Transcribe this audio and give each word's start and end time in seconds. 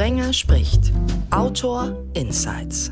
Sprenger 0.00 0.32
spricht. 0.32 0.94
Autor 1.30 2.06
Insights. 2.14 2.90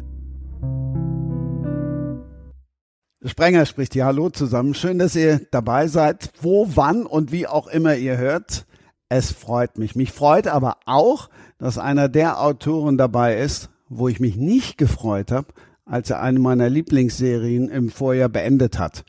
Sprenger 3.24 3.64
spricht. 3.64 3.94
Ja, 3.94 4.04
hallo 4.04 4.28
zusammen. 4.28 4.74
Schön, 4.74 4.98
dass 4.98 5.16
ihr 5.16 5.40
dabei 5.50 5.86
seid. 5.86 6.30
Wo, 6.42 6.68
wann 6.74 7.06
und 7.06 7.32
wie 7.32 7.46
auch 7.46 7.66
immer 7.66 7.96
ihr 7.96 8.18
hört. 8.18 8.66
Es 9.08 9.32
freut 9.32 9.78
mich. 9.78 9.96
Mich 9.96 10.12
freut 10.12 10.48
aber 10.48 10.76
auch, 10.84 11.30
dass 11.56 11.78
einer 11.78 12.10
der 12.10 12.42
Autoren 12.42 12.98
dabei 12.98 13.38
ist, 13.38 13.70
wo 13.88 14.08
ich 14.08 14.20
mich 14.20 14.36
nicht 14.36 14.76
gefreut 14.76 15.32
habe, 15.32 15.54
als 15.86 16.10
er 16.10 16.20
eine 16.20 16.40
meiner 16.40 16.68
Lieblingsserien 16.68 17.70
im 17.70 17.88
Vorjahr 17.88 18.28
beendet 18.28 18.78
hat. 18.78 19.06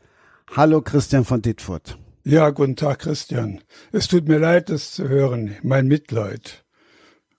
Hallo 0.56 0.82
Christian 0.82 1.26
von 1.26 1.42
Dittfurt. 1.42 1.98
Ja, 2.24 2.52
guten 2.52 2.78
Tag 2.78 3.00
Christian. 3.00 3.60
Es 3.92 4.08
tut 4.08 4.30
mir 4.30 4.40
leid, 4.40 4.70
das 4.70 4.94
zu 4.94 5.10
hören. 5.10 5.58
Mein 5.64 5.88
Mitleid. 5.88 6.64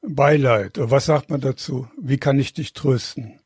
Beileid. 0.02 0.78
Und 0.78 0.90
was 0.90 1.06
sagt 1.06 1.30
man 1.30 1.40
dazu? 1.40 1.88
Wie 2.00 2.18
kann 2.18 2.38
ich 2.38 2.54
dich 2.54 2.72
trösten? 2.72 3.40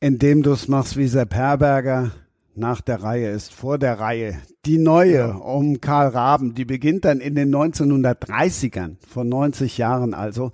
Indem 0.00 0.42
du 0.42 0.52
es 0.52 0.68
machst 0.68 0.96
wie 0.96 1.08
Sepp 1.08 1.34
Herberger, 1.34 2.12
nach 2.54 2.80
der 2.80 3.02
Reihe 3.02 3.30
ist 3.30 3.54
vor 3.54 3.78
der 3.78 3.98
Reihe. 3.98 4.38
Die 4.66 4.78
neue 4.78 5.34
um 5.34 5.80
Karl 5.80 6.08
Raben, 6.08 6.54
die 6.54 6.64
beginnt 6.64 7.04
dann 7.04 7.20
in 7.20 7.34
den 7.34 7.54
1930ern, 7.54 8.96
vor 9.06 9.24
90 9.24 9.78
Jahren 9.78 10.12
also. 10.12 10.52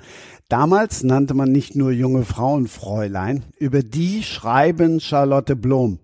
Damals 0.48 1.02
nannte 1.02 1.34
man 1.34 1.50
nicht 1.50 1.74
nur 1.74 1.90
junge 1.90 2.24
Frauen 2.24 2.68
Fräulein, 2.68 3.42
über 3.58 3.82
die 3.82 4.22
schreiben 4.22 5.00
Charlotte 5.00 5.56
Blom. 5.56 5.98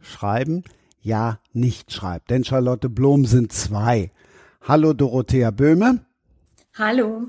Schreiben? 0.00 0.64
Ja, 1.00 1.40
nicht 1.52 1.92
schreibt, 1.92 2.30
denn 2.30 2.44
Charlotte 2.44 2.88
Blom 2.88 3.26
sind 3.26 3.52
zwei. 3.52 4.12
Hallo 4.62 4.92
Dorothea 4.92 5.50
Böhme. 5.50 6.00
Hallo. 6.74 7.28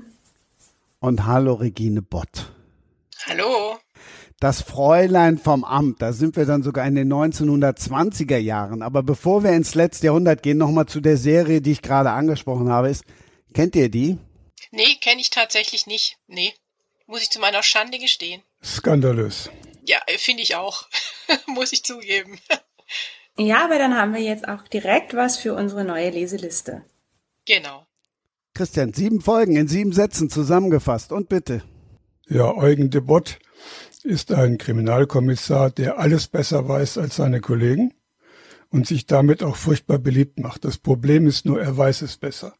Und 1.02 1.26
hallo 1.26 1.54
Regine 1.54 2.00
Bott. 2.00 2.52
Hallo 3.26 3.78
das 4.42 4.60
Fräulein 4.60 5.38
vom 5.38 5.62
Amt. 5.62 6.02
Da 6.02 6.12
sind 6.12 6.34
wir 6.34 6.46
dann 6.46 6.64
sogar 6.64 6.84
in 6.84 6.96
den 6.96 7.12
1920er 7.12 8.38
Jahren. 8.38 8.82
Aber 8.82 9.04
bevor 9.04 9.44
wir 9.44 9.52
ins 9.52 9.76
letzte 9.76 10.06
Jahrhundert 10.06 10.42
gehen, 10.42 10.58
nochmal 10.58 10.86
zu 10.86 11.00
der 11.00 11.16
Serie, 11.16 11.60
die 11.60 11.70
ich 11.70 11.80
gerade 11.80 12.10
angesprochen 12.10 12.68
habe. 12.68 12.90
Ist, 12.90 13.04
kennt 13.54 13.76
ihr 13.76 13.88
die? 13.88 14.18
Nee, 14.72 14.96
kenne 15.00 15.20
ich 15.20 15.30
tatsächlich 15.30 15.86
nicht. 15.86 16.18
Nee. 16.26 16.52
Muss 17.06 17.22
ich 17.22 17.30
zu 17.30 17.38
meiner 17.38 17.62
Schande 17.62 18.00
gestehen. 18.00 18.42
Skandalös. 18.64 19.48
Ja, 19.86 19.98
finde 20.18 20.42
ich 20.42 20.56
auch. 20.56 20.88
Muss 21.46 21.72
ich 21.72 21.84
zugeben. 21.84 22.40
Ja, 23.36 23.64
aber 23.64 23.78
dann 23.78 23.96
haben 23.96 24.12
wir 24.12 24.22
jetzt 24.22 24.48
auch 24.48 24.66
direkt 24.66 25.14
was 25.14 25.36
für 25.36 25.54
unsere 25.54 25.84
neue 25.84 26.10
Leseliste. 26.10 26.84
Genau. 27.46 27.86
Christian, 28.54 28.92
sieben 28.92 29.20
Folgen 29.20 29.56
in 29.56 29.66
sieben 29.66 29.92
Sätzen 29.92 30.28
zusammengefasst 30.28 31.10
und 31.10 31.28
bitte. 31.28 31.62
Ja, 32.28 32.54
Eugen 32.54 32.90
de 32.90 33.00
Bott 33.00 33.38
ist 34.02 34.32
ein 34.32 34.58
Kriminalkommissar, 34.58 35.70
der 35.70 35.98
alles 35.98 36.28
besser 36.28 36.68
weiß 36.68 36.98
als 36.98 37.16
seine 37.16 37.40
Kollegen 37.40 37.94
und 38.68 38.86
sich 38.86 39.06
damit 39.06 39.42
auch 39.42 39.56
furchtbar 39.56 39.98
beliebt 39.98 40.38
macht. 40.38 40.64
Das 40.64 40.78
Problem 40.78 41.26
ist 41.26 41.46
nur, 41.46 41.62
er 41.62 41.76
weiß 41.76 42.02
es 42.02 42.18
besser. 42.18 42.54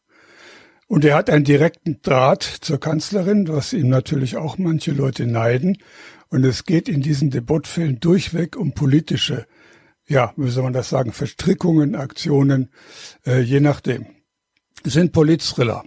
Und 0.87 1.05
er 1.05 1.15
hat 1.15 1.29
einen 1.29 1.43
direkten 1.43 2.01
Draht 2.01 2.43
zur 2.43 2.79
Kanzlerin, 2.79 3.47
was 3.47 3.73
ihm 3.73 3.87
natürlich 3.87 4.37
auch 4.37 4.57
manche 4.57 4.91
Leute 4.91 5.25
neiden. 5.25 5.77
Und 6.29 6.43
es 6.43 6.65
geht 6.65 6.89
in 6.89 7.01
diesen 7.01 7.29
Debattfällen 7.29 7.99
durchweg 7.99 8.57
um 8.57 8.73
politische, 8.73 9.45
ja, 10.07 10.33
wie 10.37 10.49
soll 10.49 10.63
man 10.63 10.73
das 10.73 10.89
sagen, 10.89 11.11
Verstrickungen, 11.11 11.95
Aktionen, 11.95 12.69
äh, 13.25 13.41
je 13.41 13.59
nachdem. 13.59 14.05
Sind 14.85 15.11
Politthriller. 15.11 15.83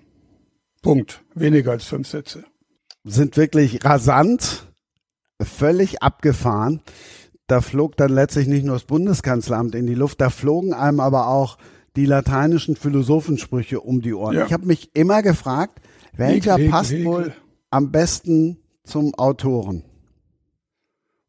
Punkt. 0.82 1.22
Weniger 1.34 1.72
als 1.72 1.84
fünf 1.84 2.08
Sätze. 2.08 2.44
Sind 3.04 3.36
wirklich 3.36 3.84
rasant 3.84 4.66
völlig 5.42 6.02
abgefahren. 6.02 6.80
Da 7.46 7.60
flog 7.60 7.96
dann 7.96 8.12
letztlich 8.12 8.48
nicht 8.48 8.64
nur 8.64 8.74
das 8.74 8.84
Bundeskanzleramt 8.84 9.74
in 9.74 9.86
die 9.86 9.94
Luft, 9.94 10.20
da 10.20 10.30
flogen 10.30 10.72
einem 10.72 11.00
aber 11.00 11.28
auch 11.28 11.58
die 11.94 12.06
lateinischen 12.06 12.76
Philosophensprüche 12.76 13.80
um 13.80 14.02
die 14.02 14.14
Ohren. 14.14 14.34
Ja. 14.34 14.46
Ich 14.46 14.52
habe 14.52 14.66
mich 14.66 14.90
immer 14.94 15.22
gefragt, 15.22 15.80
welcher 16.12 16.56
Hegel, 16.56 16.70
passt 16.70 16.92
Hegel. 16.92 17.04
wohl 17.06 17.32
am 17.70 17.92
besten 17.92 18.58
zum 18.84 19.14
Autoren? 19.14 19.84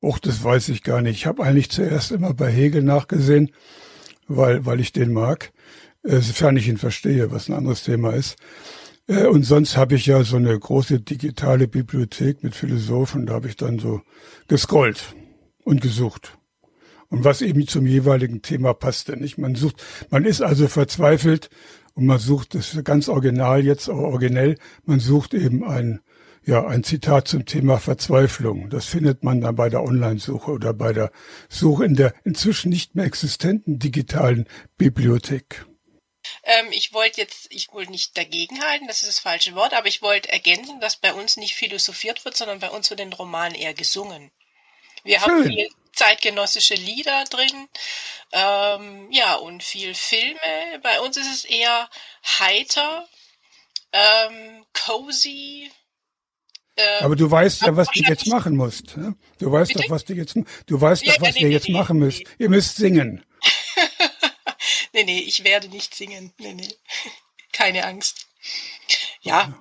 Och, 0.02 0.20
das 0.20 0.44
weiß 0.44 0.70
ich 0.70 0.84
gar 0.84 1.02
nicht. 1.02 1.16
Ich 1.16 1.26
habe 1.26 1.44
eigentlich 1.44 1.70
zuerst 1.70 2.12
immer 2.12 2.34
bei 2.34 2.52
Hegel 2.52 2.84
nachgesehen, 2.84 3.52
weil, 4.28 4.66
weil 4.66 4.80
ich 4.80 4.92
den 4.92 5.12
mag, 5.14 5.52
sofern 6.10 6.58
ich 6.58 6.68
ihn 6.68 6.78
verstehe, 6.78 7.32
was 7.32 7.50
ein 7.50 7.54
anderes 7.54 7.84
Thema 7.84 8.12
ist. 8.12 8.38
Äh, 9.08 9.26
und 9.26 9.44
sonst 9.44 9.78
habe 9.78 9.96
ich 9.96 10.06
ja 10.06 10.24
so 10.24 10.38
eine 10.38 10.58
große 10.58 11.00
digitale 11.02 11.68
Bibliothek 11.68 12.44
mit 12.44 12.56
Philosophen, 12.56 13.26
da 13.26 13.34
habe 13.34 13.48
ich 13.48 13.56
dann 13.56 13.80
so 13.80 14.02
gescrollt 14.48 15.16
und 15.64 15.82
gesucht. 15.82 16.38
Und 17.10 17.24
was 17.24 17.42
eben 17.42 17.68
zum 17.68 17.86
jeweiligen 17.86 18.42
Thema 18.42 18.74
passte, 18.74 19.16
nicht? 19.16 19.38
Man 19.38 19.56
sucht, 19.56 19.82
man 20.10 20.26
ist 20.26 20.42
also 20.42 20.68
verzweifelt 20.68 21.50
und 21.94 22.06
man 22.06 22.20
sucht, 22.20 22.54
das 22.54 22.74
ist 22.74 22.84
ganz 22.84 23.08
original 23.08 23.64
jetzt, 23.64 23.90
auch 23.90 23.98
originell, 23.98 24.58
man 24.86 25.00
sucht 25.00 25.34
eben 25.34 25.64
ein, 25.64 26.02
ja, 26.46 26.68
ein 26.68 26.84
Zitat 26.84 27.30
zum 27.30 27.46
Thema 27.46 27.78
Verzweiflung. 27.78 28.70
Das 28.70 28.86
findet 28.86 29.24
man 29.24 29.40
dann 29.40 29.56
bei 29.56 29.70
der 29.70 29.84
Online-Suche 29.84 30.52
oder 30.52 30.74
bei 30.74 30.92
der 30.92 31.12
Suche 31.50 31.86
in 31.86 31.96
der 31.96 32.14
inzwischen 32.26 32.70
nicht 32.70 32.96
mehr 32.96 33.06
existenten 33.06 33.80
digitalen 33.80 34.46
Bibliothek. 34.78 35.66
Ähm, 36.48 36.72
ich 36.72 36.94
wollte 36.94 37.20
jetzt, 37.20 37.48
ich 37.50 37.74
wollte 37.74 37.92
nicht 37.92 38.18
dagegenhalten, 38.18 38.88
das 38.88 39.04
ist 39.04 39.10
das 39.10 39.20
falsche 39.20 39.54
Wort, 39.54 39.74
aber 39.74 39.88
ich 39.88 40.02
wollte 40.02 40.32
ergänzen, 40.32 40.80
dass 40.80 40.96
bei 40.96 41.14
uns 41.14 41.36
nicht 41.36 41.56
philosophiert 41.56 42.24
wird, 42.24 42.38
sondern 42.38 42.60
bei 42.60 42.70
uns 42.70 42.90
wird 42.90 43.02
den 43.02 43.12
Roman 43.12 43.54
eher 43.54 43.74
gesungen. 43.74 44.32
Wir 45.04 45.20
Schön. 45.20 45.30
haben 45.30 45.44
viel 45.44 45.70
zeitgenössische 45.92 46.76
Lieder 46.76 47.26
drin, 47.26 47.68
ähm, 48.32 49.12
ja, 49.12 49.36
und 49.36 49.62
viel 49.62 49.94
Filme. 49.94 50.40
Bei 50.82 51.02
uns 51.02 51.18
ist 51.18 51.34
es 51.34 51.44
eher 51.44 51.90
heiter, 52.40 53.06
ähm, 53.92 54.66
cozy, 54.74 55.70
ähm, 56.78 57.06
aber 57.06 57.16
du 57.16 57.30
weißt 57.30 57.64
ja, 57.64 57.76
was 57.76 57.90
du 57.90 58.02
jetzt 58.04 58.28
machen 58.28 58.56
musst. 58.56 58.96
Ne? 58.96 59.16
Du 59.40 59.52
weißt 59.52 59.74
Bitte? 59.74 59.84
doch, 59.84 59.90
was 59.90 60.06
du 60.06 60.14
jetzt, 60.14 60.38
du 60.68 60.80
weißt 60.80 61.04
ja, 61.06 61.14
doch, 61.14 61.22
was 61.22 61.34
nee, 61.34 61.42
ihr 61.42 61.48
nee, 61.48 61.54
jetzt 61.54 61.68
nee, 61.68 61.74
machen 61.74 61.98
müsst. 61.98 62.22
Ihr 62.38 62.50
müsst 62.50 62.78
singen. 62.78 63.26
Nee, 64.98 65.04
nee, 65.04 65.20
ich 65.20 65.44
werde 65.44 65.70
nicht 65.70 65.94
singen. 65.94 66.34
Nee, 66.38 66.54
nee. 66.54 66.74
Keine 67.54 67.86
Angst. 67.86 68.28
Ja. 69.22 69.54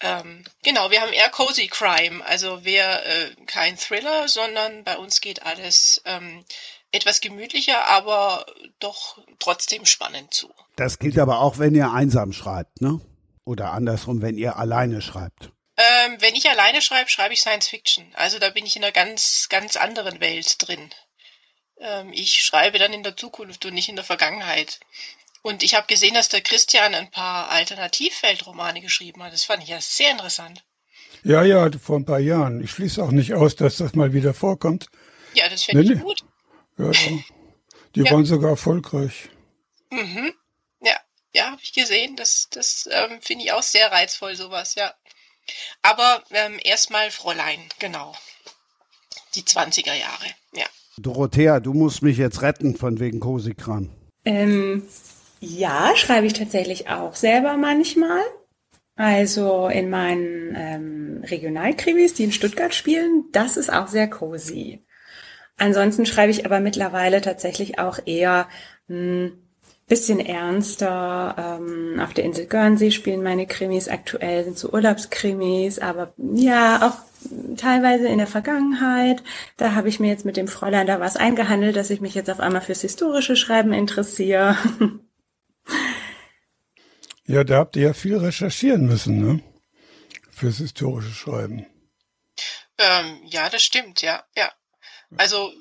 Ähm, 0.00 0.44
genau, 0.62 0.90
wir 0.90 1.00
haben 1.00 1.12
eher 1.12 1.28
Cozy 1.28 1.66
Crime, 1.66 2.24
also 2.24 2.64
wir 2.64 2.84
äh, 2.84 3.34
kein 3.46 3.76
Thriller, 3.76 4.28
sondern 4.28 4.84
bei 4.84 4.96
uns 4.96 5.20
geht 5.20 5.42
alles 5.42 6.00
ähm, 6.04 6.44
etwas 6.92 7.20
gemütlicher, 7.20 7.88
aber 7.88 8.46
doch 8.78 9.18
trotzdem 9.40 9.86
spannend 9.86 10.32
zu. 10.32 10.54
Das 10.76 11.00
gilt 11.00 11.18
aber 11.18 11.40
auch, 11.40 11.58
wenn 11.58 11.74
ihr 11.74 11.90
einsam 11.90 12.32
schreibt, 12.32 12.80
ne? 12.80 13.00
Oder 13.44 13.72
andersrum, 13.72 14.22
wenn 14.22 14.38
ihr 14.38 14.56
alleine 14.56 15.02
schreibt. 15.02 15.50
Ähm, 15.76 16.16
wenn 16.20 16.36
ich 16.36 16.48
alleine 16.48 16.80
schreibe, 16.80 17.10
schreibe 17.10 17.34
ich 17.34 17.40
Science 17.40 17.66
Fiction. 17.66 18.06
Also 18.14 18.38
da 18.38 18.50
bin 18.50 18.66
ich 18.66 18.76
in 18.76 18.84
einer 18.84 18.92
ganz, 18.92 19.48
ganz 19.48 19.76
anderen 19.76 20.20
Welt 20.20 20.56
drin. 20.58 20.90
Ähm, 21.80 22.12
ich 22.12 22.42
schreibe 22.42 22.78
dann 22.78 22.92
in 22.92 23.02
der 23.02 23.16
Zukunft 23.16 23.64
und 23.64 23.74
nicht 23.74 23.88
in 23.88 23.96
der 23.96 24.04
Vergangenheit. 24.04 24.80
Und 25.42 25.62
ich 25.62 25.74
habe 25.74 25.86
gesehen, 25.86 26.14
dass 26.14 26.28
der 26.28 26.40
Christian 26.40 26.94
ein 26.94 27.10
paar 27.10 27.48
Alternativweltromane 27.50 28.80
geschrieben 28.80 29.22
hat. 29.22 29.32
Das 29.32 29.44
fand 29.44 29.62
ich 29.62 29.68
ja 29.68 29.80
sehr 29.80 30.10
interessant. 30.10 30.64
Ja, 31.24 31.42
ja, 31.42 31.70
vor 31.78 31.96
ein 31.96 32.04
paar 32.04 32.18
Jahren. 32.18 32.62
Ich 32.62 32.70
schließe 32.72 33.02
auch 33.02 33.10
nicht 33.10 33.34
aus, 33.34 33.56
dass 33.56 33.76
das 33.76 33.94
mal 33.94 34.12
wieder 34.12 34.34
vorkommt. 34.34 34.86
Ja, 35.34 35.48
das 35.48 35.64
finde 35.64 35.84
nee, 35.84 35.92
ich 35.94 36.00
gut. 36.00 36.20
Ja, 36.76 36.90
ja. 36.90 37.18
Die 37.94 38.02
ja. 38.02 38.12
waren 38.12 38.26
sogar 38.26 38.50
erfolgreich. 38.50 39.30
Mhm. 39.90 40.34
Ja, 40.80 40.96
ja, 41.32 41.50
habe 41.50 41.60
ich 41.62 41.72
gesehen. 41.72 42.16
Das, 42.16 42.48
das 42.50 42.88
ähm, 42.92 43.20
finde 43.22 43.44
ich 43.44 43.52
auch 43.52 43.62
sehr 43.62 43.90
reizvoll, 43.90 44.36
sowas, 44.36 44.74
ja. 44.74 44.94
Aber 45.82 46.22
ähm, 46.30 46.60
erstmal 46.62 47.10
Fräulein, 47.10 47.60
genau. 47.78 48.14
Die 49.34 49.42
20er 49.42 49.94
Jahre, 49.94 50.26
ja. 50.52 50.66
Dorothea, 50.98 51.60
du 51.60 51.74
musst 51.74 52.02
mich 52.02 52.18
jetzt 52.18 52.42
retten 52.42 52.76
von 52.76 53.00
wegen 53.00 53.20
Kosikran. 53.20 53.90
Ähm, 54.24 54.82
ja, 55.40 55.92
schreibe 55.94 56.26
ich 56.26 56.32
tatsächlich 56.32 56.88
auch 56.88 57.14
selber 57.14 57.56
manchmal. 57.56 58.20
Also 58.96 59.68
in 59.68 59.90
meinen 59.90 60.54
ähm, 60.56 61.24
Regionalkrimis, 61.24 62.14
die 62.14 62.24
in 62.24 62.32
Stuttgart 62.32 62.74
spielen, 62.74 63.24
das 63.32 63.56
ist 63.56 63.72
auch 63.72 63.86
sehr 63.86 64.10
cozy. 64.10 64.80
Ansonsten 65.56 66.04
schreibe 66.04 66.32
ich 66.32 66.44
aber 66.44 66.60
mittlerweile 66.60 67.20
tatsächlich 67.20 67.78
auch 67.78 67.98
eher 68.06 68.48
ein 68.88 68.96
hm, 68.96 69.32
bisschen 69.88 70.20
ernster. 70.20 71.58
Ähm, 71.60 72.00
auf 72.00 72.12
der 72.12 72.24
Insel 72.24 72.46
Guernsey 72.46 72.90
spielen 72.90 73.22
meine 73.22 73.46
Krimis 73.46 73.88
aktuell, 73.88 74.44
sind 74.44 74.58
so 74.58 74.70
Urlaubskrimis, 74.70 75.78
aber 75.78 76.12
ja, 76.16 76.88
auch 76.88 77.07
teilweise 77.56 78.08
in 78.08 78.18
der 78.18 78.26
Vergangenheit. 78.26 79.22
Da 79.56 79.74
habe 79.74 79.88
ich 79.88 80.00
mir 80.00 80.08
jetzt 80.08 80.24
mit 80.24 80.36
dem 80.36 80.48
Fräulein 80.48 80.86
da 80.86 81.00
was 81.00 81.16
eingehandelt, 81.16 81.76
dass 81.76 81.90
ich 81.90 82.00
mich 82.00 82.14
jetzt 82.14 82.30
auf 82.30 82.40
einmal 82.40 82.62
fürs 82.62 82.82
historische 82.82 83.36
Schreiben 83.36 83.72
interessiere. 83.72 84.56
Ja, 87.30 87.44
da 87.44 87.58
habt 87.58 87.76
ihr 87.76 87.82
ja 87.82 87.92
viel 87.92 88.16
recherchieren 88.16 88.86
müssen, 88.86 89.20
ne? 89.20 89.42
Fürs 90.30 90.56
historische 90.56 91.12
Schreiben. 91.12 91.66
Ähm, 92.78 93.20
ja, 93.26 93.50
das 93.50 93.62
stimmt, 93.62 94.00
ja, 94.00 94.24
ja. 94.34 94.50
Also 95.14 95.52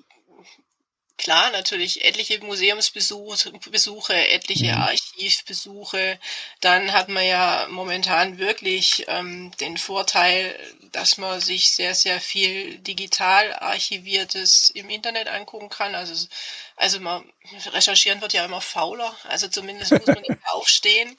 klar, 1.18 1.52
natürlich 1.52 2.06
etliche 2.06 2.40
Museumsbesuche, 2.40 4.28
etliche 4.28 4.74
mhm. 4.74 4.82
Archivbesuche. 4.82 6.20
Dann 6.62 6.94
hat 6.94 7.10
man 7.10 7.26
ja 7.26 7.68
momentan 7.70 8.38
wirklich 8.38 9.06
ähm, 9.08 9.52
den 9.60 9.78
Vorteil, 9.78 10.58
dass 10.92 11.18
man 11.18 11.42
sich 11.42 11.72
sehr, 11.72 11.96
sehr 11.96 12.22
viel 12.22 12.78
digital 12.80 13.54
archiviertes 13.54 14.70
im 14.70 14.90
Internet 14.90 15.28
angucken 15.28 15.70
kann. 15.70 15.96
Also, 15.96 16.28
also 16.76 17.00
man 17.00 17.24
recherchieren 17.72 18.22
wird 18.22 18.34
ja 18.34 18.46
immer 18.46 18.62
fauler. 18.62 19.16
Also 19.24 19.48
zumindest 19.48 19.92
muss 19.92 20.06
man 20.06 20.22
nicht 20.22 20.42
aufstehen. 20.52 21.16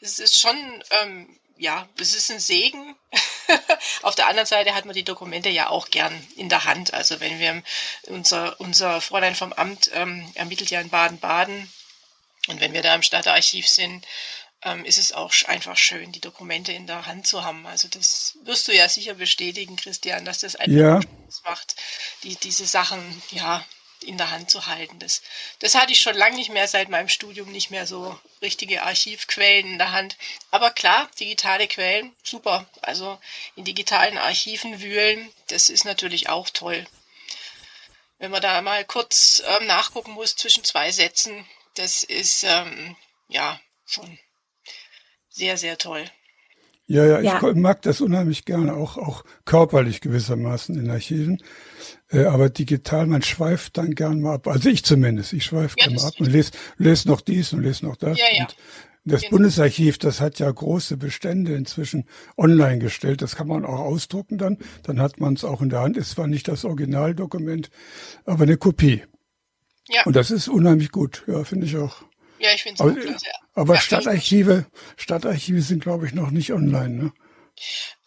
Es 0.00 0.18
ist 0.18 0.38
schon 0.38 0.84
ähm, 1.02 1.39
ja, 1.60 1.86
es 2.00 2.14
ist 2.14 2.30
ein 2.30 2.40
Segen. 2.40 2.96
Auf 4.02 4.14
der 4.14 4.28
anderen 4.28 4.46
Seite 4.46 4.74
hat 4.74 4.86
man 4.86 4.94
die 4.94 5.04
Dokumente 5.04 5.50
ja 5.50 5.68
auch 5.68 5.90
gern 5.90 6.26
in 6.36 6.48
der 6.48 6.64
Hand. 6.64 6.94
Also 6.94 7.20
wenn 7.20 7.38
wir 7.38 7.62
unser, 8.04 8.58
unser 8.60 9.00
Fräulein 9.00 9.34
vom 9.34 9.52
Amt 9.52 9.90
ähm, 9.94 10.30
ermittelt 10.34 10.70
ja 10.70 10.80
in 10.80 10.88
Baden-Baden 10.88 11.70
und 12.48 12.60
wenn 12.60 12.72
wir 12.72 12.82
da 12.82 12.94
im 12.94 13.02
Stadtarchiv 13.02 13.68
sind, 13.68 14.06
ähm, 14.62 14.86
ist 14.86 14.98
es 14.98 15.12
auch 15.12 15.32
einfach 15.46 15.76
schön, 15.76 16.12
die 16.12 16.20
Dokumente 16.20 16.72
in 16.72 16.86
der 16.86 17.06
Hand 17.06 17.26
zu 17.26 17.44
haben. 17.44 17.66
Also 17.66 17.88
das 17.88 18.38
wirst 18.44 18.66
du 18.66 18.74
ja 18.74 18.88
sicher 18.88 19.14
bestätigen, 19.14 19.76
Christian, 19.76 20.24
dass 20.24 20.38
das 20.38 20.56
einfach 20.56 20.78
ja. 20.78 21.02
Spaß 21.02 21.42
macht, 21.44 21.76
die, 22.22 22.36
diese 22.36 22.66
Sachen, 22.66 23.22
ja, 23.30 23.64
in 24.02 24.18
der 24.18 24.30
Hand 24.30 24.50
zu 24.50 24.66
halten. 24.66 24.98
Das, 24.98 25.22
das 25.58 25.74
hatte 25.74 25.92
ich 25.92 26.00
schon 26.00 26.16
lange 26.16 26.36
nicht 26.36 26.52
mehr 26.52 26.68
seit 26.68 26.88
meinem 26.88 27.08
Studium 27.08 27.50
nicht 27.52 27.70
mehr 27.70 27.86
so 27.86 28.18
richtige 28.42 28.82
Archivquellen 28.82 29.72
in 29.72 29.78
der 29.78 29.92
Hand. 29.92 30.16
Aber 30.50 30.70
klar, 30.70 31.08
digitale 31.18 31.68
Quellen, 31.68 32.12
super. 32.22 32.66
Also 32.82 33.18
in 33.56 33.64
digitalen 33.64 34.18
Archiven 34.18 34.80
wühlen, 34.80 35.30
das 35.48 35.68
ist 35.68 35.84
natürlich 35.84 36.28
auch 36.28 36.50
toll. 36.50 36.86
Wenn 38.18 38.30
man 38.30 38.42
da 38.42 38.60
mal 38.62 38.84
kurz 38.84 39.42
ähm, 39.46 39.66
nachgucken 39.66 40.12
muss 40.12 40.36
zwischen 40.36 40.64
zwei 40.64 40.92
Sätzen, 40.92 41.46
das 41.74 42.02
ist 42.02 42.44
ähm, 42.44 42.96
ja 43.28 43.60
schon 43.86 44.18
sehr, 45.30 45.56
sehr 45.56 45.78
toll. 45.78 46.04
Ja, 46.86 47.06
ja, 47.06 47.20
ja, 47.20 47.36
ich 47.36 47.54
mag 47.54 47.82
das 47.82 48.00
unheimlich 48.00 48.44
gerne, 48.44 48.74
auch, 48.74 48.98
auch 48.98 49.24
körperlich 49.44 50.00
gewissermaßen 50.00 50.76
in 50.76 50.90
Archiven. 50.90 51.40
Äh, 52.10 52.24
aber 52.24 52.50
digital, 52.50 53.06
man 53.06 53.22
schweift 53.22 53.78
dann 53.78 53.94
gern 53.94 54.20
mal 54.20 54.34
ab. 54.34 54.48
Also 54.48 54.68
ich 54.68 54.84
zumindest, 54.84 55.32
ich 55.32 55.44
schweife 55.44 55.76
ja, 55.78 55.86
gerne 55.86 56.00
mal 56.00 56.08
ab 56.08 56.14
und 56.18 56.26
lese, 56.26 56.52
lese 56.76 57.08
noch 57.08 57.20
dies 57.20 57.52
und 57.52 57.62
lese 57.62 57.84
noch 57.86 57.96
das. 57.96 58.18
Ja, 58.18 58.24
ja. 58.32 58.42
Und 58.42 58.56
das 59.04 59.22
genau. 59.22 59.30
Bundesarchiv, 59.36 59.98
das 59.98 60.20
hat 60.20 60.38
ja 60.38 60.50
große 60.50 60.96
Bestände 60.96 61.54
inzwischen 61.54 62.06
online 62.36 62.78
gestellt. 62.78 63.22
Das 63.22 63.36
kann 63.36 63.48
man 63.48 63.64
auch 63.64 63.78
ausdrucken 63.78 64.36
dann. 64.38 64.58
Dann 64.82 65.00
hat 65.00 65.20
man 65.20 65.34
es 65.34 65.44
auch 65.44 65.62
in 65.62 65.70
der 65.70 65.80
Hand. 65.80 65.96
Es 65.96 66.18
war 66.18 66.26
nicht 66.26 66.48
das 66.48 66.64
Originaldokument, 66.64 67.70
aber 68.24 68.42
eine 68.42 68.56
Kopie. 68.56 69.04
Ja. 69.88 70.04
Und 70.04 70.16
das 70.16 70.30
ist 70.30 70.48
unheimlich 70.48 70.90
gut. 70.90 71.24
Ja, 71.26 71.44
finde 71.44 71.66
ich 71.66 71.76
auch. 71.76 72.02
Ja, 72.38 72.50
ich 72.54 72.62
finde 72.62 72.82
es 72.82 72.90
auch 72.90 72.94
klasse. 72.94 73.26
Aber 73.54 73.74
ja, 73.74 73.80
Stadtarchive, 73.80 74.66
Stadtarchive 74.96 75.62
sind, 75.62 75.82
glaube 75.82 76.06
ich, 76.06 76.14
noch 76.14 76.30
nicht 76.30 76.52
online, 76.52 76.90
ne? 76.90 77.12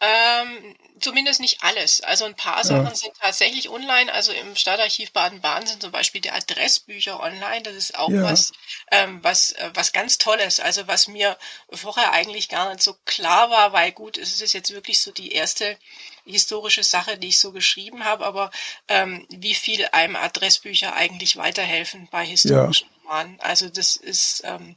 Ähm, 0.00 0.74
zumindest 1.00 1.40
nicht 1.40 1.62
alles. 1.62 2.00
Also 2.00 2.24
ein 2.24 2.34
paar 2.34 2.62
Sachen 2.64 2.86
ja. 2.86 2.94
sind 2.94 3.12
tatsächlich 3.20 3.68
online. 3.68 4.12
Also 4.12 4.32
im 4.32 4.54
Stadtarchiv 4.54 5.12
Baden-Baden 5.12 5.66
sind 5.66 5.82
zum 5.82 5.92
Beispiel 5.92 6.20
die 6.20 6.30
Adressbücher 6.30 7.20
online. 7.20 7.62
Das 7.62 7.74
ist 7.74 7.98
auch 7.98 8.10
ja. 8.10 8.22
was, 8.22 8.52
ähm, 8.90 9.18
was, 9.22 9.52
äh, 9.52 9.70
was 9.74 9.92
ganz 9.92 10.18
Tolles. 10.18 10.60
Also 10.60 10.86
was 10.86 11.08
mir 11.08 11.36
vorher 11.70 12.12
eigentlich 12.12 12.48
gar 12.48 12.70
nicht 12.70 12.82
so 12.82 12.96
klar 13.04 13.50
war, 13.50 13.72
weil 13.72 13.92
gut, 13.92 14.18
es 14.18 14.40
ist 14.40 14.52
jetzt 14.52 14.72
wirklich 14.72 15.00
so 15.00 15.10
die 15.10 15.32
erste 15.32 15.76
historische 16.24 16.84
Sache, 16.84 17.18
die 17.18 17.28
ich 17.28 17.38
so 17.38 17.52
geschrieben 17.52 18.04
habe, 18.04 18.24
aber 18.24 18.50
ähm, 18.88 19.26
wie 19.30 19.54
viel 19.54 19.86
einem 19.92 20.16
Adressbücher 20.16 20.94
eigentlich 20.94 21.36
weiterhelfen 21.36 22.08
bei 22.10 22.24
historischen 22.24 22.88
ja. 22.88 23.02
Romanen. 23.02 23.40
Also 23.40 23.68
das 23.68 23.96
ist 23.96 24.42
ähm, 24.44 24.76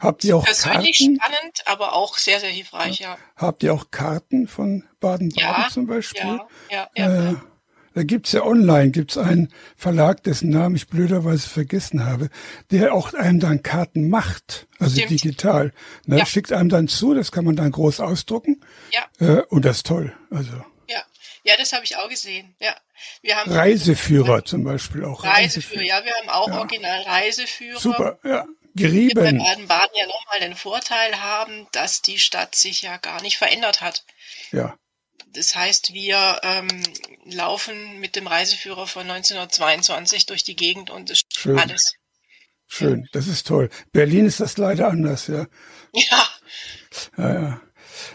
Habt 0.00 0.24
ihr 0.24 0.36
auch 0.36 0.44
persönlich 0.44 0.98
Karten? 0.98 1.16
spannend, 1.16 1.62
aber 1.66 1.94
auch 1.94 2.18
sehr, 2.18 2.38
sehr 2.40 2.50
hilfreich, 2.50 3.00
ja. 3.00 3.18
Habt 3.36 3.62
ihr 3.62 3.74
auch 3.74 3.90
Karten 3.90 4.46
von 4.46 4.84
Baden-Baden 5.00 5.30
ja, 5.36 5.68
zum 5.70 5.86
Beispiel? 5.86 6.22
Ja, 6.22 6.48
ja, 6.70 6.90
ja. 6.94 7.30
Äh, 7.30 7.34
da 7.94 8.04
gibt's 8.04 8.30
ja 8.30 8.44
online, 8.44 8.90
gibt's 8.90 9.18
einen 9.18 9.52
Verlag, 9.76 10.22
dessen 10.22 10.50
Namen 10.50 10.76
ich 10.76 10.86
blöderweise 10.86 11.48
vergessen 11.48 12.04
habe, 12.04 12.30
der 12.70 12.94
auch 12.94 13.12
einem 13.12 13.40
dann 13.40 13.64
Karten 13.64 14.08
macht, 14.08 14.68
also 14.78 14.94
Stimmt. 14.94 15.10
digital. 15.10 15.72
Ne, 16.06 16.18
ja. 16.18 16.26
Schickt 16.26 16.52
einem 16.52 16.68
dann 16.68 16.86
zu, 16.86 17.14
das 17.14 17.32
kann 17.32 17.44
man 17.44 17.56
dann 17.56 17.72
groß 17.72 17.98
ausdrucken. 17.98 18.60
Ja. 18.92 19.06
Äh, 19.18 19.42
und 19.48 19.64
das 19.64 19.78
ist 19.78 19.86
toll. 19.86 20.16
Also. 20.30 20.52
Ja, 20.88 21.02
ja, 21.42 21.56
das 21.56 21.72
habe 21.72 21.84
ich 21.84 21.96
auch 21.96 22.08
gesehen. 22.08 22.54
Ja. 22.60 22.76
Wir 23.22 23.36
haben 23.36 23.50
Reiseführer 23.50 24.44
zum 24.44 24.62
Beispiel 24.62 25.04
auch. 25.04 25.24
Reiseführer, 25.24 25.80
Reiseführer. 25.80 25.82
ja, 25.82 26.04
wir 26.04 26.14
haben 26.14 26.28
auch 26.28 26.48
ja. 26.48 26.58
original 26.58 27.02
Reiseführer. 27.02 27.80
Super, 27.80 28.18
ja 28.22 28.46
gerieben. 28.78 29.24
Wir 29.24 29.32
Baden-Baden 29.32 29.96
ja 29.96 30.06
nochmal 30.06 30.40
den 30.40 30.56
Vorteil 30.56 31.20
haben, 31.20 31.66
dass 31.72 32.02
die 32.02 32.18
Stadt 32.18 32.54
sich 32.54 32.82
ja 32.82 32.96
gar 32.96 33.22
nicht 33.22 33.38
verändert 33.38 33.80
hat. 33.80 34.04
Ja. 34.52 34.76
Das 35.32 35.54
heißt, 35.54 35.92
wir 35.92 36.40
ähm, 36.42 36.68
laufen 37.24 38.00
mit 38.00 38.16
dem 38.16 38.26
Reiseführer 38.26 38.86
von 38.86 39.02
1922 39.10 40.26
durch 40.26 40.42
die 40.42 40.56
Gegend 40.56 40.90
und 40.90 41.10
es 41.10 41.22
Schön. 41.36 41.58
alles. 41.58 41.92
Schön, 42.66 43.08
das 43.12 43.28
ist 43.28 43.46
toll. 43.46 43.70
Berlin 43.92 44.26
ist 44.26 44.40
das 44.40 44.58
leider 44.58 44.88
anders, 44.88 45.26
ja. 45.26 45.46
Ja. 45.94 46.28
ja, 47.16 47.34
ja. 47.34 47.60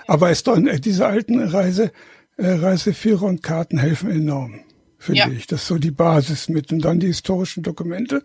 Aber 0.08 0.30
es 0.30 0.44
doch, 0.44 0.58
äh, 0.58 0.80
diese 0.80 1.08
alten 1.08 1.42
Reise, 1.42 1.92
äh, 2.38 2.52
Reiseführer 2.52 3.24
und 3.24 3.42
Karten 3.42 3.78
helfen 3.78 4.12
enorm, 4.12 4.64
finde 5.00 5.20
ja. 5.20 5.28
ich. 5.30 5.48
Das 5.48 5.62
ist 5.62 5.68
so 5.68 5.78
die 5.78 5.92
Basis 5.92 6.50
mit. 6.50 6.72
Und 6.72 6.82
dann 6.82 7.00
die 7.00 7.08
historischen 7.08 7.64
Dokumente 7.64 8.24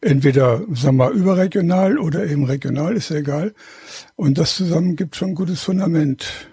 entweder, 0.00 0.58
sagen 0.74 0.96
wir 0.96 1.10
mal, 1.10 1.12
überregional 1.12 1.98
oder 1.98 2.26
eben 2.26 2.44
regional, 2.44 2.96
ist 2.96 3.10
ja 3.10 3.16
egal. 3.16 3.54
Und 4.16 4.38
das 4.38 4.56
zusammen 4.56 4.96
gibt 4.96 5.16
schon 5.16 5.30
ein 5.30 5.34
gutes 5.34 5.62
Fundament. 5.62 6.48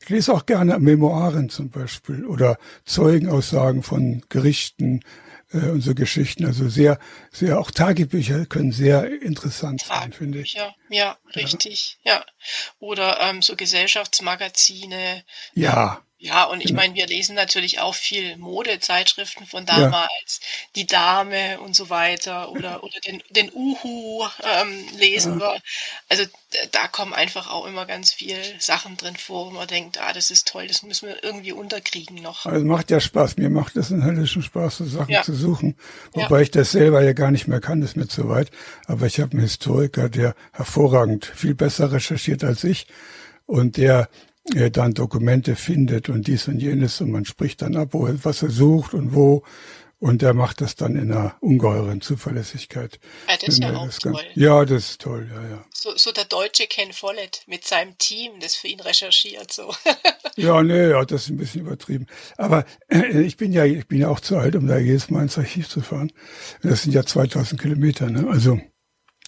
Ich 0.00 0.08
lese 0.08 0.32
auch 0.32 0.46
gerne 0.46 0.78
Memoiren 0.78 1.48
zum 1.48 1.70
Beispiel 1.70 2.24
oder 2.26 2.58
Zeugenaussagen 2.84 3.82
von 3.82 4.22
Gerichten 4.28 5.00
äh, 5.52 5.58
und 5.58 5.80
so 5.80 5.94
Geschichten. 5.94 6.44
Also 6.44 6.68
sehr, 6.68 6.98
sehr, 7.30 7.60
auch 7.60 7.70
Tagebücher 7.70 8.46
können 8.46 8.72
sehr 8.72 9.22
interessant 9.22 9.82
sein, 9.82 10.12
finde 10.12 10.40
ich. 10.40 10.54
Ja, 10.54 10.74
ja, 10.88 11.18
richtig, 11.36 11.98
ja. 12.02 12.14
ja. 12.14 12.24
Oder 12.80 13.20
ähm, 13.20 13.42
so 13.42 13.54
Gesellschaftsmagazine. 13.54 15.22
Ja. 15.54 16.02
Ja, 16.22 16.44
und 16.44 16.64
ich 16.64 16.72
meine, 16.72 16.94
wir 16.94 17.08
lesen 17.08 17.34
natürlich 17.34 17.80
auch 17.80 17.96
viel 17.96 18.36
Modezeitschriften 18.36 19.44
von 19.44 19.66
damals, 19.66 20.40
ja. 20.40 20.46
die 20.76 20.86
Dame 20.86 21.58
und 21.58 21.74
so 21.74 21.90
weiter 21.90 22.52
oder, 22.52 22.84
oder 22.84 22.94
den, 23.04 23.24
den 23.30 23.50
Uhu 23.52 24.24
ähm, 24.44 24.84
lesen 24.96 25.40
ja. 25.40 25.54
wir. 25.54 25.62
Also 26.08 26.22
da 26.70 26.86
kommen 26.86 27.12
einfach 27.12 27.50
auch 27.50 27.66
immer 27.66 27.86
ganz 27.86 28.12
viele 28.12 28.38
Sachen 28.60 28.96
drin 28.96 29.16
vor, 29.16 29.46
wo 29.46 29.50
man 29.50 29.66
denkt, 29.66 30.00
ah, 30.00 30.12
das 30.12 30.30
ist 30.30 30.46
toll, 30.46 30.68
das 30.68 30.84
müssen 30.84 31.08
wir 31.08 31.24
irgendwie 31.24 31.50
unterkriegen 31.50 32.22
noch. 32.22 32.46
Also 32.46 32.64
macht 32.64 32.92
ja 32.92 33.00
Spaß, 33.00 33.38
mir 33.38 33.50
macht 33.50 33.76
es 33.76 33.90
einen 33.90 34.04
höllischen 34.04 34.44
Spaß, 34.44 34.76
so 34.76 34.84
Sachen 34.84 35.10
ja. 35.10 35.22
zu 35.22 35.34
suchen. 35.34 35.76
Wobei 36.12 36.42
ich 36.42 36.52
das 36.52 36.70
selber 36.70 37.02
ja 37.02 37.14
gar 37.14 37.32
nicht 37.32 37.48
mehr 37.48 37.60
kann, 37.60 37.82
ist 37.82 37.96
mir 37.96 38.06
zu 38.06 38.28
weit. 38.28 38.52
Aber 38.86 39.06
ich 39.06 39.18
habe 39.18 39.32
einen 39.32 39.40
Historiker, 39.40 40.08
der 40.08 40.36
hervorragend 40.52 41.26
viel 41.26 41.56
besser 41.56 41.90
recherchiert 41.90 42.44
als 42.44 42.62
ich 42.62 42.86
und 43.46 43.76
der 43.76 43.92
er 43.92 44.08
dann 44.44 44.94
Dokumente 44.94 45.56
findet 45.56 46.08
und 46.08 46.26
dies 46.26 46.48
und 46.48 46.58
jenes 46.58 47.00
und 47.00 47.10
man 47.10 47.24
spricht 47.24 47.62
dann 47.62 47.76
ab, 47.76 47.90
wo, 47.92 48.08
was 48.22 48.42
er 48.42 48.50
sucht 48.50 48.94
und 48.94 49.14
wo. 49.14 49.42
Und 50.02 50.20
er 50.24 50.34
macht 50.34 50.60
das 50.60 50.74
dann 50.74 50.96
in 50.96 51.12
einer 51.12 51.36
ungeheuren 51.38 52.00
Zuverlässigkeit. 52.00 52.98
Ja, 53.28 53.36
das 53.36 53.48
ist 53.50 53.62
ja 53.62 53.72
auch 53.72 53.88
toll. 53.88 54.12
Kann. 54.14 54.24
Ja, 54.34 54.64
das 54.64 54.90
ist 54.90 55.00
toll, 55.00 55.30
ja, 55.32 55.48
ja. 55.48 55.64
So, 55.72 55.96
so 55.96 56.10
der 56.10 56.24
deutsche 56.24 56.66
Ken 56.66 56.92
Follett 56.92 57.44
mit 57.46 57.64
seinem 57.64 57.96
Team, 57.98 58.32
das 58.40 58.56
für 58.56 58.66
ihn 58.66 58.80
recherchiert, 58.80 59.52
so. 59.52 59.72
ja, 60.36 60.60
nee, 60.64 60.88
ja, 60.88 61.04
das 61.04 61.22
ist 61.22 61.28
ein 61.28 61.36
bisschen 61.36 61.60
übertrieben. 61.60 62.08
Aber 62.36 62.64
äh, 62.88 63.22
ich 63.22 63.36
bin 63.36 63.52
ja, 63.52 63.64
ich 63.64 63.86
bin 63.86 64.00
ja 64.00 64.08
auch 64.08 64.18
zu 64.18 64.36
alt, 64.36 64.56
um 64.56 64.66
da 64.66 64.76
jedes 64.76 65.08
Mal 65.08 65.22
ins 65.22 65.38
Archiv 65.38 65.68
zu 65.68 65.82
fahren. 65.82 66.12
Das 66.64 66.82
sind 66.82 66.92
ja 66.94 67.06
2000 67.06 67.60
Kilometer, 67.60 68.10
ne? 68.10 68.26
Also, 68.28 68.60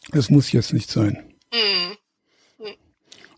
das 0.09 0.29
muss 0.29 0.51
jetzt 0.51 0.73
nicht 0.73 0.91
sein. 0.91 1.37
Mhm. 1.53 1.94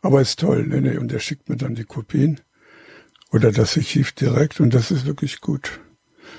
Aber 0.07 0.21
ist 0.21 0.39
toll, 0.39 0.69
ne, 0.69 0.81
ne, 0.81 1.01
und 1.01 1.13
er 1.13 1.19
schickt 1.19 1.49
mir 1.49 1.57
dann 1.57 1.75
die 1.75 1.83
Kopien 1.83 2.41
oder 3.33 3.51
das 3.51 3.77
Archiv 3.77 4.13
direkt 4.13 4.61
und 4.61 4.73
das 4.73 4.93
ist 4.93 5.05
wirklich 5.05 5.41
gut. 5.41 5.81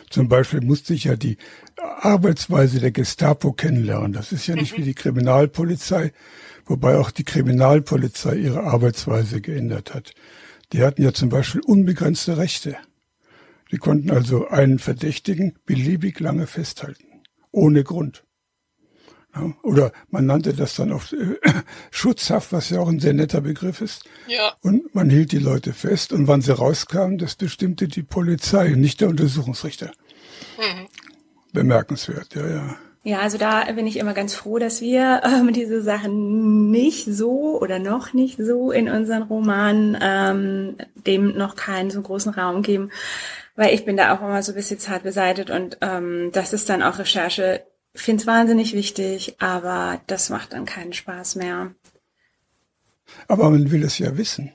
Zum 0.10 0.30
Beispiel 0.30 0.62
musste 0.62 0.94
ich 0.94 1.04
ja 1.04 1.18
die 1.18 1.36
Arbeitsweise 1.76 2.80
der 2.80 2.92
Gestapo 2.92 3.52
kennenlernen. 3.52 4.14
Das 4.14 4.32
ist 4.32 4.48
ja 4.48 4.56
nicht 4.56 4.72
mhm. 4.72 4.78
wie 4.78 4.86
die 4.86 4.94
Kriminalpolizei, 4.94 6.14
wobei 6.66 6.96
auch 6.96 7.12
die 7.12 7.26
Kriminalpolizei 7.26 8.36
ihre 8.36 8.64
Arbeitsweise 8.64 9.42
geändert 9.42 9.94
hat. 9.94 10.14
Die 10.72 10.82
hatten 10.82 11.02
ja 11.02 11.12
zum 11.12 11.28
Beispiel 11.28 11.60
unbegrenzte 11.60 12.38
Rechte. 12.38 12.78
Die 13.74 13.80
konnten 13.80 14.12
also 14.12 14.48
einen 14.48 14.80
Verdächtigen 14.80 15.56
beliebig 15.66 16.22
lange 16.22 16.48
festhalten, 16.48 17.22
ohne 17.52 17.84
Grund 17.84 18.24
Oder 19.64 19.92
man 20.10 20.26
nannte 20.26 20.54
das 20.54 20.76
dann 20.76 20.92
oft 20.92 21.14
äh, 21.14 21.38
Schutzhaft, 21.92 22.52
was 22.52 22.70
ja 22.70 22.80
auch 22.80 22.90
ein 22.90 23.00
sehr 23.00 23.14
netter 23.14 23.42
Begriff 23.42 23.82
ist. 23.82 24.06
Ja. 24.28 24.54
Und 24.62 24.94
man 24.94 25.10
hielt 25.10 25.32
die 25.32 25.40
Leute 25.40 25.74
fest 25.74 26.14
und 26.14 26.28
wann 26.28 26.42
sie 26.42 26.56
rauskamen, 26.56 27.18
das 27.18 27.36
bestimmte 27.36 27.88
die 27.88 28.04
Polizei, 28.04 28.70
nicht 28.70 29.02
der 29.02 29.10
Untersuchungsrichter. 29.10 29.92
Mhm. 30.58 30.88
Bemerkenswert, 31.54 32.36
ja, 32.36 32.48
ja. 32.48 32.76
Ja, 33.08 33.20
also 33.20 33.38
da 33.38 33.64
bin 33.72 33.88
ich 33.88 33.96
immer 33.96 34.14
ganz 34.14 34.36
froh, 34.36 34.60
dass 34.60 34.82
wir 34.82 35.22
ähm, 35.24 35.54
diese 35.54 35.82
Sachen 35.82 36.72
nicht 36.72 37.06
so 37.06 37.58
oder 37.58 37.80
noch 37.80 38.12
nicht 38.12 38.38
so 38.38 38.70
in 38.70 38.90
unseren 38.90 39.24
Romanen 39.24 39.98
ähm, 40.02 40.76
dem 40.94 41.38
noch 41.38 41.56
keinen 41.56 41.90
so 41.90 42.02
großen 42.02 42.34
Raum 42.34 42.64
geben, 42.64 42.92
weil 43.56 43.74
ich 43.74 43.86
bin 43.86 43.96
da 43.96 44.14
auch 44.14 44.22
immer 44.22 44.44
so 44.44 44.52
ein 44.52 44.56
bisschen 44.56 44.80
zart 44.80 45.04
beseitigt 45.04 45.52
und 45.52 45.78
ähm, 45.80 46.32
das 46.34 46.52
ist 46.52 46.68
dann 46.68 46.84
auch 46.84 47.00
Recherche. 47.00 47.62
Ich 47.98 48.04
finde 48.04 48.22
es 48.22 48.28
wahnsinnig 48.28 48.74
wichtig, 48.74 49.36
aber 49.40 50.00
das 50.06 50.30
macht 50.30 50.54
dann 50.54 50.66
keinen 50.66 50.94
Spaß 50.94 51.36
mehr. 51.36 51.72
Aber 53.28 53.50
man 53.50 53.72
will 53.72 53.84
es 53.84 53.98
ja 53.98 54.16
wissen. 54.18 54.52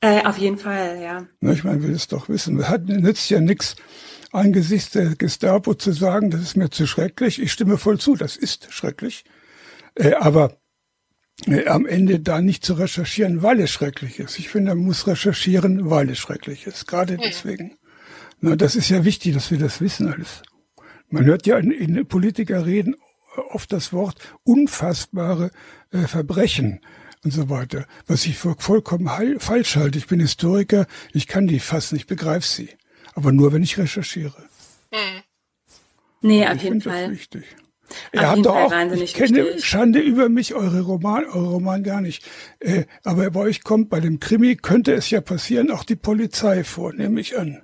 Äh, 0.00 0.24
auf 0.24 0.36
jeden 0.36 0.58
Fall, 0.58 1.00
ja. 1.00 1.26
Na, 1.40 1.52
ich 1.52 1.62
meine, 1.62 1.78
man 1.78 1.86
will 1.86 1.94
es 1.94 2.08
doch 2.08 2.28
wissen. 2.28 2.68
Hat, 2.68 2.86
nützt 2.86 3.30
ja 3.30 3.40
nichts, 3.40 3.76
angesichts 4.32 4.90
der 4.90 5.14
Gestapo 5.14 5.74
zu 5.74 5.92
sagen, 5.92 6.30
das 6.30 6.42
ist 6.42 6.56
mir 6.56 6.70
zu 6.70 6.88
schrecklich. 6.88 7.40
Ich 7.40 7.52
stimme 7.52 7.78
voll 7.78 8.00
zu, 8.00 8.16
das 8.16 8.36
ist 8.36 8.72
schrecklich. 8.72 9.24
Äh, 9.94 10.14
aber 10.14 10.56
äh, 11.46 11.68
am 11.68 11.86
Ende 11.86 12.18
da 12.18 12.40
nicht 12.40 12.64
zu 12.64 12.74
recherchieren, 12.74 13.42
weil 13.42 13.60
es 13.60 13.70
schrecklich 13.70 14.18
ist. 14.18 14.40
Ich 14.40 14.48
finde, 14.48 14.74
man 14.74 14.84
muss 14.84 15.06
recherchieren, 15.06 15.88
weil 15.88 16.10
es 16.10 16.18
schrecklich 16.18 16.66
ist. 16.66 16.88
Gerade 16.88 17.16
deswegen. 17.16 17.78
Na, 18.40 18.56
das 18.56 18.74
ist 18.74 18.88
ja 18.88 19.04
wichtig, 19.04 19.34
dass 19.34 19.52
wir 19.52 19.58
das 19.58 19.80
wissen 19.80 20.12
alles. 20.12 20.42
Man 21.12 21.24
hört 21.24 21.46
ja 21.46 21.58
in, 21.58 21.70
in 21.70 22.06
Politiker 22.06 22.66
reden 22.66 22.96
oft 23.50 23.72
das 23.72 23.92
Wort 23.92 24.16
unfassbare 24.44 25.50
äh, 25.90 26.06
Verbrechen 26.06 26.80
und 27.24 27.32
so 27.32 27.48
weiter, 27.48 27.86
was 28.06 28.26
ich 28.26 28.36
für 28.36 28.56
vollkommen 28.58 29.08
falsch 29.40 29.76
halte. 29.76 29.98
Ich 29.98 30.06
bin 30.06 30.20
Historiker, 30.20 30.86
ich 31.12 31.26
kann 31.26 31.46
die 31.46 31.60
fassen, 31.60 31.96
ich 31.96 32.06
begreife 32.06 32.46
sie 32.46 32.68
aber 33.14 33.32
nur, 33.32 33.52
wenn 33.52 33.62
ich 33.62 33.78
recherchiere. 33.78 34.48
Hm. 34.90 35.22
Nee, 36.20 36.46
auf 36.46 36.56
ich 36.56 36.62
jeden 36.62 36.80
Fall. 36.80 37.02
Das 37.02 37.12
wichtig. 37.12 37.44
Er 38.10 38.30
hat 38.30 38.38
doch 38.46 38.54
auch, 38.54 38.72
ich 38.92 39.12
kenne 39.12 39.44
wichtig. 39.44 39.64
Schande 39.66 39.98
über 40.00 40.28
mich, 40.30 40.54
eure 40.54 40.80
Roman, 40.80 41.24
eure 41.26 41.50
Roman 41.50 41.82
gar 41.82 42.00
nicht. 42.00 42.24
Äh, 42.60 42.84
aber 43.04 43.30
bei 43.30 43.40
euch 43.40 43.64
kommt 43.64 43.90
bei 43.90 44.00
dem 44.00 44.18
Krimi, 44.18 44.56
könnte 44.56 44.94
es 44.94 45.10
ja 45.10 45.20
passieren, 45.20 45.70
auch 45.70 45.84
die 45.84 45.96
Polizei 45.96 46.64
vor, 46.64 46.94
nehme 46.94 47.20
ich 47.20 47.38
an. 47.38 47.62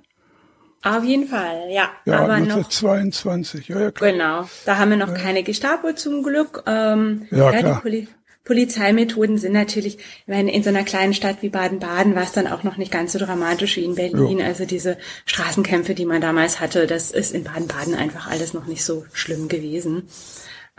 Auf 0.81 1.03
jeden 1.03 1.27
Fall, 1.27 1.69
ja. 1.69 1.89
Ja, 2.05 2.19
aber 2.19 2.33
1922, 2.33 3.69
noch, 3.69 3.75
ja, 3.75 3.81
ja, 3.81 3.91
klar. 3.91 4.11
Genau, 4.11 4.49
da 4.65 4.77
haben 4.77 4.91
wir 4.91 4.97
noch 4.97 5.09
ja. 5.09 5.13
keine 5.15 5.43
Gestapo 5.43 5.93
zum 5.93 6.23
Glück. 6.23 6.63
Ähm, 6.67 7.27
ja, 7.31 7.51
ja, 7.51 7.59
klar. 7.59 7.81
Die 7.85 8.07
Polizeimethoden 8.45 9.37
sind 9.37 9.53
natürlich, 9.53 9.97
ich 9.97 10.27
meine, 10.27 10.51
in 10.51 10.63
so 10.63 10.69
einer 10.69 10.83
kleinen 10.83 11.13
Stadt 11.13 11.37
wie 11.41 11.49
Baden-Baden 11.49 12.15
war 12.15 12.23
es 12.23 12.31
dann 12.31 12.47
auch 12.47 12.63
noch 12.63 12.77
nicht 12.77 12.91
ganz 12.91 13.11
so 13.11 13.19
dramatisch 13.19 13.75
wie 13.75 13.83
in 13.83 13.95
Berlin. 13.95 14.39
Jo. 14.39 14.45
Also 14.45 14.65
diese 14.65 14.97
Straßenkämpfe, 15.25 15.93
die 15.93 16.05
man 16.05 16.21
damals 16.21 16.59
hatte, 16.59 16.87
das 16.87 17.11
ist 17.11 17.33
in 17.35 17.43
Baden-Baden 17.43 17.93
einfach 17.93 18.27
alles 18.27 18.53
noch 18.53 18.65
nicht 18.65 18.83
so 18.83 19.05
schlimm 19.13 19.49
gewesen. 19.49 20.03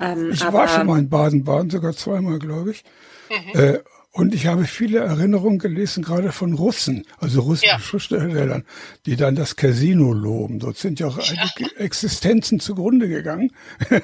Ähm, 0.00 0.30
ich 0.32 0.42
war 0.52 0.66
schon 0.66 0.86
mal 0.86 0.98
in 0.98 1.10
Baden-Baden, 1.10 1.70
sogar 1.70 1.92
zweimal, 1.92 2.38
glaube 2.38 2.72
ich. 2.72 2.84
Mhm. 3.28 3.60
Äh, 3.60 3.78
und 4.12 4.34
ich 4.34 4.46
habe 4.46 4.66
viele 4.66 4.98
Erinnerungen 4.98 5.60
gelesen, 5.60 6.02
gerade 6.02 6.32
von 6.32 6.54
Russen, 6.54 7.06
also 7.18 7.42
russischen 7.42 7.68
ja. 7.68 7.78
Schriftstellern, 7.78 8.66
die 9.06 9.14
dann 9.14 9.36
das 9.36 9.54
Casino 9.54 10.12
loben. 10.12 10.58
Dort 10.58 10.78
sind 10.78 10.98
ja 10.98 11.06
auch 11.06 11.18
ja. 11.18 11.48
einige 11.56 11.76
Existenzen 11.76 12.58
zugrunde 12.58 13.08
gegangen. 13.08 13.54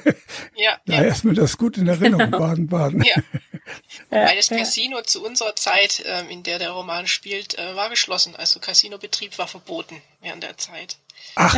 Ja. 0.58 0.78
da 0.86 0.94
ja. 0.94 1.02
ist 1.02 1.24
mir 1.24 1.34
das 1.34 1.58
gut 1.58 1.76
in 1.76 1.86
Erinnerung, 1.86 2.30
Baden-Baden. 2.30 3.02
Ja. 3.02 3.14
Weil 4.10 4.36
das 4.36 4.48
Casino 4.48 5.02
zu 5.02 5.24
unserer 5.24 5.54
Zeit, 5.54 6.02
ähm, 6.06 6.28
in 6.30 6.42
der 6.42 6.58
der 6.58 6.70
Roman 6.70 7.06
spielt, 7.06 7.58
äh, 7.58 7.76
war 7.76 7.90
geschlossen. 7.90 8.34
Also 8.36 8.58
Casinobetrieb 8.58 9.36
war 9.38 9.48
verboten 9.48 10.00
während 10.22 10.42
der 10.42 10.56
Zeit. 10.56 10.96
Ach. 11.34 11.54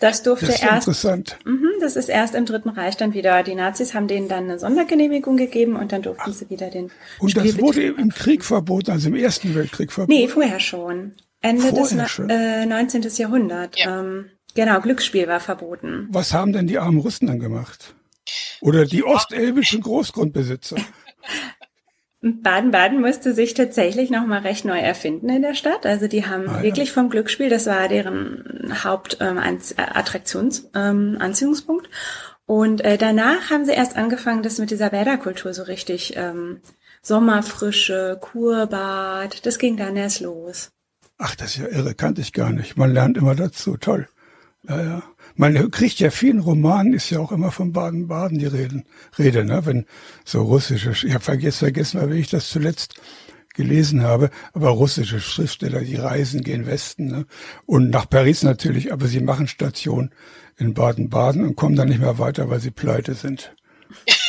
Das 0.00 0.22
durfte 0.22 0.46
das 0.46 0.56
ist 0.56 0.62
erst. 0.62 0.88
Interessant. 0.88 1.38
Mh, 1.44 1.68
das 1.80 1.96
ist 1.96 2.08
erst 2.08 2.34
im 2.34 2.46
Dritten 2.46 2.70
Reich 2.70 2.96
dann 2.96 3.14
wieder. 3.14 3.42
Die 3.42 3.54
Nazis 3.54 3.94
haben 3.94 4.08
denen 4.08 4.28
dann 4.28 4.44
eine 4.44 4.58
Sondergenehmigung 4.58 5.36
gegeben 5.36 5.76
und 5.76 5.92
dann 5.92 6.02
durften 6.02 6.30
Ach. 6.30 6.34
sie 6.34 6.48
wieder 6.50 6.70
den. 6.70 6.90
Und 7.18 7.36
das 7.36 7.58
wurde 7.58 7.82
im 7.82 8.10
Krieg 8.10 8.44
verboten, 8.44 8.90
also 8.90 9.08
im 9.08 9.14
Ersten 9.14 9.54
Weltkrieg 9.54 9.92
verboten. 9.92 10.18
Nee, 10.18 10.28
vorher 10.28 10.58
schon. 10.58 11.12
Ende 11.42 11.62
vorher 11.62 12.02
des 12.02 12.10
schon. 12.10 12.30
Äh, 12.30 12.66
19. 12.66 13.02
Jahrhundert. 13.16 13.78
Ja. 13.78 14.00
Ähm, 14.00 14.30
genau, 14.54 14.80
Glücksspiel 14.80 15.28
war 15.28 15.40
verboten. 15.40 16.08
Was 16.10 16.32
haben 16.32 16.52
denn 16.52 16.66
die 16.66 16.78
armen 16.78 16.98
Russen 16.98 17.26
dann 17.26 17.38
gemacht? 17.38 17.94
Oder 18.60 18.86
die 18.86 19.04
ostelbischen 19.04 19.82
Großgrundbesitzer? 19.82 20.76
Baden-Baden 22.22 23.00
musste 23.00 23.32
sich 23.32 23.54
tatsächlich 23.54 24.10
nochmal 24.10 24.40
recht 24.40 24.66
neu 24.66 24.78
erfinden 24.78 25.30
in 25.30 25.42
der 25.42 25.54
Stadt. 25.54 25.86
Also 25.86 26.06
die 26.06 26.26
haben 26.26 26.48
ah, 26.48 26.62
wirklich 26.62 26.88
ja. 26.88 26.94
vom 26.94 27.08
Glücksspiel, 27.08 27.48
das 27.48 27.66
war 27.66 27.88
deren 27.88 28.74
Hauptattraktions, 28.84 30.70
ähm, 30.74 31.14
ähm, 31.14 31.16
Anziehungspunkt. 31.18 31.88
Und 32.44 32.82
äh, 32.82 32.98
danach 32.98 33.50
haben 33.50 33.64
sie 33.64 33.72
erst 33.72 33.96
angefangen, 33.96 34.42
das 34.42 34.58
mit 34.58 34.70
dieser 34.70 34.90
Bäderkultur 34.90 35.54
so 35.54 35.62
richtig 35.62 36.14
ähm, 36.16 36.60
Sommerfrische, 37.02 38.18
Kurbad, 38.20 39.46
das 39.46 39.58
ging 39.58 39.78
dann 39.78 39.96
erst 39.96 40.20
los. 40.20 40.70
Ach, 41.16 41.34
das 41.34 41.56
ist 41.56 41.58
ja 41.58 41.68
irre, 41.68 41.94
kannte 41.94 42.20
ich 42.20 42.32
gar 42.32 42.50
nicht. 42.50 42.76
Man 42.76 42.92
lernt 42.92 43.16
immer 43.16 43.34
dazu, 43.34 43.76
toll. 43.78 44.08
Ja, 44.68 44.82
ja. 44.82 45.02
Man 45.36 45.70
kriegt 45.70 46.00
ja 46.00 46.10
vielen 46.10 46.40
Romanen, 46.40 46.92
ist 46.92 47.10
ja 47.10 47.18
auch 47.18 47.32
immer 47.32 47.50
von 47.50 47.72
Baden-Baden 47.72 48.38
die 48.38 48.46
Reden, 48.46 48.84
Rede, 49.18 49.44
ne? 49.44 49.64
Wenn 49.64 49.86
so 50.24 50.42
russische, 50.42 50.90
ich 50.90 51.14
habe 51.14 51.24
vergessen, 51.24 51.58
vergessen, 51.60 52.10
wie 52.10 52.18
ich 52.18 52.28
das 52.28 52.48
zuletzt 52.50 52.94
gelesen 53.54 54.02
habe, 54.02 54.30
aber 54.52 54.68
russische 54.70 55.20
Schriftsteller, 55.20 55.80
die 55.80 55.96
reisen, 55.96 56.42
gehen 56.42 56.66
Westen, 56.66 57.06
ne? 57.06 57.26
Und 57.64 57.90
nach 57.90 58.08
Paris 58.08 58.42
natürlich, 58.42 58.92
aber 58.92 59.06
sie 59.06 59.20
machen 59.20 59.48
Station 59.48 60.10
in 60.58 60.74
Baden-Baden 60.74 61.42
und 61.46 61.56
kommen 61.56 61.76
dann 61.76 61.88
nicht 61.88 62.00
mehr 62.00 62.18
weiter, 62.18 62.50
weil 62.50 62.60
sie 62.60 62.70
pleite 62.70 63.14
sind. 63.14 63.54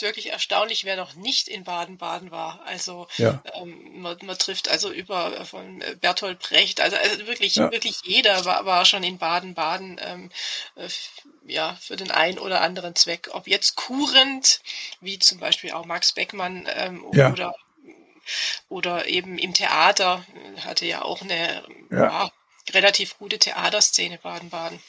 Ist 0.00 0.06
wirklich 0.06 0.30
erstaunlich, 0.30 0.86
wer 0.86 0.96
noch 0.96 1.14
nicht 1.14 1.46
in 1.46 1.64
Baden-Baden 1.64 2.30
war. 2.30 2.62
Also 2.64 3.06
ja. 3.18 3.42
ähm, 3.52 4.00
man, 4.00 4.16
man, 4.22 4.38
trifft 4.38 4.70
also 4.70 4.90
über 4.90 5.38
äh, 5.38 5.44
von 5.44 5.82
äh, 5.82 5.94
Bertolt 6.00 6.38
Brecht, 6.38 6.80
also, 6.80 6.96
also 6.96 7.26
wirklich, 7.26 7.56
ja. 7.56 7.70
wirklich 7.70 8.00
jeder 8.04 8.46
war, 8.46 8.64
war 8.64 8.86
schon 8.86 9.02
in 9.02 9.18
Baden-Baden 9.18 10.00
ähm, 10.02 10.30
äh, 10.76 10.88
ja, 11.46 11.76
für 11.82 11.96
den 11.96 12.10
einen 12.10 12.38
oder 12.38 12.62
anderen 12.62 12.94
Zweck. 12.94 13.28
Ob 13.32 13.46
jetzt 13.46 13.76
kurend, 13.76 14.62
wie 15.02 15.18
zum 15.18 15.38
Beispiel 15.38 15.72
auch 15.72 15.84
Max 15.84 16.12
Beckmann 16.12 16.66
ähm, 16.74 17.04
ja. 17.12 17.30
oder 17.30 17.54
oder 18.70 19.06
eben 19.06 19.36
im 19.36 19.52
Theater, 19.52 20.24
hatte 20.64 20.86
ja 20.86 21.02
auch 21.02 21.20
eine 21.20 21.62
ja. 21.90 22.30
relativ 22.72 23.18
gute 23.18 23.38
Theaterszene 23.38 24.16
Baden-Baden. 24.16 24.80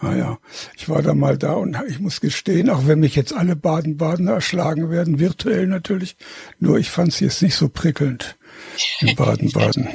Ah 0.00 0.14
ja, 0.14 0.38
ich 0.76 0.88
war 0.88 1.02
da 1.02 1.14
mal 1.14 1.36
da 1.36 1.54
und 1.54 1.76
ich 1.88 1.98
muss 1.98 2.20
gestehen, 2.20 2.70
auch 2.70 2.86
wenn 2.86 3.00
mich 3.00 3.14
jetzt 3.14 3.32
alle 3.32 3.56
Baden-Badener 3.56 4.32
erschlagen 4.32 4.90
werden, 4.90 5.18
virtuell 5.18 5.66
natürlich, 5.66 6.16
nur 6.58 6.78
ich 6.78 6.90
fand 6.90 7.08
es 7.08 7.20
jetzt 7.20 7.42
nicht 7.42 7.54
so 7.54 7.68
prickelnd 7.68 8.36
in 9.00 9.14
Baden-Baden. 9.16 9.88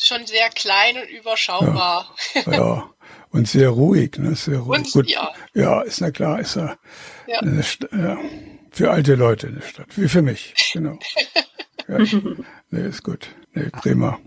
Schon 0.00 0.26
sehr 0.26 0.48
klein 0.50 0.96
und 0.96 1.10
überschaubar. 1.10 2.14
Ja, 2.46 2.52
ja. 2.52 2.90
und 3.30 3.48
sehr 3.48 3.70
ruhig, 3.70 4.18
ne? 4.18 4.34
Sehr 4.34 4.58
ruhig. 4.58 4.80
Und, 4.80 4.92
Gut, 4.92 5.10
ja. 5.10 5.32
ja, 5.54 5.80
ist 5.82 6.00
na 6.00 6.10
klar, 6.10 6.40
ist 6.40 6.56
er 6.56 6.78
ja. 7.26 7.40
ja. 7.44 8.18
für 8.70 8.90
alte 8.90 9.14
Leute 9.14 9.48
eine 9.48 9.62
Stadt, 9.62 9.88
wie 9.96 10.08
für 10.08 10.22
mich, 10.22 10.54
genau. 10.72 10.98
ja. 11.88 11.98
Nee, 12.70 12.86
ist 12.86 13.02
gut. 13.02 13.28
Nee, 13.54 13.70
prima. 13.70 14.18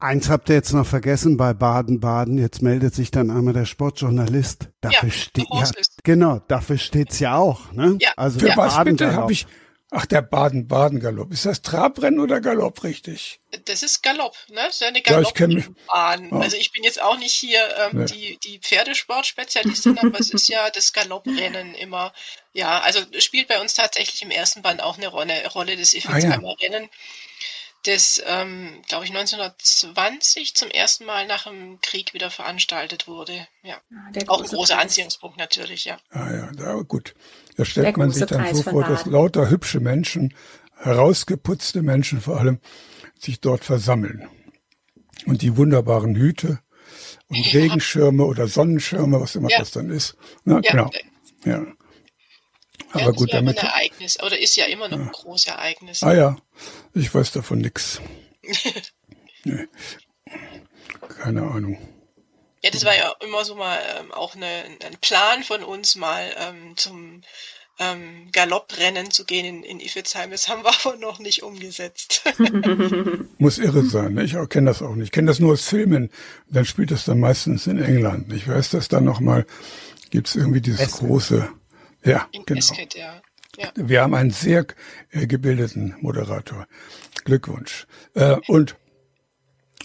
Eins 0.00 0.28
habt 0.28 0.48
ihr 0.48 0.54
jetzt 0.54 0.72
noch 0.72 0.86
vergessen 0.86 1.36
bei 1.36 1.52
Baden-Baden. 1.54 2.38
Jetzt 2.38 2.62
meldet 2.62 2.94
sich 2.94 3.10
dann 3.10 3.30
einmal 3.30 3.52
der 3.52 3.64
Sportjournalist. 3.64 4.68
Dafür 4.80 5.08
ja, 5.08 5.14
steht 5.14 5.46
ja, 5.50 5.64
genau, 6.04 6.38
dafür 6.46 6.78
steht's 6.78 7.18
ja 7.18 7.36
auch. 7.36 7.72
Ne? 7.72 7.98
Ja. 8.00 8.12
Also 8.16 8.38
Für 8.38 8.56
was 8.56 8.84
bitte 8.84 9.14
habe 9.14 9.32
ich? 9.32 9.46
Ach, 9.90 10.04
der 10.04 10.20
Baden-Baden-Galopp. 10.20 11.32
Ist 11.32 11.46
das 11.46 11.62
Trabrennen 11.62 12.20
oder 12.20 12.42
Galopp 12.42 12.84
richtig? 12.84 13.40
Das 13.64 13.82
ist 13.82 14.02
Galopp, 14.02 14.36
ne? 14.48 14.60
Das 14.66 14.74
ist 14.74 14.82
eine 14.82 15.00
Galoppbahn. 15.00 16.24
Ja, 16.24 16.28
oh. 16.30 16.40
Also 16.40 16.58
ich 16.58 16.72
bin 16.72 16.84
jetzt 16.84 17.00
auch 17.00 17.16
nicht 17.16 17.32
hier 17.32 17.60
ähm, 17.78 18.00
nee. 18.00 18.04
die, 18.04 18.38
die 18.44 18.58
Pferdesportspezialistin, 18.58 19.98
aber 19.98 20.20
es 20.20 20.30
ist 20.30 20.46
ja 20.48 20.68
das 20.68 20.92
Galopprennen 20.92 21.74
immer. 21.74 22.12
Ja, 22.52 22.80
also 22.80 23.00
spielt 23.18 23.48
bei 23.48 23.60
uns 23.62 23.72
tatsächlich 23.72 24.20
im 24.20 24.30
ersten 24.30 24.60
Band 24.60 24.82
auch 24.82 24.98
eine 24.98 25.08
Rolle, 25.08 25.48
Rolle 25.54 25.74
des 25.76 25.94
Effektheimer 25.94 26.48
ah, 26.48 26.56
ja. 26.60 26.68
Rennen 26.68 26.90
das, 27.84 28.22
ähm, 28.26 28.82
glaube 28.88 29.04
ich, 29.04 29.10
1920 29.10 30.54
zum 30.54 30.70
ersten 30.70 31.04
Mal 31.04 31.26
nach 31.26 31.44
dem 31.44 31.80
Krieg 31.80 32.12
wieder 32.12 32.30
veranstaltet 32.30 33.06
wurde. 33.06 33.46
Ja, 33.62 33.80
Der 34.14 34.28
auch 34.30 34.42
ein 34.42 34.48
großer 34.48 34.74
Preis. 34.74 34.84
Anziehungspunkt 34.84 35.38
natürlich, 35.38 35.84
ja. 35.84 35.98
Ah 36.10 36.30
ja, 36.30 36.50
da, 36.52 36.74
gut. 36.82 37.14
Da 37.56 37.64
stellt 37.64 37.96
man 37.96 38.10
sich 38.10 38.26
dann 38.26 38.42
Preis 38.42 38.58
so 38.58 38.62
vor, 38.64 38.84
dass 38.84 39.06
lauter 39.06 39.48
hübsche 39.48 39.80
Menschen, 39.80 40.34
herausgeputzte 40.76 41.82
Menschen 41.82 42.20
vor 42.20 42.38
allem, 42.38 42.60
sich 43.18 43.40
dort 43.40 43.64
versammeln. 43.64 44.28
Und 45.26 45.42
die 45.42 45.56
wunderbaren 45.56 46.14
Hüte 46.14 46.60
und 47.28 47.38
ja. 47.38 47.60
Regenschirme 47.60 48.24
oder 48.24 48.48
Sonnenschirme, 48.48 49.20
was 49.20 49.34
immer 49.34 49.50
ja. 49.50 49.58
das 49.58 49.70
dann 49.70 49.90
ist. 49.90 50.16
Na, 50.44 50.60
ja. 50.62 50.70
Genau. 50.70 50.90
Ja. 51.44 51.66
Aber 52.92 53.00
ja, 53.00 53.10
gut, 53.10 53.32
damit. 53.32 53.58
Ein 53.58 53.66
Ereignis, 53.66 54.22
oder 54.22 54.38
ist 54.38 54.56
ja 54.56 54.66
immer 54.66 54.88
noch 54.88 54.98
ja. 54.98 55.04
ein 55.04 55.12
großes 55.12 55.46
Ereignis. 55.48 56.02
Ah 56.02 56.14
ja, 56.14 56.36
ich 56.94 57.14
weiß 57.14 57.32
davon 57.32 57.58
nichts. 57.58 58.00
nee. 59.44 59.66
Keine 61.20 61.42
Ahnung. 61.42 61.78
Ja, 62.62 62.70
das 62.70 62.84
war 62.84 62.96
ja 62.96 63.14
immer 63.20 63.44
so 63.44 63.54
mal 63.54 63.78
ähm, 63.98 64.12
auch 64.12 64.34
eine, 64.34 64.46
ein 64.46 64.96
Plan 65.00 65.44
von 65.44 65.62
uns, 65.62 65.96
mal 65.96 66.34
ähm, 66.38 66.76
zum 66.76 67.22
ähm, 67.78 68.28
Galopprennen 68.32 69.10
zu 69.10 69.24
gehen 69.24 69.44
in, 69.44 69.62
in 69.62 69.80
Iffezheim. 69.80 70.30
Das 70.30 70.48
haben 70.48 70.64
wir 70.64 70.72
aber 70.84 70.96
noch 70.96 71.18
nicht 71.18 71.42
umgesetzt. 71.42 72.24
Muss 73.38 73.58
irre 73.58 73.84
sein. 73.84 74.14
Ne? 74.14 74.24
Ich 74.24 74.34
kenne 74.48 74.70
das 74.70 74.82
auch 74.82 74.94
nicht. 74.94 75.06
Ich 75.06 75.12
kenne 75.12 75.28
das 75.28 75.38
nur 75.38 75.52
aus 75.52 75.64
Filmen. 75.64 76.10
Dann 76.48 76.64
spielt 76.64 76.90
das 76.90 77.04
dann 77.04 77.20
meistens 77.20 77.66
in 77.66 77.80
England. 77.80 78.32
Ich 78.32 78.48
weiß, 78.48 78.70
dass 78.70 78.88
dann 78.88 79.04
nochmal 79.04 79.46
gibt 80.10 80.28
es 80.28 80.36
irgendwie 80.36 80.60
dieses 80.60 80.80
Esket. 80.80 81.00
große. 81.00 81.48
Ja, 82.04 82.28
in 82.32 82.44
genau. 82.44 82.58
Esket, 82.58 82.94
ja. 82.94 83.20
Ja. 83.56 83.72
Wir 83.74 84.02
haben 84.02 84.14
einen 84.14 84.30
sehr 84.30 84.66
äh, 85.10 85.26
gebildeten 85.26 85.96
Moderator. 86.00 86.66
Glückwunsch. 87.24 87.86
Äh, 88.14 88.36
und 88.46 88.76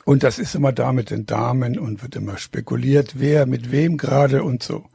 und 0.05 0.23
das 0.23 0.37
ist 0.37 0.53
immer 0.53 0.73
da 0.73 0.91
mit 0.91 1.09
den 1.09 1.25
Damen 1.25 1.79
und 1.79 2.01
wird 2.01 2.15
immer 2.15 2.37
spekuliert, 2.37 3.19
wer 3.19 3.45
mit 3.45 3.71
wem 3.71 3.97
gerade 3.97 4.43
und 4.43 4.61
so. 4.61 4.85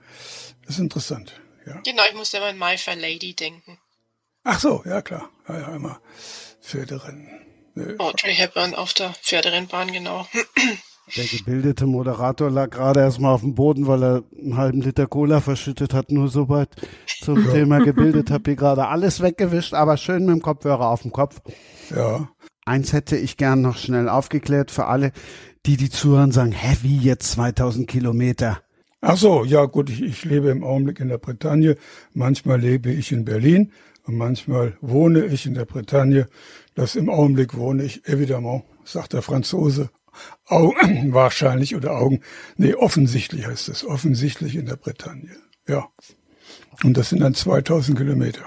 Das 0.66 0.74
ist 0.74 0.80
interessant. 0.80 1.40
Ja. 1.66 1.80
Genau, 1.84 2.02
ich 2.08 2.14
musste 2.14 2.36
immer 2.36 2.46
an 2.46 2.58
My 2.58 2.76
Fair 2.76 2.96
Lady 2.96 3.34
denken. 3.34 3.78
Ach 4.44 4.60
so, 4.60 4.82
ja 4.84 5.00
klar. 5.02 5.30
Ja, 5.48 5.60
ja 5.60 5.76
immer 5.76 6.00
Pferderennen. 6.60 7.28
Audrey 7.98 8.34
Hepburn 8.34 8.74
auf 8.74 8.92
der 8.92 9.14
Pferderennbahn, 9.14 9.92
genau. 9.92 10.26
Der 11.16 11.24
gebildete 11.24 11.86
Moderator 11.86 12.50
lag 12.50 12.70
gerade 12.70 13.00
erstmal 13.00 13.32
auf 13.32 13.40
dem 13.40 13.54
Boden, 13.54 13.86
weil 13.86 14.02
er 14.02 14.22
einen 14.38 14.56
halben 14.56 14.80
Liter 14.80 15.06
Cola 15.06 15.40
verschüttet 15.40 15.94
hat. 15.94 16.10
Nur 16.10 16.28
so 16.28 16.48
weit 16.48 16.70
zum 17.20 17.44
ja. 17.44 17.52
Thema 17.52 17.78
gebildet. 17.78 18.30
Hab 18.32 18.46
hier 18.46 18.56
gerade 18.56 18.88
alles 18.88 19.20
weggewischt, 19.20 19.74
aber 19.74 19.96
schön 19.96 20.26
mit 20.26 20.34
dem 20.34 20.42
Kopfhörer 20.42 20.88
auf 20.88 21.02
dem 21.02 21.12
Kopf. 21.12 21.40
Ja. 21.94 22.28
Eins 22.66 22.92
hätte 22.92 23.16
ich 23.16 23.36
gern 23.38 23.62
noch 23.62 23.78
schnell 23.78 24.08
aufgeklärt 24.08 24.70
für 24.70 24.86
alle, 24.86 25.12
die 25.64 25.76
die 25.78 25.88
zuhören, 25.88 26.32
sagen, 26.32 26.52
hä, 26.52 26.76
wie 26.82 26.98
jetzt 26.98 27.32
2000 27.32 27.88
Kilometer? 27.88 28.60
Ach 29.00 29.16
so, 29.16 29.44
ja 29.44 29.64
gut, 29.64 29.90
ich, 29.90 30.02
ich 30.02 30.24
lebe 30.24 30.48
im 30.48 30.64
Augenblick 30.64 31.00
in 31.00 31.08
der 31.08 31.18
Bretagne. 31.18 31.76
Manchmal 32.12 32.60
lebe 32.60 32.90
ich 32.90 33.12
in 33.12 33.24
Berlin 33.24 33.72
und 34.04 34.16
manchmal 34.16 34.76
wohne 34.80 35.24
ich 35.26 35.46
in 35.46 35.54
der 35.54 35.64
Bretagne. 35.64 36.26
Das 36.74 36.96
im 36.96 37.08
Augenblick 37.08 37.56
wohne 37.56 37.84
ich, 37.84 38.04
évidemment, 38.06 38.64
sagt 38.84 39.12
der 39.12 39.22
Franzose. 39.22 39.90
Augen, 40.46 41.12
wahrscheinlich 41.12 41.76
oder 41.76 41.98
Augen. 41.98 42.20
Nee, 42.56 42.74
offensichtlich 42.74 43.46
heißt 43.46 43.68
es. 43.68 43.84
Offensichtlich 43.84 44.56
in 44.56 44.66
der 44.66 44.76
Bretagne. 44.76 45.36
Ja. 45.66 45.88
Und 46.82 46.96
das 46.96 47.10
sind 47.10 47.20
dann 47.20 47.34
2000 47.34 47.98
Kilometer. 47.98 48.42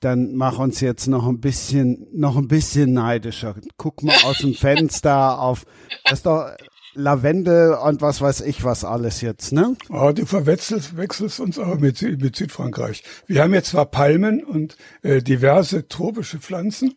Dann 0.00 0.34
mach 0.34 0.58
uns 0.58 0.80
jetzt 0.80 1.06
noch 1.06 1.26
ein 1.26 1.40
bisschen, 1.40 2.06
noch 2.12 2.36
ein 2.36 2.48
bisschen 2.48 2.92
neidischer. 2.92 3.54
Guck 3.76 4.02
mal 4.02 4.16
aus 4.24 4.38
dem 4.38 4.54
Fenster 4.54 5.40
auf, 5.40 5.64
das 6.04 6.18
ist 6.18 6.26
doch, 6.26 6.50
Lavendel 6.94 7.74
und 7.74 8.02
was 8.02 8.20
weiß 8.20 8.42
ich 8.42 8.64
was 8.64 8.84
alles 8.84 9.22
jetzt, 9.22 9.52
ne? 9.52 9.76
Oh, 9.88 10.12
du 10.12 10.26
verwechselst 10.26 10.96
wechselst 10.96 11.40
uns 11.40 11.58
aber 11.58 11.76
mit, 11.76 12.02
mit 12.02 12.36
Südfrankreich. 12.36 13.02
Wir 13.26 13.42
haben 13.42 13.54
jetzt 13.54 13.70
zwar 13.70 13.86
Palmen 13.86 14.44
und 14.44 14.76
äh, 15.02 15.22
diverse 15.22 15.88
tropische 15.88 16.38
Pflanzen, 16.38 16.94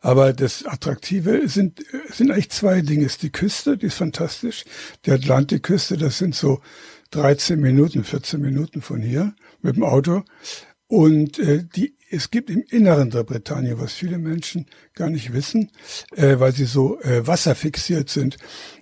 aber 0.00 0.32
das 0.32 0.64
Attraktive 0.64 1.48
sind, 1.48 1.84
sind 2.10 2.30
eigentlich 2.30 2.50
zwei 2.50 2.80
Dinge. 2.80 3.06
ist 3.06 3.22
die 3.22 3.30
Küste, 3.30 3.76
die 3.76 3.86
ist 3.86 3.94
fantastisch. 3.94 4.64
Die 5.06 5.12
Atlantikküste, 5.12 5.96
das 5.96 6.18
sind 6.18 6.34
so 6.34 6.60
13 7.10 7.60
Minuten, 7.60 8.04
14 8.04 8.40
Minuten 8.40 8.82
von 8.82 9.00
hier 9.00 9.34
mit 9.62 9.76
dem 9.76 9.84
Auto. 9.84 10.22
Und 10.86 11.38
äh, 11.38 11.64
die, 11.64 11.94
es 12.10 12.30
gibt 12.30 12.50
im 12.50 12.64
Inneren 12.68 13.10
der 13.10 13.22
Bretagne, 13.22 13.78
was 13.78 13.92
viele 13.92 14.18
Menschen 14.18 14.66
gar 14.94 15.08
nicht 15.08 15.32
wissen, 15.32 15.70
äh, 16.16 16.40
weil 16.40 16.52
sie 16.52 16.64
so 16.64 17.00
äh, 17.02 17.24
wasserfixiert 17.24 18.10
sind, 18.10 18.36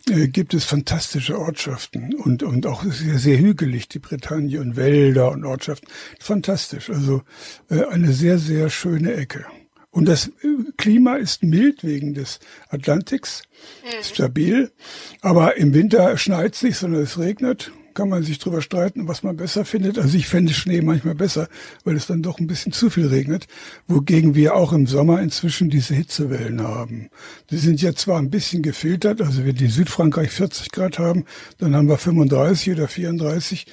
äh, 0.09 0.29
gibt 0.29 0.55
es 0.55 0.65
fantastische 0.65 1.39
Ortschaften 1.39 2.15
und, 2.15 2.43
und 2.43 2.67
auch 2.67 2.83
sehr, 2.85 3.19
sehr 3.19 3.39
hügelig, 3.39 3.89
die 3.89 3.99
Bretagne 3.99 4.59
und 4.61 4.77
Wälder 4.77 5.31
und 5.31 5.45
Ortschaften. 5.45 5.89
Fantastisch, 6.19 6.89
also 6.89 7.23
äh, 7.69 7.85
eine 7.85 8.15
sehr, 8.15 8.39
sehr 8.39 8.71
schöne 8.71 9.13
Ecke. 9.13 9.45
Und 9.91 10.07
das 10.07 10.29
äh, 10.29 10.73
Klima 10.77 11.17
ist 11.17 11.43
mild 11.43 11.83
wegen 11.83 12.15
des 12.15 12.41
Atlantiks, 12.69 13.43
mhm. 13.83 14.03
stabil, 14.03 14.73
aber 15.21 15.57
im 15.57 15.75
Winter 15.75 16.17
schneit 16.19 16.55
es 16.55 16.63
nicht, 16.63 16.77
sondern 16.77 17.03
es 17.03 17.19
regnet 17.19 17.73
kann 17.99 18.11
man 18.11 18.23
sich 18.23 18.39
drüber 18.39 18.63
streiten, 18.63 19.09
was 19.09 19.25
man 19.25 19.37
besser 19.37 19.65
findet. 19.65 19.99
Also 19.99 20.17
ich 20.17 20.29
fände 20.29 20.55
Schnee 20.55 20.83
manchmal 20.83 21.17
besser, 21.17 21.49
weil 21.83 21.97
es 21.97 22.07
dann 22.07 22.23
doch 22.23 22.39
ein 22.39 22.47
bisschen 22.47 22.71
zu 22.71 22.91
viel 22.91 23.09
regnet, 23.09 23.49
wogegen 23.89 24.37
wir 24.37 24.55
auch 24.55 24.73
im 24.73 24.87
Sommer 24.87 25.21
inzwischen 25.21 25.69
diese 25.69 25.95
Hitzewellen 25.95 26.63
haben. 26.63 27.11
Die 27.51 27.57
sind 27.57 27.83
ja 27.83 27.93
zwar 27.95 28.21
ein 28.21 28.31
bisschen 28.31 28.63
gefiltert, 28.63 29.21
also 29.21 29.45
wenn 29.45 29.57
die 29.57 29.67
Südfrankreich 29.67 30.31
40 30.31 30.71
Grad 30.71 31.01
haben, 31.01 31.25
dann 31.59 31.75
haben 31.75 31.89
wir 31.89 31.99
35 31.99 32.71
oder 32.71 32.87
34, 32.87 33.67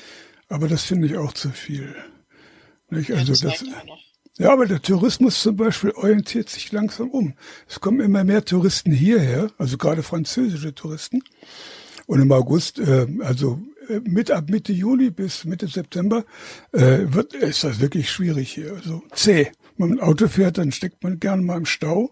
aber 0.50 0.68
das 0.68 0.86
finde 0.86 1.06
ich 1.06 1.18
auch 1.18 1.34
zu 1.34 1.52
viel. 1.52 1.96
Nicht? 2.90 3.12
Also 3.12 3.34
ja, 3.34 3.52
das, 3.52 3.60
das 3.60 3.70
ja, 4.38 4.52
aber 4.52 4.66
der 4.66 4.82
Tourismus 4.82 5.42
zum 5.42 5.56
Beispiel 5.56 5.92
orientiert 5.92 6.50
sich 6.50 6.72
langsam 6.72 7.10
um. 7.10 7.34
Es 7.70 7.80
kommen 7.80 8.02
immer 8.02 8.24
mehr 8.24 8.44
Touristen 8.44 8.92
hierher, 8.92 9.50
also 9.58 9.78
gerade 9.78 10.04
französische 10.04 10.76
Touristen. 10.76 11.24
Und 12.06 12.22
im 12.22 12.32
August, 12.32 12.80
äh, 12.80 13.08
also 13.22 13.62
äh, 13.88 14.02
mit 14.04 14.32
ab 14.32 14.50
Mitte 14.50 14.74
Juli 14.74 15.10
bis 15.10 15.46
Mitte 15.46 15.68
September 15.68 16.26
äh, 16.74 17.06
wird 17.08 17.34
ist 17.34 17.64
das 17.64 17.80
wirklich 17.80 18.12
schwierig 18.12 18.52
hier. 18.52 18.74
Also 18.74 19.02
zäh. 19.14 19.52
Wenn 19.78 19.90
man 19.90 19.98
ein 20.00 20.04
Auto 20.04 20.28
fährt, 20.28 20.58
dann 20.58 20.72
steckt 20.72 21.04
man 21.04 21.20
gerne 21.20 21.42
mal 21.42 21.58
im 21.58 21.66
Stau. 21.66 22.12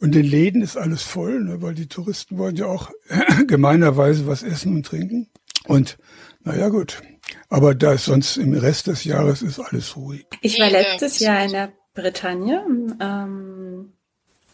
Und 0.00 0.14
in 0.16 0.24
Läden 0.24 0.62
ist 0.62 0.76
alles 0.76 1.02
voll, 1.02 1.42
ne, 1.42 1.62
weil 1.62 1.74
die 1.74 1.86
Touristen 1.86 2.36
wollen 2.36 2.56
ja 2.56 2.66
auch 2.66 2.90
gemeinerweise 3.46 4.26
was 4.26 4.42
essen 4.42 4.74
und 4.76 4.86
trinken. 4.86 5.28
Und 5.66 5.98
naja 6.44 6.68
gut. 6.68 7.02
Aber 7.48 7.74
da 7.74 7.92
ist 7.92 8.04
sonst 8.04 8.36
im 8.36 8.52
Rest 8.52 8.86
des 8.86 9.04
Jahres 9.04 9.42
ist 9.42 9.58
alles 9.58 9.96
ruhig. 9.96 10.26
Ich 10.40 10.60
war 10.60 10.70
letztes 10.70 11.18
Jahr 11.18 11.44
in 11.44 11.52
der 11.52 11.72
Bretagne 11.94 12.64
ähm, 13.00 13.92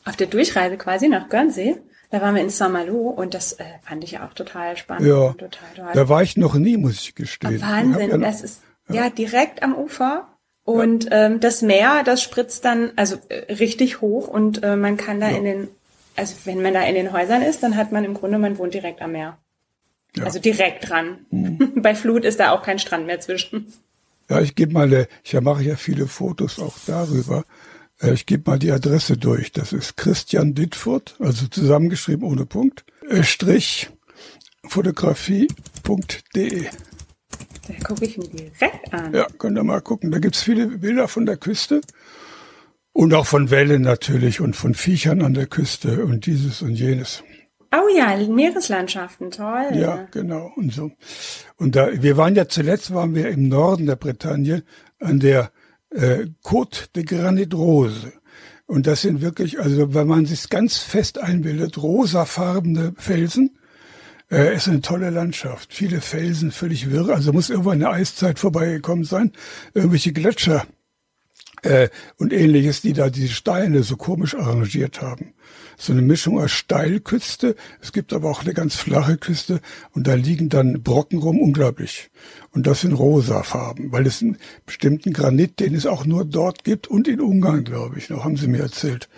auf 0.04 0.16
der 0.16 0.26
Durchreise 0.26 0.76
quasi 0.76 1.08
nach 1.08 1.28
Guernsey. 1.28 1.76
Da 2.10 2.20
waren 2.20 2.34
wir 2.34 2.42
in 2.42 2.50
Saint-Malo 2.50 3.08
und 3.08 3.34
das 3.34 3.52
äh, 3.54 3.64
fand 3.82 4.02
ich 4.02 4.18
auch 4.18 4.34
total 4.34 4.76
spannend. 4.76 5.08
Ja, 5.08 5.32
total 5.32 5.68
toll. 5.76 5.90
da 5.94 6.08
war 6.08 6.22
ich 6.22 6.36
noch 6.36 6.54
nie, 6.54 6.76
muss 6.76 7.00
ich 7.00 7.14
gestehen. 7.14 7.60
Wahnsinn, 7.60 8.10
ja 8.10 8.18
das 8.18 8.42
ist 8.42 8.62
ja. 8.88 9.04
ja. 9.04 9.10
direkt 9.10 9.62
am 9.62 9.74
Ufer 9.74 10.28
und 10.64 11.04
ja. 11.04 11.26
ähm, 11.26 11.40
das 11.40 11.62
Meer, 11.62 12.02
das 12.04 12.22
spritzt 12.22 12.64
dann 12.64 12.92
also 12.96 13.16
äh, 13.28 13.52
richtig 13.52 14.00
hoch 14.00 14.26
und 14.28 14.62
äh, 14.62 14.76
man 14.76 14.96
kann 14.96 15.20
da 15.20 15.28
in 15.28 15.44
den, 15.44 15.68
also 16.16 16.34
wenn 16.44 16.62
man 16.62 16.74
da 16.74 16.82
in 16.82 16.96
den 16.96 17.12
Häusern 17.12 17.42
ist, 17.42 17.62
dann 17.62 17.76
hat 17.76 17.92
man 17.92 18.04
im 18.04 18.14
Grunde, 18.14 18.38
man 18.38 18.58
wohnt 18.58 18.74
direkt 18.74 19.00
am 19.02 19.12
Meer. 19.12 19.38
Ja. 20.16 20.24
Also 20.24 20.38
direkt 20.38 20.88
dran. 20.88 21.26
Mhm. 21.30 21.72
Bei 21.82 21.94
Flut 21.94 22.24
ist 22.24 22.40
da 22.40 22.52
auch 22.52 22.62
kein 22.62 22.78
Strand 22.78 23.06
mehr 23.06 23.20
zwischen. 23.20 23.72
Ja, 24.28 24.40
ich 24.40 24.54
gebe 24.54 24.72
mal, 24.72 25.08
ich 25.24 25.40
mache 25.40 25.62
ja 25.62 25.76
viele 25.76 26.06
Fotos 26.06 26.58
auch 26.58 26.76
darüber. 26.86 27.44
Äh, 28.00 28.12
ich 28.12 28.26
gebe 28.26 28.50
mal 28.50 28.58
die 28.58 28.70
Adresse 28.70 29.16
durch. 29.16 29.52
Das 29.52 29.72
ist 29.72 29.96
Christian 29.96 30.54
Dittfurt, 30.54 31.16
also 31.18 31.46
zusammengeschrieben 31.46 32.24
ohne 32.24 32.46
Punkt, 32.46 32.84
äh, 33.08 33.22
Strich 33.22 33.90
fotografie.de. 34.66 36.66
Da 37.68 37.74
gucke 37.84 38.04
ich 38.04 38.18
mir 38.18 38.28
direkt 38.28 38.92
an. 38.92 39.14
Ja, 39.14 39.26
könnt 39.38 39.56
ihr 39.56 39.64
mal 39.64 39.80
gucken. 39.80 40.10
Da 40.10 40.18
gibt's 40.18 40.42
viele 40.42 40.66
Bilder 40.66 41.08
von 41.08 41.26
der 41.26 41.36
Küste 41.36 41.80
und 42.92 43.14
auch 43.14 43.26
von 43.26 43.50
Wellen 43.50 43.82
natürlich 43.82 44.40
und 44.40 44.56
von 44.56 44.74
Viechern 44.74 45.22
an 45.22 45.34
der 45.34 45.46
Küste 45.46 46.04
und 46.04 46.26
dieses 46.26 46.62
und 46.62 46.74
jenes. 46.74 47.22
Oh 47.72 47.88
ja, 47.96 48.16
Meereslandschaften, 48.16 49.30
toll. 49.30 49.70
Ja, 49.74 50.08
genau 50.10 50.52
und 50.56 50.72
so. 50.72 50.90
Und 51.56 51.76
da, 51.76 52.02
wir 52.02 52.16
waren 52.16 52.34
ja 52.34 52.48
zuletzt 52.48 52.92
waren 52.92 53.14
wir 53.14 53.28
im 53.28 53.48
Norden 53.48 53.86
der 53.86 53.96
Bretagne 53.96 54.64
an 54.98 55.20
der 55.20 55.52
äh, 55.90 56.26
Côte 56.42 56.92
de 56.94 57.04
Granit 57.04 57.54
Rose. 57.54 58.12
Und 58.66 58.86
das 58.86 59.02
sind 59.02 59.20
wirklich, 59.20 59.60
also 59.60 59.94
wenn 59.94 60.06
man 60.06 60.26
sich 60.26 60.48
ganz 60.48 60.78
fest 60.78 61.18
einbildet, 61.18 61.78
rosafarbene 61.78 62.94
Felsen. 62.96 63.56
Äh, 64.30 64.54
ist 64.54 64.68
eine 64.68 64.80
tolle 64.80 65.10
Landschaft. 65.10 65.74
Viele 65.74 66.00
Felsen, 66.00 66.52
völlig 66.52 66.90
wirr. 66.90 67.08
Also 67.08 67.32
muss 67.32 67.50
irgendwann 67.50 67.82
eine 67.84 67.90
Eiszeit 67.90 68.38
vorbeigekommen 68.38 69.04
sein. 69.04 69.32
Irgendwelche 69.74 70.12
Gletscher 70.12 70.66
äh, 71.62 71.88
und 72.16 72.32
ähnliches, 72.32 72.80
die 72.80 72.92
da 72.92 73.10
diese 73.10 73.32
Steine 73.32 73.82
so 73.82 73.96
komisch 73.96 74.34
arrangiert 74.34 75.00
haben. 75.02 75.34
So 75.76 75.92
eine 75.92 76.02
Mischung 76.02 76.38
aus 76.38 76.50
Steilküste, 76.50 77.56
es 77.80 77.92
gibt 77.92 78.12
aber 78.12 78.30
auch 78.30 78.42
eine 78.42 78.52
ganz 78.52 78.76
flache 78.76 79.16
Küste 79.16 79.60
und 79.92 80.06
da 80.06 80.14
liegen 80.14 80.50
dann 80.50 80.82
Brocken 80.82 81.18
rum, 81.18 81.40
unglaublich. 81.40 82.10
Und 82.52 82.66
das 82.66 82.82
sind 82.82 82.92
rosa 82.92 83.42
Farben, 83.42 83.90
weil 83.90 84.06
es 84.06 84.20
einen 84.20 84.36
bestimmten 84.66 85.12
Granit, 85.14 85.58
den 85.58 85.74
es 85.74 85.86
auch 85.86 86.04
nur 86.04 86.26
dort 86.26 86.64
gibt 86.64 86.88
und 86.88 87.08
in 87.08 87.20
Ungarn, 87.20 87.64
glaube 87.64 87.96
ich, 87.98 88.10
noch 88.10 88.24
haben 88.24 88.36
sie 88.36 88.48
mir 88.48 88.60
erzählt. 88.60 89.08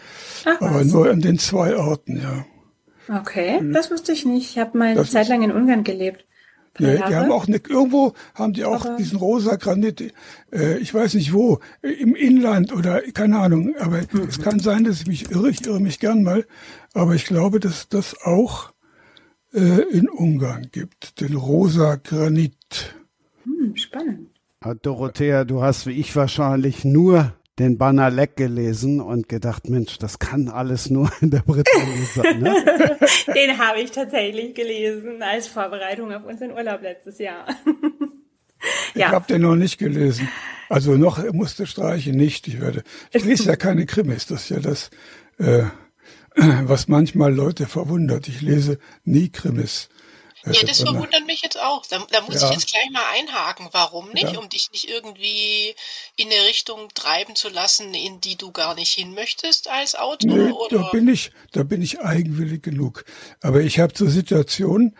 Ach, 0.44 0.60
aber 0.60 0.80
was? 0.80 0.86
nur 0.86 1.10
an 1.10 1.20
den 1.20 1.38
zwei 1.38 1.76
Orten, 1.76 2.20
ja. 2.20 2.46
Okay, 3.08 3.60
das 3.72 3.90
wusste 3.90 4.12
ich 4.12 4.24
nicht. 4.24 4.50
Ich 4.50 4.58
habe 4.58 4.78
mal 4.78 4.88
eine 4.88 5.04
Zeit 5.04 5.28
lang 5.28 5.42
in 5.42 5.50
Ungarn 5.50 5.82
gelebt. 5.82 6.24
Nee, 6.78 6.96
die 6.96 7.14
haben 7.14 7.30
auch 7.30 7.46
eine, 7.46 7.56
irgendwo 7.56 8.14
haben 8.34 8.54
die 8.54 8.64
auch 8.64 8.86
aber 8.86 8.96
diesen 8.96 9.18
rosa 9.18 9.56
Granit, 9.56 10.14
äh, 10.52 10.78
ich 10.78 10.94
weiß 10.94 11.14
nicht 11.14 11.34
wo, 11.34 11.60
im 11.82 12.14
Inland 12.14 12.72
oder 12.72 13.02
keine 13.12 13.38
Ahnung, 13.38 13.74
aber 13.78 14.00
mhm. 14.10 14.28
es 14.28 14.40
kann 14.40 14.58
sein, 14.58 14.84
dass 14.84 15.02
ich 15.02 15.06
mich 15.06 15.30
irre, 15.30 15.50
ich 15.50 15.66
irre 15.66 15.80
mich 15.80 16.00
gern 16.00 16.22
mal, 16.22 16.46
aber 16.94 17.14
ich 17.14 17.26
glaube, 17.26 17.60
dass 17.60 17.88
das 17.88 18.16
auch 18.22 18.72
äh, 19.52 19.82
in 19.90 20.08
Ungarn 20.08 20.68
gibt, 20.72 21.20
den 21.20 21.34
rosa 21.34 21.96
Granit. 21.96 22.94
Hm, 23.44 23.76
spannend. 23.76 24.28
Dorothea, 24.82 25.44
du 25.44 25.62
hast 25.62 25.86
wie 25.86 25.92
ich 25.92 26.14
wahrscheinlich 26.16 26.84
nur 26.84 27.34
den 27.58 27.76
Banner 27.76 28.10
Leck 28.10 28.36
gelesen 28.36 29.00
und 29.00 29.28
gedacht, 29.28 29.68
Mensch, 29.68 29.98
das 29.98 30.18
kann 30.18 30.48
alles 30.48 30.90
nur 30.90 31.10
in 31.20 31.30
der 31.30 31.40
Bretagne 31.40 32.04
sein. 32.14 32.40
Ne? 32.40 32.54
den 33.34 33.58
habe 33.58 33.80
ich 33.80 33.90
tatsächlich 33.90 34.54
gelesen 34.54 35.22
als 35.22 35.48
Vorbereitung 35.48 36.12
auf 36.12 36.24
unseren 36.24 36.52
Urlaub 36.52 36.82
letztes 36.82 37.18
Jahr. 37.18 37.46
ja. 38.94 39.08
Ich 39.08 39.12
habe 39.12 39.26
den 39.26 39.42
noch 39.42 39.56
nicht 39.56 39.78
gelesen. 39.78 40.28
Also 40.68 40.96
noch 40.96 41.22
musste 41.32 41.66
streichen 41.66 42.16
nicht. 42.16 42.48
Ich 42.48 42.60
werde. 42.60 42.82
Ich 43.12 43.24
lese 43.24 43.48
ja 43.48 43.56
keine 43.56 43.84
Krimis. 43.84 44.26
Das 44.26 44.44
ist 44.44 44.48
ja 44.48 44.60
das, 44.60 44.90
äh, 45.38 45.64
was 46.62 46.88
manchmal 46.88 47.34
Leute 47.34 47.66
verwundert. 47.66 48.28
Ich 48.28 48.40
lese 48.40 48.78
nie 49.04 49.28
Krimis. 49.28 49.90
Ja, 50.44 50.62
das 50.64 50.80
verwundert 50.80 51.24
mich 51.26 51.42
jetzt 51.42 51.60
auch. 51.60 51.86
Da, 51.86 52.04
da 52.10 52.20
muss 52.22 52.40
ja. 52.40 52.48
ich 52.48 52.54
jetzt 52.54 52.70
gleich 52.70 52.90
mal 52.90 53.04
einhaken. 53.14 53.68
Warum 53.72 54.10
nicht? 54.10 54.32
Ja. 54.32 54.38
Um 54.38 54.48
dich 54.48 54.70
nicht 54.72 54.88
irgendwie 54.88 55.74
in 56.16 56.30
eine 56.30 56.46
Richtung 56.46 56.88
treiben 56.94 57.36
zu 57.36 57.48
lassen, 57.48 57.94
in 57.94 58.20
die 58.20 58.36
du 58.36 58.50
gar 58.50 58.74
nicht 58.74 58.92
hin 58.92 59.14
möchtest 59.14 59.68
als 59.68 59.94
Autor? 59.94 60.36
Nee, 60.36 60.50
oder? 60.50 60.78
Da 60.78 60.88
bin 60.90 61.08
ich, 61.08 61.30
da 61.52 61.62
bin 61.62 61.80
ich 61.80 62.00
eigenwillig 62.00 62.62
genug. 62.62 63.04
Aber 63.40 63.60
ich 63.60 63.78
habe 63.78 63.92
so 63.96 64.08
Situationen, 64.08 64.96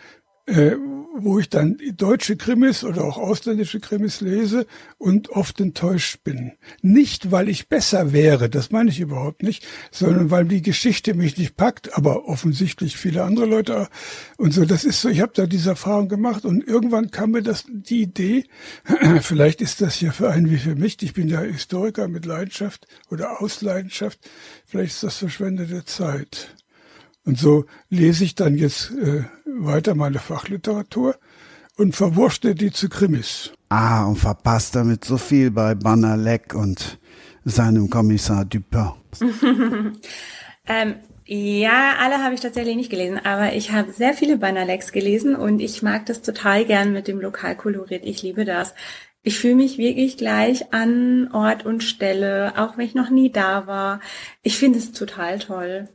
äh, 0.46 0.76
wo 1.14 1.38
ich 1.38 1.48
dann 1.48 1.78
deutsche 1.96 2.37
Krimis 2.37 2.85
oder 2.85 3.05
auch 3.05 3.18
ausländische 3.18 3.81
Krimis 3.81 4.20
lese 4.20 4.66
und 4.98 5.31
oft 5.31 5.61
enttäuscht 5.61 6.24
bin. 6.24 6.52
Nicht, 6.81 7.31
weil 7.31 7.48
ich 7.48 7.68
besser 7.68 8.12
wäre, 8.12 8.48
das 8.48 8.70
meine 8.70 8.90
ich 8.90 9.00
überhaupt 9.00 9.42
nicht, 9.42 9.66
sondern 9.90 10.31
weil 10.31 10.46
die 10.46 10.62
Geschichte 10.62 11.14
mich 11.14 11.37
nicht 11.37 11.57
packt, 11.57 11.96
aber 11.96 12.26
offensichtlich 12.26 12.96
viele 12.96 13.24
andere 13.24 13.46
Leute 13.46 13.88
und 14.37 14.52
so. 14.52 14.64
Das 14.64 14.85
ist 14.85 15.02
so, 15.02 15.09
ich 15.09 15.20
habe 15.20 15.33
da 15.35 15.46
diese 15.46 15.70
Erfahrung 15.70 16.09
gemacht 16.09 16.44
und 16.44 16.66
irgendwann 16.66 17.11
kam 17.11 17.33
mir 17.33 17.42
das 17.42 17.64
die 17.68 18.02
Idee, 18.02 18.44
vielleicht 19.20 19.61
ist 19.61 19.81
das 19.81 20.00
ja 20.00 20.12
für 20.12 20.31
einen 20.31 20.50
wie 20.50 20.59
für 20.59 20.74
mich, 20.74 21.02
ich 21.02 21.12
bin 21.12 21.28
ja 21.28 21.40
Historiker 21.40 22.09
mit 22.09 22.24
Leidenschaft 22.24 22.87
oder 23.11 23.40
aus 23.40 23.61
Leidenschaft, 23.62 24.18
vielleicht 24.66 24.94
ist 24.94 25.02
das 25.02 25.18
verschwendete 25.18 25.85
Zeit. 25.85 26.55
Und 27.24 27.38
so 27.38 27.64
lese 27.88 28.24
ich 28.24 28.35
dann 28.35 28.56
jetzt 28.56 28.90
äh, 28.92 29.24
weiter 29.44 29.94
meine 29.94 30.18
Fachliteratur 30.18 31.16
und 31.76 31.94
verwurschte 31.94 32.54
die 32.54 32.70
zu 32.70 32.88
Krimis. 32.88 33.52
Ah, 33.68 34.04
und 34.04 34.16
verpasst 34.16 34.74
damit 34.74 35.04
so 35.04 35.16
viel 35.16 35.50
bei 35.50 35.74
Banalek 35.74 36.54
und 36.54 36.98
seinem 37.44 37.88
Kommissar 37.88 38.44
Dupin. 38.44 38.90
ähm, 40.66 40.94
ja, 41.24 41.94
alle 42.00 42.22
habe 42.22 42.35
ich 42.35 42.40
tatsächlich 42.40 42.76
nicht 42.76 42.90
gelesen, 42.90 43.18
aber 43.24 43.54
ich 43.54 43.72
habe 43.72 43.92
sehr 43.92 44.12
viele 44.14 44.37
Banalex 44.37 44.92
gelesen 44.92 45.37
und 45.37 45.61
ich 45.61 45.82
mag 45.82 46.06
das 46.06 46.22
total 46.22 46.64
gern 46.64 46.92
mit 46.92 47.08
dem 47.08 47.20
Lokalkolorit. 47.20 48.04
Ich 48.04 48.22
liebe 48.22 48.44
das. 48.44 48.74
Ich 49.22 49.38
fühle 49.38 49.54
mich 49.54 49.78
wirklich 49.78 50.16
gleich 50.16 50.72
an 50.74 51.30
Ort 51.32 51.64
und 51.64 51.85
Stelle, 51.85 52.54
auch 52.56 52.76
wenn 52.76 52.87
ich 52.87 52.94
noch 52.94 53.08
nie 53.08 53.30
da 53.30 53.68
war. 53.68 54.00
Ich 54.42 54.58
finde 54.58 54.80
es 54.80 54.90
total 54.92 55.38
toll. 55.38 55.88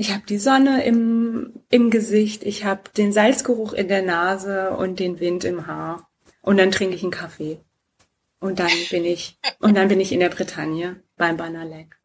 Ich 0.00 0.14
habe 0.14 0.22
die 0.26 0.38
Sonne 0.38 0.82
im, 0.84 1.52
im 1.68 1.90
Gesicht, 1.90 2.42
ich 2.42 2.64
habe 2.64 2.84
den 2.96 3.12
Salzgeruch 3.12 3.74
in 3.74 3.88
der 3.88 4.00
Nase 4.00 4.70
und 4.70 4.98
den 4.98 5.20
Wind 5.20 5.44
im 5.44 5.66
Haar. 5.66 6.08
Und 6.40 6.56
dann 6.56 6.70
trinke 6.70 6.96
ich 6.96 7.02
einen 7.02 7.10
Kaffee. 7.10 7.60
Und 8.38 8.60
dann 8.60 8.70
bin 8.88 9.04
ich, 9.04 9.38
und 9.58 9.76
dann 9.76 9.88
bin 9.88 10.00
ich 10.00 10.10
in 10.12 10.20
der 10.20 10.30
Bretagne 10.30 11.02
beim 11.18 11.36
Banalek. 11.36 11.98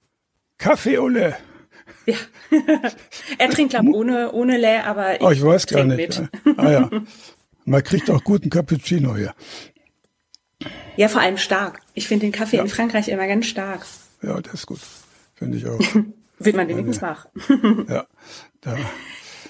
Kaffee 0.57 0.97
Ole. 0.97 1.37
Ja. 2.05 2.17
er 3.37 3.49
trinkt, 3.51 3.71
glaube 3.71 3.91
ohne, 3.91 4.33
ohne 4.33 4.57
Lä, 4.57 4.79
aber 4.79 5.15
ich, 5.15 5.21
oh, 5.21 5.31
ich 5.31 5.41
weiß 5.41 5.65
gar 5.67 5.85
nicht. 5.85 6.19
Mit. 6.19 6.57
Ah 6.57 6.71
ja. 6.71 6.89
Man 7.63 7.81
kriegt 7.81 8.09
auch 8.09 8.25
guten 8.25 8.49
Cappuccino 8.49 9.15
hier. 9.15 9.33
Ja, 10.97 11.07
vor 11.07 11.21
allem 11.21 11.37
stark. 11.37 11.79
Ich 11.93 12.09
finde 12.09 12.25
den 12.25 12.33
Kaffee 12.33 12.57
ja. 12.57 12.63
in 12.63 12.67
Frankreich 12.67 13.07
immer 13.07 13.25
ganz 13.25 13.45
stark. 13.45 13.85
Ja, 14.21 14.41
das 14.41 14.55
ist 14.55 14.65
gut. 14.65 14.81
Finde 15.35 15.57
ich 15.57 15.65
auch. 15.65 15.79
Wird 16.39 16.55
man 16.55 16.67
wenigstens 16.67 17.01
wach. 17.01 17.27
ja, 17.89 18.05
da. 18.61 18.77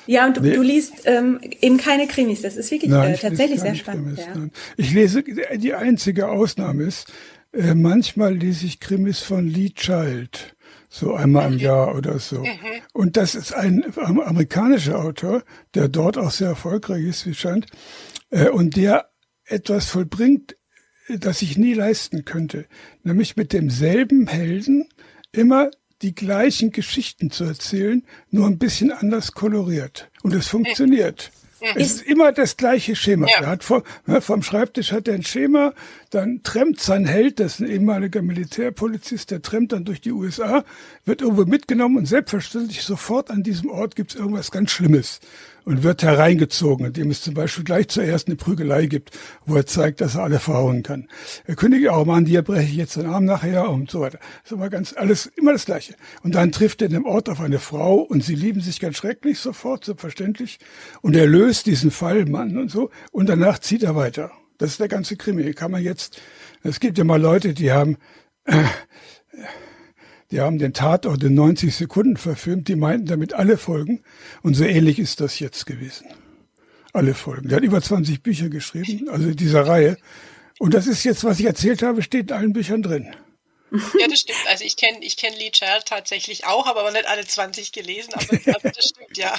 Ja, 0.08 0.28
und 0.28 0.38
du, 0.38 0.42
nee. 0.42 0.54
du 0.54 0.62
liest 0.62 1.02
ähm, 1.06 1.40
eben 1.62 1.78
keine 1.78 2.08
Krimis. 2.08 2.42
Das 2.42 2.58
ist 2.58 2.70
wirklich 2.72 2.92
nein, 2.92 3.16
äh, 3.16 3.18
tatsächlich 3.18 3.60
sehr 3.60 3.76
spannend. 3.76 4.18
Krimis, 4.18 4.26
ja. 4.26 4.50
Ich 4.78 4.94
lese, 4.94 5.24
die 5.24 5.74
einzige 5.74 6.30
Ausnahme 6.30 6.84
ist, 6.84 7.12
äh, 7.54 7.74
manchmal 7.74 8.36
lese 8.36 8.66
ich 8.66 8.80
Krimis 8.80 9.20
von 9.20 9.48
Lee 9.48 9.72
Child. 9.72 10.56
So 10.90 11.14
einmal 11.14 11.52
im 11.52 11.60
Jahr 11.60 11.96
oder 11.96 12.20
so. 12.20 12.40
Mhm. 12.40 12.82
Und 12.94 13.18
das 13.18 13.36
ist 13.36 13.54
ein 13.54 13.84
amerikanischer 13.98 15.00
Autor, 15.00 15.44
der 15.74 15.90
dort 15.90 16.18
auch 16.18 16.32
sehr 16.32 16.50
erfolgreich 16.50 17.04
ist, 17.04 17.26
wie 17.26 17.34
scheint, 17.34 17.66
äh, 18.30 18.50
und 18.50 18.76
der 18.76 19.10
etwas 19.46 19.88
vollbringt, 19.88 20.56
das 21.10 21.42
ich 21.42 21.58
nie 21.58 21.74
leisten 21.74 22.26
könnte. 22.26 22.66
Nämlich 23.04 23.36
mit 23.36 23.54
demselben 23.54 24.28
Helden 24.28 24.88
immer 25.32 25.70
die 26.02 26.14
gleichen 26.14 26.72
Geschichten 26.72 27.32
zu 27.32 27.46
erzählen, 27.46 28.04
nur 28.30 28.48
ein 28.48 28.58
bisschen 28.58 28.92
anders 28.92 29.32
koloriert. 29.32 30.10
Und 30.24 30.34
es 30.34 30.48
funktioniert. 30.48 31.32
Es 31.76 31.96
ist 31.96 32.02
immer 32.04 32.32
das 32.32 32.58
gleiche 32.58 32.96
Schema. 32.96 33.28
Ja. 33.28 33.42
Er 33.42 33.48
hat 33.48 33.64
vor, 33.64 33.84
ne, 34.06 34.22
vom 34.22 34.44
Schreibtisch 34.44 34.92
hat 34.92 35.08
er 35.08 35.16
ein 35.16 35.24
Schema, 35.24 35.74
dann 36.12 36.42
trennt 36.44 36.80
sein 36.80 37.06
Held, 37.06 37.40
das 37.40 37.56
ist 37.56 37.62
ein 37.62 37.72
ehemaliger 37.72 38.22
Militärpolizist, 38.22 39.32
der 39.32 39.42
trennt 39.42 39.72
dann 39.72 39.86
durch 39.86 40.02
die 40.02 40.12
USA, 40.12 40.64
wird 41.06 41.22
irgendwo 41.22 41.46
mitgenommen 41.46 41.98
und 41.98 42.06
selbstverständlich 42.06 42.84
sofort 42.84 43.32
an 43.32 43.42
diesem 43.42 43.70
Ort 43.70 43.96
gibt 43.96 44.12
es 44.12 44.20
irgendwas 44.20 44.52
ganz 44.52 44.72
Schlimmes 44.72 45.22
und 45.66 45.84
wird 45.84 46.04
hereingezogen, 46.04 46.86
indem 46.86 47.12
es 47.12 47.22
zum 47.22 47.34
Beispiel 47.34 47.64
gleich 47.64 47.88
zuerst 47.90 48.28
eine 48.28 48.36
Prügelei 48.36 48.86
gibt, 48.86 49.12
wo 49.46 49.56
er 49.56 49.66
zeigt, 49.66 50.00
dass 50.00 50.16
er 50.16 50.24
alle 50.24 50.40
verhauen 50.40 50.84
kann. 50.84 51.08
Er 51.46 51.56
kündigt 51.56 51.90
auch 51.90 52.06
mal 52.06 52.18
an, 52.18 52.26
dir 52.26 52.44
breche 52.44 52.70
ich 52.70 52.76
jetzt 52.76 52.96
den 52.96 53.08
Arm 53.08 53.26
nachher 53.26 53.70
und 53.70 53.90
so 53.90 54.02
weiter. 54.02 54.20
Das 54.20 54.52
ist 54.52 54.52
immer 54.52 54.70
ganz, 54.70 54.94
alles, 54.96 55.26
immer 55.26 55.54
das 55.54 55.66
Gleiche. 55.66 55.96
Und 56.24 56.36
dann 56.36 56.52
trifft 56.52 56.82
er 56.82 56.88
in 56.88 56.94
dem 56.94 57.06
Ort 57.06 57.30
auf 57.30 57.42
eine 57.42 57.60
Frau 57.60 57.96
und 57.96 58.24
sie 58.24 58.36
lieben 58.36 58.62
sich 58.62 58.80
ganz 58.80 58.98
schrecklich 58.98 59.40
sofort, 59.40 59.86
selbstverständlich. 59.86 60.60
Und 61.02 61.16
er 61.16 61.26
löst 61.26 61.66
diesen 61.66 61.92
Fall, 61.92 62.26
Mann 62.26 62.58
und 62.58 62.70
so. 62.70 62.92
Und 63.12 63.28
danach 63.28 63.60
zieht 63.60 63.84
er 63.84 63.96
weiter. 63.96 64.32
Das 64.58 64.72
ist 64.72 64.80
der 64.80 64.88
ganze 64.88 65.18
Krimi. 65.18 65.52
Kann 65.54 65.72
man 65.72 65.84
jetzt, 65.84 66.22
es 66.64 66.80
gibt 66.80 66.98
ja 66.98 67.04
mal 67.04 67.22
Leute, 67.22 67.54
die 67.54 67.72
haben, 67.72 67.98
äh, 68.46 68.64
die 70.36 70.42
haben 70.42 70.60
den 70.60 70.74
Tatort 70.74 71.24
in 71.24 71.34
90 71.34 71.74
Sekunden 71.74 72.18
verfilmt, 72.18 72.68
die 72.68 72.76
meinten 72.76 73.06
damit 73.06 73.32
alle 73.32 73.58
Folgen. 73.58 74.04
Und 74.44 74.56
so 74.56 74.66
ähnlich 74.66 75.00
ist 75.00 75.22
das 75.22 75.40
jetzt 75.40 75.66
gewesen. 75.66 76.08
Alle 76.92 77.14
Folgen. 77.14 77.48
Der 77.48 77.58
hat 77.58 77.64
über 77.64 77.82
20 77.82 78.22
Bücher 78.22 78.50
geschrieben, 78.50 79.08
also 79.08 79.32
dieser 79.32 79.66
Reihe. 79.66 79.98
Und 80.60 80.74
das 80.74 80.88
ist 80.88 81.06
jetzt, 81.06 81.24
was 81.24 81.40
ich 81.40 81.46
erzählt 81.46 81.82
habe, 81.84 82.04
steht 82.04 82.32
in 82.32 82.38
allen 82.38 82.54
Büchern 82.54 82.84
drin. 82.84 83.16
Ja, 84.00 84.08
das 84.08 84.20
stimmt. 84.20 84.40
Also 84.48 84.64
ich 84.64 84.78
kenne 84.78 85.00
ich 85.02 85.18
kenn 85.18 85.34
Lee 85.34 85.52
Child 85.52 85.86
tatsächlich 85.86 86.46
auch, 86.46 86.66
habe 86.68 86.80
aber 86.80 86.92
nicht 86.92 87.08
alle 87.08 87.26
20 87.26 87.72
gelesen, 87.72 88.14
aber 88.14 88.38
das 88.70 88.86
stimmt, 88.86 89.18
ja. 89.18 89.34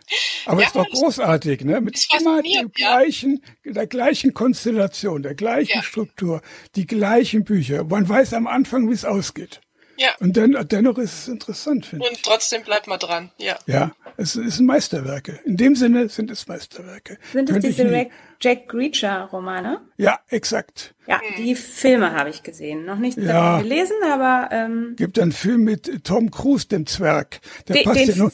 Aber 0.46 0.60
ja, 0.60 0.66
ist 0.66 0.76
doch 0.76 0.88
großartig, 0.88 1.62
ne? 1.62 1.80
Mit 1.80 1.98
immer 2.18 2.42
dem 2.42 2.52
ja. 2.52 2.62
gleichen, 2.64 3.42
der 3.64 3.86
gleichen 3.86 4.34
Konstellation, 4.34 5.22
der 5.22 5.34
gleichen 5.34 5.76
ja. 5.78 5.82
Struktur, 5.82 6.42
die 6.76 6.86
gleichen 6.86 7.44
Bücher. 7.44 7.84
Man 7.84 8.08
weiß 8.08 8.34
am 8.34 8.46
Anfang, 8.46 8.88
wie 8.88 8.94
es 8.94 9.04
ausgeht. 9.04 9.60
Ja. 10.02 10.10
Und 10.18 10.36
dann, 10.36 10.56
dennoch 10.68 10.98
ist 10.98 11.12
es 11.12 11.28
interessant, 11.28 11.86
finde 11.86 12.06
ich. 12.06 12.10
Und 12.10 12.22
trotzdem 12.24 12.62
bleibt 12.64 12.88
man 12.88 12.98
dran, 12.98 13.30
ja. 13.38 13.56
Ja, 13.66 13.92
es, 14.16 14.34
es 14.34 14.56
sind 14.56 14.66
Meisterwerke. 14.66 15.38
In 15.44 15.56
dem 15.56 15.76
Sinne 15.76 16.08
sind 16.08 16.30
es 16.30 16.48
Meisterwerke. 16.48 17.18
Sind 17.32 17.50
es 17.50 17.60
diese 17.60 18.08
Jack 18.40 18.74
Reacher-Romane? 18.74 19.80
Ja, 19.98 20.18
exakt. 20.28 20.94
Ja, 21.06 21.20
hm. 21.20 21.36
die 21.36 21.54
Filme 21.54 22.12
habe 22.12 22.30
ich 22.30 22.42
gesehen. 22.42 22.84
Noch 22.84 22.98
nicht 22.98 23.16
ja. 23.16 23.60
gelesen, 23.60 23.96
aber... 24.10 24.48
Ähm, 24.50 24.94
Gibt 24.96 25.20
einen 25.20 25.30
Film 25.30 25.62
mit 25.62 26.04
Tom 26.04 26.32
Cruise, 26.32 26.66
dem 26.66 26.86
Zwerg. 26.86 27.40
Der, 27.68 27.76
den, 27.76 27.84
passt, 27.84 28.00
den 28.00 28.08
ja 28.08 28.16
nun, 28.16 28.32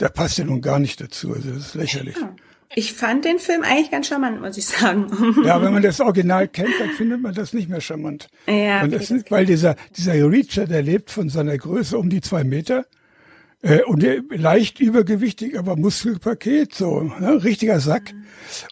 der 0.00 0.08
passt 0.08 0.38
ja 0.38 0.44
nun 0.44 0.62
gar 0.62 0.78
nicht 0.78 1.00
dazu. 1.02 1.34
Also 1.34 1.50
das 1.50 1.66
ist 1.66 1.74
lächerlich. 1.74 2.16
Ja. 2.16 2.34
Ich 2.76 2.92
fand 2.92 3.24
den 3.24 3.38
Film 3.38 3.62
eigentlich 3.62 3.90
ganz 3.90 4.08
charmant, 4.08 4.40
muss 4.40 4.56
ich 4.56 4.66
sagen. 4.66 5.06
Ja, 5.44 5.62
wenn 5.62 5.72
man 5.72 5.82
das 5.82 6.00
Original 6.00 6.48
kennt, 6.48 6.74
dann 6.78 6.90
findet 6.90 7.20
man 7.20 7.34
das 7.34 7.52
nicht 7.52 7.68
mehr 7.68 7.80
charmant. 7.80 8.28
Ja, 8.46 8.84
okay, 8.84 8.96
ist, 8.96 9.30
weil 9.30 9.46
dieser, 9.46 9.76
dieser 9.96 10.14
Reacher, 10.14 10.66
der 10.66 10.82
lebt 10.82 11.10
von 11.10 11.28
seiner 11.28 11.56
Größe 11.56 11.96
um 11.96 12.10
die 12.10 12.20
zwei 12.20 12.42
Meter 12.42 12.86
äh, 13.62 13.82
und 13.82 14.02
der, 14.02 14.22
leicht 14.30 14.80
übergewichtig, 14.80 15.58
aber 15.58 15.76
Muskelpaket, 15.76 16.74
so 16.74 17.02
ne, 17.02 17.42
richtiger 17.44 17.80
Sack. 17.80 18.12
Mhm. 18.12 18.24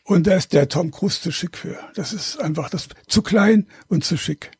Und 0.04 0.26
da 0.26 0.34
ist 0.36 0.52
der 0.52 0.68
Tom 0.68 0.90
Cruise 0.90 1.20
zu 1.20 1.30
schick 1.30 1.56
für. 1.56 1.78
Das 1.94 2.12
ist 2.12 2.40
einfach 2.40 2.70
das 2.70 2.88
zu 3.06 3.22
klein 3.22 3.66
und 3.88 4.04
zu 4.04 4.16
schick. 4.16 4.50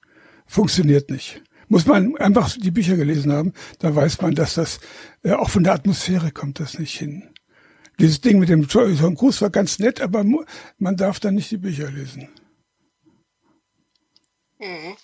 Funktioniert 0.47 1.11
nicht. 1.11 1.43
Muss 1.69 1.87
man 1.87 2.17
einfach 2.17 2.51
die 2.57 2.71
Bücher 2.71 2.97
gelesen 2.97 3.33
haben, 3.33 3.55
da 3.79 3.95
weiß 3.95 4.21
man, 4.21 4.35
dass 4.35 4.55
das 4.55 4.81
äh, 5.23 5.33
auch 5.33 5.49
von 5.49 5.65
der 5.65 5.73
Atmosphäre 5.73 6.31
kommt 6.31 6.61
das 6.61 6.79
nicht 6.79 6.99
hin. 6.99 7.32
Dieses 8.03 8.21
Ding 8.21 8.41
mit 8.41 8.49
dem 8.49 8.69
Tom 8.69 9.17
Cruise 9.17 9.41
war 9.41 9.51
ganz 9.51 9.79
nett, 9.79 10.01
aber 10.01 10.25
man 10.79 10.97
darf 10.97 11.21
dann 11.21 11.37
nicht 11.37 11.53
die 11.53 11.57
Bücher 11.57 11.89
lesen. 11.89 12.29
Mhm. 14.59 14.97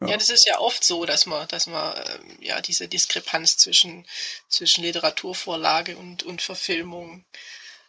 Ja. 0.00 0.08
ja. 0.08 0.16
das 0.16 0.30
ist 0.30 0.46
ja 0.46 0.58
oft 0.58 0.82
so, 0.82 1.04
dass 1.04 1.26
man, 1.26 1.46
dass 1.48 1.66
man 1.66 1.94
ähm, 1.96 2.38
ja 2.40 2.62
diese 2.62 2.88
Diskrepanz 2.88 3.58
zwischen, 3.58 4.06
zwischen 4.48 4.82
Literaturvorlage 4.82 5.98
und, 5.98 6.22
und 6.22 6.40
Verfilmung. 6.40 7.26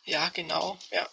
Ja, 0.03 0.29
genau, 0.33 0.77
ja. 0.91 1.07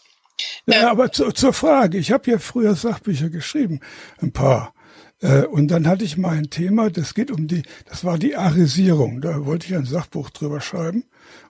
Ja, 0.66 0.83
ähm, 0.83 0.87
aber 0.87 1.12
zu, 1.12 1.31
zur 1.31 1.53
Frage, 1.53 1.98
ich 1.98 2.11
habe 2.11 2.29
ja 2.31 2.38
früher 2.38 2.74
Sachbücher 2.74 3.29
geschrieben, 3.31 3.81
ein 4.20 4.33
paar. 4.33 4.74
Äh, 5.20 5.44
und 5.44 5.68
dann 5.68 5.87
hatte 5.87 6.05
ich 6.05 6.16
mal 6.16 6.37
ein 6.37 6.51
Thema, 6.51 6.90
das 6.90 7.14
geht 7.14 7.31
um 7.31 7.46
die, 7.46 7.62
das 7.87 8.05
war 8.05 8.18
die 8.18 8.35
Arisierung. 8.35 9.20
Da 9.20 9.46
wollte 9.46 9.66
ich 9.68 9.77
ein 9.77 9.85
Sachbuch 9.85 10.31
drüber 10.31 10.61
schreiben. 10.61 11.05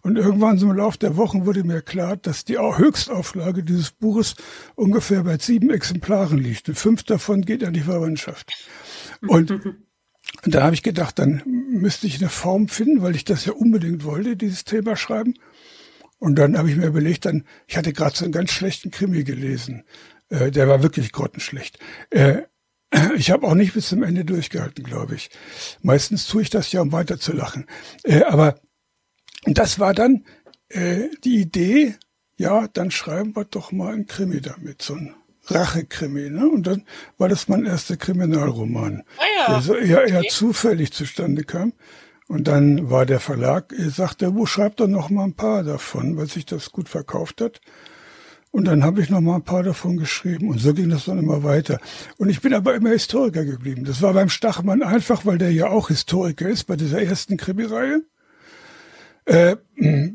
Und 0.08 0.16
irgendwann 0.16 0.56
so 0.56 0.70
im 0.70 0.74
Laufe 0.74 0.96
der 0.96 1.18
Wochen 1.18 1.44
wurde 1.44 1.64
mir 1.64 1.82
klar, 1.82 2.16
dass 2.16 2.46
die 2.46 2.56
Höchstauflage 2.56 3.62
dieses 3.62 3.90
Buches 3.90 4.36
ungefähr 4.74 5.22
bei 5.22 5.36
sieben 5.36 5.68
Exemplaren 5.68 6.38
liegt. 6.38 6.66
Und 6.70 6.76
fünf 6.76 7.02
davon 7.02 7.42
geht 7.42 7.62
an 7.62 7.74
die 7.74 7.82
Verwandtschaft. 7.82 8.50
Und 9.20 9.52
da 10.46 10.62
habe 10.62 10.74
ich 10.74 10.82
gedacht, 10.82 11.18
dann 11.18 11.42
müsste 11.44 12.06
ich 12.06 12.20
eine 12.20 12.30
Form 12.30 12.68
finden, 12.68 13.02
weil 13.02 13.16
ich 13.16 13.26
das 13.26 13.44
ja 13.44 13.52
unbedingt 13.52 14.02
wollte, 14.02 14.34
dieses 14.34 14.64
Thema 14.64 14.96
schreiben. 14.96 15.34
Und 16.18 16.36
dann 16.36 16.56
habe 16.56 16.70
ich 16.70 16.76
mir 16.76 16.86
überlegt, 16.86 17.26
dann, 17.26 17.44
ich 17.66 17.76
hatte 17.76 17.92
gerade 17.92 18.16
so 18.16 18.24
einen 18.24 18.32
ganz 18.32 18.50
schlechten 18.50 18.90
Krimi 18.90 19.24
gelesen. 19.24 19.84
Äh, 20.30 20.50
der 20.50 20.68
war 20.68 20.82
wirklich 20.82 21.12
grottenschlecht. 21.12 21.78
Äh, 22.08 22.44
ich 23.14 23.30
habe 23.30 23.46
auch 23.46 23.54
nicht 23.54 23.74
bis 23.74 23.88
zum 23.90 24.02
Ende 24.02 24.24
durchgehalten, 24.24 24.84
glaube 24.84 25.16
ich. 25.16 25.28
Meistens 25.82 26.26
tue 26.26 26.40
ich 26.40 26.48
das 26.48 26.72
ja, 26.72 26.80
um 26.80 26.92
weiter 26.92 27.20
zu 27.20 27.34
lachen. 27.34 27.66
Äh, 28.04 28.22
aber 28.22 28.58
das 29.56 29.78
war 29.78 29.94
dann 29.94 30.24
äh, 30.68 31.08
die 31.24 31.40
Idee, 31.40 31.94
ja, 32.36 32.68
dann 32.68 32.90
schreiben 32.90 33.34
wir 33.34 33.44
doch 33.44 33.72
mal 33.72 33.94
ein 33.94 34.06
Krimi 34.06 34.40
damit, 34.40 34.82
so 34.82 34.94
ein 34.94 35.14
Rachekrimi. 35.46 36.30
Ne? 36.30 36.48
Und 36.48 36.66
dann 36.66 36.82
war 37.16 37.28
das 37.28 37.48
mein 37.48 37.64
erster 37.64 37.96
Kriminalroman, 37.96 39.02
ah 39.18 39.22
ja. 39.36 39.52
der 39.54 39.62
so 39.62 39.74
eher, 39.74 40.04
eher 40.06 40.18
okay. 40.20 40.28
zufällig 40.30 40.92
zustande 40.92 41.44
kam. 41.44 41.72
Und 42.26 42.46
dann 42.46 42.90
war 42.90 43.06
der 43.06 43.20
Verlag, 43.20 43.72
er 43.76 43.90
sagte, 43.90 44.34
wo 44.34 44.44
schreibt 44.44 44.80
er 44.80 44.88
noch 44.88 45.08
mal 45.08 45.24
ein 45.24 45.34
paar 45.34 45.62
davon, 45.62 46.18
weil 46.18 46.28
sich 46.28 46.44
das 46.44 46.72
gut 46.72 46.88
verkauft 46.88 47.40
hat. 47.40 47.60
Und 48.50 48.66
dann 48.66 48.84
habe 48.84 49.00
ich 49.00 49.10
noch 49.10 49.20
mal 49.20 49.36
ein 49.36 49.44
paar 49.44 49.62
davon 49.62 49.96
geschrieben 49.96 50.48
und 50.48 50.58
so 50.58 50.72
ging 50.74 50.88
das 50.88 51.04
dann 51.04 51.18
immer 51.18 51.42
weiter. 51.42 51.80
Und 52.16 52.28
ich 52.28 52.40
bin 52.40 52.54
aber 52.54 52.74
immer 52.74 52.90
Historiker 52.90 53.44
geblieben. 53.44 53.84
Das 53.84 54.02
war 54.02 54.12
beim 54.14 54.28
Stachmann 54.28 54.82
einfach, 54.82 55.26
weil 55.26 55.38
der 55.38 55.52
ja 55.52 55.68
auch 55.68 55.88
Historiker 55.88 56.48
ist 56.48 56.64
bei 56.64 56.76
dieser 56.76 57.02
ersten 57.02 57.36
Krimireihe. 57.36 58.02
Äh, 59.28 59.56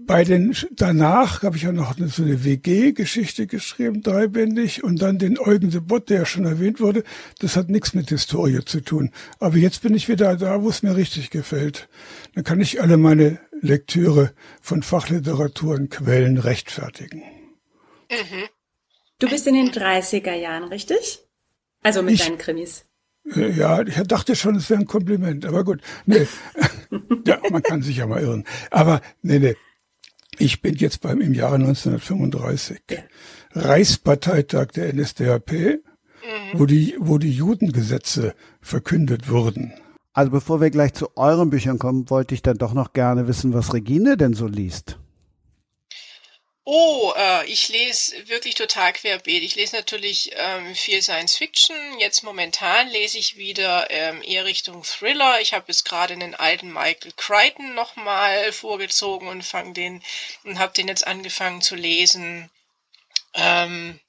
bei 0.08 0.24
den 0.24 0.56
danach 0.72 1.44
habe 1.44 1.56
ich 1.56 1.64
ja 1.64 1.72
noch 1.72 1.96
so 2.08 2.24
eine 2.24 2.44
WG-Geschichte 2.44 3.46
geschrieben, 3.46 4.02
dreibändig, 4.02 4.84
und 4.84 5.04
dann 5.04 5.20
den 5.20 5.40
Eugen 5.40 5.70
de 5.70 5.82
Bott, 5.82 6.10
der 6.10 6.22
ja 6.22 6.26
schon 6.26 6.46
erwähnt 6.46 6.80
wurde. 6.80 7.04
Das 7.38 7.56
hat 7.56 7.70
nichts 7.70 7.94
mit 7.94 8.10
Historie 8.10 8.66
zu 8.66 8.82
tun. 8.82 9.12
Aber 9.40 9.58
jetzt 9.58 9.84
bin 9.84 9.94
ich 9.94 10.10
wieder 10.10 10.36
da, 10.36 10.64
wo 10.64 10.70
es 10.70 10.82
mir 10.82 10.96
richtig 10.96 11.30
gefällt. 11.30 11.88
Dann 12.34 12.44
kann 12.44 12.60
ich 12.60 12.82
alle 12.82 12.98
meine 12.98 13.40
Lektüre 13.62 14.34
von 14.62 14.82
Fachliteratur 14.82 15.76
und 15.76 15.92
Quellen 15.92 16.40
rechtfertigen. 16.40 17.22
Mhm. 18.10 18.50
Du 19.20 19.30
bist 19.30 19.46
in 19.46 19.54
den 19.54 19.70
30er 19.70 20.34
Jahren, 20.34 20.64
richtig? 20.64 21.20
Also 21.84 22.02
mit 22.02 22.16
ich, 22.16 22.26
deinen 22.26 22.40
Krimis. 22.40 22.86
Äh, 23.36 23.52
ja, 23.52 23.82
ich 23.82 23.96
dachte 24.04 24.36
schon, 24.36 24.56
es 24.56 24.70
wäre 24.70 24.82
ein 24.82 24.86
Kompliment, 24.86 25.46
aber 25.46 25.64
gut. 25.64 25.82
Nee. 26.06 26.28
ja, 27.26 27.40
man 27.50 27.64
kann 27.64 27.82
sich 27.82 27.98
ja 27.98 28.08
mal 28.08 28.22
irren. 28.22 28.44
Aber 28.72 29.02
nee, 29.22 29.40
nee. 29.40 29.56
Ich 30.40 30.62
bin 30.62 30.76
jetzt 30.76 31.02
beim 31.02 31.22
im 31.22 31.34
Jahre 31.34 31.56
1935. 31.56 32.82
Ja. 32.90 32.98
Reichsparteitag 33.52 34.68
der 34.72 34.94
NSDAP, 34.94 35.52
mhm. 35.52 35.80
wo 36.54 36.66
die, 36.66 36.96
wo 36.98 37.18
die 37.18 37.32
Judengesetze 37.32 38.34
verkündet 38.60 39.30
wurden. 39.30 39.74
Also 40.14 40.32
bevor 40.32 40.62
wir 40.62 40.70
gleich 40.70 40.94
zu 40.94 41.16
euren 41.18 41.50
Büchern 41.50 41.80
kommen, 41.80 42.10
wollte 42.10 42.34
ich 42.36 42.42
dann 42.42 42.58
doch 42.58 42.74
noch 42.74 42.94
gerne 42.94 43.28
wissen, 43.28 43.54
was 43.54 43.74
Regine 43.74 44.18
denn 44.18 44.34
so 44.34 44.48
liest. 44.48 45.00
Oh, 46.66 47.14
äh, 47.18 47.46
ich 47.48 47.68
lese 47.68 48.30
wirklich 48.30 48.56
total 48.56 48.94
querbeet. 48.94 49.44
Ich 49.44 49.56
lese 49.56 49.76
natürlich 49.76 50.32
ähm, 50.36 50.74
viel 50.76 51.02
Science 51.02 51.36
Fiction. 51.36 51.76
Jetzt 52.00 52.24
momentan 52.24 52.88
lese 52.88 53.18
ich 53.18 53.36
wieder 53.36 53.92
ähm, 53.92 54.22
eher 54.24 54.46
Richtung 54.46 54.84
Thriller. 54.84 55.42
Ich 55.42 55.54
habe 55.54 55.66
jetzt 55.68 55.84
gerade 55.84 56.14
einen 56.14 56.36
alten 56.36 56.72
Michael 56.72 57.12
Crichton 57.18 57.74
nochmal 57.76 58.54
vorgezogen 58.54 59.28
und 59.28 59.44
fang 59.44 59.74
den 59.74 60.02
und 60.46 60.58
habe 60.58 60.74
den 60.74 60.88
jetzt 60.88 61.06
angefangen 61.06 61.62
zu 61.62 61.76
lesen. 61.76 62.50
Ähm, 63.34 64.00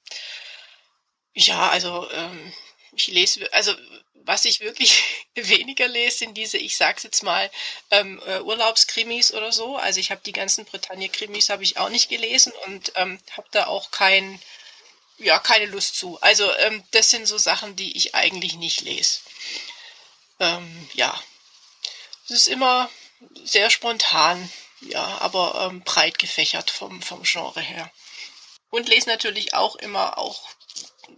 ja, 1.33 1.69
also 1.69 2.09
ähm, 2.11 2.53
ich 2.93 3.07
lese, 3.07 3.51
also 3.53 3.73
was 4.25 4.45
ich 4.45 4.59
wirklich 4.59 5.03
weniger 5.35 5.87
lese, 5.87 6.17
sind 6.17 6.35
diese, 6.35 6.57
ich 6.57 6.77
sag's 6.77 7.03
jetzt 7.03 7.23
mal, 7.23 7.49
ähm, 7.91 8.21
äh, 8.25 8.39
Urlaubskrimis 8.41 9.33
oder 9.33 9.51
so. 9.51 9.77
Also 9.77 9.99
ich 9.99 10.11
habe 10.11 10.21
die 10.25 10.31
ganzen 10.31 10.65
Bretagne-Krimis 10.65 11.49
habe 11.49 11.63
ich 11.63 11.77
auch 11.77 11.89
nicht 11.89 12.09
gelesen 12.09 12.53
und 12.65 12.91
ähm, 12.95 13.19
habe 13.31 13.47
da 13.51 13.67
auch 13.67 13.91
kein, 13.91 14.41
ja, 15.17 15.39
keine 15.39 15.65
Lust 15.65 15.95
zu. 15.95 16.19
Also 16.21 16.51
ähm, 16.57 16.83
das 16.91 17.09
sind 17.09 17.25
so 17.25 17.37
Sachen, 17.37 17.75
die 17.75 17.95
ich 17.95 18.15
eigentlich 18.15 18.55
nicht 18.55 18.81
lese. 18.81 19.19
Ähm, 20.39 20.89
ja, 20.93 21.17
es 22.25 22.31
ist 22.31 22.47
immer 22.47 22.89
sehr 23.43 23.69
spontan, 23.69 24.51
ja, 24.81 25.19
aber 25.19 25.69
ähm, 25.69 25.81
breit 25.81 26.19
gefächert 26.19 26.71
vom, 26.71 27.01
vom 27.01 27.23
Genre 27.23 27.61
her. 27.61 27.91
Und 28.69 28.89
lese 28.89 29.07
natürlich 29.07 29.53
auch 29.53 29.75
immer 29.77 30.17
auch 30.17 30.54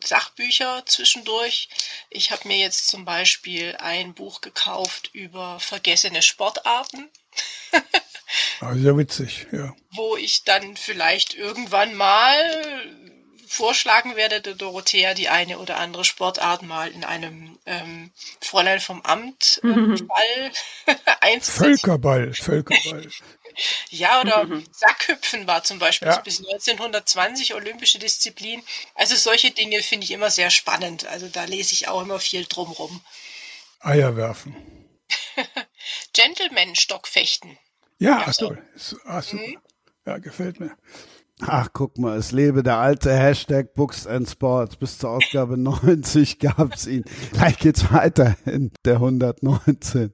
Sachbücher 0.04 0.84
zwischendurch. 0.86 1.70
Ich 2.10 2.32
habe 2.32 2.48
mir 2.48 2.58
jetzt 2.58 2.88
zum 2.88 3.06
Beispiel 3.06 3.76
ein 3.80 4.14
Buch 4.14 4.42
gekauft 4.42 5.10
über 5.14 5.60
vergessene 5.60 6.22
Sportarten. 6.22 7.10
ah, 8.62 8.74
sehr 8.76 8.98
witzig, 8.98 9.48
ja. 9.52 9.76
Wo 9.92 10.16
ich 10.18 10.44
dann 10.44 10.76
vielleicht 10.78 11.34
irgendwann 11.34 11.94
mal 11.96 12.84
vorschlagen 13.48 14.16
werde, 14.16 14.42
der 14.42 14.56
Dorothea 14.56 15.14
die 15.14 15.30
eine 15.30 15.58
oder 15.58 15.78
andere 15.78 16.04
Sportart 16.04 16.62
mal 16.64 16.92
in 16.92 17.04
einem 17.04 17.58
ähm, 17.66 18.12
Fräulein 18.42 18.80
vom 18.80 19.02
Amt 19.02 19.62
äh, 19.64 19.68
Ball 19.68 20.52
einzusetzen. 21.22 21.64
Völkerball, 21.64 22.34
Völkerball. 22.34 23.10
Ja, 23.90 24.22
oder 24.22 24.46
mhm. 24.46 24.66
Sackhüpfen 24.72 25.48
war 25.48 25.64
zum 25.64 25.80
Beispiel 25.80 26.08
ja. 26.08 26.20
bis 26.20 26.40
1920 26.40 27.56
olympische 27.56 28.00
Disziplin. 28.00 28.62
Also 28.96 29.16
solche 29.16 29.52
Dinge 29.52 29.82
finde 29.82 30.06
ich 30.06 30.12
immer 30.12 30.30
sehr 30.30 30.50
spannend. 30.50 31.08
Also 31.08 31.28
da 31.28 31.46
lese 31.46 31.74
ich 31.74 31.88
auch 31.88 32.02
immer 32.02 32.20
viel 32.20 32.46
drumrum. 32.46 33.02
Eier 33.80 34.16
werfen. 34.16 34.56
Gentleman-Stockfechten. 36.14 37.58
Ja, 38.00 38.26
ja 38.26 38.34
so. 38.34 38.56
super. 38.76 39.24
Mhm. 39.32 39.58
Ja, 40.06 40.18
gefällt 40.20 40.60
mir. 40.60 40.76
Ach, 41.42 41.70
guck 41.72 42.00
mal, 42.00 42.18
es 42.18 42.32
lebe 42.32 42.64
der 42.64 42.78
alte 42.78 43.16
Hashtag 43.16 43.76
Books 43.76 44.08
and 44.08 44.28
Sports. 44.28 44.76
Bis 44.76 44.98
zur 44.98 45.12
Ausgabe 45.12 45.58
90 45.58 46.40
gab's 46.40 46.88
ihn. 46.88 47.06
Gleich 47.34 47.58
geht's 47.60 47.92
weiter 47.92 48.36
in 48.46 48.72
der 48.86 48.96
119. 48.96 50.14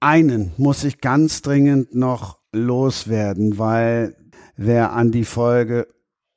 einen 0.00 0.52
muss 0.56 0.84
ich 0.84 1.00
ganz 1.00 1.42
dringend 1.42 1.94
noch 1.94 2.38
loswerden, 2.52 3.58
weil 3.58 4.16
wer 4.56 4.92
an 4.92 5.12
die 5.12 5.24
Folge 5.24 5.86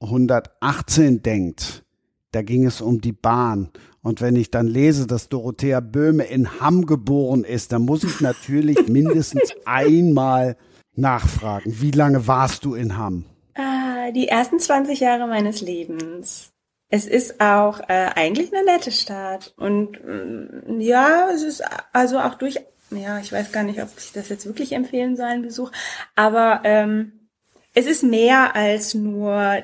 118 0.01 1.23
denkt, 1.23 1.83
da 2.31 2.41
ging 2.41 2.65
es 2.65 2.81
um 2.81 3.01
die 3.01 3.13
Bahn. 3.13 3.69
Und 4.01 4.19
wenn 4.19 4.35
ich 4.35 4.51
dann 4.51 4.67
lese, 4.67 5.07
dass 5.07 5.29
Dorothea 5.29 5.79
Böhme 5.79 6.25
in 6.25 6.59
Hamm 6.59 6.85
geboren 6.85 7.45
ist, 7.45 7.71
dann 7.71 7.83
muss 7.83 8.03
ich 8.03 8.19
natürlich 8.19 8.87
mindestens 8.87 9.53
einmal 9.65 10.57
nachfragen. 10.93 11.73
Wie 11.79 11.91
lange 11.91 12.27
warst 12.27 12.65
du 12.65 12.75
in 12.75 12.97
Hamm? 12.97 13.25
Ah, 13.55 14.11
die 14.11 14.27
ersten 14.27 14.59
20 14.59 14.99
Jahre 14.99 15.27
meines 15.27 15.61
Lebens. 15.61 16.51
Es 16.89 17.07
ist 17.07 17.39
auch 17.39 17.79
äh, 17.87 18.09
eigentlich 18.15 18.53
eine 18.53 18.65
nette 18.65 18.91
Stadt. 18.91 19.53
Und 19.57 19.97
äh, 19.97 20.83
ja, 20.83 21.29
es 21.33 21.41
ist 21.41 21.63
also 21.93 22.19
auch 22.19 22.35
durch, 22.35 22.59
ja, 22.95 23.19
ich 23.19 23.31
weiß 23.31 23.51
gar 23.51 23.63
nicht, 23.63 23.81
ob 23.81 23.89
ich 23.97 24.11
das 24.13 24.29
jetzt 24.29 24.45
wirklich 24.45 24.71
empfehlen 24.73 25.15
soll, 25.17 25.25
einen 25.25 25.43
Besuch. 25.43 25.71
Aber 26.15 26.61
ähm, 26.63 27.11
Es 27.73 27.85
ist 27.87 28.03
mehr 28.03 28.55
als 28.55 28.93
nur 28.93 29.63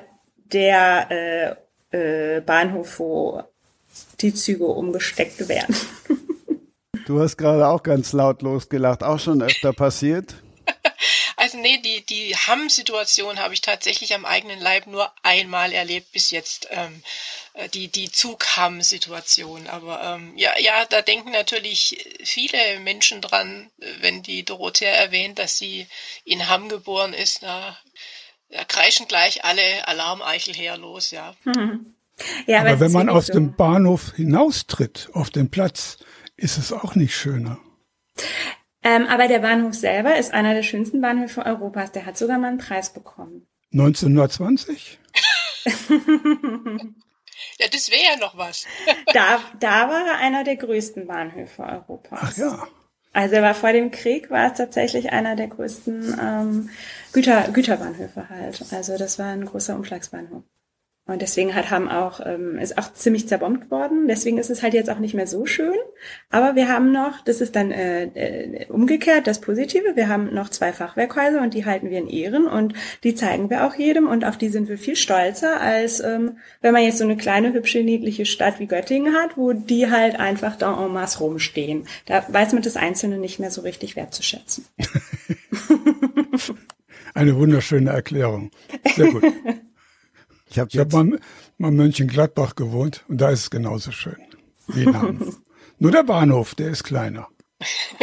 der 0.52 1.58
äh, 1.92 2.38
äh, 2.38 2.42
Bahnhof, 2.42 3.00
wo 3.00 3.44
die 4.22 4.34
Züge 4.34 4.66
umgesteckt 4.66 5.48
werden. 5.48 5.76
Du 7.06 7.20
hast 7.20 7.38
gerade 7.38 7.68
auch 7.68 7.82
ganz 7.82 8.14
laut 8.14 8.44
losgelacht, 8.44 9.02
auch 9.02 9.18
schon 9.20 9.42
öfter 9.42 9.74
passiert. 9.74 10.36
Also 11.38 11.58
nee, 11.58 11.80
die, 11.84 12.06
die 12.06 12.36
Hamm-Situation 12.36 13.40
habe 13.40 13.54
ich 13.54 13.62
tatsächlich 13.62 14.14
am 14.14 14.26
eigenen 14.26 14.60
Leib 14.60 14.88
nur 14.88 15.10
einmal 15.24 15.72
erlebt 15.72 16.12
bis 16.12 16.32
jetzt. 16.32 16.68
Ähm, 16.70 17.02
äh, 17.49 17.49
die 17.68 17.90
die 17.90 18.12
Zug-Hamm-Situation. 18.12 19.68
Aber 19.68 20.02
ähm, 20.02 20.34
ja, 20.36 20.52
ja, 20.60 20.86
da 20.90 21.02
denken 21.02 21.32
natürlich 21.32 22.18
viele 22.24 22.58
Menschen 22.82 23.22
dran, 23.22 23.70
wenn 24.02 24.24
die 24.24 24.44
Dorothea 24.44 24.90
erwähnt, 24.90 25.40
dass 25.40 25.58
sie 25.58 25.88
in 26.24 26.50
Hamm 26.50 26.70
geboren 26.70 27.14
ist. 27.14 27.42
Na, 27.42 27.78
da 28.50 28.64
kreischen 28.64 29.08
gleich 29.08 29.44
alle 29.46 29.88
Alarmeichel 29.88 30.54
her 30.54 30.78
los, 30.78 31.12
ja. 31.12 31.36
Mhm. 31.44 31.94
ja 32.48 32.62
aber, 32.62 32.72
aber 32.72 32.80
wenn 32.80 32.92
man 32.92 33.10
aus 33.10 33.28
so. 33.28 33.34
dem 33.34 33.56
Bahnhof 33.56 34.14
hinaustritt 34.16 35.10
auf 35.14 35.30
den 35.30 35.52
Platz, 35.52 35.98
ist 36.36 36.58
es 36.58 36.72
auch 36.72 36.96
nicht 36.96 37.16
schöner. 37.16 37.60
Ähm, 38.82 39.08
aber 39.08 39.28
der 39.28 39.40
Bahnhof 39.40 39.76
selber 39.76 40.18
ist 40.18 40.34
einer 40.34 40.54
der 40.54 40.64
schönsten 40.64 41.02
Bahnhöfe 41.02 41.46
Europas. 41.46 41.92
Der 41.92 42.06
hat 42.06 42.18
sogar 42.18 42.38
mal 42.38 42.48
einen 42.48 42.58
Preis 42.58 42.94
bekommen. 42.94 43.46
1920? 43.74 45.00
ja, 47.60 47.68
das 47.68 47.92
wäre 47.92 48.14
ja 48.14 48.18
noch 48.18 48.38
was. 48.38 48.66
da, 49.14 49.40
da 49.60 49.90
war 49.90 50.08
er 50.08 50.18
einer 50.18 50.44
der 50.44 50.56
größten 50.56 51.08
Bahnhöfe 51.08 51.64
Europas. 51.64 52.20
Ach 52.22 52.38
ja. 52.38 52.68
Also 53.12 53.36
er 53.36 53.42
war 53.42 53.56
vor 53.56 53.74
dem 53.74 53.92
Krieg, 53.92 54.30
war 54.30 54.52
es 54.52 54.58
tatsächlich 54.58 55.12
einer 55.12 55.36
der 55.36 55.48
größten 55.48 56.20
ähm, 56.22 56.70
Güter, 57.12 57.50
Güterbahnhöfe 57.52 58.30
halt. 58.30 58.64
Also 58.72 58.98
das 58.98 59.18
war 59.18 59.28
ein 59.28 59.46
großer 59.46 59.76
Umschlagsbahnhof. 59.76 60.44
Und 61.10 61.22
deswegen 61.22 61.56
hat 61.56 61.72
haben 61.72 61.90
auch, 61.90 62.20
ähm, 62.26 62.60
ist 62.60 62.78
auch 62.78 62.94
ziemlich 62.94 63.28
zerbombt 63.28 63.72
worden. 63.72 64.08
Deswegen 64.08 64.38
ist 64.38 64.50
es 64.50 64.62
halt 64.62 64.74
jetzt 64.74 64.90
auch 64.90 65.00
nicht 65.00 65.14
mehr 65.14 65.28
so 65.28 65.46
schön. 65.46 65.76
Aber 66.30 66.56
wir 66.56 66.70
haben 66.70 66.92
noch, 66.92 67.24
das 67.26 67.42
ist 67.42 67.56
dann 67.56 67.72
äh, 67.72 68.04
äh, 68.06 68.66
umgekehrt 68.68 69.28
das 69.28 69.42
Positive, 69.42 69.96
wir 69.96 70.08
haben 70.08 70.34
noch 70.34 70.50
zwei 70.50 70.72
Fachwerkhäuser 70.72 71.42
und 71.42 71.54
die 71.54 71.66
halten 71.66 71.90
wir 71.90 71.98
in 71.98 72.08
Ehren 72.08 72.48
und 72.48 72.74
die 73.04 73.16
zeigen 73.16 73.50
wir 73.50 73.66
auch 73.66 73.76
jedem 73.76 74.08
und 74.08 74.24
auf 74.24 74.38
die 74.38 74.50
sind 74.50 74.70
wir 74.70 74.78
viel 74.78 74.96
stolzer, 74.96 75.60
als 75.60 76.00
ähm, 76.00 76.38
wenn 76.62 76.74
man 76.74 76.84
jetzt 76.84 77.00
so 77.00 77.04
eine 77.04 77.18
kleine, 77.18 77.54
hübsche, 77.54 77.84
niedliche 77.84 78.26
Stadt 78.26 78.60
wie 78.60 78.68
Göttingen 78.68 79.16
hat, 79.16 79.36
wo 79.36 79.54
die 79.54 79.90
halt 79.90 80.20
einfach 80.20 80.56
da 80.56 80.86
en 80.86 80.94
masse 80.94 81.20
rumstehen. 81.20 81.88
Da 82.06 82.24
weiß 82.28 82.54
man 82.54 82.62
das 82.62 82.78
Einzelne 82.78 83.18
nicht 83.18 83.40
mehr 83.40 83.52
so 83.52 83.62
richtig 83.62 83.96
wertzuschätzen. 83.96 84.66
Eine 87.14 87.36
wunderschöne 87.36 87.92
Erklärung. 87.92 88.52
Sehr 88.96 89.12
gut. 89.12 89.24
Ich 90.50 90.60
habe 90.60 90.80
hab 90.80 90.92
mal, 90.92 91.20
mal 91.58 91.72
Mönchengladbach 91.72 92.56
gewohnt 92.56 93.04
und 93.08 93.20
da 93.20 93.30
ist 93.30 93.42
es 93.42 93.50
genauso 93.50 93.92
schön 93.92 94.18
wie 94.68 94.84
in. 94.84 95.38
Nur 95.80 95.92
der 95.92 96.04
Bahnhof, 96.04 96.56
der 96.56 96.72
ist 96.72 96.84
kleiner. 96.84 97.28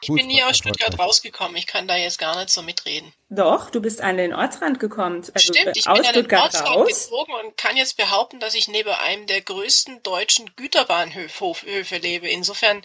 ich 0.00 0.08
bin 0.08 0.28
nie 0.28 0.42
aus 0.42 0.58
Stuttgart 0.58 0.96
rausgekommen. 0.98 1.56
Ich 1.56 1.66
kann 1.66 1.88
da 1.88 1.96
jetzt 1.96 2.18
gar 2.18 2.36
nicht 2.36 2.50
so 2.50 2.62
mitreden. 2.62 3.12
Doch, 3.28 3.70
du 3.70 3.80
bist 3.80 4.00
an 4.00 4.16
den 4.16 4.32
Ortsrand 4.32 4.78
gekommen. 4.78 5.24
Also 5.34 5.52
Stimmt, 5.52 5.76
ich 5.76 5.86
aus 5.88 5.98
bin 5.98 6.06
an 6.06 6.14
den 6.14 6.20
Stuttgart 6.20 6.42
Ortsrand 6.42 6.68
raus. 6.68 6.88
gezogen 6.88 7.32
und 7.44 7.56
kann 7.56 7.76
jetzt 7.76 7.96
behaupten, 7.96 8.40
dass 8.40 8.54
ich 8.54 8.68
neben 8.68 8.90
einem 8.90 9.26
der 9.26 9.40
größten 9.40 10.02
deutschen 10.02 10.50
Güterbahnhöfe 10.56 11.96
lebe. 11.98 12.28
Insofern, 12.28 12.82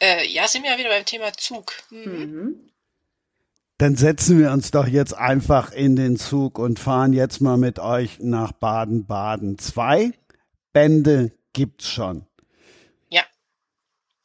äh, 0.00 0.26
ja, 0.26 0.48
sind 0.48 0.64
wir 0.64 0.72
ja 0.72 0.78
wieder 0.78 0.90
beim 0.90 1.04
Thema 1.04 1.32
Zug. 1.32 1.72
Mhm. 1.90 2.04
Mhm. 2.04 2.70
Dann 3.78 3.94
setzen 3.94 4.40
wir 4.40 4.50
uns 4.50 4.72
doch 4.72 4.88
jetzt 4.88 5.14
einfach 5.14 5.70
in 5.70 5.94
den 5.94 6.16
Zug 6.16 6.58
und 6.58 6.80
fahren 6.80 7.12
jetzt 7.12 7.40
mal 7.40 7.56
mit 7.56 7.78
euch 7.78 8.18
nach 8.18 8.50
Baden-Baden. 8.50 9.56
Zwei 9.58 10.12
Bände 10.72 11.30
gibt's 11.52 11.88
schon. 11.88 12.26
Ja, 13.08 13.22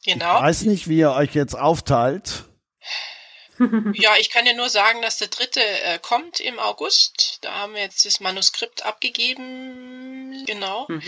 genau. 0.04 0.38
Ich 0.38 0.42
weiß 0.42 0.62
nicht, 0.62 0.88
wie 0.88 0.98
ihr 0.98 1.12
euch 1.12 1.34
jetzt 1.34 1.56
aufteilt. 1.56 2.44
Ja, 3.94 4.10
ich 4.18 4.30
kann 4.30 4.46
ja 4.46 4.52
nur 4.54 4.68
sagen, 4.68 5.00
dass 5.00 5.18
der 5.18 5.28
dritte 5.28 5.60
äh, 5.60 6.00
kommt 6.00 6.40
im 6.40 6.58
August. 6.58 7.38
Da 7.42 7.52
haben 7.52 7.74
wir 7.74 7.82
jetzt 7.82 8.04
das 8.04 8.18
Manuskript 8.18 8.84
abgegeben. 8.84 10.44
Genau. 10.44 10.86
Mhm. 10.88 11.00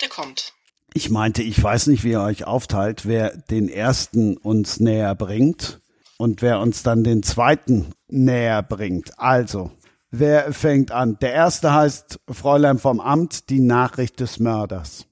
Der 0.00 0.08
kommt. 0.08 0.52
Ich 0.94 1.10
meinte, 1.10 1.44
ich 1.44 1.62
weiß 1.62 1.86
nicht, 1.86 2.02
wie 2.02 2.10
ihr 2.10 2.20
euch 2.20 2.44
aufteilt, 2.44 3.06
wer 3.06 3.36
den 3.36 3.68
ersten 3.68 4.36
uns 4.36 4.80
näher 4.80 5.14
bringt 5.14 5.80
und 6.18 6.42
wer 6.42 6.60
uns 6.60 6.82
dann 6.82 7.04
den 7.04 7.22
zweiten 7.22 7.86
näher 8.08 8.62
bringt. 8.62 9.18
Also, 9.18 9.70
wer 10.10 10.52
fängt 10.52 10.92
an? 10.92 11.18
Der 11.20 11.32
erste 11.32 11.74
heißt 11.74 12.20
Fräulein 12.30 12.78
vom 12.78 13.00
Amt, 13.00 13.50
die 13.50 13.60
Nachricht 13.60 14.20
des 14.20 14.38
Mörders. 14.38 15.06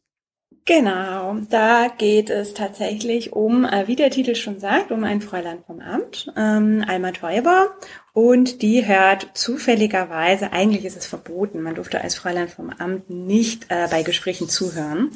Genau, 0.67 1.37
da 1.49 1.89
geht 1.89 2.31
es 2.31 2.55
tatsächlich 2.55 3.33
um, 3.33 3.65
äh, 3.65 3.89
wie 3.89 3.97
der 3.97 4.11
Titel 4.11 4.37
schon 4.37 4.61
sagt, 4.61 4.93
um 4.93 5.03
ein 5.03 5.21
Fräulein 5.21 5.59
vom 5.67 5.81
Amt, 5.81 6.33
ähm, 6.37 6.85
Alma 6.87 7.11
Teuber. 7.11 7.71
Und 8.13 8.63
die 8.63 8.87
hört 8.87 9.31
zufälligerweise, 9.35 10.53
eigentlich 10.53 10.85
ist 10.85 10.97
es 10.97 11.07
verboten, 11.07 11.63
man 11.63 11.75
durfte 11.75 12.01
als 12.01 12.15
Fräulein 12.15 12.49
vom 12.49 12.71
Amt 12.71 13.11
nicht 13.11 13.67
äh, 13.69 13.89
bei 13.91 14.05
Gesprächen 14.05 14.49
zuhören, 14.49 15.11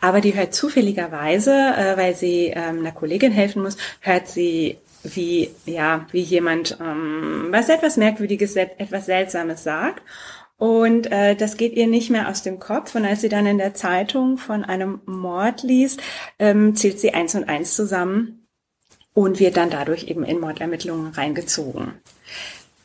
aber 0.00 0.20
die 0.20 0.34
hört 0.34 0.54
zufälligerweise, 0.54 1.54
äh, 1.54 1.96
weil 1.96 2.14
sie 2.14 2.52
ähm, 2.54 2.78
einer 2.78 2.92
Kollegin 2.92 3.32
helfen 3.32 3.62
muss, 3.62 3.78
hört 4.00 4.28
sie 4.28 4.78
wie, 5.02 5.50
ja, 5.66 6.06
wie 6.12 6.20
jemand 6.20 6.78
ähm, 6.80 7.48
was 7.50 7.68
etwas 7.68 7.96
Merkwürdiges, 7.96 8.56
etwas 8.56 9.06
Seltsames 9.06 9.62
sagt. 9.62 10.02
Und 10.56 11.10
äh, 11.10 11.36
das 11.36 11.56
geht 11.56 11.72
ihr 11.72 11.86
nicht 11.86 12.10
mehr 12.10 12.28
aus 12.28 12.42
dem 12.42 12.58
Kopf. 12.58 12.94
Und 12.94 13.06
als 13.06 13.22
sie 13.22 13.30
dann 13.30 13.46
in 13.46 13.56
der 13.56 13.72
Zeitung 13.72 14.36
von 14.36 14.62
einem 14.62 15.00
Mord 15.06 15.62
liest, 15.62 16.02
ähm, 16.38 16.76
zählt 16.76 17.00
sie 17.00 17.14
eins 17.14 17.34
und 17.34 17.48
eins 17.48 17.74
zusammen 17.74 18.46
und 19.14 19.40
wird 19.40 19.56
dann 19.56 19.70
dadurch 19.70 20.04
eben 20.04 20.22
in 20.22 20.38
Mordermittlungen 20.38 21.12
reingezogen. 21.12 21.94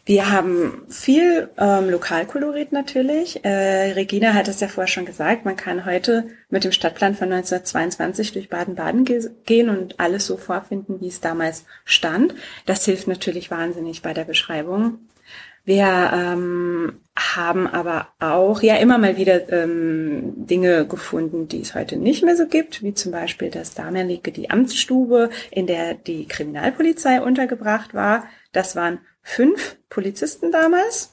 Wir 0.08 0.32
haben 0.32 0.84
viel 0.88 1.50
ähm, 1.58 1.89
Lokalkolorit 1.89 2.72
natürlich. 2.72 3.44
Äh, 3.44 3.94
Regina 3.94 4.36
hat 4.36 4.48
es 4.48 4.60
ja 4.60 4.68
vorher 4.68 4.88
schon 4.88 5.06
gesagt, 5.06 5.46
man 5.46 5.56
kann 5.56 5.84
heute 5.84 6.28
mit 6.52 6.63
dem 6.63 6.72
Stadtplan 6.72 7.15
von 7.15 7.32
1922 7.32 8.32
durch 8.34 8.50
Baden-Baden 8.50 9.04
ge 9.04 9.32
gehen 9.46 9.68
und 9.70 10.00
alles 10.00 10.28
so 10.28 10.38
vorfinden, 10.38 11.02
wie 11.02 11.08
es 11.08 11.22
damals 11.22 11.65
stand. 11.86 12.36
Das 12.68 12.86
hilft 12.86 13.08
natürlich 13.08 13.50
wahnsinnig 13.50 14.04
bei 14.04 14.13
der 14.13 14.26
Beschreibung. 14.26 15.00
Wir 15.63 16.12
ähm, 16.13 17.00
haben 17.18 17.65
aber 17.65 18.10
auch 18.20 18.62
ja 18.62 18.76
immer 18.76 19.00
mal 19.00 19.18
wieder 19.18 19.52
ähm, 19.52 20.46
Dinge 20.46 20.86
gefunden, 20.86 21.48
die 21.48 21.62
es 21.62 21.74
heute 21.74 21.98
nicht 21.98 22.24
mehr 22.24 22.38
so 22.38 22.46
gibt, 22.46 22.84
wie 22.84 22.94
zum 22.94 23.12
Beispiel 23.12 23.50
das 23.50 23.74
damalige 23.74 24.32
die 24.32 24.52
Amtsstube, 24.52 25.32
in 25.50 25.65
der 25.65 25.96
die 25.96 26.28
Kriminalpolizei 26.28 27.20
untergebracht 27.20 27.96
war. 27.96 28.26
Das 28.52 28.76
waren 28.76 29.00
fünf 29.26 29.76
Polizisten 29.90 30.52
damals 30.52 31.10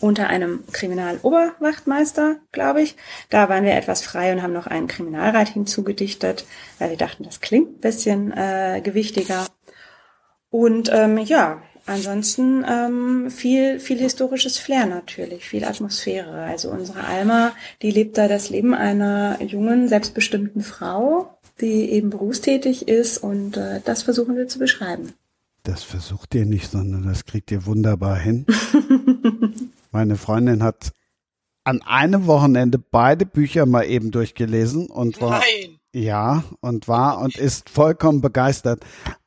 unter 0.00 0.26
einem 0.26 0.64
Kriminaloberwachtmeister, 0.72 2.36
glaube 2.52 2.82
ich. 2.82 2.96
Da 3.30 3.48
waren 3.48 3.64
wir 3.64 3.74
etwas 3.74 4.02
frei 4.02 4.32
und 4.32 4.42
haben 4.42 4.52
noch 4.52 4.66
einen 4.66 4.88
Kriminalrat 4.88 5.48
hinzugedichtet, 5.48 6.44
weil 6.78 6.90
wir 6.90 6.96
dachten, 6.98 7.22
das 7.22 7.40
klingt 7.40 7.78
ein 7.78 7.80
bisschen 7.80 8.32
äh, 8.32 8.82
gewichtiger. 8.82 9.46
Und 10.50 10.90
ähm, 10.92 11.18
ja, 11.18 11.62
ansonsten 11.86 12.66
ähm, 12.68 13.30
viel, 13.30 13.78
viel 13.78 13.98
historisches 13.98 14.58
Flair 14.58 14.86
natürlich, 14.86 15.48
viel 15.48 15.64
Atmosphäre. 15.64 16.42
Also 16.42 16.68
unsere 16.70 17.04
Alma, 17.04 17.54
die 17.80 17.92
lebt 17.92 18.18
da 18.18 18.28
das 18.28 18.50
Leben 18.50 18.74
einer 18.74 19.40
jungen, 19.40 19.88
selbstbestimmten 19.88 20.62
Frau, 20.62 21.38
die 21.60 21.92
eben 21.92 22.10
berufstätig 22.10 22.88
ist 22.88 23.18
und 23.18 23.56
äh, 23.56 23.80
das 23.84 24.02
versuchen 24.02 24.36
wir 24.36 24.48
zu 24.48 24.58
beschreiben. 24.58 25.14
Das 25.64 25.82
versucht 25.82 26.34
ihr 26.34 26.44
nicht, 26.44 26.70
sondern 26.70 27.04
das 27.04 27.24
kriegt 27.24 27.50
ihr 27.50 27.64
wunderbar 27.64 28.16
hin. 28.16 28.44
Meine 29.92 30.16
Freundin 30.16 30.62
hat 30.62 30.92
an 31.64 31.80
einem 31.80 32.26
Wochenende 32.26 32.78
beide 32.78 33.24
Bücher 33.24 33.64
mal 33.64 33.84
eben 33.84 34.10
durchgelesen 34.10 34.88
und 34.88 35.22
war 35.22 35.40
Nein. 35.40 35.78
ja 35.94 36.44
und 36.60 36.86
war 36.86 37.18
und 37.18 37.38
ist 37.38 37.70
vollkommen 37.70 38.20
begeistert. 38.20 38.84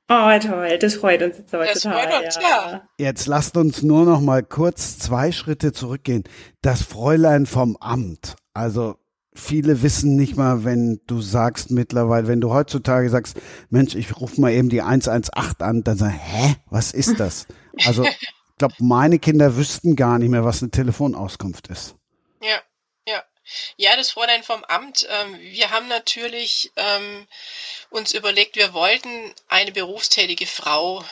Oh 0.10 0.40
toll, 0.40 0.78
das 0.80 0.94
freut 0.96 1.24
uns 1.24 1.40
jetzt 1.40 1.56
aber 1.56 1.66
das 1.66 1.82
total. 1.82 2.08
Freut 2.08 2.26
uns, 2.26 2.36
ja. 2.36 2.72
ja. 2.72 2.88
Jetzt 3.00 3.26
lasst 3.26 3.58
uns 3.58 3.82
nur 3.82 4.06
noch 4.06 4.22
mal 4.22 4.44
kurz 4.44 5.00
zwei 5.00 5.32
Schritte 5.32 5.74
zurückgehen. 5.74 6.24
Das 6.62 6.84
Fräulein 6.84 7.48
vom 7.48 7.78
Amt. 7.78 8.36
Also 8.54 8.96
viele 9.38 9.82
wissen 9.82 10.16
nicht 10.16 10.36
mal, 10.36 10.64
wenn 10.64 11.00
du 11.08 11.22
sagst 11.22 11.72
mittlerweile, 11.72 12.28
wenn 12.28 12.42
du 12.42 12.54
heutzutage 12.54 13.10
sagst, 13.10 13.38
Mensch, 13.70 13.96
ich 13.96 14.20
rufe 14.20 14.42
mal 14.42 14.52
eben 14.52 14.70
die 14.70 14.82
118 14.82 15.66
an, 15.66 15.84
dann 15.84 15.98
sagen, 15.98 16.20
hä, 16.20 16.56
was 16.70 16.92
ist 16.92 17.20
das? 17.20 17.48
Also, 17.86 18.04
ich 18.06 18.58
glaube, 18.58 18.76
meine 18.80 19.20
Kinder 19.20 19.56
wüssten 19.56 19.96
gar 19.96 20.20
nicht 20.20 20.30
mehr, 20.30 20.44
was 20.44 20.62
eine 20.62 20.72
Telefonauskunft 20.72 21.68
ist. 21.68 21.96
Ja, 22.42 22.60
ja. 23.08 23.24
Ja, 23.78 23.96
das 23.96 24.12
Fräulein 24.12 24.44
vom 24.44 24.64
Amt. 24.66 25.08
Ähm, 25.10 25.40
wir 25.40 25.72
haben 25.72 25.88
natürlich 25.88 26.72
ähm, 26.76 27.28
uns 27.90 28.14
überlegt, 28.14 28.56
wir 28.56 28.74
wollten 28.74 29.10
eine 29.48 29.72
berufstätige 29.72 30.48
Frau 30.48 31.06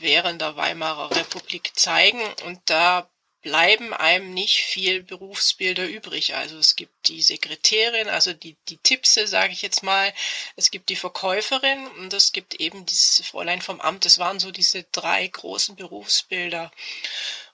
während 0.00 0.40
der 0.40 0.56
Weimarer 0.56 1.14
Republik 1.14 1.72
zeigen 1.74 2.20
und 2.46 2.60
da 2.66 3.08
bleiben 3.42 3.92
einem 3.92 4.32
nicht 4.32 4.62
viel 4.62 5.02
Berufsbilder 5.02 5.84
übrig. 5.84 6.34
Also 6.34 6.58
es 6.58 6.76
gibt 6.76 7.08
die 7.08 7.20
Sekretärin, 7.20 8.08
also 8.08 8.32
die, 8.32 8.56
die 8.68 8.78
Tippse, 8.78 9.26
sage 9.26 9.52
ich 9.52 9.62
jetzt 9.62 9.82
mal. 9.82 10.12
Es 10.56 10.70
gibt 10.70 10.88
die 10.88 10.96
Verkäuferin 10.96 11.86
und 11.98 12.12
es 12.14 12.32
gibt 12.32 12.54
eben 12.54 12.86
dieses 12.86 13.26
Fräulein 13.26 13.60
vom 13.60 13.80
Amt. 13.80 14.04
Das 14.04 14.18
waren 14.18 14.38
so 14.38 14.52
diese 14.52 14.84
drei 14.84 15.26
großen 15.26 15.76
Berufsbilder. 15.76 16.70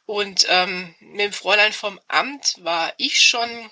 Und 0.04 0.46
ähm, 0.48 0.94
mit 1.00 1.20
dem 1.20 1.32
Fräulein 1.32 1.72
vom 1.72 1.98
Amt 2.08 2.56
war 2.58 2.92
ich 2.98 3.20
schon, 3.20 3.70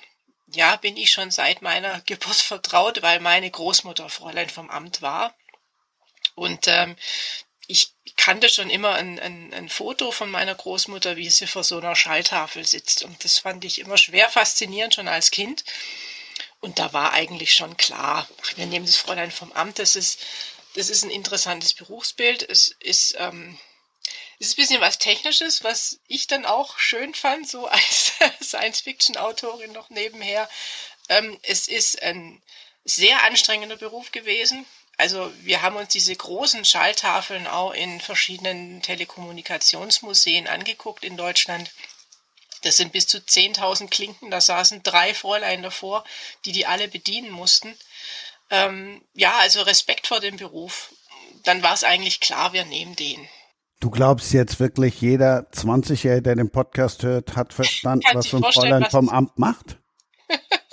ja, 0.48 0.76
bin 0.76 0.96
ich 0.96 1.10
schon 1.10 1.30
seit 1.30 1.62
meiner 1.62 2.00
Geburt 2.06 2.36
vertraut, 2.36 3.02
weil 3.02 3.20
meine 3.20 3.50
Großmutter 3.50 4.08
Fräulein 4.08 4.48
vom 4.48 4.70
Amt 4.70 5.02
war. 5.02 5.34
Und 6.34 6.66
ähm, 6.68 6.96
ich 7.68 7.92
kannte 8.16 8.48
schon 8.48 8.70
immer 8.70 8.94
ein, 8.94 9.18
ein, 9.18 9.52
ein 9.52 9.68
Foto 9.68 10.10
von 10.10 10.30
meiner 10.30 10.54
Großmutter, 10.54 11.16
wie 11.16 11.30
sie 11.30 11.46
vor 11.46 11.64
so 11.64 11.78
einer 11.78 11.96
Schalltafel 11.96 12.66
sitzt. 12.66 13.02
Und 13.04 13.24
das 13.24 13.38
fand 13.38 13.64
ich 13.64 13.80
immer 13.80 13.98
schwer 13.98 14.28
faszinierend, 14.30 14.94
schon 14.94 15.08
als 15.08 15.30
Kind. 15.30 15.64
Und 16.60 16.78
da 16.78 16.92
war 16.92 17.12
eigentlich 17.12 17.52
schon 17.52 17.76
klar, 17.76 18.28
wir 18.56 18.66
nehmen 18.66 18.86
das 18.86 18.96
Fräulein 18.96 19.30
vom 19.30 19.52
Amt, 19.52 19.78
das 19.78 19.94
ist, 19.94 20.20
das 20.74 20.88
ist 20.90 21.04
ein 21.04 21.10
interessantes 21.10 21.74
Berufsbild. 21.74 22.42
Es 22.48 22.68
ist, 22.80 23.14
ähm, 23.18 23.58
es 24.38 24.48
ist 24.48 24.54
ein 24.54 24.62
bisschen 24.62 24.80
was 24.80 24.98
Technisches, 24.98 25.64
was 25.64 26.00
ich 26.06 26.26
dann 26.26 26.44
auch 26.44 26.78
schön 26.78 27.14
fand, 27.14 27.48
so 27.48 27.66
als 27.68 28.12
Science-Fiction-Autorin 28.42 29.72
noch 29.72 29.90
nebenher. 29.90 30.48
Ähm, 31.08 31.38
es 31.42 31.68
ist 31.68 32.02
ein 32.02 32.42
sehr 32.84 33.22
anstrengender 33.24 33.76
Beruf 33.76 34.12
gewesen. 34.12 34.66
Also 34.96 35.30
wir 35.42 35.62
haben 35.62 35.76
uns 35.76 35.88
diese 35.88 36.14
großen 36.14 36.64
Schalltafeln 36.64 37.46
auch 37.46 37.72
in 37.72 38.00
verschiedenen 38.00 38.80
Telekommunikationsmuseen 38.82 40.46
angeguckt 40.46 41.04
in 41.04 41.16
Deutschland. 41.16 41.70
Das 42.62 42.78
sind 42.78 42.92
bis 42.92 43.06
zu 43.06 43.18
10.000 43.18 43.88
Klinken, 43.90 44.30
da 44.30 44.40
saßen 44.40 44.82
drei 44.82 45.12
Fräulein 45.12 45.62
davor, 45.62 46.04
die 46.44 46.52
die 46.52 46.66
alle 46.66 46.88
bedienen 46.88 47.30
mussten. 47.30 47.74
Ähm, 48.50 49.02
ja, 49.12 49.36
also 49.38 49.62
Respekt 49.62 50.06
vor 50.06 50.20
dem 50.20 50.36
Beruf. 50.36 50.92
Dann 51.44 51.62
war 51.62 51.74
es 51.74 51.84
eigentlich 51.84 52.20
klar, 52.20 52.52
wir 52.52 52.64
nehmen 52.64 52.96
den. 52.96 53.28
Du 53.80 53.90
glaubst 53.90 54.32
jetzt 54.32 54.58
wirklich, 54.58 55.00
jeder 55.02 55.50
20-Jährige, 55.52 56.22
der 56.22 56.36
den 56.36 56.50
Podcast 56.50 57.02
hört, 57.02 57.36
hat 57.36 57.52
verstanden, 57.52 58.06
was 58.14 58.30
so 58.30 58.38
ein 58.38 58.44
Fräulein 58.44 58.86
vom 58.90 59.10
Amt 59.10 59.38
macht? 59.38 59.78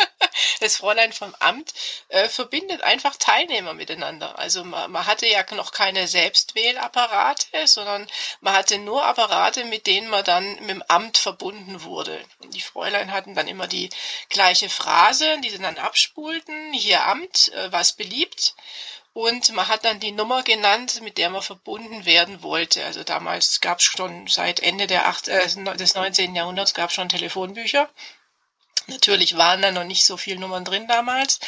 das 0.63 0.77
Fräulein 0.77 1.13
vom 1.13 1.35
Amt 1.39 1.73
äh, 2.07 2.29
verbindet 2.29 2.81
einfach 2.81 3.15
Teilnehmer 3.17 3.73
miteinander. 3.73 4.39
Also 4.39 4.63
man, 4.63 4.91
man 4.91 5.05
hatte 5.05 5.27
ja 5.27 5.43
noch 5.51 5.71
keine 5.71 6.07
Selbstwählapparate, 6.07 7.67
sondern 7.67 8.07
man 8.41 8.53
hatte 8.53 8.77
nur 8.77 9.05
Apparate, 9.05 9.65
mit 9.65 9.87
denen 9.87 10.09
man 10.09 10.23
dann 10.23 10.55
mit 10.61 10.69
dem 10.69 10.83
Amt 10.87 11.17
verbunden 11.17 11.83
wurde. 11.83 12.23
Die 12.45 12.61
Fräulein 12.61 13.11
hatten 13.11 13.35
dann 13.35 13.47
immer 13.47 13.67
die 13.67 13.89
gleiche 14.29 14.69
Phrase, 14.69 15.37
die 15.43 15.49
sie 15.49 15.59
dann 15.59 15.77
abspulten. 15.77 16.73
Hier 16.73 17.05
Amt, 17.05 17.51
äh, 17.53 17.71
was 17.71 17.93
beliebt. 17.93 18.55
Und 19.13 19.53
man 19.53 19.67
hat 19.67 19.85
dann 19.85 19.99
die 19.99 20.11
Nummer 20.11 20.41
genannt, 20.41 21.01
mit 21.01 21.19
der 21.19 21.29
man 21.29 21.43
verbunden 21.43 22.05
werden 22.05 22.41
wollte. 22.41 22.83
Also 22.83 23.03
damals 23.03 23.61
gab 23.61 23.77
es 23.77 23.85
schon 23.85 24.27
seit 24.27 24.59
Ende 24.59 24.87
der 24.87 25.07
acht, 25.07 25.27
äh, 25.27 25.47
des 25.77 25.95
19. 25.95 26.35
Jahrhunderts 26.35 26.73
gab 26.73 26.89
es 26.89 26.95
schon 26.95 27.09
Telefonbücher. 27.09 27.89
Natürlich 28.87 29.37
waren 29.37 29.61
da 29.61 29.71
noch 29.71 29.85
nicht 29.85 30.03
so 30.03 30.17
viele 30.17 30.39
Nummern 30.39 30.65
drin 30.65 30.87
damals, 30.87 31.39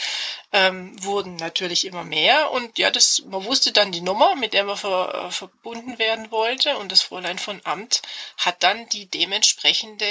ähm, 0.53 0.95
wurden 1.03 1.35
natürlich 1.35 1.85
immer 1.85 2.05
mehr. 2.05 2.51
Und 2.51 2.77
ja, 2.77 2.91
das, 2.91 3.23
man 3.25 3.43
wusste 3.43 3.73
dann 3.73 3.91
die 3.91 4.01
Nummer, 4.01 4.35
mit 4.35 4.53
der 4.53 4.63
man 4.63 4.77
ver, 4.77 5.25
äh, 5.27 5.31
verbunden 5.31 5.99
werden 5.99 6.31
wollte. 6.31 6.77
Und 6.77 6.91
das 6.91 7.01
Fräulein 7.01 7.37
von 7.37 7.59
Amt 7.65 8.01
hat 8.37 8.63
dann 8.63 8.87
die 8.89 9.07
dementsprechende, 9.07 10.07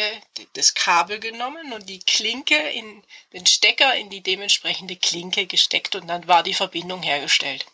das 0.52 0.74
Kabel 0.74 1.18
genommen 1.18 1.72
und 1.72 1.88
die 1.88 2.00
Klinke 2.00 2.56
in, 2.56 3.02
den 3.32 3.46
Stecker 3.46 3.94
in 3.94 4.10
die 4.10 4.20
dementsprechende 4.20 4.96
Klinke 4.96 5.46
gesteckt. 5.46 5.96
Und 5.96 6.08
dann 6.08 6.28
war 6.28 6.42
die 6.42 6.54
Verbindung 6.54 7.02
hergestellt. 7.02 7.64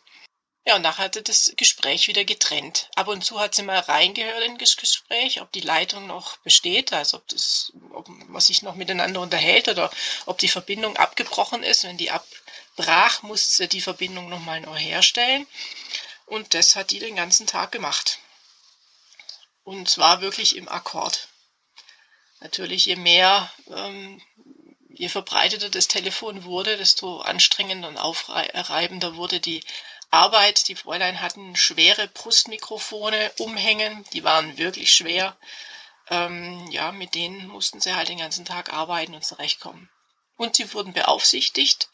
Ja, 0.70 0.76
und 0.76 0.82
nachher 0.82 1.06
hatte 1.06 1.20
das 1.20 1.52
Gespräch 1.56 2.06
wieder 2.06 2.24
getrennt. 2.24 2.90
Ab 2.94 3.08
und 3.08 3.24
zu 3.24 3.40
hat 3.40 3.56
sie 3.56 3.64
mal 3.64 3.80
reingehört 3.80 4.44
in 4.44 4.56
das 4.56 4.76
Gespräch, 4.76 5.40
ob 5.40 5.50
die 5.50 5.62
Leitung 5.62 6.06
noch 6.06 6.36
besteht, 6.36 6.92
also 6.92 7.16
ob 7.16 7.26
das, 7.26 7.72
ob 7.90 8.06
man 8.06 8.40
sich 8.40 8.62
noch 8.62 8.76
miteinander 8.76 9.20
unterhält 9.20 9.66
oder 9.66 9.90
ob 10.26 10.38
die 10.38 10.46
Verbindung 10.46 10.96
abgebrochen 10.96 11.64
ist. 11.64 11.82
Wenn 11.82 11.96
die 11.96 12.12
abbrach, 12.12 13.24
musste 13.24 13.52
sie 13.52 13.68
die 13.68 13.80
Verbindung 13.80 14.28
nochmal 14.28 14.60
neu 14.60 14.78
herstellen. 14.78 15.44
Und 16.26 16.54
das 16.54 16.76
hat 16.76 16.92
die 16.92 17.00
den 17.00 17.16
ganzen 17.16 17.48
Tag 17.48 17.72
gemacht. 17.72 18.20
Und 19.64 19.90
zwar 19.90 20.20
wirklich 20.20 20.54
im 20.54 20.68
Akkord. 20.68 21.26
Natürlich, 22.38 22.84
je 22.84 22.94
mehr, 22.94 23.52
ähm, 23.74 24.22
je 24.88 25.08
verbreiteter 25.08 25.68
das 25.68 25.88
Telefon 25.88 26.44
wurde, 26.44 26.76
desto 26.76 27.22
anstrengender 27.22 27.88
und 27.88 27.96
aufreibender 27.96 29.16
wurde 29.16 29.40
die 29.40 29.64
Arbeit. 30.10 30.68
Die 30.68 30.76
Fräulein 30.76 31.20
hatten 31.20 31.56
schwere 31.56 32.08
Brustmikrofone 32.08 33.32
umhängen, 33.38 34.04
die 34.12 34.24
waren 34.24 34.58
wirklich 34.58 34.92
schwer. 34.92 35.36
Ähm, 36.08 36.66
ja, 36.70 36.92
mit 36.92 37.14
denen 37.14 37.46
mussten 37.48 37.80
sie 37.80 37.94
halt 37.94 38.08
den 38.08 38.18
ganzen 38.18 38.44
Tag 38.44 38.72
arbeiten 38.72 39.14
und 39.14 39.24
zurechtkommen. 39.24 39.88
Und 40.36 40.56
sie 40.56 40.72
wurden 40.74 40.92
beaufsichtigt 40.92 41.88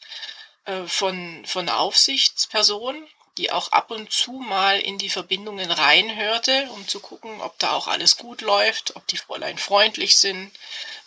äh, 0.65 0.83
von, 0.85 1.45
von 1.45 1.67
einer 1.67 1.79
Aufsichtsperson, 1.79 3.07
die 3.37 3.51
auch 3.51 3.71
ab 3.71 3.91
und 3.91 4.11
zu 4.11 4.31
mal 4.31 4.79
in 4.79 4.97
die 4.97 5.09
Verbindungen 5.09 5.69
reinhörte, 5.69 6.69
um 6.71 6.87
zu 6.87 6.99
gucken, 6.99 7.41
ob 7.41 7.59
da 7.59 7.73
auch 7.73 7.87
alles 7.87 8.17
gut 8.17 8.41
läuft, 8.41 8.95
ob 8.95 9.05
die 9.07 9.17
Fräulein 9.17 9.57
freundlich 9.57 10.17
sind, 10.17 10.51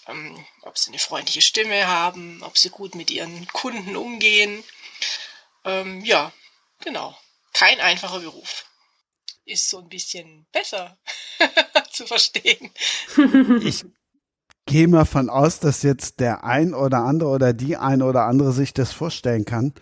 ähm, 0.06 0.44
ob 0.62 0.78
sie 0.78 0.90
eine 0.90 0.98
freundliche 0.98 1.42
Stimme 1.42 1.88
haben, 1.88 2.42
ob 2.42 2.56
sie 2.56 2.70
gut 2.70 2.94
mit 2.94 3.11
ihren 3.11 3.48
Kunden 3.48 3.96
umgehen. 3.96 4.62
Ähm, 5.64 6.04
ja, 6.04 6.32
Genau. 6.80 7.14
Kein 7.52 7.80
einfacher 7.80 8.20
Beruf. 8.20 8.64
Ist 9.44 9.68
so 9.68 9.78
ein 9.78 9.88
bisschen 9.88 10.46
besser 10.52 10.98
zu 11.92 12.06
verstehen. 12.06 12.70
Ich 13.62 13.84
gehe 14.66 14.88
mal 14.88 15.04
von 15.04 15.28
aus, 15.28 15.58
dass 15.58 15.82
jetzt 15.82 16.20
der 16.20 16.44
ein 16.44 16.74
oder 16.74 16.98
andere 16.98 17.30
oder 17.30 17.52
die 17.52 17.76
ein 17.76 18.02
oder 18.02 18.26
andere 18.26 18.52
sich 18.52 18.72
das 18.72 18.92
vorstellen 18.92 19.44
kann. 19.44 19.74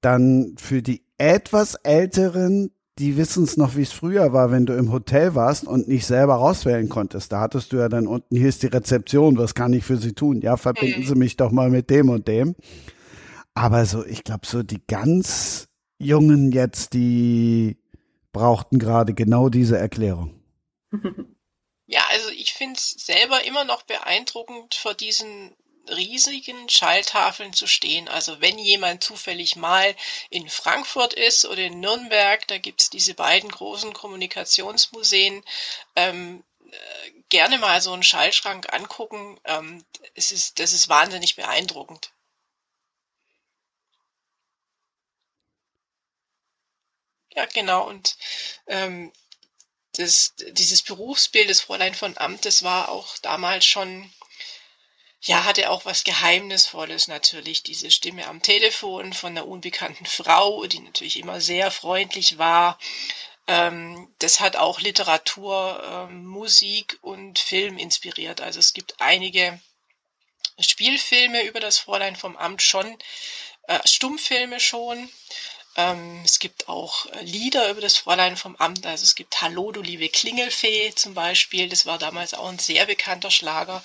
Dann 0.00 0.56
für 0.58 0.82
die 0.82 1.04
etwas 1.18 1.76
älteren, 1.76 2.72
die 2.98 3.16
wissen 3.16 3.44
es 3.44 3.56
noch, 3.56 3.76
wie 3.76 3.82
es 3.82 3.92
früher 3.92 4.32
war, 4.32 4.50
wenn 4.50 4.66
du 4.66 4.74
im 4.74 4.90
Hotel 4.90 5.34
warst 5.36 5.64
und 5.64 5.86
nicht 5.86 6.06
selber 6.06 6.34
rauswählen 6.34 6.88
konntest. 6.88 7.32
Da 7.32 7.40
hattest 7.40 7.72
du 7.72 7.76
ja 7.76 7.88
dann 7.88 8.08
unten, 8.08 8.36
hier 8.36 8.48
ist 8.48 8.62
die 8.62 8.68
Rezeption, 8.68 9.38
was 9.38 9.54
kann 9.54 9.72
ich 9.72 9.84
für 9.84 9.96
Sie 9.96 10.12
tun? 10.12 10.40
Ja, 10.40 10.56
verbinden 10.56 11.00
mhm. 11.00 11.06
Sie 11.06 11.14
mich 11.14 11.36
doch 11.36 11.52
mal 11.52 11.70
mit 11.70 11.88
dem 11.88 12.08
und 12.08 12.26
dem. 12.26 12.56
Aber 13.54 13.86
so, 13.86 14.04
ich 14.04 14.24
glaube, 14.24 14.46
so 14.46 14.62
die 14.62 14.82
ganz 14.86 15.68
Jungen 16.02 16.52
jetzt, 16.52 16.92
die 16.94 17.76
brauchten 18.32 18.78
gerade 18.78 19.14
genau 19.14 19.48
diese 19.48 19.78
Erklärung. 19.78 20.40
Ja, 21.86 22.02
also 22.10 22.30
ich 22.30 22.54
finde 22.54 22.78
es 22.78 22.90
selber 22.92 23.44
immer 23.44 23.64
noch 23.64 23.82
beeindruckend, 23.82 24.74
vor 24.74 24.94
diesen 24.94 25.54
riesigen 25.88 26.68
Schalltafeln 26.68 27.52
zu 27.52 27.66
stehen. 27.66 28.08
Also 28.08 28.40
wenn 28.40 28.58
jemand 28.58 29.04
zufällig 29.04 29.56
mal 29.56 29.94
in 30.30 30.48
Frankfurt 30.48 31.12
ist 31.12 31.44
oder 31.44 31.62
in 31.62 31.80
Nürnberg, 31.80 32.46
da 32.48 32.58
gibt 32.58 32.82
es 32.82 32.90
diese 32.90 33.14
beiden 33.14 33.50
großen 33.50 33.92
Kommunikationsmuseen, 33.92 35.42
ähm, 35.96 36.44
äh, 36.70 37.10
gerne 37.28 37.58
mal 37.58 37.80
so 37.82 37.92
einen 37.92 38.02
Schallschrank 38.02 38.72
angucken. 38.72 39.38
Ähm, 39.44 39.84
es 40.14 40.32
ist, 40.32 40.58
das 40.58 40.72
ist 40.72 40.88
wahnsinnig 40.88 41.36
beeindruckend. 41.36 42.12
Ja, 47.34 47.46
genau. 47.46 47.88
Und 47.88 48.16
ähm, 48.66 49.12
das, 49.94 50.34
dieses 50.52 50.82
Berufsbild 50.82 51.48
des 51.48 51.60
Fräulein 51.60 51.94
von 51.94 52.16
Amt, 52.18 52.44
das 52.44 52.62
war 52.62 52.88
auch 52.88 53.18
damals 53.18 53.64
schon, 53.66 54.10
ja, 55.20 55.44
hatte 55.44 55.70
auch 55.70 55.84
was 55.84 56.04
Geheimnisvolles 56.04 57.08
natürlich. 57.08 57.62
Diese 57.62 57.90
Stimme 57.90 58.26
am 58.26 58.42
Telefon 58.42 59.12
von 59.12 59.32
einer 59.32 59.46
unbekannten 59.46 60.06
Frau, 60.06 60.66
die 60.66 60.80
natürlich 60.80 61.18
immer 61.18 61.40
sehr 61.40 61.70
freundlich 61.70 62.38
war. 62.38 62.78
Ähm, 63.46 64.12
das 64.18 64.40
hat 64.40 64.56
auch 64.56 64.80
Literatur, 64.80 66.08
ähm, 66.10 66.26
Musik 66.26 66.98
und 67.02 67.38
Film 67.38 67.78
inspiriert. 67.78 68.40
Also 68.40 68.60
es 68.60 68.72
gibt 68.72 69.00
einige 69.00 69.60
Spielfilme 70.58 71.42
über 71.44 71.60
das 71.60 71.78
Fräulein 71.78 72.16
vom 72.16 72.36
Amt 72.36 72.62
schon, 72.62 72.96
äh, 73.68 73.80
Stummfilme 73.86 74.60
schon. 74.60 75.10
Ähm, 75.76 76.20
es 76.24 76.38
gibt 76.38 76.68
auch 76.68 77.06
äh, 77.06 77.22
Lieder 77.22 77.70
über 77.70 77.80
das 77.80 77.96
Fräulein 77.96 78.36
vom 78.36 78.56
Amt. 78.56 78.84
Also 78.84 79.04
es 79.04 79.14
gibt 79.14 79.40
Hallo, 79.40 79.72
du 79.72 79.80
liebe 79.80 80.08
Klingelfee 80.08 80.92
zum 80.94 81.14
Beispiel. 81.14 81.68
Das 81.68 81.86
war 81.86 81.98
damals 81.98 82.34
auch 82.34 82.48
ein 82.48 82.58
sehr 82.58 82.86
bekannter 82.86 83.30
Schlager. 83.30 83.82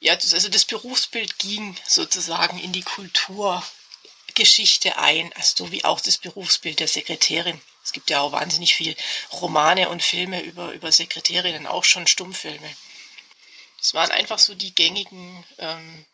Ja, 0.00 0.16
das, 0.16 0.32
also 0.34 0.48
das 0.48 0.64
Berufsbild 0.64 1.38
ging 1.38 1.76
sozusagen 1.86 2.58
in 2.58 2.72
die 2.72 2.82
Kulturgeschichte 2.82 4.96
ein, 4.98 5.32
also 5.34 5.66
so 5.66 5.72
wie 5.72 5.84
auch 5.84 6.00
das 6.00 6.18
Berufsbild 6.18 6.80
der 6.80 6.88
Sekretärin. 6.88 7.60
Es 7.84 7.92
gibt 7.92 8.10
ja 8.10 8.20
auch 8.20 8.32
wahnsinnig 8.32 8.74
viel 8.74 8.96
Romane 9.32 9.88
und 9.88 10.02
Filme 10.02 10.42
über, 10.42 10.72
über 10.72 10.92
Sekretärinnen, 10.92 11.66
auch 11.66 11.84
schon 11.84 12.06
Stummfilme. 12.06 12.76
Es 13.80 13.94
waren 13.94 14.10
einfach 14.10 14.38
so 14.38 14.54
die 14.54 14.74
gängigen 14.74 15.44
ähm, 15.58 16.04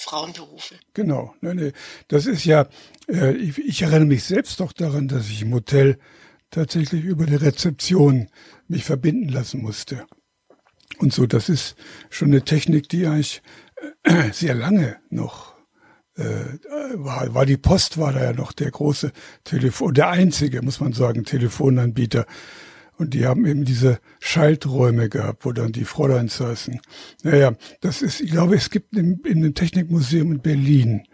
Frauenberufe. 0.00 0.76
Genau, 0.94 1.34
nee, 1.40 1.54
nee. 1.54 1.72
Das 2.08 2.26
ist 2.26 2.44
ja, 2.44 2.66
äh, 3.08 3.32
ich, 3.32 3.58
ich 3.58 3.82
erinnere 3.82 4.06
mich 4.06 4.24
selbst 4.24 4.60
doch 4.60 4.72
daran, 4.72 5.08
dass 5.08 5.28
ich 5.28 5.42
im 5.42 5.52
Hotel 5.52 5.98
tatsächlich 6.50 7.04
über 7.04 7.26
die 7.26 7.36
Rezeption 7.36 8.28
mich 8.66 8.84
verbinden 8.84 9.28
lassen 9.28 9.62
musste. 9.62 10.06
Und 10.98 11.12
so, 11.12 11.26
das 11.26 11.48
ist 11.48 11.76
schon 12.08 12.28
eine 12.28 12.42
Technik, 12.42 12.88
die 12.88 13.06
eigentlich 13.06 13.42
äh, 14.02 14.32
sehr 14.32 14.54
lange 14.54 14.96
noch 15.10 15.54
äh, 16.16 16.58
war, 16.94 17.32
war 17.34 17.46
die 17.46 17.56
Post 17.56 17.98
war 17.98 18.12
da 18.12 18.24
ja 18.24 18.32
noch 18.32 18.52
der 18.52 18.70
große 18.70 19.12
Telefon, 19.44 19.94
der 19.94 20.08
einzige, 20.08 20.62
muss 20.62 20.80
man 20.80 20.92
sagen, 20.92 21.24
Telefonanbieter. 21.24 22.26
Und 23.00 23.14
die 23.14 23.24
haben 23.24 23.46
eben 23.46 23.64
diese 23.64 23.98
Schalträume 24.20 25.08
gehabt, 25.08 25.46
wo 25.46 25.52
dann 25.52 25.72
die 25.72 25.86
Fräuleins 25.86 26.36
saßen. 26.36 26.82
Naja, 27.22 27.54
das 27.80 28.02
ist, 28.02 28.20
ich 28.20 28.30
glaube, 28.30 28.56
es 28.56 28.68
gibt 28.68 28.94
in, 28.94 29.20
in 29.24 29.40
dem 29.40 29.54
Technikmuseum 29.54 30.32
in 30.32 30.40
Berlin, 30.40 31.04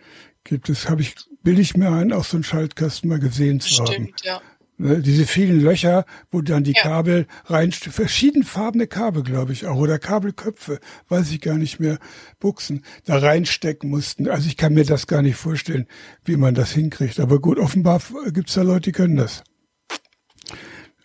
gibt 0.42 0.68
es, 0.68 0.90
habe 0.90 1.02
ich, 1.02 1.14
bilde 1.44 1.60
ich 1.62 1.76
mir 1.76 1.92
ein, 1.92 2.12
auch 2.12 2.24
so 2.24 2.38
einen 2.38 2.42
Schaltkasten 2.42 3.08
mal 3.08 3.20
gesehen 3.20 3.60
zu 3.60 3.68
Stimmt, 3.68 3.90
haben. 3.90 4.12
ja. 4.24 4.40
Ne, 4.78 5.00
diese 5.00 5.26
vielen 5.26 5.60
Löcher, 5.60 6.04
wo 6.32 6.40
dann 6.42 6.64
die 6.64 6.74
Ja. 6.74 6.82
Kabel 6.82 7.28
rein, 7.44 7.70
verschiedenfarbene 7.70 8.88
Kabel, 8.88 9.22
glaube 9.22 9.52
ich 9.52 9.66
auch, 9.66 9.76
oder 9.76 10.00
Kabelköpfe, 10.00 10.80
weiß 11.08 11.30
ich 11.30 11.40
gar 11.40 11.56
nicht 11.56 11.78
mehr, 11.78 11.98
Buchsen, 12.40 12.82
da 13.04 13.16
reinstecken 13.18 13.88
mussten. 13.88 14.28
Also 14.28 14.48
ich 14.48 14.56
kann 14.56 14.74
mir 14.74 14.84
das 14.84 15.06
gar 15.06 15.22
nicht 15.22 15.36
vorstellen, 15.36 15.86
wie 16.24 16.36
man 16.36 16.56
das 16.56 16.72
hinkriegt. 16.72 17.20
Aber 17.20 17.38
gut, 17.40 17.60
offenbar 17.60 18.02
gibt's 18.32 18.54
da 18.54 18.62
Leute, 18.62 18.90
die 18.90 18.92
können 18.92 19.16
das. 19.16 19.44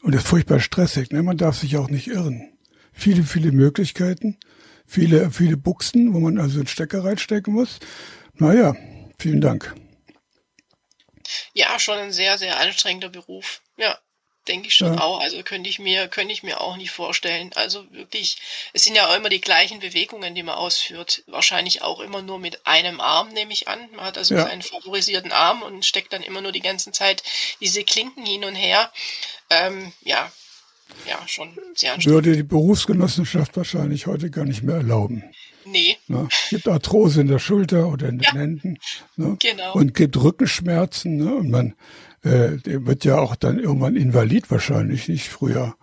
Und 0.01 0.15
das 0.15 0.23
ist 0.23 0.29
furchtbar 0.29 0.59
stressig, 0.59 1.11
ne? 1.11 1.21
Man 1.23 1.37
darf 1.37 1.57
sich 1.57 1.77
auch 1.77 1.89
nicht 1.89 2.07
irren. 2.07 2.57
Viele, 2.91 3.23
viele 3.23 3.51
Möglichkeiten, 3.51 4.37
viele, 4.85 5.31
viele 5.31 5.57
Buchsen, 5.57 6.13
wo 6.13 6.19
man 6.19 6.37
also 6.39 6.59
einen 6.59 6.67
Stecker 6.67 7.03
reinstecken 7.03 7.53
muss. 7.53 7.79
Naja, 8.33 8.75
vielen 9.17 9.41
Dank. 9.41 9.75
Ja, 11.53 11.79
schon 11.79 11.97
ein 11.97 12.11
sehr, 12.11 12.37
sehr 12.37 12.59
anstrengender 12.59 13.09
Beruf. 13.09 13.61
Ja, 13.77 13.97
denke 14.47 14.67
ich 14.67 14.75
schon 14.75 14.95
Ja. 14.95 15.01
auch. 15.01 15.21
Also 15.21 15.41
könnte 15.43 15.69
ich 15.69 15.79
mir, 15.79 16.07
könnte 16.07 16.33
ich 16.33 16.43
mir 16.43 16.61
auch 16.61 16.75
nicht 16.77 16.91
vorstellen. 16.91 17.51
Also 17.55 17.83
wirklich, 17.91 18.37
es 18.73 18.83
sind 18.83 18.95
ja 18.95 19.07
auch 19.07 19.15
immer 19.15 19.29
die 19.29 19.41
gleichen 19.41 19.79
Bewegungen, 19.79 20.33
die 20.35 20.43
man 20.43 20.55
ausführt. 20.55 21.23
Wahrscheinlich 21.27 21.81
auch 21.83 21.99
immer 21.99 22.21
nur 22.21 22.39
mit 22.39 22.65
einem 22.65 22.99
Arm, 22.99 23.29
nehme 23.33 23.53
ich 23.53 23.67
an. 23.67 23.79
Man 23.95 24.05
hat 24.05 24.17
also 24.17 24.35
Ja. 24.35 24.43
seinen 24.43 24.61
favorisierten 24.61 25.31
Arm 25.31 25.61
und 25.61 25.85
steckt 25.85 26.11
dann 26.13 26.23
immer 26.23 26.41
nur 26.41 26.51
die 26.51 26.61
ganze 26.61 26.91
Zeit 26.91 27.23
diese 27.61 27.83
Klinken 27.83 28.25
hin 28.25 28.43
und 28.43 28.55
her. 28.55 28.91
Ähm, 29.49 29.93
ja, 30.01 30.31
ja, 31.07 31.19
schon 31.27 31.57
sehr 31.75 31.93
anstrengend. 31.93 32.05
Würde 32.25 32.35
die 32.35 32.43
Berufsgenossenschaft 32.43 33.55
wahrscheinlich 33.57 34.07
heute 34.07 34.29
gar 34.29 34.45
nicht 34.45 34.63
mehr 34.63 34.75
erlauben. 34.77 35.23
Nee, 35.63 35.97
Ne? 36.07 36.27
Gibt 36.49 36.67
Arthrose 36.67 37.21
in 37.21 37.27
der 37.27 37.37
Schulter 37.37 37.87
oder 37.87 38.09
in 38.09 38.17
den 38.17 38.23
Ja. 38.23 38.33
Händen. 38.33 38.79
Ne? 39.15 39.37
genau. 39.39 39.73
Und 39.73 39.93
gibt 39.93 40.17
Rückenschmerzen. 40.17 41.17
Ne? 41.17 41.35
Und 41.35 41.49
man 41.51 41.75
äh, 42.24 42.57
der 42.57 42.86
wird 42.86 43.03
ja 43.03 43.19
auch 43.19 43.36
dann 43.36 43.59
irgendwann 43.59 43.95
invalid 43.95 44.51
wahrscheinlich, 44.51 45.07
nicht 45.07 45.30
früher. 45.30 45.76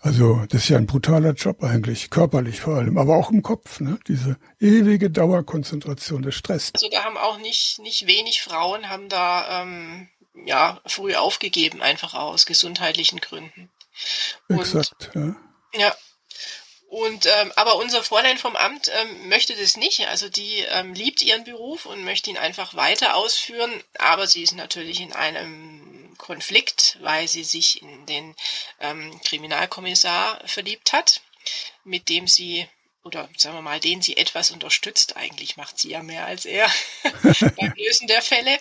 Also 0.00 0.44
das 0.48 0.62
ist 0.62 0.68
ja 0.68 0.78
ein 0.78 0.86
brutaler 0.86 1.32
Job 1.32 1.62
eigentlich, 1.62 2.10
körperlich 2.10 2.60
vor 2.60 2.76
allem, 2.76 2.98
aber 2.98 3.16
auch 3.16 3.30
im 3.30 3.42
Kopf. 3.42 3.80
Ne? 3.80 3.98
Diese 4.08 4.36
ewige 4.58 5.10
Dauerkonzentration, 5.10 6.22
der 6.22 6.32
Stress. 6.32 6.72
Also 6.74 6.88
da 6.90 7.04
haben 7.04 7.16
auch 7.16 7.38
nicht, 7.38 7.78
nicht 7.80 8.06
wenig 8.06 8.42
Frauen 8.42 8.88
haben 8.88 9.08
da 9.08 9.62
ähm, 9.62 10.08
ja 10.46 10.80
früh 10.86 11.14
aufgegeben, 11.14 11.82
einfach 11.82 12.14
aus 12.14 12.46
gesundheitlichen 12.46 13.20
Gründen. 13.20 13.70
Und 14.48 14.60
Exakt. 14.60 15.10
Ja. 15.14 15.36
Ja. 15.74 15.94
Und 16.88 17.26
ähm, 17.26 17.52
aber 17.54 17.76
unser 17.76 18.02
Fräulein 18.02 18.36
vom 18.36 18.56
Amt 18.56 18.90
ähm, 19.00 19.28
möchte 19.28 19.54
das 19.54 19.76
nicht. 19.76 20.08
Also 20.08 20.28
die 20.28 20.64
ähm, 20.70 20.92
liebt 20.92 21.22
ihren 21.22 21.44
Beruf 21.44 21.86
und 21.86 22.04
möchte 22.04 22.30
ihn 22.30 22.36
einfach 22.36 22.74
weiter 22.74 23.14
ausführen. 23.14 23.70
Aber 23.98 24.26
sie 24.26 24.42
ist 24.42 24.56
natürlich 24.56 25.00
in 25.00 25.12
einem 25.12 25.79
Konflikt, 26.20 26.98
weil 27.00 27.26
sie 27.26 27.44
sich 27.44 27.82
in 27.82 28.06
den 28.06 28.36
ähm, 28.78 29.20
Kriminalkommissar 29.24 30.40
verliebt 30.46 30.92
hat, 30.92 31.22
mit 31.84 32.08
dem 32.08 32.28
sie 32.28 32.68
oder 33.02 33.28
sagen 33.36 33.56
wir 33.56 33.62
mal, 33.62 33.80
den 33.80 34.02
sie 34.02 34.18
etwas 34.18 34.50
unterstützt. 34.50 35.16
Eigentlich 35.16 35.56
macht 35.56 35.78
sie 35.78 35.90
ja 35.90 36.02
mehr 36.02 36.26
als 36.26 36.44
er 36.44 36.70
beim 37.56 37.72
Lösen 37.76 38.06
der 38.06 38.20
Fälle. 38.20 38.58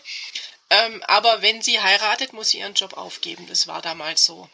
Ähm, 0.69 1.03
aber 1.07 1.41
wenn 1.41 1.61
sie 1.61 1.81
heiratet, 1.81 2.31
muss 2.31 2.49
sie 2.49 2.59
ihren 2.59 2.73
Job 2.73 2.93
aufgeben. 2.93 3.47
Das 3.47 3.67
war 3.67 3.81
damals 3.81 4.23
so. 4.23 4.49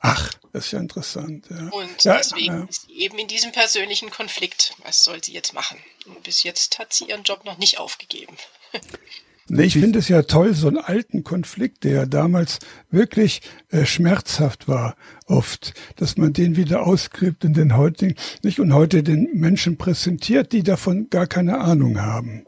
Ach, 0.00 0.32
das 0.52 0.66
ist 0.66 0.72
ja 0.72 0.78
interessant. 0.80 1.46
Ja. 1.50 1.68
Und 1.68 2.04
Ja, 2.04 2.16
deswegen 2.16 2.60
ja. 2.60 2.66
ist 2.68 2.82
sie 2.82 2.98
eben 2.98 3.18
in 3.18 3.28
diesem 3.28 3.52
persönlichen 3.52 4.10
Konflikt. 4.10 4.74
Was 4.78 5.04
soll 5.04 5.22
sie 5.22 5.32
jetzt 5.32 5.52
machen? 5.52 5.82
Und 6.06 6.22
bis 6.24 6.42
jetzt 6.42 6.78
hat 6.78 6.92
sie 6.92 7.04
ihren 7.04 7.22
Job 7.22 7.44
noch 7.44 7.58
nicht 7.58 7.78
aufgegeben. 7.78 8.36
Nee, 9.50 9.64
ich 9.64 9.74
finde 9.74 9.98
es 9.98 10.08
ja 10.08 10.22
toll, 10.22 10.52
so 10.54 10.68
einen 10.68 10.78
alten 10.78 11.24
Konflikt, 11.24 11.84
der 11.84 11.92
ja 11.92 12.06
damals 12.06 12.58
wirklich 12.90 13.40
äh, 13.70 13.86
schmerzhaft 13.86 14.68
war, 14.68 14.94
oft, 15.26 15.72
dass 15.96 16.18
man 16.18 16.34
den 16.34 16.56
wieder 16.56 16.86
ausgräbt 16.86 17.44
in 17.44 17.54
den 17.54 17.76
heutigen, 17.76 18.14
nicht 18.42 18.60
und 18.60 18.74
heute 18.74 19.02
den 19.02 19.28
Menschen 19.32 19.78
präsentiert, 19.78 20.52
die 20.52 20.62
davon 20.62 21.08
gar 21.08 21.26
keine 21.26 21.58
Ahnung 21.60 22.00
haben. 22.00 22.44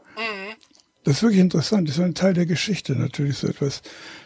Das 1.03 1.17
ist 1.17 1.23
wirklich 1.23 1.41
interessant. 1.41 1.89
Das 1.89 1.97
ist 1.97 2.03
ein 2.03 2.13
Teil 2.13 2.33
der 2.33 2.45
Geschichte 2.45 2.93
natürlich 2.95 3.37
so 3.37 3.47
etwas, 3.47 3.81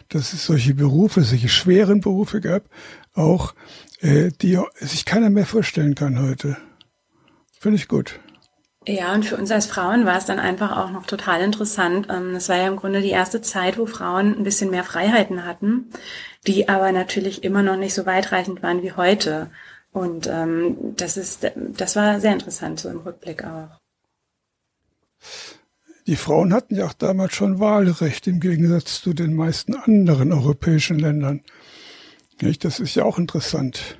dass 0.08 0.32
es 0.32 0.44
solche 0.44 0.74
Berufe, 0.74 1.22
solche 1.22 1.48
schweren 1.48 2.00
Berufe 2.00 2.40
gab, 2.40 2.68
auch 3.14 3.54
äh, 4.00 4.30
die 4.42 4.58
sich 4.80 5.04
keiner 5.06 5.30
mehr 5.30 5.46
vorstellen 5.46 5.94
kann 5.94 6.20
heute. 6.20 6.58
Finde 7.58 7.76
ich 7.76 7.88
gut. 7.88 8.20
Ja, 8.88 9.12
und 9.14 9.24
für 9.24 9.36
uns 9.36 9.50
als 9.50 9.66
Frauen 9.66 10.06
war 10.06 10.16
es 10.16 10.26
dann 10.26 10.38
einfach 10.38 10.76
auch 10.76 10.90
noch 10.90 11.06
total 11.06 11.40
interessant. 11.42 12.06
Ähm, 12.08 12.36
Es 12.36 12.48
war 12.48 12.56
ja 12.56 12.68
im 12.68 12.76
Grunde 12.76 13.00
die 13.00 13.10
erste 13.10 13.42
Zeit, 13.42 13.78
wo 13.78 13.86
Frauen 13.86 14.38
ein 14.38 14.44
bisschen 14.44 14.70
mehr 14.70 14.84
Freiheiten 14.84 15.44
hatten, 15.44 15.90
die 16.46 16.68
aber 16.68 16.92
natürlich 16.92 17.42
immer 17.42 17.62
noch 17.62 17.76
nicht 17.76 17.94
so 17.94 18.06
weitreichend 18.06 18.62
waren 18.62 18.82
wie 18.82 18.92
heute. 18.92 19.50
Und 19.90 20.28
ähm, 20.28 20.76
das 20.96 21.16
ist, 21.16 21.50
das 21.56 21.96
war 21.96 22.20
sehr 22.20 22.32
interessant 22.32 22.78
so 22.78 22.88
im 22.88 22.98
Rückblick 22.98 23.44
auch. 23.44 23.80
Die 26.06 26.16
Frauen 26.16 26.52
hatten 26.52 26.76
ja 26.76 26.86
auch 26.86 26.92
damals 26.92 27.34
schon 27.34 27.58
Wahlrecht 27.58 28.28
im 28.28 28.38
Gegensatz 28.38 29.02
zu 29.02 29.12
den 29.12 29.34
meisten 29.34 29.74
anderen 29.74 30.32
europäischen 30.32 31.00
Ländern. 31.00 31.40
Das 32.60 32.78
ist 32.78 32.94
ja 32.94 33.04
auch 33.04 33.18
interessant. 33.18 33.98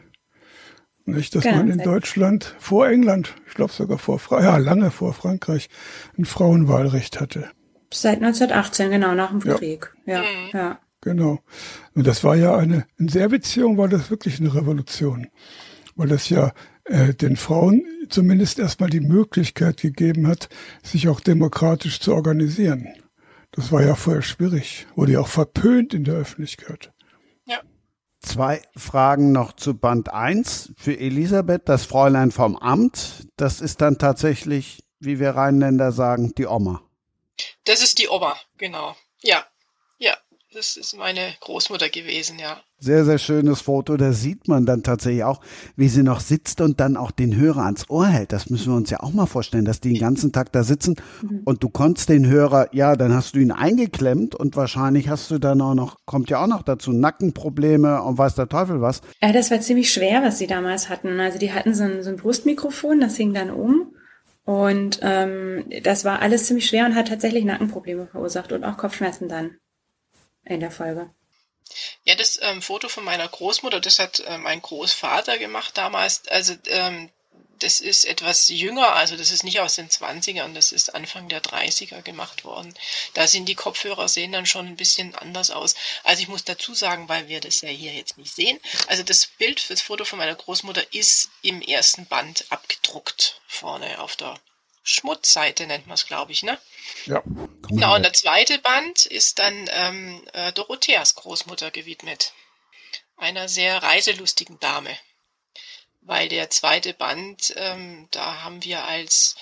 Nicht, 1.06 1.34
dass 1.34 1.44
Genau. 1.44 1.58
man 1.58 1.70
in 1.70 1.78
Deutschland 1.78 2.56
vor 2.58 2.88
England, 2.88 3.34
ich 3.46 3.54
glaube 3.54 3.72
sogar 3.72 3.96
vor 3.98 4.20
ja, 4.42 4.56
lange 4.56 4.90
vor 4.90 5.14
Frankreich, 5.14 5.68
ein 6.18 6.24
Frauenwahlrecht 6.24 7.20
hatte. 7.20 7.48
Seit 7.94 8.16
1918, 8.16 8.90
genau 8.90 9.14
nach 9.14 9.30
dem 9.30 9.40
Ja. 9.40 9.54
Krieg. 9.54 9.92
Ja, 10.04 10.22
ja. 10.52 10.78
Genau. 11.00 11.38
Und 11.94 12.06
das 12.06 12.24
war 12.24 12.34
ja 12.34 12.56
eine, 12.56 12.86
in 12.98 13.06
der 13.06 13.28
Beziehung 13.28 13.78
war 13.78 13.88
das 13.88 14.10
wirklich 14.10 14.40
eine 14.40 14.52
Revolution. 14.54 15.28
Weil 15.94 16.08
das 16.08 16.28
ja 16.28 16.52
äh, 16.84 17.14
den 17.14 17.36
Frauen 17.36 17.84
zumindest 18.08 18.58
erstmal 18.58 18.90
die 18.90 19.00
Möglichkeit 19.00 19.80
gegeben 19.80 20.26
hat, 20.26 20.48
sich 20.82 21.08
auch 21.08 21.20
demokratisch 21.20 22.00
zu 22.00 22.12
organisieren. 22.14 22.88
Das 23.52 23.70
war 23.70 23.82
ja 23.82 23.94
vorher 23.94 24.22
schwierig. 24.22 24.86
Wurde 24.96 25.12
ja 25.12 25.20
auch 25.20 25.28
verpönt 25.28 25.94
in 25.94 26.02
der 26.04 26.14
Öffentlichkeit. 26.16 26.92
Zwei 28.26 28.60
Fragen 28.76 29.30
noch 29.30 29.52
zu 29.52 29.78
Band 29.78 30.12
1 30.12 30.72
für 30.76 30.98
Elisabeth, 30.98 31.68
das 31.68 31.84
Fräulein 31.84 32.32
vom 32.32 32.56
Amt. 32.56 33.28
Das 33.36 33.60
ist 33.60 33.80
dann 33.80 33.98
tatsächlich, 33.98 34.82
wie 34.98 35.20
wir 35.20 35.30
Rheinländer 35.30 35.92
sagen, 35.92 36.32
die 36.36 36.46
Oma. 36.46 36.82
Das 37.66 37.82
ist 37.82 38.00
die 38.00 38.08
Oma, 38.08 38.36
genau. 38.58 38.96
Ja. 39.22 39.44
Das 40.56 40.78
ist 40.78 40.96
meine 40.96 41.20
Großmutter 41.40 41.90
gewesen, 41.90 42.38
ja. 42.38 42.62
Sehr, 42.78 43.04
sehr 43.04 43.18
schönes 43.18 43.60
Foto. 43.60 43.98
Da 43.98 44.12
sieht 44.12 44.48
man 44.48 44.64
dann 44.64 44.82
tatsächlich 44.82 45.22
auch, 45.22 45.42
wie 45.76 45.88
sie 45.88 46.02
noch 46.02 46.20
sitzt 46.20 46.62
und 46.62 46.80
dann 46.80 46.96
auch 46.96 47.10
den 47.10 47.36
Hörer 47.36 47.66
ans 47.66 47.90
Ohr 47.90 48.06
hält. 48.06 48.32
Das 48.32 48.48
müssen 48.48 48.72
wir 48.72 48.76
uns 48.76 48.88
ja 48.88 49.00
auch 49.00 49.12
mal 49.12 49.26
vorstellen, 49.26 49.66
dass 49.66 49.82
die 49.82 49.92
den 49.92 50.00
ganzen 50.00 50.32
Tag 50.32 50.52
da 50.52 50.62
sitzen 50.62 50.96
und 51.44 51.62
du 51.62 51.68
konntest 51.68 52.08
den 52.08 52.26
Hörer, 52.26 52.68
ja, 52.72 52.96
dann 52.96 53.12
hast 53.12 53.34
du 53.34 53.40
ihn 53.40 53.52
eingeklemmt 53.52 54.34
und 54.34 54.56
wahrscheinlich 54.56 55.10
hast 55.10 55.30
du 55.30 55.38
dann 55.38 55.60
auch 55.60 55.74
noch, 55.74 55.98
kommt 56.06 56.30
ja 56.30 56.42
auch 56.42 56.46
noch 56.46 56.62
dazu, 56.62 56.90
Nackenprobleme 56.90 58.00
und 58.00 58.16
weiß 58.16 58.34
der 58.36 58.48
Teufel 58.48 58.80
was. 58.80 59.02
Ja, 59.20 59.32
das 59.32 59.50
war 59.50 59.60
ziemlich 59.60 59.92
schwer, 59.92 60.22
was 60.22 60.38
sie 60.38 60.46
damals 60.46 60.88
hatten. 60.88 61.20
Also 61.20 61.38
die 61.38 61.52
hatten 61.52 61.74
so 61.74 61.82
ein, 61.82 62.02
so 62.02 62.08
ein 62.08 62.16
Brustmikrofon, 62.16 62.98
das 62.98 63.16
hing 63.16 63.34
dann 63.34 63.50
um. 63.50 63.94
Und 64.46 65.00
ähm, 65.02 65.66
das 65.82 66.06
war 66.06 66.22
alles 66.22 66.46
ziemlich 66.46 66.66
schwer 66.66 66.86
und 66.86 66.94
hat 66.94 67.08
tatsächlich 67.08 67.44
Nackenprobleme 67.44 68.06
verursacht 68.06 68.52
und 68.52 68.64
auch 68.64 68.78
Kopfschmerzen 68.78 69.28
dann 69.28 69.50
in 70.46 70.60
der 70.60 70.70
Folge. 70.70 71.10
Ja, 72.04 72.14
das 72.14 72.38
ähm, 72.40 72.62
Foto 72.62 72.88
von 72.88 73.04
meiner 73.04 73.26
Großmutter, 73.26 73.80
das 73.80 73.98
hat 73.98 74.20
äh, 74.20 74.38
mein 74.38 74.62
Großvater 74.62 75.38
gemacht 75.38 75.76
damals. 75.76 76.26
Also 76.28 76.54
ähm, 76.68 77.10
das 77.58 77.80
ist 77.80 78.04
etwas 78.04 78.48
jünger, 78.48 78.94
also 78.94 79.16
das 79.16 79.30
ist 79.30 79.42
nicht 79.42 79.60
aus 79.60 79.76
den 79.76 79.88
20ern, 79.88 80.52
das 80.52 80.72
ist 80.72 80.94
Anfang 80.94 81.28
der 81.28 81.42
30er 81.42 82.02
gemacht 82.02 82.44
worden. 82.44 82.74
Da 83.14 83.26
sind 83.26 83.46
die 83.46 83.54
Kopfhörer 83.54 84.08
sehen 84.08 84.32
dann 84.32 84.46
schon 84.46 84.66
ein 84.66 84.76
bisschen 84.76 85.14
anders 85.14 85.50
aus. 85.50 85.74
Also 86.04 86.22
ich 86.22 86.28
muss 86.28 86.44
dazu 86.44 86.74
sagen, 86.74 87.08
weil 87.08 87.28
wir 87.28 87.40
das 87.40 87.62
ja 87.62 87.68
hier 87.68 87.94
jetzt 87.94 88.18
nicht 88.18 88.34
sehen, 88.34 88.60
also 88.88 89.02
das 89.02 89.26
Bild, 89.26 89.70
das 89.70 89.80
Foto 89.80 90.04
von 90.04 90.18
meiner 90.18 90.34
Großmutter 90.34 90.92
ist 90.92 91.30
im 91.42 91.62
ersten 91.62 92.06
Band 92.06 92.44
abgedruckt, 92.50 93.40
vorne 93.46 94.00
auf 94.00 94.16
der 94.16 94.38
Schmutzseite 94.88 95.66
nennt 95.66 95.86
man 95.86 95.94
es, 95.94 96.06
glaube 96.06 96.32
ich, 96.32 96.42
ne? 96.42 96.58
Ja. 97.06 97.22
Genau, 97.68 97.96
und 97.96 98.02
der 98.02 98.12
zweite 98.12 98.58
Band 98.58 99.06
ist 99.06 99.38
dann 99.38 99.68
ähm, 99.72 100.22
äh, 100.32 100.52
Dorotheas 100.52 101.16
Großmutter 101.16 101.70
gewidmet. 101.70 102.32
Einer 103.16 103.48
sehr 103.48 103.82
reiselustigen 103.82 104.60
Dame 104.60 104.96
weil 106.06 106.28
der 106.28 106.50
zweite 106.50 106.94
Band, 106.94 107.52
ähm, 107.56 108.08
da 108.12 108.42
haben 108.42 108.64
wir 108.64 108.84
als 108.84 109.34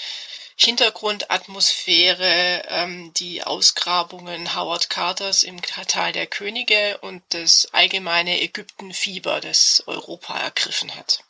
Hintergrundatmosphäre 0.56 2.62
ähm, 2.68 3.12
die 3.14 3.42
Ausgrabungen 3.42 4.54
Howard 4.54 4.88
Carters 4.88 5.42
im 5.42 5.60
Tal 5.60 6.12
der 6.12 6.26
Könige 6.26 6.98
und 6.98 7.22
das 7.30 7.68
allgemeine 7.72 8.40
Ägyptenfieber, 8.40 9.40
das 9.40 9.82
Europa 9.86 10.38
ergriffen 10.38 10.94
hat. 10.94 11.20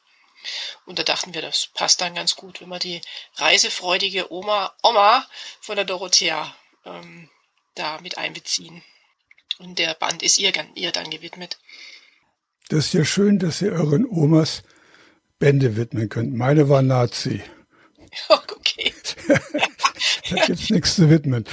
Und 0.87 0.99
da 0.99 1.03
dachten 1.03 1.35
wir, 1.35 1.43
das 1.43 1.69
passt 1.75 2.01
dann 2.01 2.15
ganz 2.15 2.37
gut, 2.37 2.61
wenn 2.61 2.69
wir 2.69 2.79
die 2.79 3.01
reisefreudige 3.37 4.33
Oma, 4.33 4.73
Oma 4.83 5.27
von 5.61 5.77
der 5.77 5.85
Dorothea 5.85 6.55
ähm, 6.85 7.29
da 7.75 8.01
mit 8.01 8.19
einbeziehen. 8.19 8.83
Und 9.59 9.79
der 9.79 9.95
Band 9.95 10.23
ist 10.23 10.39
ihr, 10.39 10.53
ihr 10.75 10.93
dann 10.93 11.11
gewidmet. 11.11 11.59
Das 12.69 12.87
ist 12.87 12.95
ja 12.95 13.05
schön, 13.05 13.39
dass 13.39 13.63
ihr 13.63 13.73
euren 13.73 14.07
Omas 14.07 14.63
Bände 15.39 15.77
widmen 15.77 16.09
könnt. 16.09 16.35
Meine 16.35 16.69
war 16.69 16.83
Nazi. 16.83 17.43
Okay. 18.31 18.95
da 20.31 20.47
gibt's 20.47 20.71
nichts 20.71 20.95
zu 20.97 21.11
widmen. 21.11 21.45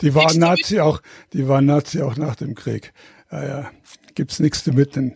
Die 0.00 0.14
war 0.14 0.32
Nazi 0.34 0.80
auch, 0.80 1.02
die 1.32 1.48
war 1.48 1.60
Nazi 1.60 2.02
auch 2.02 2.16
nach 2.16 2.36
dem 2.36 2.54
Krieg. 2.54 2.92
Ja, 3.30 3.44
ja. 3.44 3.70
Gibt's 4.14 4.40
nichts 4.40 4.64
zu 4.64 4.76
widmen. 4.76 5.14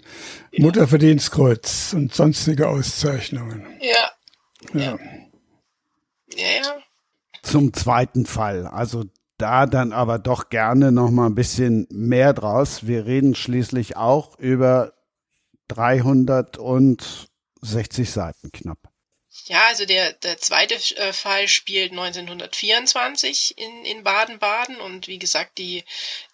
Ja. 0.52 0.64
Mutterverdienstkreuz 0.64 1.92
und 1.94 2.14
sonstige 2.14 2.68
Auszeichnungen. 2.68 3.66
Ja. 3.80 4.80
Ja. 4.80 4.98
Ja, 6.34 6.46
ja. 6.62 6.76
Zum 7.42 7.72
zweiten 7.72 8.26
Fall. 8.26 8.66
Also 8.66 9.04
da 9.38 9.66
dann 9.66 9.92
aber 9.92 10.18
doch 10.18 10.48
gerne 10.48 10.92
noch 10.92 11.10
mal 11.10 11.26
ein 11.26 11.34
bisschen 11.34 11.86
mehr 11.90 12.32
draus. 12.32 12.86
Wir 12.86 13.06
reden 13.06 13.34
schließlich 13.34 13.96
auch 13.96 14.38
über 14.38 14.94
300 15.68 16.58
und 16.58 17.28
60 17.60 18.10
Seiten 18.10 18.50
knapp. 18.50 18.78
Ja, 19.44 19.66
also 19.66 19.86
der, 19.86 20.12
der 20.12 20.38
zweite 20.38 20.74
äh, 20.96 21.12
Fall 21.12 21.46
spielt 21.46 21.92
1924 21.92 23.56
in, 23.58 23.84
in 23.84 24.02
Baden-Baden 24.02 24.80
und 24.80 25.06
wie 25.06 25.18
gesagt, 25.18 25.58
die, 25.58 25.84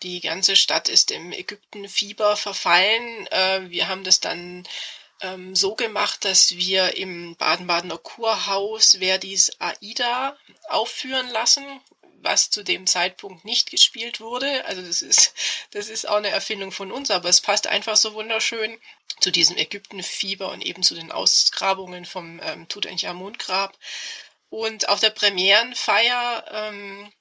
die 0.03 0.21
ganze 0.21 0.57
Stadt 0.57 0.89
ist 0.89 1.11
im 1.11 1.33
Ägyptenfieber 1.33 2.37
verfallen. 2.37 3.27
Äh, 3.27 3.69
wir 3.69 3.89
haben 3.89 4.05
das 4.05 4.21
dann 4.21 4.67
ähm, 5.21 5.55
so 5.55 5.75
gemacht, 5.75 6.25
dass 6.25 6.57
wir 6.57 6.97
im 6.97 7.37
Baden-Badener 7.37 7.99
Kurhaus 7.99 8.97
Verdis 8.99 9.51
Aida 9.59 10.37
aufführen 10.69 11.29
lassen 11.29 11.65
was 12.23 12.51
zu 12.51 12.63
dem 12.63 12.87
Zeitpunkt 12.87 13.45
nicht 13.45 13.71
gespielt 13.71 14.21
wurde. 14.21 14.65
Also 14.67 14.83
das 14.83 15.03
ist, 15.03 15.35
das 15.71 15.89
ist 15.89 16.09
auch 16.09 16.17
eine 16.17 16.29
Erfindung 16.29 16.73
von 16.73 16.93
uns, 16.93 17.11
aber 17.11 17.29
es 17.29 17.41
passt 17.41 17.67
einfach 17.67 17.97
so 17.97 18.15
wunderschön 18.15 18.79
zu 19.21 19.31
diesem 19.31 19.57
Ägyptenfieber 19.57 20.51
und 20.51 20.63
eben 20.63 20.83
zu 20.83 20.95
den 20.95 21.13
Ausgrabungen 21.13 22.05
vom 22.05 22.41
ähm, 22.43 22.69
Tutanchamun-Grab. 22.69 23.77
Und 24.51 24.89
auf 24.89 25.01
der 25.01 25.11
Premierenfeier 25.11 26.45
ähm, 26.51 27.13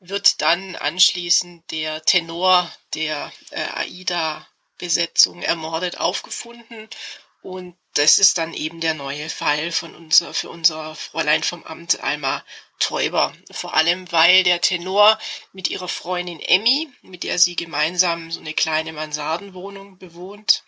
wird 0.00 0.42
dann 0.42 0.76
anschließend 0.76 1.70
der 1.70 2.04
Tenor 2.04 2.72
der 2.94 3.32
äh, 3.50 3.62
Aida-Besetzung 3.74 5.42
ermordet 5.42 5.98
aufgefunden 5.98 6.88
und 7.42 7.76
das 7.94 8.18
ist 8.18 8.38
dann 8.38 8.52
eben 8.52 8.80
der 8.80 8.94
neue 8.94 9.28
Fall 9.28 9.72
von 9.72 9.94
unser, 9.94 10.34
für 10.34 10.50
unser 10.50 10.94
Fräulein 10.94 11.42
vom 11.42 11.64
Amt 11.64 12.00
Alma 12.00 12.44
Täuber. 12.78 13.32
Vor 13.50 13.74
allem, 13.74 14.10
weil 14.12 14.42
der 14.42 14.60
Tenor 14.60 15.18
mit 15.52 15.68
ihrer 15.68 15.88
Freundin 15.88 16.40
Emmy, 16.40 16.88
mit 17.02 17.24
der 17.24 17.38
sie 17.38 17.56
gemeinsam 17.56 18.30
so 18.30 18.40
eine 18.40 18.54
kleine 18.54 18.92
Mansardenwohnung 18.92 19.98
bewohnt, 19.98 20.64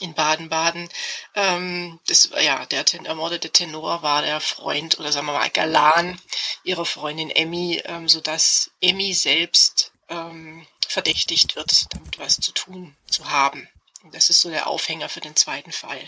in 0.00 0.14
Baden-Baden. 0.14 0.88
Ähm, 1.34 2.00
das, 2.06 2.30
ja, 2.40 2.66
der 2.66 2.84
ten, 2.84 3.06
ermordete 3.06 3.50
Tenor 3.50 4.02
war 4.02 4.22
der 4.22 4.40
Freund 4.40 4.98
oder 4.98 5.12
sagen 5.12 5.26
wir 5.26 5.34
mal 5.34 5.50
Galan 5.50 6.20
ihrer 6.64 6.84
Freundin 6.84 7.30
Emmy, 7.30 7.80
ähm, 7.84 8.08
so 8.08 8.20
dass 8.20 8.70
Emmy 8.80 9.14
selbst 9.14 9.92
ähm, 10.08 10.66
verdächtigt 10.86 11.56
wird, 11.56 11.86
damit 11.94 12.18
was 12.18 12.36
zu 12.36 12.52
tun 12.52 12.96
zu 13.06 13.30
haben. 13.30 13.68
Und 14.02 14.14
das 14.14 14.30
ist 14.30 14.40
so 14.40 14.50
der 14.50 14.66
Aufhänger 14.66 15.08
für 15.08 15.20
den 15.20 15.36
zweiten 15.36 15.72
Fall. 15.72 16.00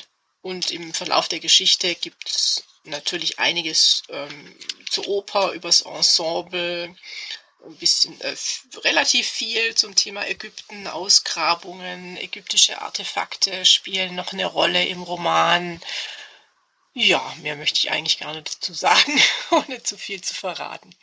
Und 0.42 0.70
im 0.70 0.92
Verlauf 0.92 1.28
der 1.28 1.40
Geschichte 1.40 1.94
gibt 1.94 2.28
es 2.28 2.64
natürlich 2.87 3.39
einiges 3.39 4.03
ähm, 4.09 4.57
zur 4.91 5.09
Oper, 5.09 5.53
übers 5.53 5.82
Ensemble, 5.82 6.95
ein 7.66 7.76
bisschen 7.76 8.18
äh, 8.20 8.34
relativ 8.84 9.26
viel 9.26 9.74
zum 9.74 9.95
Thema 9.95 10.26
Ägypten, 10.28 10.87
Ausgrabungen, 10.87 12.16
ägyptische 12.16 12.80
Artefakte 12.80 13.64
spielen 13.64 14.14
noch 14.14 14.32
eine 14.32 14.47
Rolle 14.47 14.84
im 14.87 15.03
Roman. 15.03 15.80
Ja, 16.95 17.34
mehr 17.43 17.57
möchte 17.57 17.78
ich 17.78 17.91
eigentlich 17.91 18.18
gar 18.18 18.34
nicht 18.34 18.57
dazu 18.57 18.72
sagen, 18.72 19.12
ohne 19.51 19.82
zu 19.82 19.99
viel 19.99 20.20
zu 20.20 20.34
verraten. 20.34 20.95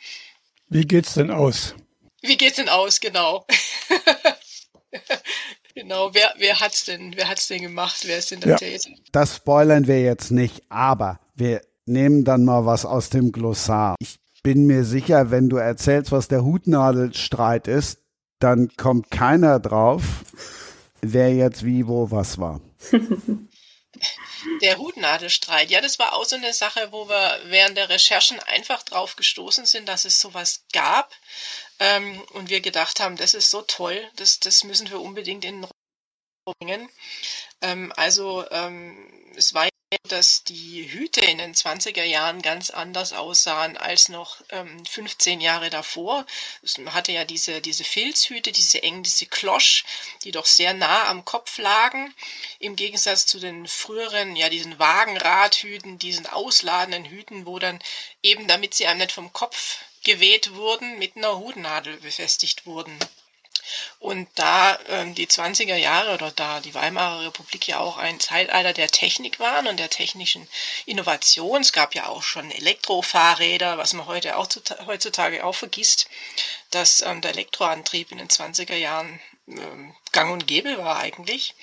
Wie 0.68 0.86
geht's 0.86 1.14
denn 1.14 1.30
aus? 1.30 1.74
Wie 2.22 2.36
geht's 2.36 2.56
denn 2.56 2.70
aus, 2.70 3.00
genau. 3.00 3.46
genau, 5.74 6.14
wer, 6.14 6.34
wer 6.38 6.58
hat's 6.58 6.86
denn, 6.86 7.14
wer 7.16 7.28
hat's 7.28 7.48
denn 7.48 7.62
gemacht? 7.62 8.00
Wer 8.04 8.18
ist 8.18 8.30
denn 8.30 8.40
der 8.40 8.52
ja. 8.52 8.56
Täter? 8.56 8.90
Das 9.12 9.36
spoilern 9.36 9.86
wir 9.86 10.00
jetzt 10.00 10.30
nicht, 10.30 10.62
aber 10.70 11.20
wir 11.34 11.60
nehmen 11.86 12.24
dann 12.24 12.44
mal 12.44 12.66
was 12.66 12.84
aus 12.84 13.10
dem 13.10 13.32
Glossar. 13.32 13.96
Ich 14.00 14.18
bin 14.42 14.66
mir 14.66 14.84
sicher, 14.84 15.30
wenn 15.30 15.48
du 15.48 15.56
erzählst, 15.56 16.12
was 16.12 16.28
der 16.28 16.44
Hutnadelstreit 16.44 17.68
ist, 17.68 17.98
dann 18.38 18.68
kommt 18.76 19.10
keiner 19.10 19.58
drauf, 19.58 20.02
wer 21.00 21.34
jetzt 21.34 21.64
wie, 21.64 21.86
wo, 21.86 22.10
was 22.10 22.38
war. 22.38 22.60
Der 24.60 24.76
Hutnadelstreit, 24.76 25.70
ja, 25.70 25.80
das 25.80 25.98
war 25.98 26.14
auch 26.14 26.24
so 26.24 26.36
eine 26.36 26.52
Sache, 26.52 26.88
wo 26.90 27.08
wir 27.08 27.40
während 27.46 27.76
der 27.76 27.88
Recherchen 27.88 28.38
einfach 28.40 28.82
drauf 28.82 29.16
gestoßen 29.16 29.64
sind, 29.64 29.88
dass 29.88 30.04
es 30.04 30.20
sowas 30.20 30.64
gab. 30.72 31.12
Ähm, 31.78 32.20
und 32.32 32.50
wir 32.50 32.60
gedacht 32.60 33.00
haben, 33.00 33.16
das 33.16 33.34
ist 33.34 33.50
so 33.50 33.62
toll, 33.62 33.98
das, 34.16 34.40
das 34.40 34.64
müssen 34.64 34.90
wir 34.90 35.00
unbedingt 35.00 35.44
in 35.44 35.62
den 35.62 35.64
Raum 35.64 36.54
bringen. 36.58 36.88
Ähm, 37.62 37.92
also 37.96 38.44
ähm, 38.50 39.32
es 39.36 39.54
war 39.54 39.68
dass 40.02 40.44
die 40.44 40.90
Hüte 40.90 41.20
in 41.20 41.38
den 41.38 41.54
20er 41.54 42.04
Jahren 42.04 42.42
ganz 42.42 42.70
anders 42.70 43.12
aussahen 43.12 43.76
als 43.76 44.08
noch 44.08 44.40
ähm, 44.50 44.84
15 44.84 45.40
Jahre 45.40 45.70
davor. 45.70 46.26
Man 46.78 46.94
hatte 46.94 47.12
ja 47.12 47.24
diese, 47.24 47.60
diese 47.60 47.84
Filzhüte, 47.84 48.52
diese 48.52 48.82
eng, 48.82 49.02
diese 49.02 49.26
Klosch, 49.26 49.84
die 50.24 50.30
doch 50.30 50.46
sehr 50.46 50.74
nah 50.74 51.08
am 51.08 51.24
Kopf 51.24 51.58
lagen, 51.58 52.14
im 52.58 52.76
Gegensatz 52.76 53.26
zu 53.26 53.38
den 53.40 53.66
früheren, 53.66 54.36
ja, 54.36 54.48
diesen 54.48 54.78
Wagenradhüten, 54.78 55.98
diesen 55.98 56.26
ausladenden 56.26 57.04
Hüten, 57.04 57.46
wo 57.46 57.58
dann 57.58 57.78
eben, 58.22 58.46
damit 58.48 58.74
sie 58.74 58.86
einem 58.86 59.00
nicht 59.00 59.12
vom 59.12 59.32
Kopf 59.32 59.78
geweht 60.04 60.54
wurden, 60.54 60.98
mit 60.98 61.16
einer 61.16 61.38
Hutnadel 61.38 61.96
befestigt 61.96 62.66
wurden. 62.66 62.98
Und 63.98 64.28
da 64.34 64.78
ähm, 64.88 65.14
die 65.14 65.26
20er 65.26 65.76
Jahre 65.76 66.14
oder 66.14 66.30
da 66.30 66.60
die 66.60 66.74
Weimarer 66.74 67.26
Republik 67.26 67.66
ja 67.68 67.78
auch 67.78 67.96
ein 67.96 68.20
Zeitalter 68.20 68.72
der 68.72 68.88
Technik 68.88 69.40
waren 69.40 69.66
und 69.66 69.78
der 69.78 69.90
technischen 69.90 70.48
Innovation, 70.86 71.62
es 71.62 71.72
gab 71.72 71.94
ja 71.94 72.06
auch 72.06 72.22
schon 72.22 72.50
Elektrofahrräder, 72.50 73.78
was 73.78 73.92
man 73.92 74.06
heute 74.06 74.36
auch 74.36 74.48
heutzutage 74.86 75.44
auch 75.44 75.54
vergisst, 75.54 76.08
dass 76.70 77.02
ähm, 77.02 77.20
der 77.20 77.32
Elektroantrieb 77.32 78.12
in 78.12 78.18
den 78.18 78.28
20er 78.28 78.76
Jahren 78.76 79.20
ähm, 79.48 79.94
gang 80.12 80.32
und 80.32 80.46
gäbe 80.46 80.78
war 80.78 80.98
eigentlich. 80.98 81.54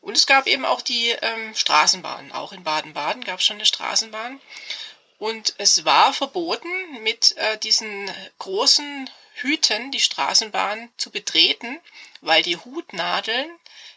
Und 0.00 0.16
es 0.16 0.26
gab 0.26 0.46
eben 0.46 0.64
auch 0.64 0.80
die 0.80 1.10
ähm, 1.10 1.54
Straßenbahn. 1.54 2.32
Auch 2.32 2.52
in 2.52 2.64
Baden-Baden 2.64 3.24
gab 3.24 3.40
es 3.40 3.44
schon 3.44 3.56
eine 3.56 3.66
Straßenbahn. 3.66 4.40
Und 5.18 5.54
es 5.58 5.84
war 5.84 6.14
verboten, 6.14 7.02
mit 7.02 7.36
äh, 7.36 7.58
diesen 7.58 8.10
großen 8.38 9.10
hüten, 9.42 9.90
die 9.90 10.00
Straßenbahn 10.00 10.90
zu 10.96 11.10
betreten, 11.10 11.80
weil 12.20 12.42
die 12.42 12.56
Hutnadeln 12.56 13.50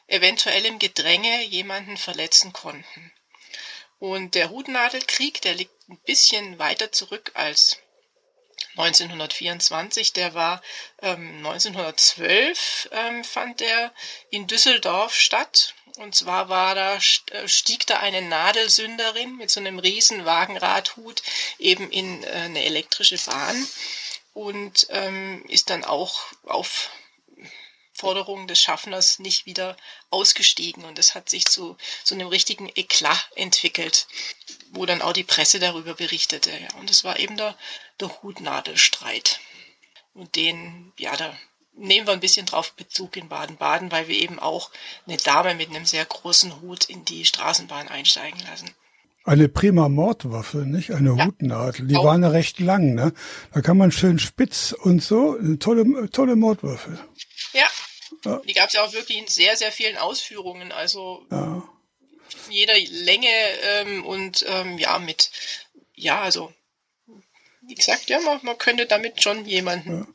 eventuell 0.07 0.65
im 0.65 0.79
Gedränge 0.79 1.43
jemanden 1.43 1.97
verletzen 1.97 2.53
konnten. 2.53 3.11
Und 3.99 4.35
der 4.35 4.49
Hutnadelkrieg, 4.49 5.41
der 5.41 5.55
liegt 5.55 5.89
ein 5.89 5.97
bisschen 5.99 6.59
weiter 6.59 6.91
zurück 6.91 7.31
als 7.35 7.77
1924, 8.75 10.13
der 10.13 10.33
war 10.33 10.61
ähm, 11.01 11.37
1912 11.37 12.89
ähm, 12.91 13.23
fand 13.23 13.59
der 13.59 13.93
in 14.29 14.47
Düsseldorf 14.47 15.15
statt. 15.15 15.75
Und 15.97 16.15
zwar 16.15 16.49
war 16.49 16.73
da, 16.73 16.95
äh, 17.31 17.47
stieg 17.47 17.85
da 17.85 17.99
eine 17.99 18.23
Nadelsünderin 18.23 19.37
mit 19.37 19.51
so 19.51 19.59
einem 19.59 19.77
riesen 19.77 20.25
Wagenradhut 20.25 21.21
eben 21.59 21.91
in 21.91 22.23
äh, 22.23 22.27
eine 22.27 22.63
elektrische 22.65 23.17
Bahn 23.19 23.67
und 24.33 24.87
ähm, 24.89 25.43
ist 25.47 25.69
dann 25.69 25.83
auch 25.83 26.19
auf 26.43 26.89
Forderung 27.93 28.47
des 28.47 28.59
Schaffners 28.59 29.19
nicht 29.19 29.45
wieder 29.45 29.77
ausgestiegen. 30.09 30.83
Und 30.83 30.97
das 30.97 31.15
hat 31.15 31.29
sich 31.29 31.45
zu 31.45 31.77
so 32.03 32.15
einem 32.15 32.27
richtigen 32.27 32.69
Eklat 32.75 33.29
entwickelt, 33.35 34.07
wo 34.71 34.85
dann 34.85 35.01
auch 35.01 35.13
die 35.13 35.23
Presse 35.23 35.59
darüber 35.59 35.93
berichtete. 35.93 36.51
Ja. 36.51 36.73
Und 36.79 36.89
es 36.89 37.03
war 37.03 37.19
eben 37.19 37.37
der, 37.37 37.57
der 37.99 38.21
Hutnadelstreit. 38.23 39.39
Und 40.15 40.35
den, 40.35 40.91
ja, 40.97 41.15
da 41.15 41.37
nehmen 41.75 42.07
wir 42.07 42.13
ein 42.13 42.19
bisschen 42.19 42.45
drauf 42.45 42.73
Bezug 42.73 43.15
in 43.15 43.29
Baden-Baden, 43.29 43.91
weil 43.91 44.07
wir 44.07 44.15
eben 44.15 44.39
auch 44.39 44.71
eine 45.07 45.17
Dame 45.17 45.55
mit 45.55 45.69
einem 45.69 45.85
sehr 45.85 46.05
großen 46.05 46.61
Hut 46.61 46.85
in 46.85 47.05
die 47.05 47.25
Straßenbahn 47.25 47.87
einsteigen 47.87 48.39
lassen. 48.41 48.73
Eine 49.25 49.47
prima 49.47 49.87
Mordwaffe, 49.87 50.59
nicht? 50.59 50.91
Eine 50.91 51.15
ja. 51.15 51.25
Hutnadel. 51.25 51.87
Die 51.87 51.95
auch. 51.95 52.03
waren 52.03 52.23
ja 52.23 52.29
recht 52.29 52.59
lang, 52.59 52.93
ne? 52.93 53.13
Da 53.53 53.61
kann 53.61 53.77
man 53.77 53.91
schön 53.91 54.19
spitz 54.19 54.73
und 54.73 55.01
so. 55.01 55.37
Eine 55.37 55.59
tolle, 55.59 56.09
tolle 56.09 56.35
Mordwaffe. 56.35 56.99
Ja. 57.53 57.67
ja. 58.25 58.41
Die 58.45 58.53
gab 58.53 58.67
es 58.67 58.73
ja 58.73 58.83
auch 58.83 58.93
wirklich 58.93 59.17
in 59.17 59.27
sehr, 59.27 59.55
sehr 59.55 59.71
vielen 59.71 59.97
Ausführungen. 59.97 60.73
Also 60.73 61.25
ja. 61.31 61.63
jeder 62.49 62.73
Länge 62.91 63.27
ähm, 63.63 64.05
und 64.05 64.45
ähm, 64.49 64.77
ja, 64.77 64.99
mit, 64.99 65.31
ja, 65.95 66.21
also 66.21 66.51
wie 67.61 67.75
gesagt, 67.75 68.09
ja, 68.09 68.19
man, 68.19 68.39
man 68.43 68.57
könnte 68.57 68.85
damit 68.87 69.23
schon 69.23 69.45
jemanden. 69.45 69.99
Ja. 69.99 70.07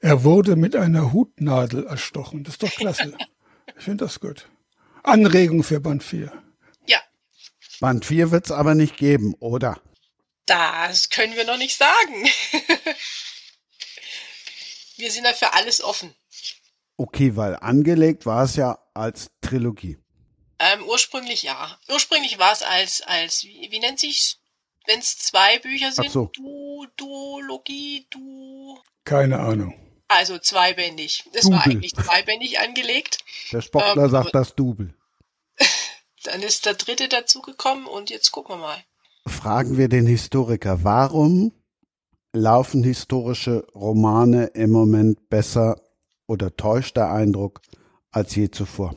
Er 0.00 0.24
wurde 0.24 0.56
mit 0.56 0.74
einer 0.74 1.12
Hutnadel 1.12 1.86
erstochen. 1.86 2.42
Das 2.42 2.54
ist 2.54 2.62
doch 2.64 2.74
klasse. 2.74 3.16
ich 3.78 3.84
finde 3.84 4.04
das 4.06 4.18
gut. 4.18 4.48
Anregung 5.04 5.62
für 5.62 5.78
Band 5.78 6.02
4. 6.02 6.32
Band 7.80 8.04
4 8.04 8.30
wird 8.30 8.46
es 8.46 8.52
aber 8.52 8.74
nicht 8.74 8.96
geben, 8.96 9.34
oder? 9.40 9.80
Das 10.46 11.08
können 11.08 11.36
wir 11.36 11.44
noch 11.44 11.58
nicht 11.58 11.76
sagen. 11.76 12.28
wir 14.96 15.10
sind 15.10 15.24
da 15.24 15.32
für 15.32 15.52
alles 15.52 15.82
offen. 15.82 16.14
Okay, 16.96 17.36
weil 17.36 17.56
angelegt 17.56 18.26
war 18.26 18.44
es 18.44 18.56
ja 18.56 18.78
als 18.94 19.30
Trilogie. 19.40 19.98
Ähm, 20.58 20.84
ursprünglich 20.84 21.42
ja. 21.42 21.78
Ursprünglich 21.88 22.38
war 22.38 22.52
es 22.52 22.62
als, 22.62 23.02
als 23.02 23.44
wie, 23.44 23.68
wie 23.70 23.80
nennt 23.80 24.00
sich 24.00 24.38
wenn 24.86 25.00
es 25.00 25.18
zwei 25.18 25.58
Bücher 25.58 25.92
sind? 25.92 26.06
Ach 26.08 26.12
so. 26.12 26.30
Du, 26.34 26.86
Duologie, 26.96 28.06
du. 28.10 28.78
Keine 29.04 29.38
Ahnung. 29.40 29.74
Also 30.08 30.38
zweibändig. 30.38 31.24
Das 31.32 31.42
Double. 31.42 31.58
war 31.58 31.66
eigentlich 31.66 31.94
zweibändig 31.94 32.60
angelegt. 32.60 33.18
Der 33.52 33.62
Spockler 33.62 34.04
ähm, 34.04 34.10
sagt 34.10 34.34
das 34.34 34.54
Double. 34.54 34.94
Dann 36.26 36.42
ist 36.42 36.66
der 36.66 36.74
dritte 36.74 37.08
dazugekommen 37.08 37.86
und 37.86 38.10
jetzt 38.10 38.32
gucken 38.32 38.56
wir 38.56 38.60
mal. 38.60 38.78
Fragen 39.26 39.76
wir 39.78 39.88
den 39.88 40.06
Historiker, 40.06 40.82
warum 40.82 41.52
laufen 42.32 42.82
historische 42.82 43.64
Romane 43.74 44.46
im 44.46 44.70
Moment 44.70 45.28
besser 45.28 45.80
oder 46.26 46.56
täuscht 46.56 46.96
der 46.96 47.12
Eindruck 47.12 47.60
als 48.10 48.34
je 48.34 48.50
zuvor? 48.50 48.96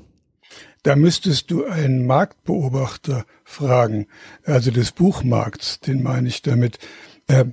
Da 0.82 0.96
müsstest 0.96 1.52
du 1.52 1.66
einen 1.66 2.08
Marktbeobachter 2.08 3.26
fragen, 3.44 4.08
also 4.44 4.72
des 4.72 4.92
Buchmarkts, 4.92 5.82
den 5.82 6.02
meine 6.02 6.30
ich 6.30 6.42
damit. 6.42 6.80
Äh, 7.28 7.46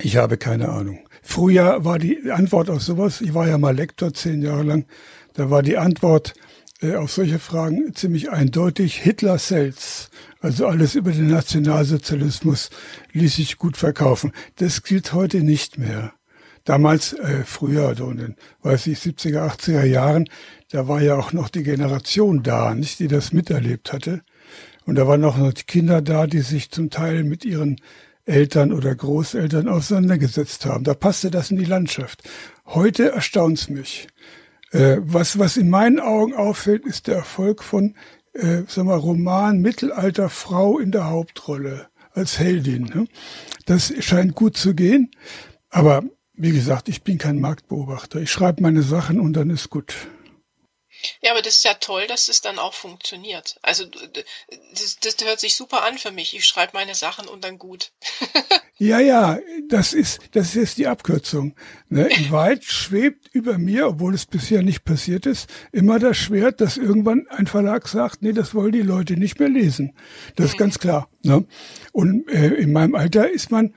ich 0.00 0.16
habe 0.16 0.36
keine 0.36 0.68
Ahnung. 0.68 1.08
Früher 1.22 1.86
war 1.86 1.98
die 1.98 2.30
Antwort 2.30 2.68
auf 2.68 2.82
sowas, 2.82 3.22
ich 3.22 3.32
war 3.32 3.48
ja 3.48 3.56
mal 3.56 3.74
Lektor 3.74 4.12
zehn 4.12 4.42
Jahre 4.42 4.62
lang, 4.62 4.86
da 5.32 5.48
war 5.48 5.62
die 5.62 5.78
Antwort, 5.78 6.34
äh, 6.80 6.96
auf 6.96 7.12
solche 7.12 7.38
Fragen 7.38 7.94
ziemlich 7.94 8.30
eindeutig. 8.30 8.96
Hitler 8.96 9.38
sells, 9.38 10.10
also 10.40 10.66
alles 10.66 10.94
über 10.94 11.12
den 11.12 11.28
Nationalsozialismus, 11.28 12.70
ließ 13.12 13.36
sich 13.36 13.58
gut 13.58 13.76
verkaufen. 13.76 14.32
Das 14.56 14.82
gilt 14.82 15.12
heute 15.12 15.42
nicht 15.42 15.78
mehr. 15.78 16.12
Damals, 16.64 17.12
äh, 17.12 17.44
früher, 17.44 17.94
so 17.94 18.10
in 18.10 18.16
den, 18.16 18.36
weiß 18.62 18.86
ich, 18.86 18.98
70er, 18.98 19.46
80er 19.50 19.84
Jahren, 19.84 20.28
da 20.70 20.88
war 20.88 21.02
ja 21.02 21.16
auch 21.16 21.32
noch 21.32 21.50
die 21.50 21.62
Generation 21.62 22.42
da, 22.42 22.74
nicht, 22.74 22.98
die 22.98 23.08
das 23.08 23.32
miterlebt 23.32 23.92
hatte. 23.92 24.22
Und 24.86 24.96
da 24.96 25.06
waren 25.06 25.24
auch 25.24 25.36
noch 25.36 25.52
die 25.52 25.64
Kinder 25.64 26.02
da, 26.02 26.26
die 26.26 26.40
sich 26.40 26.70
zum 26.70 26.90
Teil 26.90 27.24
mit 27.24 27.44
ihren 27.44 27.80
Eltern 28.26 28.72
oder 28.72 28.94
Großeltern 28.94 29.68
auseinandergesetzt 29.68 30.64
haben. 30.64 30.84
Da 30.84 30.94
passte 30.94 31.30
das 31.30 31.50
in 31.50 31.58
die 31.58 31.64
Landschaft. 31.64 32.22
Heute 32.66 33.12
erstaunt's 33.12 33.68
mich. 33.68 34.08
Äh, 34.74 34.98
was, 35.04 35.38
was 35.38 35.56
in 35.56 35.70
meinen 35.70 36.00
Augen 36.00 36.34
auffällt, 36.34 36.84
ist 36.84 37.06
der 37.06 37.14
Erfolg 37.14 37.62
von, 37.62 37.94
äh, 38.32 38.62
sag 38.66 38.84
mal, 38.84 38.98
Roman 38.98 39.60
Mittelalter 39.60 40.28
Frau 40.28 40.80
in 40.80 40.90
der 40.90 41.08
Hauptrolle 41.08 41.86
als 42.12 42.40
Heldin. 42.40 42.82
Ne? 42.86 43.06
Das 43.66 43.94
scheint 44.00 44.34
gut 44.34 44.56
zu 44.56 44.74
gehen. 44.74 45.12
Aber 45.70 46.02
wie 46.34 46.50
gesagt, 46.50 46.88
ich 46.88 47.04
bin 47.04 47.18
kein 47.18 47.40
Marktbeobachter. 47.40 48.20
Ich 48.20 48.32
schreibe 48.32 48.62
meine 48.62 48.82
Sachen 48.82 49.20
und 49.20 49.34
dann 49.34 49.48
ist 49.50 49.70
gut. 49.70 49.94
Ja, 51.22 51.32
aber 51.32 51.42
das 51.42 51.56
ist 51.56 51.64
ja 51.64 51.74
toll, 51.74 52.06
dass 52.06 52.28
es 52.28 52.40
dann 52.40 52.58
auch 52.58 52.74
funktioniert. 52.74 53.58
Also 53.62 53.84
das, 53.86 54.98
das 55.00 55.16
hört 55.24 55.40
sich 55.40 55.54
super 55.54 55.84
an 55.84 55.98
für 55.98 56.10
mich. 56.10 56.34
Ich 56.36 56.44
schreibe 56.44 56.72
meine 56.74 56.94
Sachen 56.94 57.28
und 57.28 57.44
dann 57.44 57.58
gut. 57.58 57.92
ja, 58.78 59.00
ja, 59.00 59.38
das 59.68 59.92
ist 59.92 60.20
das 60.32 60.56
ist 60.56 60.78
die 60.78 60.86
Abkürzung. 60.86 61.54
Ne? 61.88 62.08
In 62.16 62.30
Wahrheit 62.30 62.64
schwebt 62.64 63.28
über 63.32 63.58
mir, 63.58 63.88
obwohl 63.88 64.14
es 64.14 64.26
bisher 64.26 64.62
nicht 64.62 64.84
passiert 64.84 65.26
ist, 65.26 65.48
immer 65.72 65.98
das 65.98 66.16
Schwert, 66.16 66.60
dass 66.60 66.76
irgendwann 66.76 67.26
ein 67.28 67.46
Verlag 67.46 67.88
sagt, 67.88 68.22
nee, 68.22 68.32
das 68.32 68.54
wollen 68.54 68.72
die 68.72 68.82
Leute 68.82 69.14
nicht 69.14 69.38
mehr 69.38 69.48
lesen. 69.48 69.96
Das 70.36 70.46
ist 70.46 70.54
mhm. 70.54 70.58
ganz 70.58 70.78
klar. 70.78 71.08
Ne? 71.22 71.46
Und 71.92 72.28
äh, 72.28 72.54
in 72.54 72.72
meinem 72.72 72.94
Alter 72.94 73.30
ist 73.30 73.50
man 73.50 73.74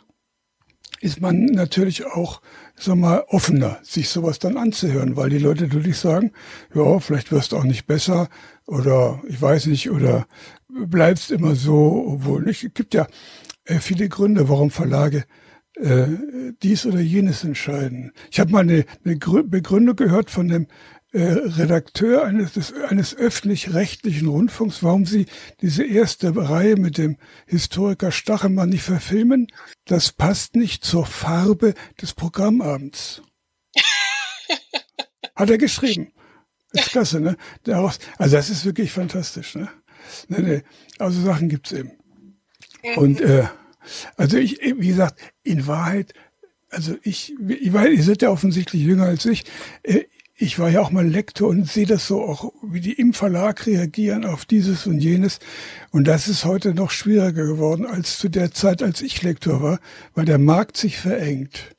ist 0.99 1.21
man 1.21 1.45
natürlich 1.45 2.05
auch, 2.05 2.41
sag 2.79 2.95
mal, 2.95 3.23
offener, 3.27 3.79
sich 3.81 4.09
sowas 4.09 4.39
dann 4.39 4.57
anzuhören, 4.57 5.15
weil 5.15 5.29
die 5.29 5.39
Leute 5.39 5.63
natürlich 5.63 5.97
sagen, 5.97 6.31
ja, 6.73 6.99
vielleicht 6.99 7.31
wirst 7.31 7.51
du 7.51 7.57
auch 7.57 7.63
nicht 7.63 7.87
besser 7.87 8.29
oder 8.65 9.21
ich 9.27 9.41
weiß 9.41 9.65
nicht, 9.67 9.89
oder 9.89 10.27
bleibst 10.69 11.31
immer 11.31 11.55
so, 11.55 12.05
obwohl 12.07 12.43
nicht. 12.43 12.63
Es 12.63 12.73
gibt 12.73 12.93
ja 12.93 13.07
äh, 13.65 13.79
viele 13.79 14.09
Gründe, 14.09 14.47
warum 14.47 14.69
Verlage 14.69 15.25
äh, 15.75 16.07
dies 16.61 16.85
oder 16.85 16.99
jenes 16.99 17.43
entscheiden. 17.43 18.11
Ich 18.31 18.39
habe 18.39 18.51
mal 18.51 18.61
eine, 18.61 18.85
eine 19.03 19.15
Begründung 19.15 19.95
gehört 19.95 20.29
von 20.29 20.47
dem 20.47 20.67
äh, 21.13 21.21
Redakteur 21.21 22.25
eines, 22.25 22.53
des, 22.53 22.73
eines 22.73 23.15
öffentlich-rechtlichen 23.15 24.27
Rundfunks, 24.27 24.83
warum 24.83 25.05
Sie 25.05 25.25
diese 25.61 25.83
erste 25.85 26.35
Reihe 26.35 26.75
mit 26.75 26.97
dem 26.97 27.17
Historiker 27.45 28.11
Stachelmann 28.11 28.69
nicht 28.69 28.83
verfilmen. 28.83 29.47
Das 29.85 30.11
passt 30.11 30.55
nicht 30.55 30.83
zur 30.83 31.05
Farbe 31.05 31.73
des 32.01 32.13
Programmabends. 32.13 33.21
Hat 35.35 35.49
er 35.49 35.57
geschrieben. 35.57 36.11
ist 36.73 36.91
klasse, 36.91 37.19
ne? 37.19 37.37
Daraus, 37.63 37.99
also 38.17 38.35
das 38.35 38.49
ist 38.49 38.65
wirklich 38.65 38.91
fantastisch, 38.91 39.55
ne? 39.55 39.69
Nee, 40.27 40.41
nee. 40.41 40.63
Also 40.99 41.21
Sachen 41.21 41.49
gibt's 41.49 41.71
eben. 41.71 41.91
Und 42.95 43.21
äh, 43.21 43.45
also 44.15 44.37
ich, 44.37 44.59
wie 44.61 44.87
gesagt, 44.87 45.19
in 45.43 45.67
Wahrheit, 45.67 46.13
also 46.69 46.95
ich, 47.01 47.33
ich 47.47 47.71
weiß, 47.71 47.89
ihr 47.89 48.03
seid 48.03 48.21
ja 48.21 48.29
offensichtlich 48.29 48.81
jünger 48.81 49.05
als 49.05 49.25
ich. 49.25 49.45
Äh, 49.83 50.05
ich 50.39 50.59
war 50.59 50.69
ja 50.69 50.81
auch 50.81 50.91
mal 50.91 51.05
Lektor 51.05 51.49
und 51.49 51.67
sehe 51.67 51.87
das 51.87 52.05
so 52.05 52.21
auch, 52.21 52.53
wie 52.61 52.79
die 52.79 52.93
im 52.93 53.13
Verlag 53.13 53.65
reagieren 53.65 54.23
auf 54.23 54.45
dieses 54.45 54.85
und 54.85 54.99
jenes. 54.99 55.39
Und 55.89 56.07
das 56.07 56.27
ist 56.27 56.45
heute 56.45 56.75
noch 56.75 56.91
schwieriger 56.91 57.45
geworden 57.45 57.87
als 57.87 58.19
zu 58.19 58.29
der 58.29 58.51
Zeit, 58.51 58.83
als 58.83 59.01
ich 59.01 59.23
Lektor 59.23 59.63
war, 59.63 59.79
weil 60.13 60.25
der 60.25 60.37
Markt 60.37 60.77
sich 60.77 60.99
verengt. 60.99 61.75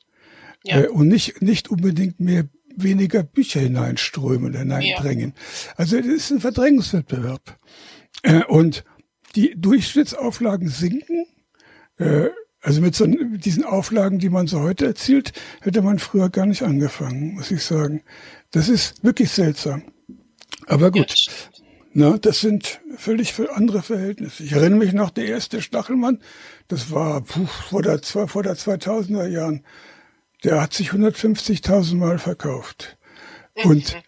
Ja. 0.65 0.81
Äh, 0.81 0.87
und 0.87 1.07
nicht, 1.07 1.41
nicht 1.41 1.69
unbedingt 1.69 2.19
mehr 2.19 2.49
weniger 2.75 3.23
Bücher 3.23 3.61
hineinströmen, 3.61 4.53
hineinbringen. 4.53 5.33
Ja. 5.35 5.73
Also 5.77 5.97
es 5.97 6.05
ist 6.05 6.31
ein 6.31 6.41
Verdrängungswettbewerb. 6.41 7.57
Äh, 8.23 8.43
und 8.43 8.83
die 9.35 9.55
Durchschnittsauflagen 9.55 10.67
sinken. 10.67 11.25
Äh, 11.97 12.27
also 12.61 12.81
mit 12.81 12.93
so 12.93 13.05
diesen 13.05 13.63
Auflagen, 13.63 14.19
die 14.19 14.29
man 14.29 14.47
so 14.47 14.59
heute 14.59 14.85
erzielt, 14.85 15.31
hätte 15.61 15.81
man 15.81 15.97
früher 15.97 16.29
gar 16.29 16.45
nicht 16.45 16.63
angefangen, 16.63 17.35
muss 17.35 17.51
ich 17.51 17.63
sagen. 17.63 18.01
Das 18.51 18.69
ist 18.69 19.03
wirklich 19.03 19.31
seltsam. 19.31 19.83
Aber 20.67 20.91
gut. 20.91 21.09
Ja, 21.09 21.33
Na, 21.93 22.17
das 22.17 22.41
sind 22.41 22.79
völlig 22.97 23.33
andere 23.53 23.81
Verhältnisse. 23.81 24.43
Ich 24.43 24.51
erinnere 24.51 24.79
mich 24.79 24.93
noch, 24.93 25.09
der 25.09 25.25
erste 25.25 25.61
Stachelmann, 25.61 26.19
das 26.67 26.91
war 26.91 27.21
puh, 27.21 27.45
vor, 27.45 27.81
der, 27.81 27.99
vor 28.01 28.43
der 28.43 28.55
2000er 28.55 29.27
Jahren, 29.27 29.63
der 30.43 30.61
hat 30.61 30.73
sich 30.73 30.91
150.000 30.91 31.95
Mal 31.95 32.19
verkauft. 32.19 32.97
Und 33.55 33.93
mhm. 33.93 33.99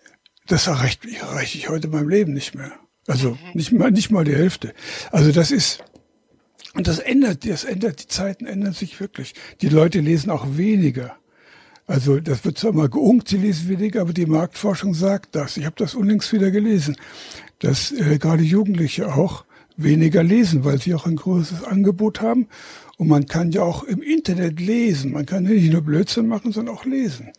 das 0.47 0.67
erreicht, 0.67 1.05
erreiche 1.05 1.57
ich 1.57 1.69
heute 1.69 1.87
meinem 1.87 2.09
Leben 2.09 2.33
nicht 2.33 2.55
mehr. 2.55 2.71
Also 3.07 3.31
mhm. 3.31 3.37
nicht 3.53 3.71
mal, 3.71 3.91
nicht 3.91 4.11
mal 4.11 4.23
die 4.23 4.35
Hälfte. 4.35 4.73
Also 5.11 5.31
das 5.31 5.51
ist, 5.51 5.83
Und 6.73 6.87
das 6.87 6.99
ändert, 6.99 7.47
das 7.47 7.63
ändert, 7.63 8.03
die 8.03 8.07
Zeiten 8.07 8.45
ändern 8.45 8.73
sich 8.73 8.99
wirklich. 8.99 9.33
Die 9.61 9.69
Leute 9.69 9.99
lesen 9.99 10.29
auch 10.29 10.57
weniger. 10.57 11.17
Also 11.91 12.21
das 12.21 12.45
wird 12.45 12.57
zwar 12.57 12.71
mal 12.71 12.87
geungt, 12.87 13.27
sie 13.27 13.35
lesen 13.35 13.67
weniger, 13.67 13.99
aber 13.99 14.13
die 14.13 14.25
Marktforschung 14.25 14.93
sagt 14.93 15.35
das. 15.35 15.57
Ich 15.57 15.65
habe 15.65 15.75
das 15.77 15.93
unlängst 15.93 16.31
wieder 16.31 16.49
gelesen, 16.49 16.95
dass 17.59 17.91
äh, 17.91 18.17
gerade 18.17 18.43
Jugendliche 18.43 19.13
auch 19.13 19.43
weniger 19.75 20.23
lesen, 20.23 20.63
weil 20.63 20.79
sie 20.79 20.95
auch 20.95 21.05
ein 21.05 21.17
großes 21.17 21.65
Angebot 21.65 22.21
haben. 22.21 22.47
Und 22.95 23.09
man 23.09 23.25
kann 23.25 23.51
ja 23.51 23.63
auch 23.63 23.83
im 23.83 24.01
Internet 24.01 24.61
lesen. 24.61 25.11
Man 25.11 25.25
kann 25.25 25.43
nicht 25.43 25.69
nur 25.69 25.81
Blödsinn 25.81 26.29
machen, 26.29 26.53
sondern 26.53 26.77
auch 26.77 26.85
lesen. 26.85 27.33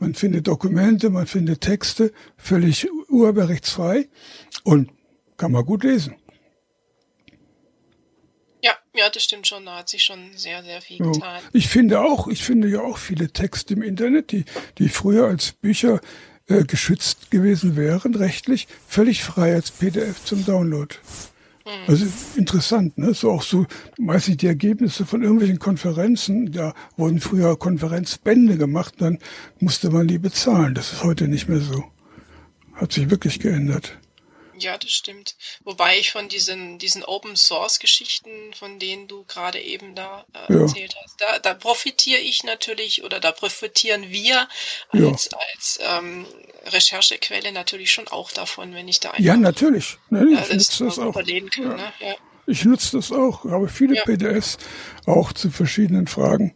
Man 0.00 0.14
findet 0.14 0.48
Dokumente, 0.48 1.08
man 1.08 1.28
findet 1.28 1.60
Texte, 1.60 2.10
völlig 2.36 2.88
urheberrechtsfrei 3.08 4.08
und 4.64 4.90
kann 5.36 5.52
man 5.52 5.64
gut 5.64 5.84
lesen. 5.84 6.16
Ja, 8.94 9.08
das 9.08 9.24
stimmt 9.24 9.46
schon. 9.46 9.64
Da 9.64 9.78
hat 9.78 9.88
sich 9.88 10.02
schon 10.02 10.30
sehr, 10.36 10.62
sehr 10.62 10.80
viel 10.82 10.98
getan. 10.98 11.42
Ich 11.52 11.68
finde 11.68 12.00
auch, 12.00 12.28
ich 12.28 12.44
finde 12.44 12.68
ja 12.68 12.80
auch 12.80 12.98
viele 12.98 13.30
Texte 13.32 13.74
im 13.74 13.82
Internet, 13.82 14.32
die, 14.32 14.44
die 14.78 14.88
früher 14.88 15.26
als 15.26 15.52
Bücher 15.52 16.00
äh, 16.46 16.64
geschützt 16.64 17.30
gewesen 17.30 17.76
wären, 17.76 18.14
rechtlich, 18.14 18.68
völlig 18.86 19.22
frei 19.24 19.54
als 19.54 19.70
PDF 19.70 20.24
zum 20.24 20.44
Download. 20.44 20.94
Hm. 21.64 21.72
Also 21.86 22.06
interessant, 22.36 22.98
ne? 22.98 23.14
So 23.14 23.30
auch 23.30 23.42
so, 23.42 23.66
meistens 23.98 24.38
die 24.38 24.48
Ergebnisse 24.48 25.06
von 25.06 25.22
irgendwelchen 25.22 25.58
Konferenzen, 25.58 26.52
da 26.52 26.74
wurden 26.96 27.20
früher 27.20 27.56
Konferenzbände 27.56 28.58
gemacht, 28.58 28.94
dann 28.98 29.18
musste 29.60 29.90
man 29.90 30.08
die 30.08 30.18
bezahlen. 30.18 30.74
Das 30.74 30.92
ist 30.92 31.04
heute 31.04 31.28
nicht 31.28 31.48
mehr 31.48 31.60
so. 31.60 31.84
Hat 32.74 32.92
sich 32.92 33.08
wirklich 33.10 33.38
geändert. 33.38 33.98
Ja, 34.62 34.78
das 34.78 34.90
stimmt. 34.90 35.36
Wobei 35.64 35.98
ich 35.98 36.12
von 36.12 36.28
diesen, 36.28 36.78
diesen 36.78 37.04
Open 37.04 37.36
Source 37.36 37.78
Geschichten, 37.78 38.30
von 38.54 38.78
denen 38.78 39.08
du 39.08 39.24
gerade 39.24 39.60
eben 39.60 39.94
da 39.94 40.24
äh, 40.48 40.52
ja. 40.52 40.60
erzählt 40.60 40.94
hast, 41.02 41.20
da, 41.20 41.38
da 41.38 41.54
profitiere 41.54 42.20
ich 42.20 42.44
natürlich 42.44 43.02
oder 43.02 43.20
da 43.20 43.32
profitieren 43.32 44.10
wir 44.10 44.48
als, 44.90 45.28
ja. 45.30 45.38
als 45.54 45.78
ähm, 45.82 46.26
Recherchequelle 46.66 47.52
natürlich 47.52 47.90
schon 47.90 48.08
auch 48.08 48.30
davon, 48.30 48.74
wenn 48.74 48.86
ich 48.88 49.00
da 49.00 49.10
einfach, 49.10 49.22
Ja, 49.22 49.36
natürlich. 49.36 49.96
Nee, 50.10 50.38
ich 50.40 50.48
nutze 50.52 50.84
das 50.84 50.98
auch. 50.98 51.14
Kann, 51.14 51.26
ja. 51.26 51.74
Ne? 51.74 52.16
Ich 52.46 52.64
nutze 52.64 52.96
das 52.96 53.12
auch. 53.12 53.44
Habe 53.44 53.68
viele 53.68 54.02
PDFs 54.02 54.58
auch 55.06 55.32
zu 55.32 55.50
verschiedenen 55.50 56.06
Fragen 56.06 56.54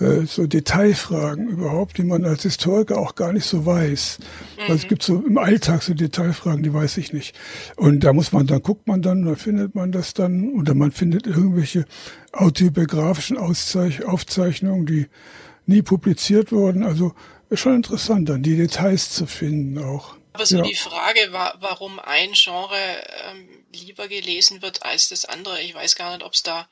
äh, 0.00 0.26
so 0.26 0.46
Detailfragen 0.46 1.48
überhaupt, 1.48 1.98
die 1.98 2.04
man 2.04 2.24
als 2.24 2.42
Historiker 2.42 2.98
auch 2.98 3.14
gar 3.14 3.32
nicht 3.32 3.46
so 3.46 3.66
weiß. 3.66 4.18
Mhm. 4.18 4.62
Also 4.62 4.74
es 4.74 4.84
mhm. 4.84 4.88
gibt 4.88 5.02
so 5.02 5.22
im 5.26 5.38
Alltag 5.38 5.82
so 5.82 5.94
Detailfragen, 5.94 6.62
die 6.62 6.72
weiß 6.72 6.96
ich 6.98 7.12
nicht. 7.12 7.34
Und 7.76 8.04
da 8.04 8.12
muss 8.12 8.32
man 8.32 8.46
dann, 8.46 8.62
guckt 8.62 8.86
man 8.86 9.02
dann, 9.02 9.24
da 9.24 9.34
findet 9.34 9.74
man 9.74 9.92
das 9.92 10.14
dann, 10.14 10.52
oder 10.54 10.74
man 10.74 10.92
findet 10.92 11.26
irgendwelche 11.26 11.84
autobiografischen 12.32 13.38
Auszeich 13.38 14.04
Aufzeichnungen, 14.04 14.86
die 14.86 15.06
nie 15.66 15.82
publiziert 15.82 16.52
wurden. 16.52 16.84
Also 16.84 17.12
ist 17.50 17.60
schon 17.60 17.76
interessant, 17.76 18.28
dann 18.28 18.42
die 18.42 18.56
Details 18.56 19.10
zu 19.10 19.26
finden 19.26 19.78
auch. 19.78 20.16
Aber 20.32 20.46
so 20.46 20.58
ja. 20.58 20.62
die 20.62 20.76
Frage, 20.76 21.20
warum 21.32 21.98
ein 21.98 22.30
Genre 22.32 22.76
ähm, 23.30 23.48
lieber 23.72 24.06
gelesen 24.06 24.62
wird 24.62 24.84
als 24.84 25.08
das 25.08 25.24
andere, 25.24 25.60
ich 25.62 25.74
weiß 25.74 25.96
gar 25.96 26.12
nicht, 26.12 26.24
ob 26.24 26.34
es 26.34 26.42
da 26.42 26.68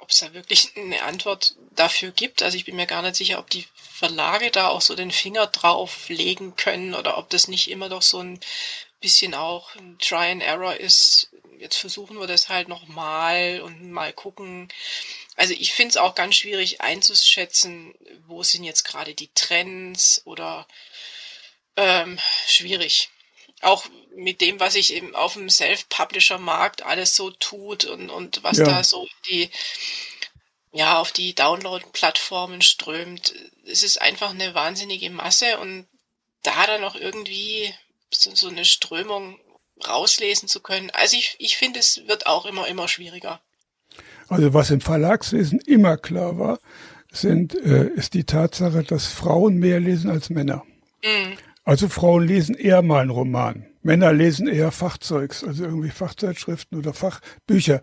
ob 0.00 0.10
es 0.10 0.18
da 0.18 0.32
wirklich 0.34 0.76
eine 0.76 1.02
Antwort 1.02 1.54
dafür 1.70 2.10
gibt. 2.10 2.42
Also 2.42 2.56
ich 2.56 2.64
bin 2.64 2.76
mir 2.76 2.86
gar 2.86 3.02
nicht 3.02 3.16
sicher, 3.16 3.38
ob 3.38 3.50
die 3.50 3.66
Verlage 3.74 4.50
da 4.50 4.68
auch 4.68 4.80
so 4.80 4.94
den 4.94 5.10
Finger 5.10 5.46
drauf 5.46 6.08
legen 6.08 6.56
können 6.56 6.94
oder 6.94 7.18
ob 7.18 7.30
das 7.30 7.48
nicht 7.48 7.70
immer 7.70 7.88
doch 7.88 8.02
so 8.02 8.18
ein 8.18 8.40
bisschen 9.00 9.34
auch 9.34 9.74
ein 9.76 9.98
Try 9.98 10.30
and 10.30 10.42
Error 10.42 10.76
ist. 10.76 11.30
Jetzt 11.58 11.76
versuchen 11.76 12.18
wir 12.18 12.26
das 12.26 12.48
halt 12.48 12.68
nochmal 12.68 13.60
und 13.60 13.90
mal 13.90 14.12
gucken. 14.12 14.68
Also 15.36 15.54
ich 15.54 15.72
finde 15.72 15.90
es 15.90 15.96
auch 15.96 16.14
ganz 16.14 16.36
schwierig 16.36 16.80
einzuschätzen, 16.80 17.94
wo 18.26 18.42
sind 18.42 18.64
jetzt 18.64 18.84
gerade 18.84 19.14
die 19.14 19.30
Trends 19.34 20.22
oder 20.24 20.66
ähm, 21.76 22.18
schwierig 22.46 23.10
auch 23.62 23.86
mit 24.14 24.40
dem, 24.40 24.60
was 24.60 24.74
sich 24.74 24.94
eben 24.94 25.14
auf 25.14 25.34
dem 25.34 25.48
Self-Publisher-Markt 25.48 26.82
alles 26.82 27.16
so 27.16 27.30
tut 27.30 27.84
und, 27.84 28.10
und 28.10 28.42
was 28.42 28.58
ja. 28.58 28.64
da 28.64 28.84
so 28.84 29.08
die, 29.28 29.50
ja, 30.72 30.98
auf 30.98 31.12
die 31.12 31.34
Download-Plattformen 31.34 32.62
strömt. 32.62 33.34
Es 33.66 33.82
ist 33.82 34.00
einfach 34.00 34.30
eine 34.30 34.54
wahnsinnige 34.54 35.10
Masse 35.10 35.58
und 35.58 35.86
da 36.42 36.66
dann 36.66 36.80
noch 36.80 36.96
irgendwie 36.96 37.72
so, 38.10 38.34
so 38.34 38.48
eine 38.48 38.64
Strömung 38.64 39.38
rauslesen 39.86 40.48
zu 40.48 40.60
können. 40.60 40.90
Also 40.90 41.16
ich, 41.16 41.36
ich 41.38 41.56
finde, 41.56 41.80
es 41.80 42.02
wird 42.06 42.26
auch 42.26 42.46
immer, 42.46 42.66
immer 42.68 42.88
schwieriger. 42.88 43.40
Also 44.28 44.54
was 44.54 44.70
im 44.70 44.80
Verlagswesen 44.80 45.60
immer 45.60 45.96
klar 45.96 46.38
war, 46.38 46.58
sind, 47.10 47.54
äh, 47.54 47.88
ist 47.88 48.14
die 48.14 48.24
Tatsache, 48.24 48.82
dass 48.82 49.06
Frauen 49.06 49.56
mehr 49.58 49.80
lesen 49.80 50.10
als 50.10 50.30
Männer. 50.30 50.64
Mhm. 51.04 51.36
Also 51.64 51.88
Frauen 51.88 52.26
lesen 52.26 52.54
eher 52.54 52.82
mal 52.82 53.00
einen 53.00 53.10
Roman. 53.10 53.66
Männer 53.82 54.12
lesen 54.12 54.48
eher 54.48 54.72
Fachzeugs, 54.72 55.44
also 55.44 55.64
irgendwie 55.64 55.90
Fachzeitschriften 55.90 56.78
oder 56.78 56.92
Fachbücher 56.92 57.82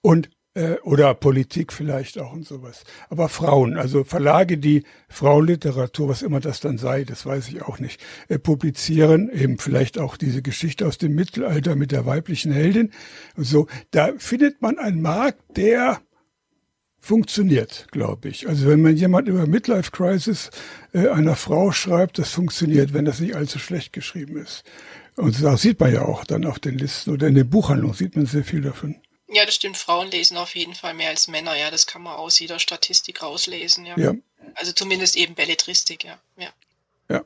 und 0.00 0.28
äh, 0.56 0.76
oder 0.82 1.14
Politik 1.14 1.72
vielleicht 1.72 2.18
auch 2.18 2.32
und 2.32 2.46
sowas. 2.46 2.84
Aber 3.10 3.28
Frauen, 3.28 3.76
also 3.76 4.04
Verlage, 4.04 4.58
die 4.58 4.84
Frauenliteratur, 5.08 6.08
was 6.08 6.22
immer 6.22 6.40
das 6.40 6.60
dann 6.60 6.78
sei, 6.78 7.04
das 7.04 7.26
weiß 7.26 7.48
ich 7.48 7.62
auch 7.62 7.78
nicht, 7.78 8.00
äh, 8.28 8.38
publizieren, 8.38 9.30
eben 9.30 9.58
vielleicht 9.58 9.98
auch 9.98 10.16
diese 10.16 10.42
Geschichte 10.42 10.86
aus 10.86 10.98
dem 10.98 11.14
Mittelalter 11.14 11.76
mit 11.76 11.92
der 11.92 12.06
weiblichen 12.06 12.52
Heldin. 12.52 12.90
Und 13.36 13.44
so, 13.44 13.66
da 13.90 14.12
findet 14.18 14.62
man 14.62 14.78
einen 14.78 15.02
Markt, 15.02 15.40
der 15.56 16.00
funktioniert, 17.06 17.86
glaube 17.92 18.28
ich. 18.28 18.48
Also 18.48 18.66
wenn 18.66 18.82
man 18.82 18.96
jemand 18.96 19.28
über 19.28 19.46
Midlife 19.46 19.90
Crisis 19.90 20.50
äh, 20.92 21.08
einer 21.08 21.36
Frau 21.36 21.72
schreibt, 21.72 22.18
das 22.18 22.32
funktioniert, 22.32 22.92
wenn 22.92 23.04
das 23.04 23.20
nicht 23.20 23.36
allzu 23.36 23.58
schlecht 23.58 23.92
geschrieben 23.92 24.36
ist. 24.36 24.64
Und 25.16 25.42
das 25.42 25.62
sieht 25.62 25.80
man 25.80 25.94
ja 25.94 26.02
auch 26.02 26.24
dann 26.24 26.44
auf 26.44 26.58
den 26.58 26.76
Listen 26.76 27.10
oder 27.10 27.28
in 27.28 27.34
der 27.34 27.44
Buchhandlung 27.44 27.94
sieht 27.94 28.16
man 28.16 28.26
sehr 28.26 28.44
viel 28.44 28.60
davon. 28.60 28.96
Ja, 29.28 29.44
das 29.44 29.54
stimmt. 29.54 29.76
Frauen 29.76 30.10
lesen 30.10 30.36
auf 30.36 30.54
jeden 30.54 30.74
Fall 30.74 30.94
mehr 30.94 31.10
als 31.10 31.28
Männer. 31.28 31.56
Ja, 31.56 31.70
das 31.70 31.86
kann 31.86 32.02
man 32.02 32.14
aus 32.14 32.38
jeder 32.38 32.58
Statistik 32.58 33.22
rauslesen. 33.22 33.86
Ja. 33.86 33.96
ja. 33.96 34.14
Also 34.54 34.72
zumindest 34.72 35.16
eben 35.16 35.34
Belletristik. 35.34 36.04
Ja. 36.04 36.18
ja. 36.36 36.48
Ja. 37.08 37.24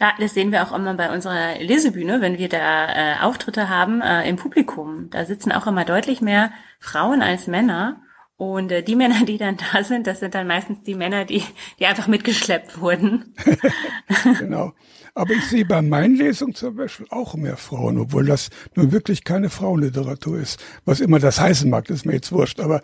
Ja, 0.00 0.14
das 0.18 0.34
sehen 0.34 0.52
wir 0.52 0.62
auch 0.66 0.72
immer 0.72 0.94
bei 0.94 1.12
unserer 1.12 1.58
Lesebühne, 1.58 2.20
wenn 2.20 2.38
wir 2.38 2.48
da 2.48 2.88
äh, 2.88 3.20
Auftritte 3.20 3.68
haben 3.68 4.00
äh, 4.00 4.28
im 4.28 4.36
Publikum. 4.36 5.10
Da 5.10 5.24
sitzen 5.24 5.52
auch 5.52 5.66
immer 5.66 5.84
deutlich 5.84 6.20
mehr 6.20 6.52
Frauen 6.80 7.22
als 7.22 7.46
Männer. 7.46 8.00
Und 8.42 8.72
äh, 8.72 8.82
die 8.82 8.96
Männer, 9.02 9.24
die 9.24 9.38
dann 9.38 9.56
da 9.56 9.84
sind, 9.84 10.08
das 10.08 10.18
sind 10.18 10.34
dann 10.34 10.48
meistens 10.48 10.82
die 10.82 10.96
Männer, 10.96 11.24
die, 11.24 11.44
die 11.78 11.86
einfach 11.86 12.08
mitgeschleppt 12.08 12.80
wurden. 12.80 13.36
genau. 14.40 14.72
Aber 15.14 15.32
ich 15.32 15.44
sehe 15.44 15.64
bei 15.64 15.80
meinen 15.80 16.16
Lesungen 16.16 16.56
zum 16.56 16.74
Beispiel 16.74 17.06
auch 17.10 17.36
mehr 17.36 17.56
Frauen, 17.56 17.98
obwohl 17.98 18.26
das 18.26 18.50
nun 18.74 18.90
wirklich 18.90 19.22
keine 19.22 19.48
Frauenliteratur 19.48 20.40
ist. 20.40 20.58
Was 20.84 20.98
immer 20.98 21.20
das 21.20 21.38
heißen 21.38 21.70
mag, 21.70 21.88
ist 21.88 22.04
mir 22.04 22.14
jetzt 22.14 22.32
wurscht. 22.32 22.58
Aber 22.58 22.82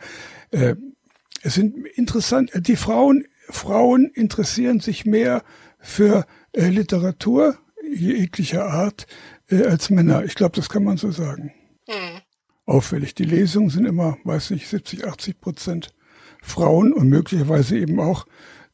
äh, 0.52 0.76
es 1.42 1.54
sind 1.54 1.86
interessant, 1.88 2.52
die 2.54 2.76
Frauen, 2.76 3.24
Frauen 3.48 4.12
interessieren 4.14 4.78
sich 4.78 5.06
mehr 5.06 5.42
für 5.80 6.24
äh, 6.52 6.68
Literatur 6.68 7.58
jeglicher 7.82 8.66
Art 8.66 9.08
äh, 9.50 9.64
als 9.64 9.90
Männer. 9.90 10.22
Ich 10.22 10.36
glaube, 10.36 10.54
das 10.54 10.68
kann 10.68 10.84
man 10.84 10.98
so 10.98 11.10
sagen. 11.10 11.52
Mhm 11.88 12.20
auffällig. 12.68 13.14
Die 13.14 13.24
Lesungen 13.24 13.70
sind 13.70 13.86
immer, 13.86 14.18
weiß 14.24 14.50
nicht, 14.50 14.68
70, 14.68 15.06
80 15.06 15.40
Prozent 15.40 15.94
Frauen 16.42 16.92
und 16.92 17.08
möglicherweise 17.08 17.78
eben 17.78 17.98
auch 18.00 18.26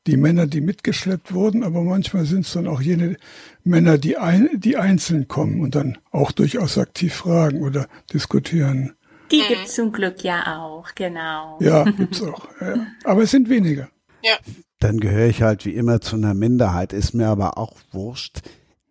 die 0.07 0.16
Männer, 0.18 0.47
die 0.47 0.61
mitgeschleppt 0.61 1.32
wurden, 1.32 1.64
aber 1.64 1.80
manchmal 1.80 2.26
sind 2.26 2.45
es 2.45 2.53
dann 2.53 2.66
auch 2.66 2.82
jene 2.82 3.16
Männer, 3.62 3.97
die, 3.97 4.18
ein, 4.18 4.51
die 4.55 4.76
einzeln 4.76 5.28
kommen 5.28 5.61
und 5.61 5.74
dann 5.74 5.97
auch 6.11 6.30
durchaus 6.30 6.76
aktiv 6.76 7.14
fragen 7.14 7.62
oder 7.62 7.88
diskutieren. 8.12 8.95
Die 9.30 9.40
mhm. 9.40 9.49
gibt's 9.49 9.74
zum 9.74 9.92
Glück 9.92 10.22
ja 10.22 10.59
auch, 10.59 10.95
genau. 10.95 11.59
Ja, 11.61 11.84
gibt's 11.84 12.22
auch. 12.22 12.49
Ja. 12.61 12.86
Aber 13.05 13.22
es 13.22 13.30
sind 13.30 13.49
weniger. 13.49 13.88
Ja. 14.22 14.34
Dann 14.78 15.01
gehöre 15.01 15.28
ich 15.28 15.40
halt 15.40 15.64
wie 15.64 15.74
immer 15.74 16.03
zu 16.03 16.16
einer 16.16 16.34
Minderheit, 16.34 16.92
ist 16.92 17.14
mir 17.14 17.28
aber 17.28 17.57
auch 17.57 17.76
wurscht. 17.92 18.42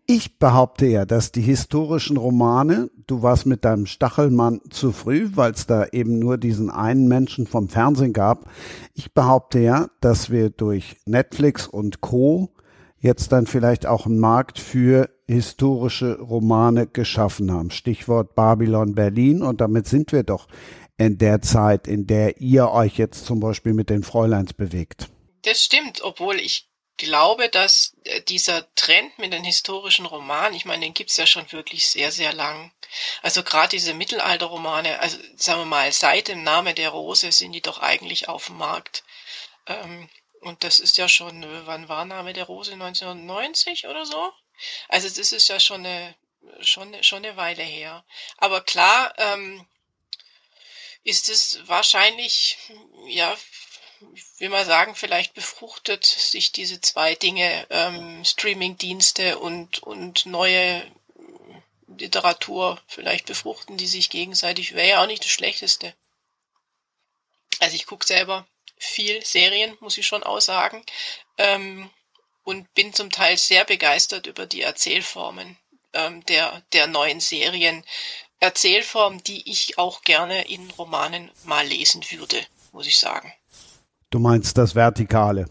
Ich 0.06 0.38
behaupte 0.38 0.86
ja, 0.86 1.06
dass 1.06 1.32
die 1.32 1.42
historischen 1.42 2.18
Romane, 2.18 2.90
du 3.08 3.22
warst 3.22 3.46
mit 3.46 3.64
deinem 3.64 3.86
Stachelmann 3.86 4.60
zu 4.70 4.92
früh, 4.92 5.30
weil 5.36 5.54
es 5.54 5.66
da 5.66 5.86
eben 5.94 6.20
nur 6.20 6.38
diesen 6.38 6.70
einen 6.70 7.08
Menschen 7.08 7.48
vom 7.48 7.70
Fernsehen 7.70 8.12
gab. 8.12 8.50
Ich 8.94 9.14
behaupte 9.14 9.60
ja, 9.60 9.88
dass 10.02 10.30
wir 10.30 10.50
durch 10.50 10.98
Netflix 11.06 11.68
und 11.68 12.02
Co. 12.02 12.54
jetzt 13.00 13.32
dann 13.32 13.48
vielleicht 13.48 13.86
auch 13.86 14.06
einen 14.06 14.20
Markt 14.20 14.60
für 14.60 15.10
historische 15.26 16.20
Romane 16.20 16.88
geschaffen 16.88 17.50
haben. 17.50 17.72
Stichwort 17.72 18.36
Babylon 18.36 18.96
Berlin. 18.96 19.42
Und 19.42 19.62
damit 19.62 19.88
sind 19.88 20.12
wir 20.12 20.24
doch 20.24 20.50
in 20.98 21.18
der 21.18 21.42
Zeit, 21.42 21.88
in 21.88 22.08
der 22.08 22.42
ihr 22.42 22.70
euch 22.72 22.98
jetzt 22.98 23.26
zum 23.26 23.40
Beispiel 23.40 23.74
mit 23.74 23.90
den 23.90 24.04
Fräuleins 24.04 24.54
bewegt. 24.54 25.10
Das 25.44 25.64
stimmt, 25.64 26.02
obwohl 26.04 26.36
ich 26.36 26.73
glaube, 26.98 27.50
dass 27.50 27.96
äh, 28.04 28.22
dieser 28.22 28.74
Trend 28.76 29.18
mit 29.20 29.34
den 29.34 29.44
historischen 29.44 30.06
Romanen, 30.06 30.56
ich 30.56 30.66
meine, 30.66 30.86
den 30.86 30.94
gibt's 30.94 31.18
ja 31.18 31.26
schon 31.26 31.52
wirklich 31.52 31.88
sehr, 31.88 32.12
sehr 32.12 32.34
lang. 32.34 32.72
Also 33.22 33.44
gerade 33.44 33.70
diese 33.70 33.94
Mittelalterromane, 33.94 35.00
also 35.00 35.18
sagen 35.36 35.62
wir 35.62 35.66
mal, 35.66 35.92
seit 35.92 36.28
dem 36.28 36.44
Name 36.44 36.74
der 36.74 36.90
Rose 36.90 37.32
sind 37.32 37.54
die 37.54 37.62
doch 37.62 37.80
eigentlich 37.80 38.30
auf 38.30 38.48
dem 38.48 38.58
Markt. 38.58 39.04
Ähm, 39.68 40.10
und 40.42 40.64
das 40.64 40.80
ist 40.80 40.98
ja 40.98 41.08
schon, 41.10 41.44
äh, 41.44 41.66
wann 41.66 41.90
war 41.90 42.06
Name 42.06 42.34
der 42.34 42.46
Rose? 42.46 42.74
1990 42.74 43.88
oder 43.88 44.06
so? 44.06 44.32
Also 44.90 45.08
das 45.08 45.32
ist 45.32 45.48
ja 45.48 45.60
schon 45.60 45.86
eine, 45.86 46.16
schon, 46.62 47.02
schon 47.04 47.26
eine 47.26 47.38
Weile 47.38 47.64
her. 47.64 48.06
Aber 48.38 48.62
klar, 48.62 49.14
ähm, 49.18 49.66
ist 51.04 51.30
es 51.30 51.60
wahrscheinlich, 51.68 52.58
ja, 53.08 53.36
will 54.38 54.50
mal 54.50 54.66
sagen, 54.66 54.96
vielleicht 54.96 55.34
befruchtet 55.34 56.06
sich 56.06 56.52
diese 56.52 56.82
zwei 56.82 57.16
Dinge, 57.16 57.66
ähm, 57.70 58.24
Streaming-Dienste 58.24 59.40
und, 59.40 59.80
und 59.84 60.26
neue 60.26 60.84
Literatur, 61.88 62.82
vielleicht 62.88 63.26
befruchten 63.26 63.78
die 63.78 63.88
sich 63.88 64.10
gegenseitig, 64.10 64.74
wäre 64.74 64.90
ja 64.90 65.04
auch 65.04 65.08
nicht 65.08 65.24
das 65.24 65.32
Schlechteste. 65.32 65.94
Also 67.60 67.76
ich 67.76 67.86
gucke 67.86 68.06
selber 68.06 68.48
viel 68.78 69.24
Serien, 69.26 69.78
muss 69.80 69.98
ich 69.98 70.06
schon 70.06 70.24
aussagen, 70.24 70.84
ähm, 71.38 71.90
und 72.44 72.74
bin 72.74 72.94
zum 72.94 73.10
Teil 73.10 73.38
sehr 73.38 73.64
begeistert 73.64 74.28
über 74.28 74.46
die 74.46 74.62
Erzählformen 74.62 75.58
ähm, 75.94 76.26
der, 76.26 76.62
der 76.74 76.88
neuen 76.88 77.20
Serien. 77.20 77.86
Erzählformen, 78.40 79.24
die 79.24 79.50
ich 79.50 79.78
auch 79.78 80.02
gerne 80.02 80.48
in 80.50 80.70
Romanen 80.72 81.32
mal 81.46 81.66
lesen 81.66 82.04
würde, 82.12 82.46
muss 82.74 82.88
ich 82.88 82.98
sagen. 82.98 83.34
Du 84.14 84.20
meinst 84.20 84.60
das 84.60 84.76
Vertikale? 84.76 85.50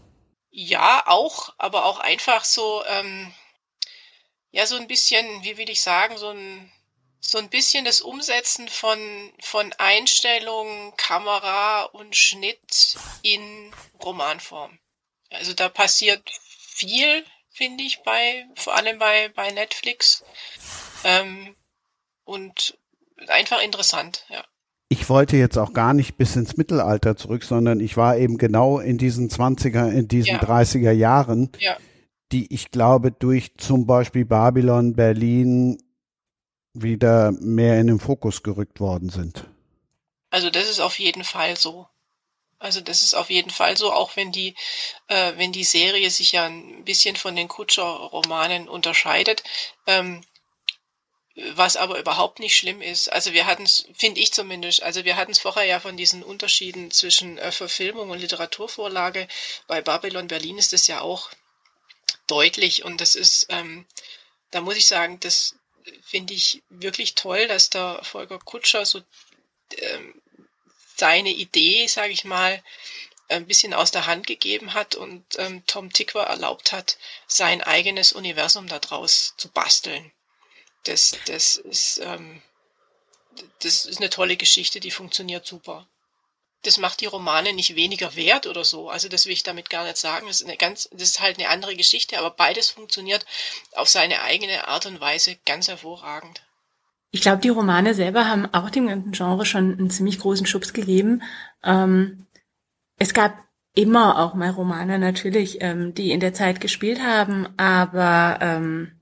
Ja, 0.49 1.03
auch, 1.07 1.53
aber 1.57 1.83
auch 1.83 1.99
einfach 1.99 2.45
so, 2.45 2.81
ähm, 2.85 3.33
ja, 4.51 4.65
so 4.65 4.77
ein 4.77 4.87
bisschen, 4.87 5.43
wie 5.43 5.57
will 5.57 5.69
ich 5.69 5.81
sagen, 5.81 6.15
so 6.17 6.29
ein, 6.29 6.71
so 7.19 7.39
ein 7.39 7.49
bisschen 7.49 7.83
das 7.83 7.99
Umsetzen 7.99 8.69
von, 8.69 9.33
von 9.41 9.73
Einstellungen, 9.79 10.95
Kamera 10.95 11.83
und 11.83 12.15
Schnitt 12.15 12.95
in 13.21 13.75
Romanform. 14.01 14.79
Also 15.29 15.51
da 15.51 15.67
passiert 15.67 16.23
viel, 16.57 17.25
finde 17.49 17.83
ich, 17.83 18.01
bei, 18.03 18.45
vor 18.55 18.77
allem 18.77 18.97
bei, 18.97 19.27
bei 19.35 19.51
Netflix. 19.51 20.23
Ähm, 21.03 21.53
und 22.23 22.77
einfach 23.27 23.61
interessant, 23.61 24.25
ja 24.29 24.45
ich 24.93 25.09
wollte 25.09 25.37
jetzt 25.37 25.57
auch 25.57 25.73
gar 25.73 25.95
nicht 25.95 26.17
bis 26.17 26.35
ins 26.35 26.55
Mittelalter 26.55 27.15
zurück, 27.15 27.43
sondern 27.43 27.79
ich 27.79 27.97
war 27.97 28.15
eben 28.15 28.37
genau 28.37 28.77
in 28.77 28.99
diesen 28.99 29.27
20er, 29.27 29.89
in 29.89 30.07
diesen 30.07 30.35
ja. 30.35 30.39
30er 30.39 30.91
Jahren, 30.91 31.49
ja. 31.57 31.75
die 32.31 32.53
ich 32.53 32.69
glaube 32.69 33.11
durch 33.11 33.57
zum 33.57 33.87
Beispiel 33.87 34.23
Babylon, 34.23 34.95
Berlin 34.95 35.81
wieder 36.73 37.31
mehr 37.31 37.81
in 37.81 37.87
den 37.87 37.99
Fokus 37.99 38.43
gerückt 38.43 38.79
worden 38.79 39.09
sind. 39.09 39.45
Also 40.29 40.51
das 40.51 40.69
ist 40.69 40.79
auf 40.79 40.99
jeden 40.99 41.23
Fall 41.23 41.57
so. 41.57 41.87
Also 42.59 42.79
das 42.79 43.01
ist 43.01 43.15
auf 43.15 43.31
jeden 43.31 43.49
Fall 43.49 43.75
so, 43.75 43.91
auch 43.91 44.15
wenn 44.15 44.31
die, 44.31 44.53
äh, 45.07 45.33
wenn 45.37 45.51
die 45.51 45.63
Serie 45.63 46.11
sich 46.11 46.33
ja 46.33 46.45
ein 46.45 46.83
bisschen 46.85 47.15
von 47.15 47.35
den 47.35 47.47
Kutscher-Romanen 47.47 48.69
unterscheidet. 48.69 49.43
Ähm, 49.87 50.21
was 51.35 51.77
aber 51.77 51.99
überhaupt 51.99 52.39
nicht 52.39 52.55
schlimm 52.55 52.81
ist. 52.81 53.11
Also 53.11 53.33
wir 53.33 53.47
hatten 53.47 53.63
es, 53.63 53.87
finde 53.95 54.21
ich 54.21 54.33
zumindest, 54.33 54.83
also 54.83 55.03
wir 55.03 55.15
hatten 55.15 55.31
es 55.31 55.39
vorher 55.39 55.65
ja 55.65 55.79
von 55.79 55.97
diesen 55.97 56.21
Unterschieden 56.21 56.91
zwischen 56.91 57.37
äh, 57.39 57.51
Verfilmung 57.51 58.11
und 58.11 58.19
Literaturvorlage. 58.19 59.27
Bei 59.67 59.81
Babylon 59.81 60.27
Berlin 60.27 60.59
ist 60.59 60.73
das 60.73 60.85
ja 60.87 61.01
auch 61.01 61.31
deutlich 62.27 62.83
und 62.83 63.01
das 63.01 63.15
ist, 63.15 63.47
ähm, 63.49 63.87
da 64.51 64.61
muss 64.61 64.77
ich 64.77 64.85
sagen, 64.85 65.19
das 65.21 65.55
finde 66.03 66.33
ich 66.33 66.61
wirklich 66.69 67.15
toll, 67.15 67.47
dass 67.47 67.69
der 67.71 67.99
Volker 68.03 68.39
Kutscher 68.39 68.85
so 68.85 69.01
ähm, 69.77 70.21
seine 70.95 71.31
Idee, 71.31 71.87
sage 71.87 72.13
ich 72.13 72.25
mal, 72.25 72.63
ein 73.27 73.47
bisschen 73.47 73.73
aus 73.73 73.89
der 73.89 74.05
Hand 74.05 74.27
gegeben 74.27 74.75
hat 74.75 74.93
und 74.93 75.25
ähm, 75.39 75.65
Tom 75.65 75.91
Tickwer 75.91 76.25
erlaubt 76.25 76.71
hat, 76.71 76.99
sein 77.25 77.63
eigenes 77.63 78.13
Universum 78.13 78.67
daraus 78.67 79.33
zu 79.37 79.49
basteln 79.49 80.11
das, 80.83 81.17
das 81.27 81.57
ist, 81.57 82.01
ähm, 82.03 82.41
das 83.61 83.85
ist 83.85 83.99
eine 83.99 84.09
tolle 84.09 84.37
Geschichte, 84.37 84.79
die 84.79 84.91
funktioniert 84.91 85.45
super. 85.45 85.87
Das 86.63 86.77
macht 86.77 87.01
die 87.01 87.07
Romane 87.07 87.51
nicht 87.53 87.75
weniger 87.75 88.15
wert 88.15 88.47
oder 88.47 88.63
so. 88.63 88.89
Also 88.89 89.09
das 89.09 89.25
will 89.25 89.33
ich 89.33 89.43
damit 89.43 89.69
gar 89.69 89.83
nicht 89.83 89.97
sagen. 89.97 90.27
Das 90.27 90.39
ist 90.39 90.47
eine 90.47 90.55
ganz, 90.55 90.87
das 90.93 91.09
ist 91.09 91.19
halt 91.19 91.37
eine 91.37 91.49
andere 91.49 91.75
Geschichte, 91.75 92.17
aber 92.17 92.31
beides 92.31 92.69
funktioniert 92.69 93.25
auf 93.73 93.89
seine 93.89 94.21
eigene 94.21 94.67
Art 94.67 94.85
und 94.85 95.01
Weise 95.01 95.37
ganz 95.45 95.67
hervorragend. 95.67 96.41
Ich 97.11 97.21
glaube, 97.21 97.41
die 97.41 97.49
Romane 97.49 97.93
selber 97.93 98.27
haben 98.27 98.51
auch 98.53 98.69
dem 98.69 98.87
ganzen 98.87 99.11
Genre 99.11 99.45
schon 99.45 99.77
einen 99.77 99.89
ziemlich 99.89 100.19
großen 100.19 100.47
Schubs 100.47 100.73
gegeben. 100.73 101.21
Ähm, 101.63 102.25
es 102.97 103.13
gab 103.13 103.37
immer 103.75 104.19
auch 104.19 104.33
mal 104.33 104.49
Romane 104.49 104.99
natürlich, 104.99 105.61
ähm, 105.61 105.93
die 105.93 106.11
in 106.11 106.19
der 106.19 106.33
Zeit 106.33 106.61
gespielt 106.61 107.01
haben, 107.01 107.47
aber 107.57 108.39
ähm, 108.41 108.93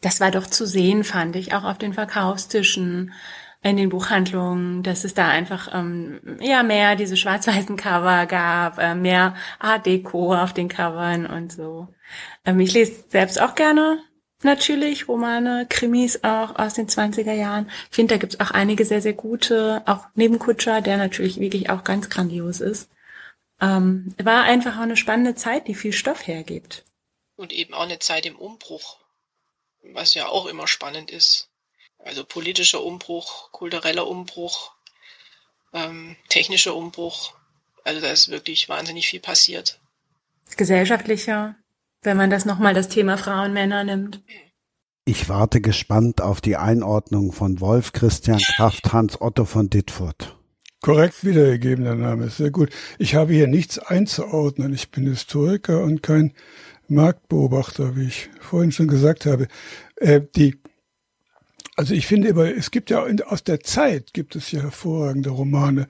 das 0.00 0.20
war 0.20 0.30
doch 0.30 0.46
zu 0.46 0.66
sehen, 0.66 1.04
fand 1.04 1.36
ich, 1.36 1.54
auch 1.54 1.64
auf 1.64 1.78
den 1.78 1.94
Verkaufstischen, 1.94 3.12
in 3.62 3.76
den 3.76 3.90
Buchhandlungen, 3.90 4.82
dass 4.82 5.04
es 5.04 5.12
da 5.14 5.28
einfach 5.28 5.68
ähm, 5.74 6.38
ja 6.40 6.62
mehr 6.62 6.96
diese 6.96 7.16
schwarz-weißen 7.16 7.76
Cover 7.76 8.26
gab, 8.26 8.78
äh, 8.78 8.94
mehr 8.94 9.34
Art 9.58 9.84
Deco 9.86 10.34
auf 10.34 10.54
den 10.54 10.68
Covern 10.68 11.26
und 11.26 11.52
so. 11.52 11.88
Ähm, 12.46 12.60
ich 12.60 12.72
lese 12.72 13.04
selbst 13.08 13.40
auch 13.40 13.54
gerne 13.54 14.02
natürlich 14.42 15.08
Romane, 15.08 15.66
Krimis 15.68 16.24
auch 16.24 16.58
aus 16.58 16.72
den 16.72 16.88
20er 16.88 17.34
Jahren. 17.34 17.70
Ich 17.90 17.96
finde, 17.96 18.14
da 18.14 18.18
gibt's 18.18 18.40
auch 18.40 18.50
einige 18.50 18.86
sehr, 18.86 19.02
sehr 19.02 19.12
gute, 19.12 19.82
auch 19.84 20.06
neben 20.14 20.38
Kutscher, 20.38 20.80
der 20.80 20.96
natürlich 20.96 21.38
wirklich 21.38 21.68
auch 21.68 21.84
ganz 21.84 22.08
grandios 22.08 22.62
ist. 22.62 22.90
Ähm, 23.60 24.14
war 24.16 24.44
einfach 24.44 24.78
auch 24.78 24.82
eine 24.82 24.96
spannende 24.96 25.34
Zeit, 25.34 25.68
die 25.68 25.74
viel 25.74 25.92
Stoff 25.92 26.26
hergibt. 26.26 26.86
Und 27.36 27.52
eben 27.52 27.74
auch 27.74 27.82
eine 27.84 27.98
Zeit 27.98 28.24
im 28.24 28.36
Umbruch 28.36 28.99
was 29.82 30.14
ja 30.14 30.28
auch 30.28 30.46
immer 30.46 30.66
spannend 30.66 31.10
ist. 31.10 31.48
Also 31.98 32.24
politischer 32.24 32.82
Umbruch, 32.82 33.52
kultureller 33.52 34.06
Umbruch, 34.06 34.72
ähm, 35.72 36.16
technischer 36.28 36.74
Umbruch. 36.74 37.34
Also 37.84 38.00
da 38.00 38.10
ist 38.10 38.30
wirklich 38.30 38.68
wahnsinnig 38.68 39.08
viel 39.08 39.20
passiert. 39.20 39.80
Gesellschaftlicher, 40.56 41.56
wenn 42.02 42.16
man 42.16 42.30
das 42.30 42.44
nochmal 42.44 42.74
das 42.74 42.88
Thema 42.88 43.16
Frauen, 43.16 43.52
Männer 43.52 43.84
nimmt. 43.84 44.20
Ich 45.04 45.28
warte 45.28 45.60
gespannt 45.60 46.20
auf 46.20 46.40
die 46.40 46.56
Einordnung 46.56 47.32
von 47.32 47.60
Wolf 47.60 47.92
Christian 47.92 48.38
Kraft 48.38 48.92
Hans 48.92 49.20
Otto 49.20 49.44
von 49.44 49.70
Dittfurt. 49.70 50.36
Korrekt 50.82 51.24
wiedergegeben, 51.24 51.84
der 51.84 51.94
Name 51.94 52.26
ist 52.26 52.38
sehr 52.38 52.50
gut. 52.50 52.70
Ich 52.98 53.14
habe 53.14 53.34
hier 53.34 53.46
nichts 53.46 53.78
einzuordnen. 53.78 54.72
Ich 54.72 54.90
bin 54.90 55.06
Historiker 55.06 55.82
und 55.82 56.02
kein 56.02 56.32
Marktbeobachter, 56.90 57.96
wie 57.96 58.06
ich 58.06 58.30
vorhin 58.40 58.72
schon 58.72 58.88
gesagt 58.88 59.26
habe. 59.26 59.48
Äh, 59.96 60.20
die, 60.36 60.56
also 61.76 61.94
ich 61.94 62.06
finde 62.06 62.30
aber, 62.30 62.54
es 62.54 62.70
gibt 62.70 62.90
ja 62.90 63.06
in, 63.06 63.22
aus 63.22 63.44
der 63.44 63.60
Zeit 63.60 64.12
gibt 64.12 64.36
es 64.36 64.50
ja 64.52 64.60
hervorragende 64.60 65.30
Romane. 65.30 65.88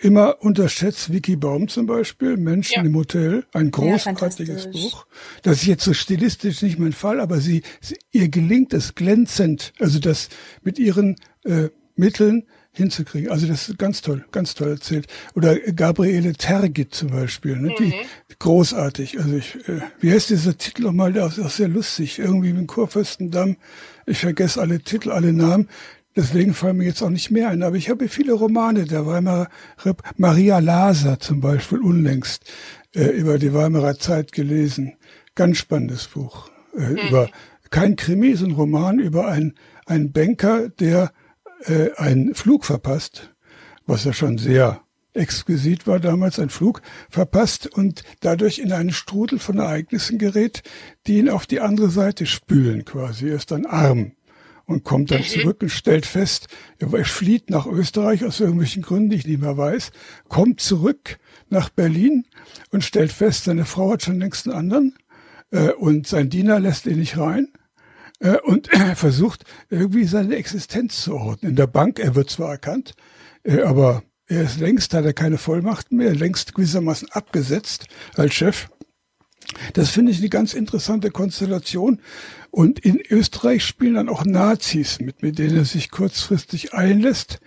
Immer 0.00 0.42
unterschätzt 0.42 1.12
Vicky 1.12 1.36
Baum 1.36 1.68
zum 1.68 1.86
Beispiel, 1.86 2.36
Menschen 2.36 2.82
ja. 2.82 2.82
im 2.82 2.96
Hotel, 2.96 3.44
ein 3.52 3.70
großartiges 3.70 4.64
ja, 4.64 4.70
Buch. 4.72 5.06
Das 5.42 5.58
ist 5.58 5.66
jetzt 5.66 5.84
so 5.84 5.94
stilistisch 5.94 6.60
nicht 6.62 6.78
mein 6.78 6.92
Fall, 6.92 7.20
aber 7.20 7.38
sie, 7.38 7.62
sie 7.80 7.96
ihr 8.10 8.28
gelingt 8.28 8.74
es 8.74 8.96
glänzend, 8.96 9.72
also 9.78 10.00
das 10.00 10.28
mit 10.62 10.78
ihren 10.78 11.16
äh, 11.44 11.68
Mitteln 11.94 12.46
hinzukriegen. 12.72 13.30
Also 13.30 13.46
das 13.46 13.68
ist 13.68 13.78
ganz 13.78 14.00
toll, 14.00 14.24
ganz 14.32 14.54
toll 14.54 14.70
erzählt. 14.70 15.06
Oder 15.34 15.58
Gabriele 15.58 16.32
Tergit 16.32 16.94
zum 16.94 17.10
Beispiel, 17.10 17.56
ne? 17.56 17.74
die 17.78 17.88
mhm. 17.88 17.94
großartig. 18.38 19.18
Also 19.18 19.36
ich, 19.36 19.56
äh, 19.68 19.80
wie 20.00 20.10
heißt 20.10 20.30
dieser 20.30 20.56
Titel 20.56 20.82
nochmal? 20.82 21.12
Der 21.12 21.26
ist 21.26 21.38
auch 21.38 21.50
sehr 21.50 21.68
lustig. 21.68 22.18
Irgendwie 22.18 22.52
mit 22.52 22.62
dem 22.62 22.66
Kurfürstendamm. 22.66 23.56
Ich 24.06 24.18
vergesse 24.18 24.60
alle 24.60 24.80
Titel, 24.80 25.10
alle 25.10 25.32
Namen. 25.32 25.68
Deswegen 26.16 26.54
fallen 26.54 26.78
mir 26.78 26.84
jetzt 26.84 27.02
auch 27.02 27.10
nicht 27.10 27.30
mehr 27.30 27.48
ein. 27.50 27.62
Aber 27.62 27.76
ich 27.76 27.90
habe 27.90 28.08
viele 28.08 28.32
Romane 28.32 28.84
der 28.84 29.06
Weimarer 29.06 29.48
Rep 29.84 30.02
Maria 30.16 30.58
Laser 30.58 31.20
zum 31.20 31.40
Beispiel 31.40 31.78
unlängst 31.78 32.50
äh, 32.94 33.04
über 33.04 33.38
die 33.38 33.52
Weimarer 33.52 33.98
Zeit 33.98 34.32
gelesen. 34.32 34.94
Ganz 35.34 35.58
spannendes 35.58 36.06
Buch. 36.06 36.50
Äh, 36.76 36.80
mhm. 36.80 36.96
Über 37.08 37.30
kein 37.70 37.96
Krimi, 37.96 38.34
sondern 38.34 38.58
Roman 38.58 38.98
über 38.98 39.28
einen, 39.28 39.54
einen 39.86 40.12
Banker, 40.12 40.68
der 40.68 41.12
äh, 41.66 41.92
einen 41.96 42.34
Flug 42.34 42.64
verpasst, 42.64 43.34
was 43.86 44.04
ja 44.04 44.12
schon 44.12 44.38
sehr 44.38 44.82
exquisit 45.14 45.86
war 45.86 46.00
damals, 46.00 46.38
ein 46.38 46.50
Flug 46.50 46.82
verpasst 47.10 47.66
und 47.66 48.02
dadurch 48.20 48.58
in 48.58 48.72
einen 48.72 48.92
Strudel 48.92 49.38
von 49.38 49.58
Ereignissen 49.58 50.18
gerät, 50.18 50.62
die 51.06 51.18
ihn 51.18 51.28
auf 51.28 51.46
die 51.46 51.60
andere 51.60 51.90
Seite 51.90 52.26
spülen 52.26 52.84
quasi. 52.84 53.28
Er 53.28 53.36
ist 53.36 53.50
dann 53.50 53.66
arm 53.66 54.12
und 54.64 54.84
kommt 54.84 55.10
dann 55.10 55.20
mhm. 55.20 55.26
zurück 55.26 55.58
und 55.62 55.68
stellt 55.68 56.06
fest, 56.06 56.48
er 56.78 57.04
flieht 57.04 57.50
nach 57.50 57.66
Österreich 57.66 58.24
aus 58.24 58.40
irgendwelchen 58.40 58.82
Gründen, 58.82 59.10
die 59.10 59.16
ich 59.16 59.26
nicht 59.26 59.40
mehr 59.40 59.56
weiß, 59.56 59.92
kommt 60.28 60.60
zurück 60.60 61.18
nach 61.50 61.68
Berlin 61.68 62.24
und 62.70 62.84
stellt 62.84 63.12
fest, 63.12 63.44
seine 63.44 63.64
Frau 63.64 63.92
hat 63.92 64.02
schon 64.02 64.18
längst 64.18 64.46
einen 64.46 64.56
anderen 64.56 64.94
äh, 65.50 65.72
und 65.72 66.06
sein 66.06 66.30
Diener 66.30 66.58
lässt 66.58 66.86
ihn 66.86 66.98
nicht 66.98 67.18
rein 67.18 67.48
äh, 68.22 68.38
und 68.38 68.72
er 68.72 68.96
versucht 68.96 69.44
irgendwie 69.68 70.04
seine 70.04 70.36
Existenz 70.36 71.02
zu 71.02 71.14
ordnen. 71.14 71.50
In 71.50 71.56
der 71.56 71.66
Bank, 71.66 71.98
er 71.98 72.14
wird 72.14 72.30
zwar 72.30 72.50
erkannt, 72.50 72.94
äh, 73.42 73.62
aber 73.62 74.02
er 74.26 74.44
ist 74.44 74.60
längst, 74.60 74.94
hat 74.94 75.04
er 75.04 75.12
keine 75.12 75.38
Vollmachten 75.38 75.98
mehr, 75.98 76.14
längst 76.14 76.54
gewissermaßen 76.54 77.10
abgesetzt 77.10 77.86
als 78.14 78.32
Chef. 78.32 78.68
Das 79.74 79.90
finde 79.90 80.12
ich 80.12 80.18
eine 80.18 80.28
ganz 80.28 80.54
interessante 80.54 81.10
Konstellation. 81.10 82.00
Und 82.50 82.78
in 82.78 83.00
Österreich 83.10 83.64
spielen 83.64 83.94
dann 83.94 84.08
auch 84.08 84.24
Nazis 84.24 85.00
mit, 85.00 85.22
mit 85.22 85.38
denen 85.38 85.56
er 85.56 85.64
sich 85.64 85.90
kurzfristig 85.90 86.72
einlässt, 86.74 87.40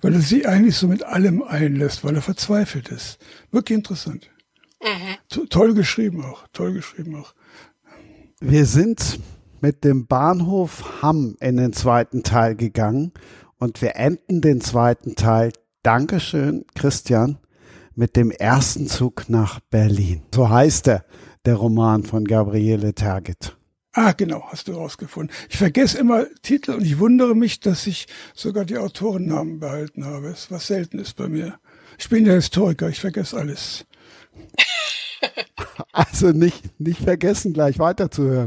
weil 0.00 0.14
er 0.14 0.20
sich 0.20 0.48
eigentlich 0.48 0.76
so 0.76 0.88
mit 0.88 1.04
allem 1.04 1.42
einlässt, 1.42 2.04
weil 2.04 2.16
er 2.16 2.22
verzweifelt 2.22 2.88
ist. 2.88 3.18
Wirklich 3.50 3.76
interessant. 3.76 4.30
Mhm. 4.82 5.48
Toll 5.48 5.74
geschrieben 5.74 6.24
auch, 6.24 6.46
toll 6.52 6.72
geschrieben 6.72 7.16
auch. 7.16 7.34
Wir 8.40 8.66
sind 8.66 9.20
mit 9.62 9.84
dem 9.84 10.06
Bahnhof 10.06 11.00
Hamm 11.00 11.36
in 11.40 11.56
den 11.56 11.72
zweiten 11.72 12.24
Teil 12.24 12.56
gegangen 12.56 13.12
und 13.58 13.80
wir 13.80 13.96
enden 13.96 14.40
den 14.40 14.60
zweiten 14.60 15.14
Teil. 15.14 15.52
Dankeschön, 15.84 16.66
Christian, 16.74 17.38
mit 17.94 18.16
dem 18.16 18.32
ersten 18.32 18.88
Zug 18.88 19.28
nach 19.28 19.60
Berlin. 19.60 20.22
So 20.34 20.50
heißt 20.50 20.88
er, 20.88 21.04
der 21.46 21.54
Roman 21.54 22.02
von 22.02 22.24
Gabriele 22.24 22.92
Tergit. 22.92 23.56
Ah, 23.92 24.12
genau, 24.12 24.42
hast 24.48 24.68
du 24.68 24.72
rausgefunden. 24.72 25.34
Ich 25.48 25.58
vergesse 25.58 25.98
immer 25.98 26.26
Titel 26.42 26.72
und 26.72 26.82
ich 26.82 26.98
wundere 26.98 27.36
mich, 27.36 27.60
dass 27.60 27.86
ich 27.86 28.08
sogar 28.34 28.64
die 28.64 28.78
Autorennamen 28.78 29.60
behalten 29.60 30.04
habe, 30.04 30.34
was 30.48 30.66
selten 30.66 30.98
ist 30.98 31.14
bei 31.14 31.28
mir. 31.28 31.58
Ich 31.98 32.08
bin 32.08 32.26
ja 32.26 32.32
Historiker, 32.32 32.88
ich 32.88 33.00
vergesse 33.00 33.38
alles. 33.38 33.86
Also 35.92 36.30
nicht, 36.30 36.80
nicht 36.80 37.00
vergessen, 37.00 37.52
gleich 37.52 37.78
weiterzuhören. 37.78 38.46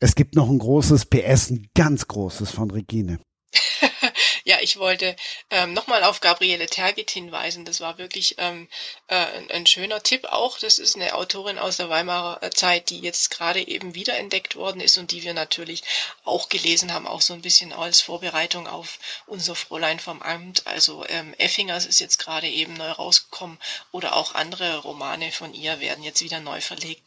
Es 0.00 0.14
gibt 0.14 0.34
noch 0.34 0.48
ein 0.48 0.58
großes 0.58 1.06
PS, 1.06 1.50
ein 1.50 1.68
ganz 1.74 2.08
großes 2.08 2.50
von 2.50 2.70
Regine. 2.70 3.20
ja, 4.44 4.58
ich 4.60 4.78
wollte 4.78 5.16
ähm, 5.50 5.72
nochmal 5.72 6.04
auf 6.04 6.20
Gabriele 6.20 6.66
Tergit 6.66 7.10
hinweisen. 7.10 7.64
Das 7.64 7.80
war 7.80 7.98
wirklich 7.98 8.36
ähm, 8.38 8.68
äh, 9.08 9.16
ein, 9.16 9.50
ein, 9.50 9.66
schöner 9.66 10.02
Tipp 10.02 10.24
auch. 10.26 10.58
Das 10.58 10.78
ist 10.78 10.96
eine 10.96 11.14
Autorin 11.14 11.58
aus 11.58 11.76
der 11.76 11.90
Weimarer 11.90 12.42
äh, 12.42 12.50
Zeit, 12.50 12.90
die 12.90 13.00
jetzt 13.00 13.30
gerade 13.30 13.66
eben 13.66 13.94
wiederentdeckt 13.94 14.56
worden 14.56 14.80
ist 14.80 14.98
und 14.98 15.10
die 15.10 15.22
wir 15.22 15.34
natürlich 15.34 15.82
auch 16.24 16.48
gelesen 16.48 16.92
haben, 16.92 17.06
auch 17.06 17.20
so 17.20 17.34
ein 17.34 17.42
bisschen 17.42 17.72
als 17.72 18.00
Vorbereitung 18.00 18.66
auf 18.66 18.98
unser 19.26 19.54
Fräulein 19.54 20.00
vom 20.00 20.22
Amt. 20.22 20.66
Also 20.66 21.04
ähm, 21.08 21.34
Effingers 21.38 21.86
ist 21.86 22.00
jetzt 22.00 22.18
gerade 22.18 22.48
eben 22.48 22.74
neu 22.74 22.90
rausgekommen 22.90 23.58
oder 23.92 24.16
auch 24.16 24.34
andere 24.34 24.78
Romane 24.78 25.32
von 25.32 25.54
ihr 25.54 25.80
werden 25.80 26.04
jetzt 26.04 26.22
wieder 26.22 26.40
neu 26.40 26.60
verlegt. 26.60 27.06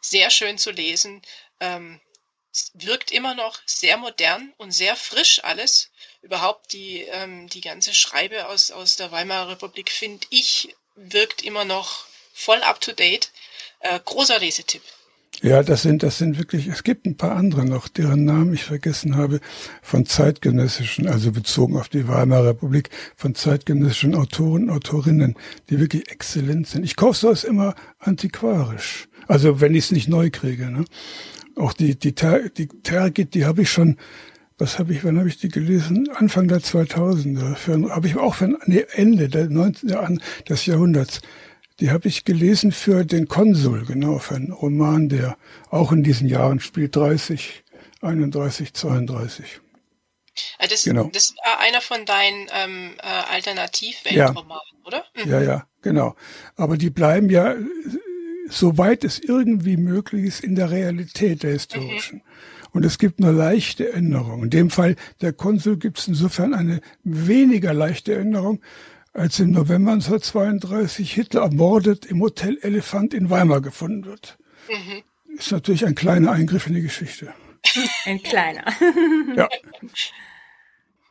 Sehr 0.00 0.30
schön 0.30 0.58
zu 0.58 0.70
lesen. 0.70 1.22
Ähm, 1.60 2.00
wirkt 2.74 3.10
immer 3.12 3.34
noch 3.34 3.58
sehr 3.66 3.96
modern 3.98 4.52
und 4.56 4.72
sehr 4.72 4.96
frisch 4.96 5.42
alles. 5.44 5.90
Überhaupt 6.22 6.72
die, 6.72 7.02
ähm, 7.02 7.48
die 7.48 7.60
ganze 7.60 7.94
Schreibe 7.94 8.48
aus, 8.48 8.70
aus 8.70 8.96
der 8.96 9.12
Weimarer 9.12 9.50
Republik, 9.50 9.90
finde 9.90 10.26
ich, 10.30 10.74
wirkt 10.96 11.42
immer 11.42 11.64
noch 11.64 12.06
voll 12.32 12.62
up 12.62 12.80
to 12.80 12.92
date. 12.92 13.30
Äh, 13.80 14.00
großer 14.04 14.38
Lesetipp. 14.38 14.82
Ja, 15.40 15.62
das 15.62 15.82
sind, 15.82 16.02
das 16.02 16.18
sind 16.18 16.36
wirklich, 16.36 16.66
es 16.66 16.82
gibt 16.82 17.06
ein 17.06 17.16
paar 17.16 17.36
andere 17.36 17.64
noch, 17.64 17.86
deren 17.86 18.24
Namen 18.24 18.54
ich 18.54 18.64
vergessen 18.64 19.14
habe, 19.14 19.38
von 19.82 20.04
zeitgenössischen, 20.04 21.06
also 21.06 21.30
bezogen 21.30 21.76
auf 21.76 21.88
die 21.88 22.08
Weimarer 22.08 22.48
Republik, 22.48 22.90
von 23.14 23.36
zeitgenössischen 23.36 24.16
Autoren, 24.16 24.68
Autorinnen, 24.68 25.36
die 25.70 25.78
wirklich 25.78 26.10
exzellent 26.10 26.66
sind. 26.66 26.82
Ich 26.82 26.96
kaufe 26.96 27.16
sowas 27.16 27.44
immer 27.44 27.76
antiquarisch. 28.00 29.08
Also 29.28 29.60
wenn 29.60 29.76
ich 29.76 29.84
es 29.84 29.90
nicht 29.92 30.08
neu 30.08 30.30
kriege. 30.30 30.72
Ne? 30.72 30.84
Auch 31.58 31.72
die, 31.72 31.98
die, 31.98 32.14
die 32.14 32.68
Tergit, 32.68 33.34
die 33.34 33.44
habe 33.44 33.62
ich 33.62 33.70
schon, 33.70 33.96
was 34.58 34.78
habe 34.78 34.92
ich, 34.92 35.04
wann 35.04 35.18
habe 35.18 35.28
ich 35.28 35.38
die 35.38 35.48
gelesen? 35.48 36.08
Anfang 36.14 36.48
der 36.48 36.58
2000er. 36.58 37.90
Habe 37.90 38.06
ich 38.06 38.16
auch 38.16 38.36
für 38.36 38.56
nee, 38.66 38.84
Ende 38.92 39.28
der 39.28 39.48
19. 39.48 39.94
An, 39.94 40.22
des 40.48 40.66
Jahrhunderts. 40.66 41.20
Die 41.80 41.90
habe 41.90 42.08
ich 42.08 42.24
gelesen 42.24 42.72
für 42.72 43.04
den 43.04 43.28
Konsul, 43.28 43.84
genau, 43.86 44.18
für 44.18 44.34
einen 44.34 44.52
Roman, 44.52 45.08
der 45.08 45.36
auch 45.70 45.92
in 45.92 46.02
diesen 46.02 46.28
Jahren 46.28 46.58
spielt, 46.58 46.96
30, 46.96 47.62
31, 48.00 48.74
32. 48.74 49.60
Das, 50.58 50.84
genau. 50.84 51.10
das 51.12 51.34
war 51.44 51.60
einer 51.60 51.80
von 51.80 52.04
deinen 52.04 52.46
ähm, 52.52 52.94
äh, 52.98 53.34
Alternativweltromanen, 53.34 54.48
ja. 54.48 54.86
oder? 54.86 55.04
Mhm. 55.16 55.30
Ja, 55.30 55.40
ja, 55.40 55.66
genau. 55.82 56.14
Aber 56.56 56.76
die 56.76 56.90
bleiben 56.90 57.30
ja 57.30 57.54
soweit 58.48 59.04
es 59.04 59.18
irgendwie 59.18 59.76
möglich 59.76 60.24
ist, 60.24 60.44
in 60.44 60.54
der 60.54 60.70
Realität 60.70 61.42
der 61.42 61.52
historischen. 61.52 62.16
Mhm. 62.16 62.22
Und 62.72 62.84
es 62.84 62.98
gibt 62.98 63.20
nur 63.20 63.32
leichte 63.32 63.92
Änderungen. 63.92 64.44
In 64.44 64.50
dem 64.50 64.70
Fall 64.70 64.96
der 65.20 65.32
Konsul 65.32 65.78
gibt 65.78 65.98
es 65.98 66.08
insofern 66.08 66.54
eine 66.54 66.80
weniger 67.02 67.72
leichte 67.72 68.14
Änderung, 68.14 68.60
als 69.12 69.40
im 69.40 69.50
November 69.50 69.92
1932 69.92 71.12
Hitler 71.12 71.42
ermordet 71.42 72.06
im 72.06 72.20
Hotel 72.20 72.58
Elefant 72.62 73.14
in 73.14 73.30
Weimar 73.30 73.60
gefunden 73.60 74.04
wird. 74.04 74.38
Mhm. 74.68 75.02
Ist 75.36 75.50
natürlich 75.50 75.86
ein 75.86 75.94
kleiner 75.94 76.32
Eingriff 76.32 76.66
in 76.66 76.74
die 76.74 76.82
Geschichte. 76.82 77.32
Ein 78.04 78.22
kleiner. 78.22 78.64
ja. 79.36 79.48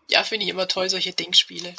Ja, 0.10 0.24
finde 0.24 0.46
ich 0.46 0.52
immer 0.52 0.70
toll, 0.70 0.90
solche 0.90 1.12
Denkspiele. 1.12 1.74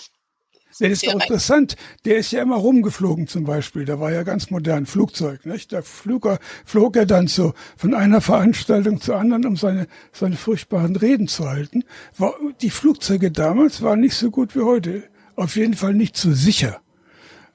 Der 0.80 0.90
ist 0.90 1.06
auch 1.08 1.14
interessant. 1.14 1.76
Der 2.04 2.18
ist 2.18 2.32
ja 2.32 2.42
immer 2.42 2.56
rumgeflogen 2.56 3.26
zum 3.26 3.44
Beispiel. 3.44 3.84
Da 3.84 4.00
war 4.00 4.12
ja 4.12 4.22
ganz 4.22 4.50
modern 4.50 4.86
Flugzeug. 4.86 5.46
Nicht? 5.46 5.72
Da 5.72 5.82
flog 5.82 6.26
er, 6.26 6.38
flog 6.64 6.96
er 6.96 7.06
dann 7.06 7.26
so 7.26 7.54
von 7.76 7.94
einer 7.94 8.20
Veranstaltung 8.20 9.00
zur 9.00 9.16
anderen, 9.16 9.46
um 9.46 9.56
seine, 9.56 9.86
seine 10.12 10.36
furchtbaren 10.36 10.96
Reden 10.96 11.28
zu 11.28 11.48
halten. 11.48 11.84
War, 12.16 12.34
die 12.60 12.70
Flugzeuge 12.70 13.30
damals 13.30 13.82
waren 13.82 14.00
nicht 14.00 14.14
so 14.14 14.30
gut 14.30 14.54
wie 14.54 14.62
heute. 14.62 15.04
Auf 15.36 15.56
jeden 15.56 15.74
Fall 15.74 15.94
nicht 15.94 16.16
so 16.16 16.32
sicher. 16.32 16.80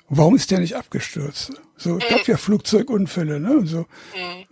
Warum 0.09 0.35
ist 0.35 0.51
der 0.51 0.59
nicht 0.59 0.75
abgestürzt? 0.75 1.53
So, 1.75 1.97
es 1.97 2.07
gab 2.07 2.27
ja 2.27 2.37
Flugzeugunfälle, 2.37 3.39
ne? 3.39 3.57
Und, 3.57 3.67
so. 3.67 3.85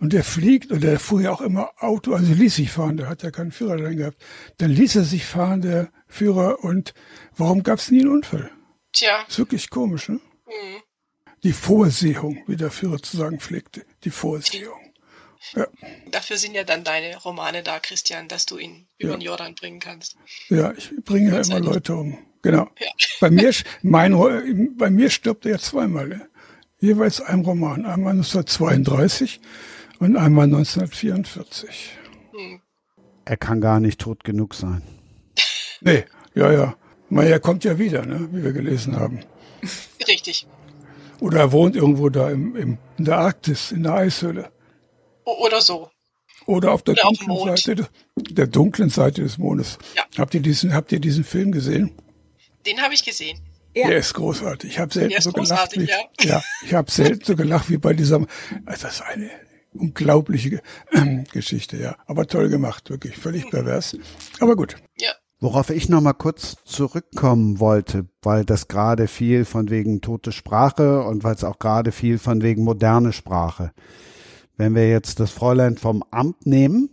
und 0.00 0.12
der 0.12 0.24
fliegt, 0.24 0.72
und 0.72 0.82
der 0.82 0.98
fuhr 0.98 1.20
ja 1.20 1.30
auch 1.30 1.40
immer 1.40 1.70
Auto, 1.78 2.14
also 2.14 2.32
ließ 2.32 2.56
sich 2.56 2.72
fahren, 2.72 2.96
der 2.96 3.08
hat 3.08 3.22
ja 3.22 3.30
keinen 3.30 3.52
Führerschein 3.52 3.96
gehabt. 3.96 4.16
Dann 4.58 4.70
ließ 4.70 4.96
er 4.96 5.04
sich 5.04 5.24
fahren, 5.24 5.60
der 5.60 5.90
Führer, 6.08 6.64
und 6.64 6.94
warum 7.36 7.62
gab 7.62 7.78
es 7.78 7.90
nie 7.90 8.00
einen 8.00 8.10
Unfall? 8.10 8.50
Tja. 8.92 9.24
Ist 9.28 9.38
wirklich 9.38 9.70
komisch, 9.70 10.08
ne? 10.08 10.20
Mhm. 10.46 10.82
Die 11.42 11.52
Vorsehung, 11.52 12.42
wie 12.46 12.56
der 12.56 12.70
Führer 12.70 13.02
zu 13.02 13.16
sagen 13.16 13.40
pflegte. 13.40 13.84
Die 14.04 14.10
Vorsehung. 14.10 14.78
Ja. 15.54 15.66
Dafür 16.10 16.36
sind 16.36 16.54
ja 16.54 16.62
dann 16.62 16.84
deine 16.84 17.16
Romane 17.16 17.62
da, 17.62 17.80
Christian, 17.80 18.28
dass 18.28 18.46
du 18.46 18.58
ihn 18.58 18.86
über 18.98 19.12
ja. 19.12 19.16
den 19.16 19.22
Jordan 19.22 19.54
bringen 19.54 19.80
kannst. 19.80 20.16
Ja, 20.48 20.72
ich 20.72 20.92
bringe 21.04 21.32
ja 21.32 21.40
immer 21.40 21.60
Leute 21.60 21.96
um. 21.96 22.16
Genau. 22.42 22.68
Ja. 22.78 22.88
Bei 23.20 23.30
mir, 23.30 23.52
mein, 23.82 24.76
bei 24.76 24.90
mir 24.90 25.10
stirbt 25.10 25.46
er 25.46 25.58
zweimal. 25.58 26.08
Ne? 26.08 26.28
Jeweils 26.78 27.20
ein 27.20 27.40
Roman. 27.40 27.86
Einmal 27.86 28.12
1932 28.12 29.40
und 29.98 30.16
einmal 30.16 30.44
1944. 30.44 31.98
Hm. 32.32 32.60
Er 33.24 33.36
kann 33.36 33.60
gar 33.60 33.80
nicht 33.80 34.00
tot 34.00 34.24
genug 34.24 34.54
sein. 34.54 34.82
Nee, 35.80 36.04
ja, 36.34 36.52
ja. 36.52 36.76
Meyer 37.12 37.40
kommt 37.40 37.62
ja 37.64 37.78
wieder, 37.78 38.06
ne, 38.06 38.28
wie 38.32 38.42
wir 38.42 38.52
gelesen 38.52 38.96
haben. 38.96 39.20
Richtig. 40.08 40.46
Oder 41.20 41.40
er 41.40 41.52
wohnt 41.52 41.76
irgendwo 41.76 42.08
da 42.08 42.30
im, 42.30 42.56
im, 42.56 42.78
in 42.96 43.04
der 43.04 43.18
Arktis, 43.18 43.70
in 43.70 43.82
der 43.82 43.94
Eishöhle. 43.94 44.50
Oder 45.24 45.60
so. 45.60 45.90
Oder 46.46 46.72
auf 46.72 46.82
der 46.82 46.94
Oder 46.94 47.02
dunklen 47.02 47.30
auf 47.30 47.58
Seite, 47.58 47.88
der 48.16 48.46
dunklen 48.46 48.88
Seite 48.88 49.22
des 49.22 49.36
Mondes. 49.36 49.78
Ja. 49.94 50.04
Habt 50.16 50.32
ihr 50.34 50.40
diesen, 50.40 50.74
habt 50.74 50.90
ihr 50.90 51.00
diesen 51.00 51.22
Film 51.22 51.52
gesehen? 51.52 51.92
Den 52.64 52.80
habe 52.80 52.94
ich 52.94 53.04
gesehen. 53.04 53.38
Ja. 53.74 53.88
Der 53.88 53.98
ist 53.98 54.14
großartig. 54.14 54.70
Ich 54.70 54.78
habe 54.78 54.92
selten 54.92 55.20
so 55.20 55.32
gelacht 55.32 55.76
wie, 55.76 55.84
ja. 55.84 55.98
ja 56.22 56.42
ich 56.64 56.74
habe 56.74 56.90
selten 56.90 57.24
so 57.24 57.36
gelacht 57.36 57.68
wie 57.68 57.76
bei 57.76 57.92
dieser. 57.92 58.26
Also 58.64 58.86
das 58.86 58.94
ist 58.94 59.02
eine 59.02 59.30
unglaubliche 59.74 60.62
Geschichte, 61.32 61.76
ja. 61.76 61.96
Aber 62.06 62.26
toll 62.26 62.48
gemacht, 62.48 62.88
wirklich 62.88 63.16
völlig 63.16 63.50
pervers. 63.50 63.96
Aber 64.40 64.56
gut. 64.56 64.76
Ja. 64.98 65.12
Worauf 65.42 65.70
ich 65.70 65.88
noch 65.88 66.00
mal 66.00 66.12
kurz 66.12 66.58
zurückkommen 66.64 67.58
wollte, 67.58 68.06
weil 68.22 68.44
das 68.44 68.68
gerade 68.68 69.08
viel 69.08 69.44
von 69.44 69.70
wegen 69.70 70.00
tote 70.00 70.30
Sprache 70.30 71.02
und 71.02 71.24
weil 71.24 71.34
es 71.34 71.42
auch 71.42 71.58
gerade 71.58 71.90
viel 71.90 72.18
von 72.18 72.42
wegen 72.42 72.62
moderne 72.62 73.12
Sprache. 73.12 73.72
wenn 74.56 74.76
wir 74.76 74.88
jetzt 74.88 75.18
das 75.18 75.32
Fräulein 75.32 75.78
vom 75.78 76.04
Amt 76.12 76.46
nehmen, 76.46 76.90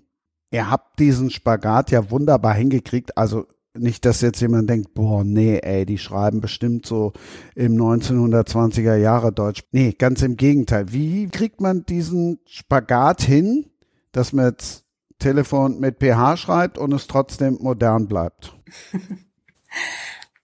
ihr 0.49 0.71
habt 0.71 0.97
diesen 0.97 1.29
Spagat 1.29 1.91
ja 1.91 2.09
wunderbar 2.09 2.55
hingekriegt. 2.55 3.15
Also 3.15 3.45
nicht, 3.77 4.03
dass 4.03 4.21
jetzt 4.21 4.41
jemand 4.41 4.67
denkt, 4.67 4.95
boah, 4.95 5.23
nee, 5.23 5.59
ey, 5.59 5.85
die 5.85 5.99
schreiben 5.99 6.41
bestimmt 6.41 6.87
so 6.87 7.13
im 7.53 7.75
1920er 7.75 8.95
Jahre 8.95 9.31
Deutsch. 9.31 9.63
Nee, 9.71 9.93
ganz 9.95 10.23
im 10.23 10.37
Gegenteil. 10.37 10.91
Wie 10.91 11.27
kriegt 11.27 11.61
man 11.61 11.85
diesen 11.85 12.39
Spagat 12.47 13.21
hin, 13.21 13.67
dass 14.11 14.33
man 14.33 14.45
jetzt 14.45 14.88
Telefon 15.19 15.79
mit 15.79 15.99
PH 15.99 16.37
schreibt 16.37 16.77
und 16.77 16.93
es 16.93 17.07
trotzdem 17.07 17.57
modern 17.61 18.07
bleibt? 18.07 18.53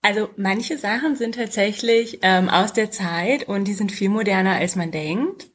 Also 0.02 0.28
manche 0.36 0.78
Sachen 0.78 1.16
sind 1.16 1.34
tatsächlich 1.34 2.20
ähm, 2.22 2.48
aus 2.48 2.72
der 2.72 2.92
Zeit 2.92 3.48
und 3.48 3.64
die 3.64 3.74
sind 3.74 3.90
viel 3.90 4.08
moderner, 4.08 4.54
als 4.54 4.76
man 4.76 4.92
denkt. 4.92 5.48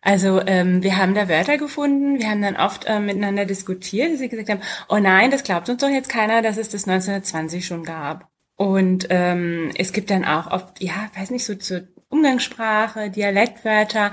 Also 0.00 0.40
ähm, 0.44 0.82
wir 0.82 0.96
haben 0.96 1.14
da 1.14 1.28
Wörter 1.28 1.56
gefunden, 1.56 2.18
wir 2.18 2.28
haben 2.28 2.42
dann 2.42 2.56
oft 2.56 2.86
ähm, 2.88 3.06
miteinander 3.06 3.46
diskutiert, 3.46 4.12
dass 4.12 4.18
sie 4.18 4.28
gesagt 4.28 4.50
haben, 4.50 4.62
oh 4.88 4.98
nein, 4.98 5.30
das 5.30 5.44
glaubt 5.44 5.68
uns 5.68 5.80
doch 5.80 5.88
jetzt 5.88 6.08
keiner, 6.08 6.42
dass 6.42 6.56
es 6.56 6.68
das 6.68 6.88
1920 6.88 7.64
schon 7.64 7.84
gab. 7.84 8.28
Und 8.56 9.06
ähm, 9.10 9.70
es 9.76 9.92
gibt 9.92 10.10
dann 10.10 10.24
auch 10.24 10.50
oft, 10.50 10.82
ja, 10.82 11.08
weiß 11.16 11.30
nicht, 11.30 11.44
so 11.44 11.54
zur 11.54 11.82
Umgangssprache, 12.08 13.10
Dialektwörter, 13.10 14.10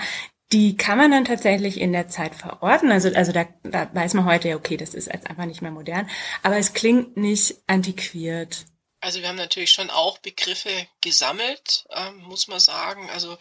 die 0.51 0.75
kann 0.77 0.97
man 0.97 1.11
dann 1.11 1.25
tatsächlich 1.25 1.79
in 1.79 1.93
der 1.93 2.07
Zeit 2.07 2.33
verorten. 2.35 2.91
Also, 2.91 3.09
also 3.09 3.31
da, 3.31 3.45
da 3.63 3.89
weiß 3.93 4.15
man 4.15 4.25
heute, 4.25 4.55
okay, 4.55 4.77
das 4.77 4.93
ist 4.93 5.07
jetzt 5.07 5.27
einfach 5.27 5.45
nicht 5.45 5.61
mehr 5.61 5.71
modern, 5.71 6.09
aber 6.41 6.57
es 6.57 6.73
klingt 6.73 7.17
nicht 7.17 7.55
antiquiert. 7.67 8.65
Also 9.01 9.21
wir 9.21 9.29
haben 9.29 9.37
natürlich 9.37 9.71
schon 9.71 9.89
auch 9.89 10.17
Begriffe 10.17 10.87
gesammelt, 10.99 11.85
ähm, 11.91 12.17
muss 12.23 12.49
man 12.49 12.59
sagen. 12.59 13.09
Also 13.11 13.37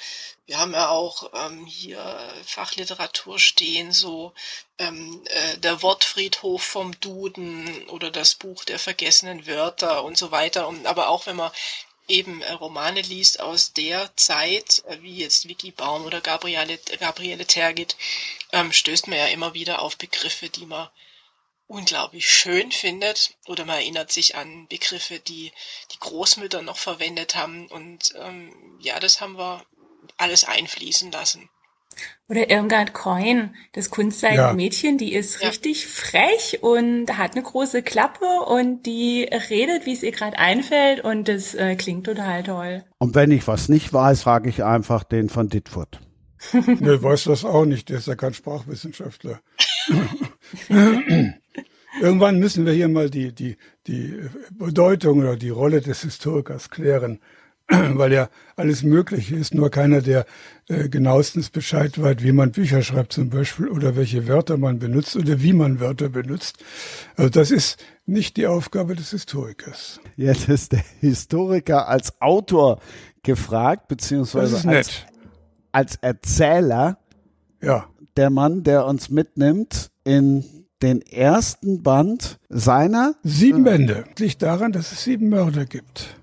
wir 0.46 0.58
haben 0.58 0.72
ja 0.72 0.90
auch 0.90 1.32
ähm, 1.34 1.66
hier 1.66 2.00
Fachliteratur 2.44 3.40
stehen, 3.40 3.90
so 3.90 4.32
ähm, 4.78 5.20
äh, 5.26 5.58
der 5.58 5.82
Wortfriedhof 5.82 6.62
vom 6.62 6.98
Duden 7.00 7.88
oder 7.88 8.12
das 8.12 8.36
Buch 8.36 8.64
der 8.66 8.78
vergessenen 8.78 9.48
Wörter 9.48 10.04
und 10.04 10.16
so 10.16 10.30
weiter. 10.30 10.68
Und, 10.68 10.86
aber 10.86 11.08
auch 11.08 11.26
wenn 11.26 11.36
man 11.36 11.50
eben 12.08 12.42
äh, 12.42 12.52
Romane 12.52 13.02
liest 13.02 13.40
aus 13.40 13.72
der 13.72 14.10
Zeit, 14.16 14.82
äh, 14.86 15.00
wie 15.02 15.16
jetzt 15.18 15.48
Vicky 15.48 15.70
Baum 15.70 16.04
oder 16.04 16.20
Gabriele, 16.20 16.78
Gabriele 16.98 17.46
Tergit, 17.46 17.96
ähm, 18.52 18.72
stößt 18.72 19.08
man 19.08 19.18
ja 19.18 19.26
immer 19.26 19.54
wieder 19.54 19.82
auf 19.82 19.96
Begriffe, 19.96 20.48
die 20.48 20.66
man 20.66 20.88
unglaublich 21.66 22.28
schön 22.30 22.72
findet 22.72 23.36
oder 23.46 23.66
man 23.66 23.76
erinnert 23.76 24.10
sich 24.10 24.34
an 24.36 24.66
Begriffe, 24.68 25.20
die 25.20 25.52
die 25.92 25.98
Großmütter 26.00 26.62
noch 26.62 26.78
verwendet 26.78 27.34
haben 27.34 27.68
und 27.68 28.14
ähm, 28.16 28.78
ja, 28.80 28.98
das 28.98 29.20
haben 29.20 29.36
wir 29.36 29.64
alles 30.16 30.44
einfließen 30.44 31.12
lassen. 31.12 31.50
Oder 32.28 32.50
Irmgard 32.50 32.92
Coin, 32.92 33.54
das 33.72 33.88
Kunstseitenmädchen, 33.90 34.92
ja. 34.92 34.96
die 34.98 35.14
ist 35.14 35.40
ja. 35.40 35.48
richtig 35.48 35.86
frech 35.86 36.58
und 36.60 37.16
hat 37.16 37.32
eine 37.32 37.42
große 37.42 37.82
Klappe 37.82 38.26
und 38.46 38.82
die 38.84 39.28
redet, 39.48 39.86
wie 39.86 39.94
es 39.94 40.02
ihr 40.02 40.12
gerade 40.12 40.38
einfällt 40.38 41.02
und 41.02 41.28
das 41.28 41.54
äh, 41.54 41.74
klingt 41.76 42.04
total 42.04 42.42
toll. 42.42 42.84
Und 42.98 43.14
wenn 43.14 43.30
ich 43.30 43.48
was 43.48 43.70
nicht 43.70 43.92
weiß, 43.92 44.22
frage 44.22 44.50
ich 44.50 44.62
einfach 44.62 45.04
den 45.04 45.30
von 45.30 45.48
Ditfurt. 45.48 46.00
ne, 46.52 47.02
weiß 47.02 47.24
das 47.24 47.44
auch 47.44 47.64
nicht, 47.64 47.88
der 47.88 47.98
ist 47.98 48.08
ja 48.08 48.14
kein 48.14 48.34
Sprachwissenschaftler. 48.34 49.40
Irgendwann 52.00 52.38
müssen 52.38 52.64
wir 52.66 52.72
hier 52.74 52.88
mal 52.88 53.10
die, 53.10 53.34
die, 53.34 53.56
die 53.86 54.14
Bedeutung 54.50 55.20
oder 55.20 55.36
die 55.36 55.48
Rolle 55.48 55.80
des 55.80 56.02
Historikers 56.02 56.70
klären, 56.70 57.20
weil 57.94 58.12
ja 58.12 58.28
alles 58.56 58.82
möglich 58.82 59.30
ist, 59.30 59.54
nur 59.54 59.70
keiner, 59.70 60.00
der 60.00 60.24
äh, 60.68 60.88
genauestens 60.88 61.50
Bescheid 61.50 62.00
weiß, 62.00 62.16
wie 62.20 62.32
man 62.32 62.50
Bücher 62.50 62.82
schreibt 62.82 63.12
zum 63.12 63.28
Beispiel 63.28 63.68
oder 63.68 63.94
welche 63.94 64.26
Wörter 64.26 64.56
man 64.56 64.78
benutzt 64.78 65.16
oder 65.16 65.42
wie 65.42 65.52
man 65.52 65.78
Wörter 65.78 66.08
benutzt. 66.08 66.64
Also 67.16 67.28
das 67.28 67.50
ist 67.50 67.78
nicht 68.06 68.38
die 68.38 68.46
Aufgabe 68.46 68.96
des 68.96 69.10
Historikers. 69.10 70.00
Jetzt 70.16 70.48
ist 70.48 70.72
der 70.72 70.82
Historiker 71.00 71.88
als 71.88 72.20
Autor 72.20 72.80
gefragt, 73.22 73.88
beziehungsweise 73.88 74.66
als, 74.66 75.04
als 75.72 75.96
Erzähler. 75.96 76.98
Ja. 77.60 77.86
Der 78.16 78.30
Mann, 78.30 78.62
der 78.62 78.86
uns 78.86 79.10
mitnimmt 79.10 79.90
in 80.04 80.44
den 80.80 81.02
ersten 81.02 81.82
Band 81.82 82.38
seiner. 82.48 83.14
Sieben 83.22 83.64
Bände. 83.64 84.04
Liegt 84.18 84.42
daran, 84.42 84.72
dass 84.72 84.92
es 84.92 85.04
sieben 85.04 85.28
Mörder 85.28 85.66
gibt. 85.66 86.17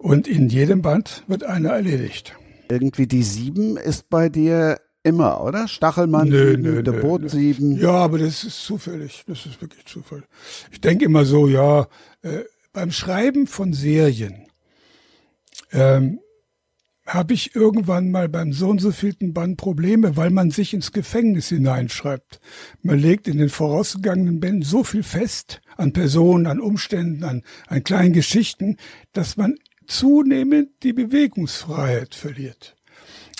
Und 0.00 0.26
in 0.26 0.48
jedem 0.48 0.80
Band 0.80 1.24
wird 1.26 1.44
einer 1.44 1.70
erledigt. 1.70 2.34
Irgendwie 2.70 3.06
die 3.06 3.22
sieben 3.22 3.76
ist 3.76 4.08
bei 4.08 4.30
dir 4.30 4.80
immer, 5.02 5.44
oder? 5.44 5.68
Stachelmann 5.68 6.30
nö, 6.30 6.52
sieben, 6.52 6.62
nö, 6.62 6.82
der 6.82 6.94
nö, 6.94 7.00
Boot 7.02 7.20
nö. 7.20 7.28
sieben. 7.28 7.76
Ja, 7.78 7.92
aber 7.92 8.18
das 8.18 8.42
ist 8.44 8.64
zufällig. 8.64 9.24
Das 9.26 9.44
ist 9.44 9.60
wirklich 9.60 9.84
Zufall. 9.84 10.22
Ich 10.72 10.80
denke 10.80 11.04
immer 11.04 11.26
so, 11.26 11.48
ja, 11.48 11.86
äh, 12.22 12.44
beim 12.72 12.92
Schreiben 12.92 13.46
von 13.46 13.74
Serien 13.74 14.46
ähm, 15.70 16.20
habe 17.06 17.34
ich 17.34 17.54
irgendwann 17.54 18.10
mal 18.10 18.30
beim 18.30 18.54
so 18.54 18.70
und 18.70 18.80
so 18.80 18.92
vielten 18.92 19.34
Band 19.34 19.58
Probleme, 19.58 20.16
weil 20.16 20.30
man 20.30 20.50
sich 20.50 20.72
ins 20.72 20.92
Gefängnis 20.92 21.48
hineinschreibt. 21.48 22.40
Man 22.80 22.98
legt 22.98 23.28
in 23.28 23.36
den 23.36 23.50
vorausgegangenen 23.50 24.40
Bänden 24.40 24.62
so 24.62 24.82
viel 24.82 25.02
fest 25.02 25.60
an 25.76 25.92
Personen, 25.92 26.46
an 26.46 26.58
Umständen, 26.58 27.22
an, 27.22 27.42
an 27.66 27.84
kleinen 27.84 28.14
Geschichten, 28.14 28.78
dass 29.12 29.36
man 29.36 29.56
zunehmend 29.90 30.70
die 30.82 30.92
Bewegungsfreiheit 30.92 32.14
verliert. 32.14 32.76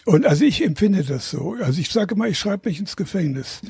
Und 0.04 0.26
also 0.26 0.44
ich 0.44 0.64
empfinde 0.64 1.04
das 1.04 1.30
so. 1.30 1.56
Also 1.60 1.80
ich 1.80 1.90
sage 1.90 2.16
mal, 2.16 2.28
ich 2.28 2.38
schreibe 2.38 2.68
mich 2.68 2.80
ins 2.80 2.96
Gefängnis. 2.96 3.60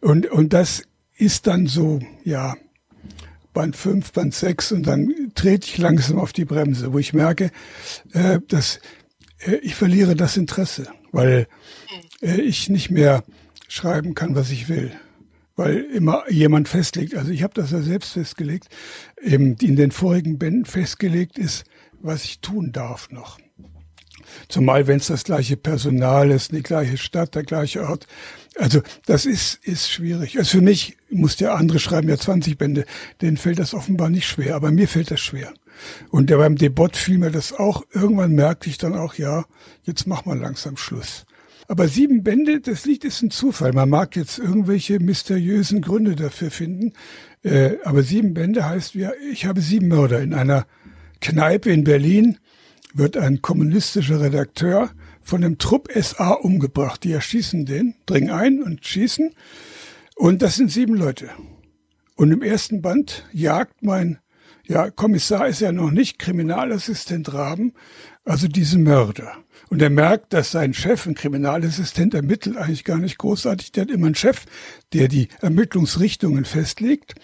Und, 0.00 0.26
und 0.26 0.52
das 0.52 0.82
ist 1.16 1.46
dann 1.46 1.66
so, 1.66 2.00
ja, 2.24 2.54
Band 3.54 3.74
5, 3.74 4.12
Band 4.12 4.34
6 4.34 4.72
und 4.72 4.86
dann 4.86 5.32
trete 5.34 5.66
ich 5.66 5.78
langsam 5.78 6.18
auf 6.18 6.34
die 6.34 6.44
Bremse, 6.44 6.92
wo 6.92 6.98
ich 6.98 7.14
merke, 7.14 7.50
äh, 8.12 8.38
dass 8.48 8.80
äh, 9.38 9.56
ich 9.56 9.74
verliere 9.74 10.14
das 10.14 10.36
Interesse, 10.36 10.88
weil 11.12 11.46
äh, 12.20 12.38
ich 12.42 12.68
nicht 12.68 12.90
mehr 12.90 13.24
schreiben 13.66 14.14
kann, 14.14 14.34
was 14.34 14.50
ich 14.50 14.68
will. 14.68 14.92
Weil 15.54 15.76
immer 15.76 16.30
jemand 16.30 16.68
festlegt, 16.68 17.14
also 17.14 17.30
ich 17.30 17.42
habe 17.42 17.54
das 17.54 17.70
ja 17.70 17.80
selbst 17.80 18.12
festgelegt, 18.12 18.68
eben 19.22 19.56
in 19.62 19.76
den 19.76 19.90
vorigen 19.90 20.38
Bänden 20.38 20.66
festgelegt 20.66 21.38
ist, 21.38 21.64
was 22.00 22.24
ich 22.24 22.40
tun 22.40 22.72
darf 22.72 23.10
noch. 23.10 23.38
Zumal 24.48 24.86
wenn 24.86 24.98
es 24.98 25.06
das 25.06 25.24
gleiche 25.24 25.56
Personal 25.56 26.30
ist, 26.30 26.52
die 26.52 26.62
gleiche 26.62 26.96
Stadt, 26.96 27.34
der 27.34 27.44
gleiche 27.44 27.82
Ort. 27.88 28.06
Also 28.58 28.80
das 29.06 29.26
ist, 29.26 29.64
ist 29.64 29.90
schwierig. 29.90 30.38
Also 30.38 30.58
für 30.58 30.62
mich 30.62 30.96
muss 31.10 31.36
der 31.36 31.54
andere 31.54 31.78
schreiben 31.78 32.08
ja 32.08 32.16
20 32.16 32.58
Bände, 32.58 32.84
denen 33.20 33.36
fällt 33.36 33.58
das 33.58 33.74
offenbar 33.74 34.10
nicht 34.10 34.26
schwer, 34.26 34.56
aber 34.56 34.70
mir 34.70 34.88
fällt 34.88 35.10
das 35.10 35.20
schwer. 35.20 35.52
Und 36.10 36.30
der 36.30 36.38
beim 36.38 36.56
Debot 36.56 36.96
fiel 36.96 37.18
mir 37.18 37.30
das 37.30 37.52
auch. 37.52 37.84
Irgendwann 37.92 38.32
merkte 38.32 38.70
ich 38.70 38.78
dann 38.78 38.94
auch, 38.94 39.14
ja, 39.14 39.44
jetzt 39.84 40.06
mach 40.06 40.24
mal 40.24 40.38
langsam 40.38 40.76
Schluss. 40.76 41.26
Aber 41.68 41.88
sieben 41.88 42.22
Bände, 42.22 42.60
das 42.60 42.86
Lied 42.86 43.04
ist 43.04 43.22
ein 43.22 43.30
Zufall. 43.30 43.72
Man 43.72 43.90
mag 43.90 44.14
jetzt 44.16 44.38
irgendwelche 44.38 45.00
mysteriösen 45.00 45.82
Gründe 45.82 46.14
dafür 46.14 46.50
finden. 46.50 46.92
Äh, 47.42 47.72
aber 47.84 48.02
sieben 48.02 48.34
Bände 48.34 48.64
heißt, 48.64 48.94
ja, 48.94 49.10
ich 49.32 49.46
habe 49.46 49.60
sieben 49.60 49.88
Mörder. 49.88 50.20
In 50.22 50.32
einer 50.32 50.66
Kneipe 51.20 51.70
in 51.70 51.84
Berlin 51.84 52.38
wird 52.94 53.16
ein 53.16 53.42
kommunistischer 53.42 54.20
Redakteur 54.20 54.90
von 55.22 55.40
dem 55.40 55.58
Trupp 55.58 55.90
SA 55.94 56.32
umgebracht. 56.32 57.04
Die 57.04 57.12
erschießen 57.12 57.66
den, 57.66 57.94
dringen 58.06 58.30
ein 58.30 58.62
und 58.62 58.86
schießen. 58.86 59.34
Und 60.14 60.42
das 60.42 60.56
sind 60.56 60.70
sieben 60.70 60.94
Leute. 60.94 61.30
Und 62.14 62.30
im 62.30 62.42
ersten 62.42 62.80
Band 62.80 63.26
jagt 63.32 63.82
mein 63.82 64.18
ja, 64.68 64.90
Kommissar 64.90 65.46
ist 65.46 65.60
ja 65.60 65.70
noch 65.70 65.90
nicht 65.90 66.18
Kriminalassistent 66.18 67.32
Raben, 67.32 67.72
also 68.24 68.48
diese 68.48 68.78
Mörder. 68.78 69.36
Und 69.68 69.80
er 69.80 69.90
merkt, 69.90 70.32
dass 70.32 70.50
sein 70.50 70.74
Chef, 70.74 71.06
ein 71.06 71.14
Kriminalassistent, 71.14 72.14
ermittelt 72.14 72.56
eigentlich 72.56 72.84
gar 72.84 72.98
nicht 72.98 73.18
großartig. 73.18 73.72
Der 73.72 73.82
hat 73.82 73.90
immer 73.90 74.06
einen 74.06 74.14
Chef, 74.16 74.44
der 74.92 75.08
die 75.08 75.28
Ermittlungsrichtungen 75.40 76.44
festlegt. 76.44 77.14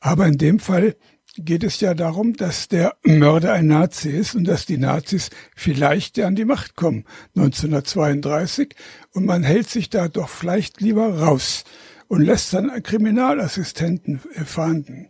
Aber 0.00 0.26
in 0.26 0.36
dem 0.36 0.58
Fall 0.58 0.96
geht 1.36 1.64
es 1.64 1.80
ja 1.80 1.94
darum, 1.94 2.36
dass 2.36 2.68
der 2.68 2.96
Mörder 3.02 3.52
ein 3.52 3.66
Nazi 3.66 4.10
ist 4.10 4.34
und 4.34 4.44
dass 4.44 4.66
die 4.66 4.78
Nazis 4.78 5.30
vielleicht 5.56 6.18
an 6.20 6.34
die 6.34 6.44
Macht 6.44 6.76
kommen 6.76 7.04
1932 7.36 8.74
und 9.12 9.24
man 9.24 9.42
hält 9.42 9.68
sich 9.68 9.90
da 9.90 10.08
doch 10.08 10.28
vielleicht 10.28 10.80
lieber 10.80 11.18
raus 11.20 11.64
und 12.08 12.22
lässt 12.22 12.52
dann 12.52 12.70
einen 12.70 12.82
Kriminalassistenten 12.82 14.20
fahnden. 14.44 15.08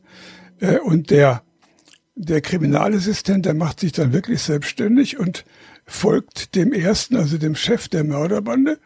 Äh, 0.60 0.78
und 0.78 1.10
der 1.10 1.42
der 2.14 2.40
Kriminalassistent, 2.40 3.46
der 3.46 3.54
macht 3.54 3.80
sich 3.80 3.92
dann 3.92 4.12
wirklich 4.12 4.42
selbstständig 4.42 5.18
und 5.18 5.44
folgt 5.92 6.54
dem 6.54 6.72
ersten, 6.72 7.16
also 7.16 7.38
dem 7.38 7.54
Chef 7.54 7.88
der 7.88 8.02
Mörderbande, 8.02 8.78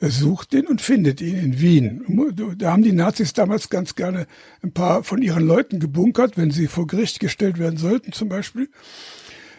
er 0.00 0.10
sucht 0.10 0.52
ihn 0.52 0.66
und 0.66 0.80
findet 0.80 1.20
ihn 1.20 1.38
in 1.38 1.60
Wien. 1.60 2.34
Da 2.58 2.72
haben 2.72 2.82
die 2.82 2.92
Nazis 2.92 3.32
damals 3.32 3.70
ganz 3.70 3.94
gerne 3.94 4.26
ein 4.62 4.72
paar 4.72 5.04
von 5.04 5.22
ihren 5.22 5.46
Leuten 5.46 5.78
gebunkert, 5.78 6.36
wenn 6.36 6.50
sie 6.50 6.66
vor 6.66 6.86
Gericht 6.86 7.20
gestellt 7.20 7.58
werden 7.58 7.78
sollten 7.78 8.12
zum 8.12 8.28
Beispiel. 8.28 8.68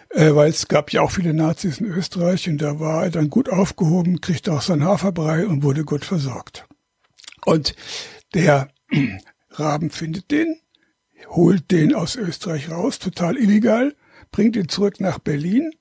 Äh, 0.09 0.35
weil 0.35 0.49
es 0.49 0.68
gab 0.68 0.91
ja 0.91 1.01
auch 1.01 1.11
viele 1.11 1.34
Nazis 1.34 1.80
in 1.80 1.85
Österreich 1.85 2.49
und 2.49 2.61
da 2.61 2.80
war 2.81 3.05
er 3.05 3.09
dann 3.09 3.30
gut 3.30 3.49
aufgehoben, 3.49 4.19
kriegte 4.19 4.51
auch 4.51 4.61
sein 4.61 4.84
Haferbrei 4.84 5.47
und 5.47 5.63
wurde 5.63 5.85
gut 5.85 6.03
versorgt. 6.03 6.68
Und 7.45 7.73
der 8.34 8.68
Raben 9.49 9.89
findet 9.89 10.30
den, 10.30 10.59
holt 11.30 11.72
den 11.72 11.95
aus 11.95 12.18
Österreich 12.18 12.69
raus, 12.69 12.99
total 12.99 13.38
illegal, 13.38 13.95
bringt 14.31 14.57
ihn 14.57 14.68
zurück 14.68 14.99
nach 14.99 15.19
Berlin 15.19 15.72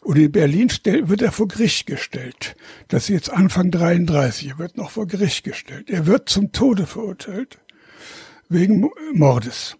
und 0.00 0.16
in 0.16 0.32
Berlin 0.32 0.70
wird 0.84 1.22
er 1.22 1.32
vor 1.32 1.48
Gericht 1.48 1.86
gestellt. 1.86 2.56
Das 2.88 3.04
ist 3.04 3.08
jetzt 3.08 3.30
Anfang 3.30 3.70
33. 3.70 4.48
Er 4.50 4.58
wird 4.58 4.76
noch 4.76 4.90
vor 4.90 5.06
Gericht 5.06 5.44
gestellt. 5.44 5.90
Er 5.90 6.06
wird 6.06 6.28
zum 6.28 6.52
Tode 6.52 6.86
verurteilt 6.86 7.58
wegen 8.48 8.90
Mordes. 9.12 9.76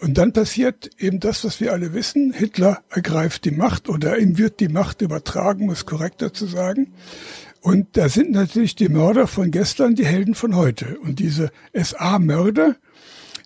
Und 0.00 0.16
dann 0.16 0.32
passiert 0.32 0.90
eben 0.98 1.18
das, 1.18 1.44
was 1.44 1.60
wir 1.60 1.72
alle 1.72 1.92
wissen. 1.92 2.32
Hitler 2.32 2.82
ergreift 2.88 3.44
die 3.44 3.50
Macht 3.50 3.88
oder 3.88 4.18
ihm 4.18 4.38
wird 4.38 4.60
die 4.60 4.68
Macht 4.68 5.02
übertragen, 5.02 5.66
muss 5.66 5.86
korrekter 5.86 6.32
zu 6.32 6.46
sagen. 6.46 6.92
Und 7.60 7.96
da 7.96 8.08
sind 8.08 8.30
natürlich 8.30 8.76
die 8.76 8.88
Mörder 8.88 9.26
von 9.26 9.50
gestern 9.50 9.96
die 9.96 10.06
Helden 10.06 10.36
von 10.36 10.54
heute. 10.54 10.98
Und 11.00 11.18
diese 11.18 11.50
SA-Mörder, 11.74 12.76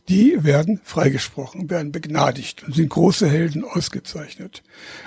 die 0.08 0.42
werden 0.42 0.80
freigesprochen, 0.82 1.70
werden 1.70 1.92
begnadigt 1.92 2.64
und 2.64 2.74
sind 2.74 2.90
große 2.90 3.28
Helden 3.28 3.64
ausgezeichnet. 3.64 4.62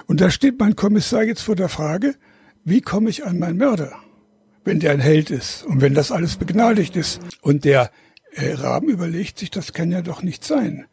Und 0.08 0.22
da 0.22 0.30
steht 0.30 0.60
mein 0.60 0.76
Kommissar 0.76 1.24
jetzt 1.24 1.42
vor 1.42 1.56
der 1.56 1.70
Frage, 1.70 2.16
wie 2.64 2.82
komme 2.82 3.10
ich 3.10 3.26
an 3.26 3.38
meinen 3.38 3.58
Mörder, 3.58 3.94
wenn 4.64 4.80
der 4.80 4.92
ein 4.92 5.00
Held 5.00 5.32
ist 5.32 5.64
und 5.64 5.82
wenn 5.82 5.94
das 5.94 6.12
alles 6.12 6.38
begnadigt 6.38 6.96
ist. 6.96 7.20
Und 7.42 7.66
der 7.66 7.92
äh, 8.32 8.54
Raben 8.54 8.90
überlegt 8.90 9.38
sich, 9.38 9.52
das 9.52 9.74
kann 9.74 9.92
ja 9.92 10.02
doch 10.02 10.24
nicht 10.24 10.44
sein, 10.44 10.86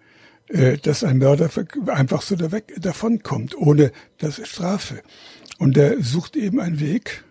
äh, 0.49 0.77
dass 0.79 1.05
ein 1.05 1.19
Mörder 1.19 1.49
einfach 1.87 2.23
so 2.23 2.37
da 2.37 2.53
weg, 2.53 2.75
davonkommt, 2.79 3.57
ohne 3.57 3.93
das 4.19 4.47
Strafe. 4.47 5.03
Und 5.59 5.77
er 5.77 6.03
sucht 6.03 6.37
eben 6.37 6.61
einen 6.61 6.81
Weg, 6.81 7.25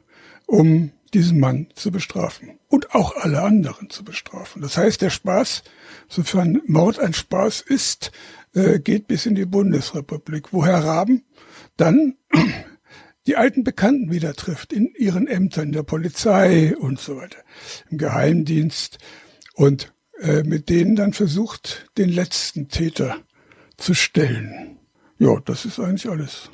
um 0.47 0.91
diesen 1.13 1.39
Mann 1.39 1.67
zu 1.75 1.91
bestrafen 1.91 2.59
und 2.67 2.95
auch 2.95 3.15
alle 3.15 3.41
anderen 3.41 3.89
zu 3.89 4.03
bestrafen. 4.03 4.61
Das 4.61 4.77
heißt, 4.77 5.01
der 5.01 5.09
Spaß, 5.09 5.63
sofern 6.07 6.61
Mord 6.65 6.99
ein 6.99 7.13
Spaß 7.13 7.61
ist, 7.61 8.11
äh, 8.53 8.79
geht 8.79 9.07
bis 9.07 9.25
in 9.25 9.35
die 9.35 9.45
Bundesrepublik, 9.45 10.53
wo 10.53 10.65
Herr 10.65 10.83
Raben 10.83 11.23
dann 11.77 12.15
die 13.27 13.35
alten 13.35 13.63
Bekannten 13.63 14.11
wieder 14.11 14.33
trifft 14.33 14.73
in 14.73 14.93
ihren 14.95 15.27
Ämtern, 15.27 15.71
der 15.71 15.83
Polizei 15.83 16.75
und 16.75 16.99
so 16.99 17.17
weiter, 17.17 17.39
im 17.89 17.97
Geheimdienst 17.97 18.97
und 19.53 19.93
äh, 20.19 20.43
mit 20.43 20.69
denen 20.69 20.95
dann 20.95 21.13
versucht, 21.13 21.91
den 21.97 22.09
letzten 22.09 22.67
Täter 22.67 23.17
zu 23.77 23.93
stellen. 23.93 24.79
Ja, 25.17 25.39
das 25.45 25.65
ist 25.65 25.79
eigentlich 25.79 26.09
alles. 26.09 26.49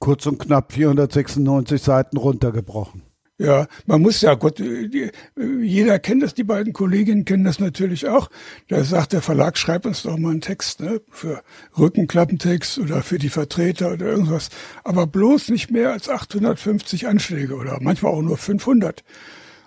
Kurz 0.00 0.26
und 0.26 0.38
knapp 0.38 0.72
496 0.72 1.80
Seiten 1.80 2.16
runtergebrochen. 2.16 3.03
Ja, 3.36 3.66
man 3.86 4.00
muss 4.00 4.20
ja, 4.20 4.34
Gott, 4.34 4.60
jeder 4.60 5.98
kennt 5.98 6.22
das, 6.22 6.34
die 6.34 6.44
beiden 6.44 6.72
Kolleginnen 6.72 7.24
kennen 7.24 7.42
das 7.42 7.58
natürlich 7.58 8.06
auch. 8.06 8.30
Da 8.68 8.84
sagt 8.84 9.12
der 9.12 9.22
Verlag, 9.22 9.58
schreib 9.58 9.86
uns 9.86 10.02
doch 10.02 10.16
mal 10.16 10.30
einen 10.30 10.40
Text, 10.40 10.78
ne, 10.78 11.00
für 11.10 11.42
Rückenklappentext 11.76 12.78
oder 12.78 13.02
für 13.02 13.18
die 13.18 13.30
Vertreter 13.30 13.92
oder 13.92 14.06
irgendwas. 14.06 14.50
Aber 14.84 15.08
bloß 15.08 15.48
nicht 15.48 15.72
mehr 15.72 15.90
als 15.92 16.08
850 16.08 17.08
Anschläge 17.08 17.56
oder 17.56 17.78
manchmal 17.80 18.12
auch 18.12 18.22
nur 18.22 18.36
500. 18.36 19.02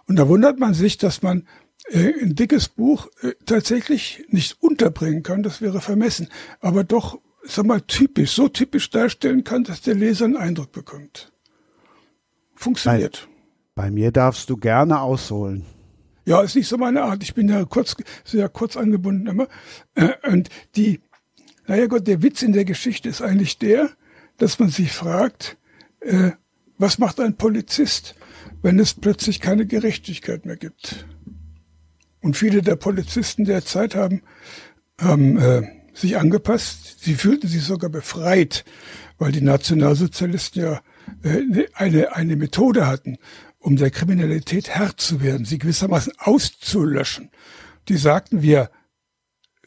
Und 0.07 0.15
da 0.15 0.30
wundert 0.30 0.60
man 0.60 0.73
sich, 0.73 0.98
dass 0.98 1.22
man 1.22 1.45
äh, 1.89 2.14
ein 2.22 2.35
dickes 2.35 2.69
Buch 2.69 3.10
äh, 3.22 3.34
tatsächlich 3.45 4.23
nicht 4.30 4.61
unterbringen 4.64 5.23
kann. 5.23 5.44
Das 5.44 5.61
wäre 5.61 5.81
vermessen. 5.81 6.30
Aber 6.61 6.85
doch, 6.85 7.19
sag 7.44 7.65
mal, 7.65 7.81
typisch, 7.81 8.31
so 8.31 8.48
typisch 8.48 8.89
darstellen 8.91 9.44
kann, 9.44 9.65
dass 9.65 9.81
der 9.81 9.95
Leser 9.95 10.23
einen 10.23 10.38
Eindruck 10.38 10.72
bekommt. 10.72 11.34
Funktioniert. 12.56 13.27
Nein. 13.27 13.36
Bei 13.77 13.91
mir 13.91 14.11
darfst 14.11 14.49
du 14.49 14.57
gerne 14.57 15.01
ausholen. 15.01 15.63
Ja, 16.25 16.41
ist 16.41 16.55
nicht 16.55 16.67
so 16.67 16.79
meine 16.79 17.03
Art. 17.03 17.21
Ich 17.21 17.35
bin 17.35 17.47
ja 17.47 17.63
kurz, 17.63 17.95
sehr 18.25 18.49
kurz 18.49 18.75
angebunden 18.75 19.27
immer. 19.27 19.47
Äh, 19.93 20.13
und 20.27 20.49
die, 20.75 20.99
naja 21.67 21.85
Gott, 21.85 22.07
der 22.07 22.23
Witz 22.23 22.41
in 22.41 22.53
der 22.53 22.65
Geschichte 22.65 23.07
ist 23.07 23.21
eigentlich 23.21 23.59
der, 23.59 23.91
dass 24.37 24.57
man 24.57 24.69
sich 24.69 24.91
fragt, 24.91 25.57
äh, 25.99 26.31
was 26.79 26.97
macht 26.97 27.19
ein 27.19 27.37
Polizist, 27.37 28.15
wenn 28.63 28.79
es 28.79 28.95
plötzlich 28.95 29.41
keine 29.41 29.67
Gerechtigkeit 29.67 30.47
mehr 30.47 30.57
gibt? 30.57 31.05
Und 32.23 32.35
viele 32.35 32.63
der 32.63 32.77
Polizisten 32.77 33.45
der 33.45 33.63
Zeit 33.63 33.93
haben, 33.93 34.23
haben 34.99 35.37
äh, 35.37 35.61
sich 35.93 36.17
angepasst. 36.17 37.03
Sie 37.03 37.13
fühlten 37.13 37.47
sich 37.47 37.61
sogar 37.61 37.91
befreit, 37.91 38.65
weil 39.19 39.31
die 39.31 39.41
Nationalsozialisten 39.41 40.63
ja 40.63 40.81
äh, 41.21 41.67
eine, 41.75 42.15
eine 42.15 42.35
Methode 42.35 42.87
hatten, 42.87 43.17
um 43.68 43.76
der 43.76 43.91
Kriminalität 43.91 44.69
Herr 44.69 44.95
zu 44.95 45.22
werden, 45.22 45.45
sie 45.45 45.57
gewissermaßen 45.57 46.14
auszulöschen. 46.19 47.31
Die 47.89 47.98
sagten, 47.98 48.41
wir 48.41 48.72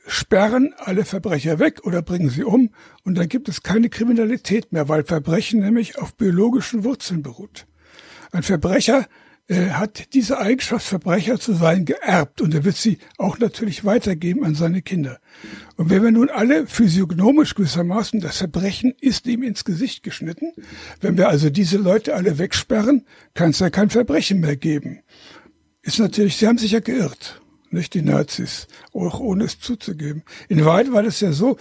sperren 0.06 0.72
alle 0.78 1.04
Verbrecher 1.04 1.58
weg 1.58 1.82
oder 1.84 2.00
bringen 2.00 2.30
sie 2.30 2.42
um 2.42 2.70
und 3.04 3.16
dann 3.16 3.28
gibt 3.28 3.50
es 3.50 3.62
keine 3.62 3.90
Kriminalität 3.90 4.72
mehr, 4.72 4.88
weil 4.88 5.04
Verbrechen 5.04 5.60
nämlich 5.60 5.98
auf 5.98 6.14
biologischen 6.14 6.82
Wurzeln 6.82 7.22
beruht. 7.22 7.66
Ein 8.32 8.42
Verbrecher 8.42 9.06
äh, 9.50 9.70
hat 9.70 10.14
diese 10.14 10.38
Eigenschaft, 10.38 10.86
Verbrecher 10.86 11.40
zu 11.40 11.54
sein, 11.54 11.84
geerbt 11.84 12.40
und 12.40 12.54
er 12.54 12.64
wird 12.64 12.76
sie 12.76 12.98
auch 13.18 13.40
natürlich 13.40 13.84
weitergeben 13.84 14.44
an 14.44 14.54
seine 14.54 14.80
Kinder. 14.80 15.18
Und 15.76 15.90
wenn 15.90 16.04
wir 16.04 16.12
nun 16.12 16.30
alle 16.30 16.68
physiognomisch 16.68 17.56
gewissermaßen, 17.56 18.20
das 18.20 18.36
Verbrechen 18.36 18.94
ist 19.00 19.26
ihm 19.26 19.42
ins 19.42 19.64
Gesicht 19.64 20.04
geschnitten, 20.04 20.52
wenn 21.00 21.18
wir 21.18 21.28
also 21.28 21.50
diese 21.50 21.78
Leute 21.78 22.14
alle 22.14 22.38
wegsperren, 22.38 23.04
kann 23.34 23.50
es 23.50 23.58
ja 23.58 23.70
kein 23.70 23.90
Verbrechen 23.90 24.38
mehr 24.38 24.56
geben. 24.56 25.00
Ist 25.82 25.98
natürlich, 25.98 26.36
sie 26.36 26.46
haben 26.46 26.58
sich 26.58 26.70
ja 26.70 26.80
geirrt 26.80 27.40
nicht 27.72 27.94
die 27.94 28.02
Nazis, 28.02 28.66
auch 28.92 29.20
ohne 29.20 29.44
es 29.44 29.60
zuzugeben. 29.60 30.24
In 30.48 30.64
Wahrheit 30.64 30.92
war 30.92 31.04
das 31.04 31.20
ja 31.20 31.32
so, 31.32 31.56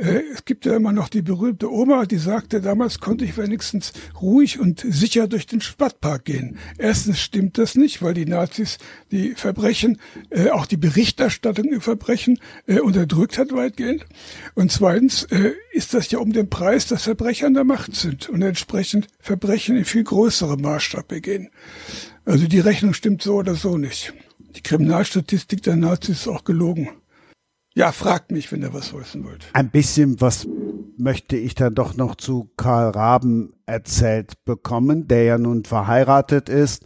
es 0.00 0.46
gibt 0.46 0.64
ja 0.64 0.76
immer 0.76 0.92
noch 0.92 1.10
die 1.10 1.20
berühmte 1.20 1.70
Oma, 1.70 2.06
die 2.06 2.16
sagte, 2.16 2.62
damals 2.62 3.00
konnte 3.00 3.26
ich 3.26 3.36
wenigstens 3.36 3.92
ruhig 4.20 4.58
und 4.58 4.80
sicher 4.80 5.28
durch 5.28 5.46
den 5.46 5.60
Stadtpark 5.60 6.24
gehen. 6.24 6.56
Erstens 6.78 7.20
stimmt 7.20 7.58
das 7.58 7.74
nicht, 7.74 8.00
weil 8.00 8.14
die 8.14 8.24
Nazis 8.24 8.78
die 9.10 9.34
Verbrechen, 9.34 10.00
äh, 10.30 10.48
auch 10.50 10.64
die 10.64 10.78
Berichterstattung 10.78 11.66
über 11.66 11.82
Verbrechen 11.82 12.38
äh, 12.66 12.80
unterdrückt 12.80 13.36
hat 13.36 13.52
weitgehend. 13.52 14.06
Und 14.54 14.72
zweitens 14.72 15.24
äh, 15.24 15.52
ist 15.72 15.92
das 15.92 16.10
ja 16.10 16.18
um 16.18 16.32
den 16.32 16.48
Preis, 16.48 16.86
dass 16.86 17.02
Verbrecher 17.02 17.46
an 17.46 17.54
der 17.54 17.64
Macht 17.64 17.94
sind 17.94 18.30
und 18.30 18.40
entsprechend 18.40 19.06
Verbrechen 19.18 19.76
in 19.76 19.84
viel 19.84 20.04
größerem 20.04 20.62
Maßstab 20.62 21.08
begehen. 21.08 21.50
Also 22.24 22.46
die 22.46 22.60
Rechnung 22.60 22.94
stimmt 22.94 23.20
so 23.22 23.34
oder 23.34 23.54
so 23.54 23.76
nicht. 23.76 24.14
Die 24.56 24.62
Kriminalstatistik 24.62 25.62
der 25.62 25.76
Nazis 25.76 26.20
ist 26.20 26.28
auch 26.28 26.44
gelogen. 26.44 26.88
Ja, 27.80 27.92
fragt 27.92 28.30
mich, 28.30 28.52
wenn 28.52 28.60
ihr 28.60 28.74
was 28.74 28.92
wissen 28.92 29.24
wollt. 29.24 29.48
Ein 29.54 29.70
bisschen 29.70 30.20
was 30.20 30.46
möchte 30.98 31.36
ich 31.36 31.54
dann 31.54 31.74
doch 31.74 31.96
noch 31.96 32.14
zu 32.14 32.50
Karl 32.58 32.90
Raben 32.90 33.54
erzählt 33.64 34.44
bekommen, 34.44 35.08
der 35.08 35.24
ja 35.24 35.38
nun 35.38 35.64
verheiratet 35.64 36.50
ist 36.50 36.84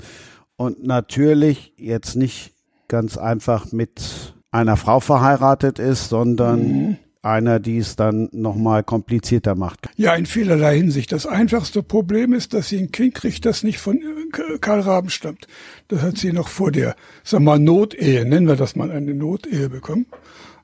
und 0.55 0.87
natürlich 0.87 1.73
jetzt 1.77 2.15
nicht 2.15 2.53
ganz 2.87 3.19
einfach 3.19 3.73
mit 3.73 4.35
einer 4.53 4.77
Frau 4.77 5.01
verheiratet 5.01 5.81
ist, 5.81 6.11
sondern 6.11 6.61
mhm. 6.61 6.97
einer, 7.23 7.59
die 7.59 7.79
es 7.79 7.97
dann 7.97 8.29
nochmal 8.31 8.85
komplizierter 8.85 9.57
macht. 9.57 9.89
Ja, 9.97 10.15
in 10.15 10.27
vielerlei 10.27 10.77
Hinsicht. 10.77 11.11
Das 11.11 11.27
einfachste 11.27 11.83
Problem 11.83 12.33
ist, 12.35 12.55
dass 12.55 12.69
sie 12.69 12.79
ein 12.79 12.93
Kind 12.93 13.17
kriegt, 13.17 13.45
das 13.47 13.65
nicht 13.65 13.81
von 13.81 13.97
äh, 13.97 14.59
Karl 14.61 14.79
Raben 14.79 15.11
stammt. 15.11 15.49
Das 15.89 16.03
hat 16.03 16.19
sie 16.19 16.33
noch 16.33 16.47
vor 16.47 16.71
der, 16.71 16.95
sag 17.25 17.41
mal, 17.41 17.59
Notehe, 17.59 18.25
nennen 18.25 18.47
wir 18.47 18.55
das 18.55 18.77
mal 18.77 18.93
eine 18.93 19.13
Notehe 19.13 19.69
bekommen. 19.69 20.07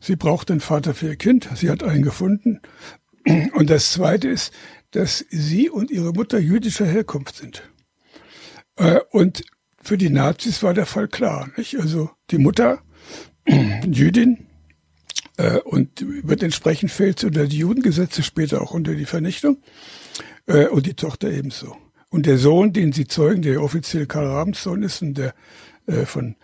Sie 0.00 0.16
braucht 0.16 0.50
einen 0.50 0.60
Vater 0.60 0.94
für 0.94 1.08
ihr 1.08 1.16
Kind. 1.16 1.48
Sie 1.54 1.70
hat 1.70 1.82
einen 1.82 2.02
gefunden. 2.02 2.60
Und 3.52 3.68
das 3.68 3.92
Zweite 3.92 4.28
ist, 4.28 4.52
dass 4.92 5.24
sie 5.28 5.68
und 5.70 5.90
ihre 5.90 6.12
Mutter 6.12 6.38
jüdischer 6.38 6.86
Herkunft 6.86 7.36
sind. 7.36 7.62
Äh, 8.76 9.00
und 9.10 9.44
für 9.82 9.98
die 9.98 10.10
Nazis 10.10 10.62
war 10.62 10.74
der 10.74 10.86
Fall 10.86 11.08
klar. 11.08 11.50
Nicht? 11.56 11.78
Also 11.78 12.10
die 12.30 12.38
Mutter, 12.38 12.80
Jüdin, 13.46 14.46
äh, 15.36 15.58
und 15.58 16.04
wird 16.26 16.42
entsprechend 16.42 16.90
fällt 16.90 17.22
unter 17.22 17.46
die 17.46 17.58
Judengesetze, 17.58 18.22
später 18.22 18.62
auch 18.62 18.72
unter 18.72 18.94
die 18.94 19.06
Vernichtung. 19.06 19.58
Äh, 20.46 20.66
und 20.66 20.86
die 20.86 20.94
Tochter 20.94 21.30
ebenso. 21.30 21.76
Und 22.08 22.26
der 22.26 22.38
Sohn, 22.38 22.72
den 22.72 22.92
sie 22.92 23.06
zeugen, 23.06 23.42
der 23.42 23.62
offiziell 23.62 24.06
Karl 24.06 24.26
Rabens 24.26 24.62
Sohn 24.62 24.82
ist 24.82 25.02
und 25.02 25.14
der 25.14 25.34
von 26.04 26.36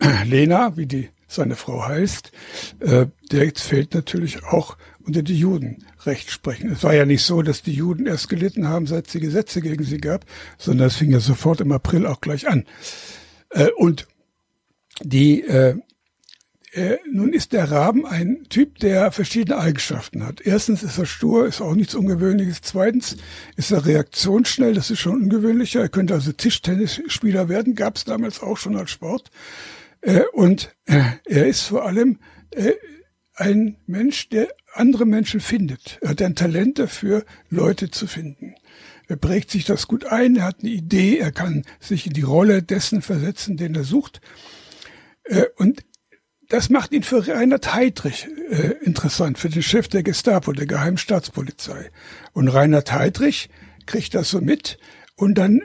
Lena, 0.24 0.78
wie 0.78 0.86
die 0.86 1.10
seine 1.26 1.56
Frau 1.56 1.86
heißt, 1.86 2.32
äh, 2.80 3.06
der 3.30 3.52
fällt 3.54 3.94
natürlich 3.94 4.44
auch 4.44 4.76
unter 5.04 5.22
die 5.22 5.38
Juden 5.38 5.84
recht 6.04 6.30
sprechen. 6.30 6.70
Es 6.72 6.82
war 6.82 6.94
ja 6.94 7.04
nicht 7.04 7.22
so, 7.22 7.42
dass 7.42 7.62
die 7.62 7.74
Juden 7.74 8.06
erst 8.06 8.28
gelitten 8.28 8.68
haben, 8.68 8.86
seit 8.86 9.06
es 9.06 9.12
die 9.12 9.20
Gesetze 9.20 9.60
gegen 9.60 9.84
sie 9.84 9.98
gab, 9.98 10.24
sondern 10.58 10.88
es 10.88 10.96
fing 10.96 11.10
ja 11.10 11.20
sofort 11.20 11.60
im 11.60 11.72
April 11.72 12.06
auch 12.06 12.20
gleich 12.20 12.48
an. 12.48 12.64
Äh, 13.50 13.70
und 13.76 14.06
die 15.02 15.42
äh, 15.42 15.76
äh, 16.74 16.98
nun 17.08 17.32
ist 17.32 17.52
der 17.52 17.70
Raben 17.70 18.04
ein 18.04 18.46
Typ, 18.48 18.80
der 18.80 19.12
verschiedene 19.12 19.58
Eigenschaften 19.58 20.26
hat. 20.26 20.40
Erstens 20.40 20.82
ist 20.82 20.98
er 20.98 21.06
stur, 21.06 21.46
ist 21.46 21.60
auch 21.60 21.76
nichts 21.76 21.94
Ungewöhnliches. 21.94 22.62
Zweitens 22.62 23.16
ist 23.54 23.70
er 23.70 23.86
reaktionsschnell, 23.86 24.74
das 24.74 24.90
ist 24.90 24.98
schon 24.98 25.22
ungewöhnlicher. 25.22 25.82
Er 25.82 25.88
könnte 25.88 26.14
also 26.14 26.32
Tischtennisspieler 26.32 27.48
werden, 27.48 27.76
gab 27.76 27.96
es 27.96 28.04
damals 28.04 28.42
auch 28.42 28.56
schon 28.56 28.76
als 28.76 28.90
Sport. 28.90 29.30
Äh, 30.04 30.24
und 30.32 30.74
äh, 30.84 31.02
er 31.24 31.46
ist 31.46 31.62
vor 31.62 31.86
allem 31.86 32.18
äh, 32.50 32.72
ein 33.34 33.76
Mensch, 33.86 34.28
der 34.28 34.48
andere 34.74 35.06
Menschen 35.06 35.40
findet. 35.40 35.98
Er 36.02 36.10
hat 36.10 36.22
ein 36.22 36.36
Talent 36.36 36.78
dafür, 36.78 37.24
Leute 37.48 37.90
zu 37.90 38.06
finden. 38.06 38.54
Er 39.08 39.16
prägt 39.16 39.50
sich 39.50 39.64
das 39.64 39.88
gut 39.88 40.06
ein, 40.06 40.36
er 40.36 40.44
hat 40.44 40.60
eine 40.60 40.70
Idee, 40.70 41.18
er 41.18 41.32
kann 41.32 41.64
sich 41.80 42.06
in 42.06 42.12
die 42.12 42.22
Rolle 42.22 42.62
dessen 42.62 43.02
versetzen, 43.02 43.56
den 43.56 43.74
er 43.74 43.84
sucht. 43.84 44.20
Und 45.56 45.84
das 46.48 46.70
macht 46.70 46.92
ihn 46.92 47.02
für 47.02 47.26
Reinhard 47.26 47.74
Heydrich 47.74 48.26
interessant, 48.80 49.38
für 49.38 49.50
den 49.50 49.62
Chef 49.62 49.88
der 49.88 50.02
Gestapo, 50.02 50.52
der 50.52 50.66
Geheimstaatspolizei. 50.66 51.90
Und 52.32 52.48
Reinhard 52.48 52.92
Heydrich 52.92 53.50
kriegt 53.84 54.14
das 54.14 54.30
so 54.30 54.40
mit 54.40 54.78
und 55.16 55.36
dann 55.36 55.60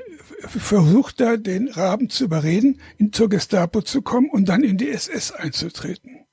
versucht 0.47 1.21
er, 1.21 1.37
den 1.37 1.67
Raben 1.67 2.09
zu 2.09 2.25
überreden, 2.25 2.79
in 2.97 3.11
zur 3.13 3.29
Gestapo 3.29 3.81
zu 3.81 4.01
kommen 4.01 4.29
und 4.29 4.49
dann 4.49 4.63
in 4.63 4.77
die 4.77 4.89
SS 4.89 5.31
einzutreten. 5.31 6.25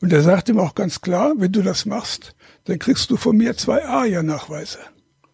Und 0.00 0.12
er 0.12 0.22
sagt 0.22 0.48
ihm 0.48 0.58
auch 0.58 0.74
ganz 0.74 1.00
klar, 1.00 1.34
wenn 1.36 1.52
du 1.52 1.62
das 1.62 1.84
machst, 1.84 2.34
dann 2.64 2.78
kriegst 2.78 3.10
du 3.10 3.16
von 3.16 3.36
mir 3.36 3.56
zwei 3.56 3.84
ARIA-Nachweise. 3.84 4.78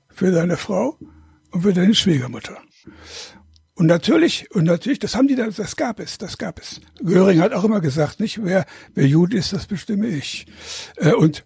Für 0.09 0.32
deine 0.32 0.56
Frau 0.56 0.98
und 1.51 1.62
für 1.62 1.72
deine 1.72 1.94
Schwiegermutter. 1.94 2.59
Und 3.74 3.86
natürlich, 3.86 4.51
und 4.52 4.64
natürlich, 4.64 4.98
das 4.98 5.14
haben 5.14 5.28
die 5.28 5.34
da, 5.36 5.48
das 5.48 5.76
gab 5.76 6.01
es, 6.01 6.16
das 6.16 6.38
gab 6.38 6.59
es. 6.59 6.80
Göring 7.02 7.40
hat 7.40 7.52
auch 7.52 7.64
immer 7.64 7.82
gesagt, 7.82 8.20
nicht, 8.20 8.43
wer, 8.43 8.64
wer 8.94 9.06
Jude 9.06 9.36
ist, 9.36 9.52
das 9.52 9.66
bestimme 9.66 10.06
ich. 10.06 10.47
Äh, 10.97 11.12
und 11.12 11.44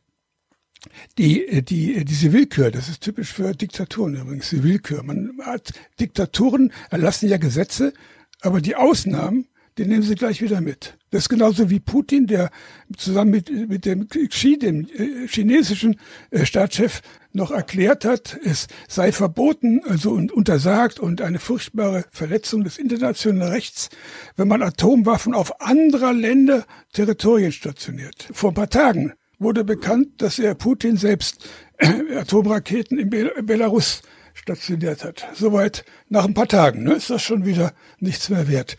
die, 1.18 1.62
die, 1.62 2.04
diese 2.04 2.32
Willkür, 2.32 2.70
das 2.70 2.88
ist 2.88 3.02
typisch 3.02 3.32
für 3.32 3.52
Diktaturen 3.52 4.16
übrigens, 4.16 4.50
die 4.50 4.62
Willkür. 4.62 5.02
Man 5.02 5.32
hat 5.44 5.72
Diktaturen 5.98 6.72
erlassen 6.90 7.28
ja 7.28 7.36
Gesetze, 7.36 7.92
aber 8.40 8.60
die 8.60 8.76
Ausnahmen, 8.76 9.46
die 9.78 9.86
nehmen 9.86 10.02
sie 10.02 10.14
gleich 10.14 10.42
wieder 10.42 10.60
mit. 10.60 10.96
Das 11.10 11.22
ist 11.22 11.28
genauso 11.28 11.70
wie 11.70 11.80
Putin, 11.80 12.26
der 12.26 12.50
zusammen 12.96 13.30
mit, 13.30 13.68
mit 13.68 13.84
dem 13.84 14.08
Xi, 14.08 14.58
dem 14.58 14.86
äh, 14.94 15.26
chinesischen 15.26 15.98
äh, 16.30 16.44
Staatschef, 16.44 17.02
noch 17.32 17.52
erklärt 17.52 18.04
hat, 18.04 18.38
es 18.44 18.66
sei 18.88 19.12
verboten, 19.12 19.82
also 19.84 20.10
und 20.10 20.32
untersagt 20.32 20.98
und 20.98 21.22
eine 21.22 21.38
furchtbare 21.38 22.04
Verletzung 22.10 22.64
des 22.64 22.76
internationalen 22.76 23.52
Rechts, 23.52 23.88
wenn 24.36 24.48
man 24.48 24.62
Atomwaffen 24.62 25.32
auf 25.32 25.60
anderer 25.60 26.12
Länder 26.12 26.66
Territorien 26.92 27.52
stationiert. 27.52 28.28
Vor 28.32 28.50
ein 28.50 28.54
paar 28.54 28.70
Tagen 28.70 29.12
wurde 29.40 29.64
bekannt, 29.64 30.08
dass 30.18 30.38
er 30.38 30.54
Putin 30.54 30.96
selbst 30.96 31.48
Atomraketen 32.16 32.98
in 32.98 33.10
Belarus 33.10 34.02
stationiert 34.34 35.02
hat. 35.02 35.26
Soweit 35.34 35.84
nach 36.08 36.24
ein 36.24 36.34
paar 36.34 36.46
Tagen 36.46 36.84
ne, 36.84 36.94
ist 36.94 37.10
das 37.10 37.22
schon 37.22 37.44
wieder 37.44 37.72
nichts 37.98 38.28
mehr 38.28 38.48
wert. 38.48 38.76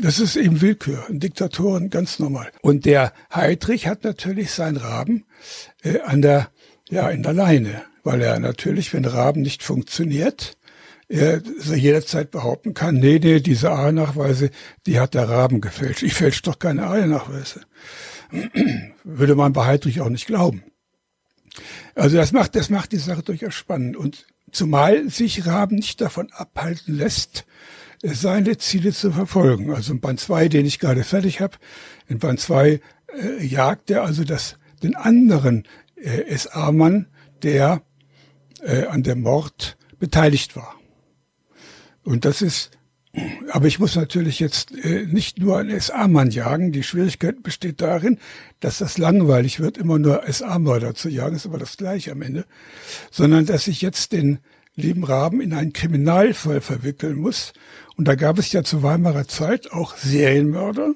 Das 0.00 0.20
ist 0.20 0.36
eben 0.36 0.60
Willkür, 0.60 1.04
Diktatoren 1.08 1.90
ganz 1.90 2.18
normal. 2.18 2.50
Und 2.62 2.84
der 2.84 3.12
Heidrich 3.34 3.88
hat 3.88 4.04
natürlich 4.04 4.52
seinen 4.52 4.76
Raben 4.76 5.24
äh, 5.82 6.00
an 6.00 6.22
der, 6.22 6.50
ja, 6.88 7.08
in 7.10 7.22
der 7.22 7.32
Leine, 7.32 7.82
weil 8.04 8.20
er 8.22 8.38
natürlich, 8.38 8.92
wenn 8.94 9.04
Raben 9.04 9.42
nicht 9.42 9.62
funktioniert, 9.62 10.56
er 11.08 11.40
jederzeit 11.40 12.30
behaupten 12.30 12.74
kann, 12.74 12.96
nee, 12.96 13.20
nee, 13.22 13.40
diese 13.40 13.70
A-Nachweise, 13.70 14.50
die 14.86 14.98
hat 14.98 15.14
der 15.14 15.28
Raben 15.28 15.60
gefälscht. 15.60 16.02
Ich 16.02 16.14
fälsche 16.14 16.42
doch 16.42 16.58
keine 16.58 16.86
A-Nachweise. 16.86 17.60
Würde 19.04 19.34
man 19.34 19.52
bei 19.52 19.66
Heidrich 19.66 20.00
auch 20.00 20.08
nicht 20.08 20.26
glauben. 20.26 20.62
Also 21.94 22.16
das 22.16 22.32
macht, 22.32 22.54
das 22.54 22.70
macht 22.70 22.92
die 22.92 22.98
Sache 22.98 23.22
durchaus 23.22 23.54
spannend. 23.54 23.96
Und 23.96 24.26
Zumal 24.52 25.10
sich 25.10 25.46
Raben 25.46 25.76
nicht 25.76 26.00
davon 26.00 26.30
abhalten 26.32 26.94
lässt, 26.94 27.44
seine 28.02 28.58
Ziele 28.58 28.92
zu 28.92 29.10
verfolgen. 29.10 29.74
Also 29.74 29.92
in 29.92 30.00
Band 30.00 30.20
2, 30.20 30.48
den 30.48 30.66
ich 30.66 30.78
gerade 30.78 31.02
fertig 31.02 31.40
habe, 31.40 31.56
in 32.06 32.18
Band 32.18 32.40
2 32.40 32.80
äh, 33.08 33.44
jagt 33.44 33.90
er 33.90 34.04
also 34.04 34.24
das, 34.24 34.58
den 34.82 34.94
anderen 34.94 35.66
äh, 35.96 36.36
SA-Mann, 36.36 37.08
der 37.42 37.82
äh, 38.62 38.86
an 38.86 39.02
dem 39.02 39.22
Mord 39.22 39.76
beteiligt 39.98 40.54
war. 40.54 40.76
Und 42.04 42.24
das 42.24 42.42
ist, 42.42 42.70
aber 43.50 43.66
ich 43.66 43.78
muss 43.78 43.96
natürlich 43.96 44.40
jetzt 44.40 44.72
äh, 44.72 45.06
nicht 45.06 45.38
nur 45.38 45.58
einen 45.58 45.78
SA-Mann 45.78 46.30
jagen. 46.30 46.72
Die 46.72 46.82
Schwierigkeit 46.82 47.42
besteht 47.42 47.80
darin, 47.80 48.18
dass 48.60 48.78
das 48.78 48.98
langweilig 48.98 49.60
wird, 49.60 49.78
immer 49.78 49.98
nur 49.98 50.22
SA-Mörder 50.26 50.94
zu 50.94 51.08
jagen, 51.08 51.36
ist 51.36 51.46
aber 51.46 51.58
das 51.58 51.76
gleiche 51.76 52.12
am 52.12 52.22
Ende, 52.22 52.44
sondern 53.10 53.46
dass 53.46 53.68
ich 53.68 53.80
jetzt 53.80 54.12
den 54.12 54.40
lieben 54.74 55.04
Raben 55.04 55.40
in 55.40 55.54
einen 55.54 55.72
Kriminalfall 55.72 56.60
verwickeln 56.60 57.16
muss. 57.16 57.52
Und 57.96 58.06
da 58.06 58.14
gab 58.14 58.38
es 58.38 58.52
ja 58.52 58.62
zu 58.62 58.82
Weimarer 58.82 59.26
Zeit 59.26 59.72
auch 59.72 59.96
Serienmörder, 59.96 60.94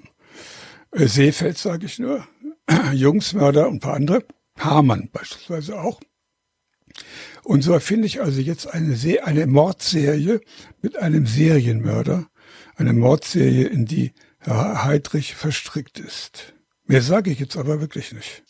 äh, 0.92 1.06
Seefeld 1.06 1.56
sage 1.56 1.86
ich 1.86 1.98
nur, 1.98 2.26
Jungsmörder 2.92 3.68
und 3.68 3.80
paar 3.80 3.94
andere, 3.94 4.24
Hamann 4.58 5.08
beispielsweise 5.12 5.80
auch. 5.80 6.00
Und 7.42 7.62
so 7.62 7.72
erfinde 7.72 8.06
ich 8.06 8.20
also 8.20 8.40
jetzt 8.40 8.66
eine, 8.66 8.96
Se 8.96 9.24
eine 9.24 9.46
Mordserie 9.46 10.40
mit 10.82 10.96
einem 10.96 11.26
Serienmörder, 11.26 12.28
eine 12.76 12.92
Mordserie, 12.92 13.66
in 13.66 13.86
die 13.86 14.12
Herr 14.38 14.84
Heidrich 14.84 15.34
verstrickt 15.34 15.98
ist. 15.98 16.54
Mehr 16.86 17.02
sage 17.02 17.30
ich 17.30 17.38
jetzt 17.38 17.56
aber 17.56 17.80
wirklich 17.80 18.12
nicht. 18.12 18.42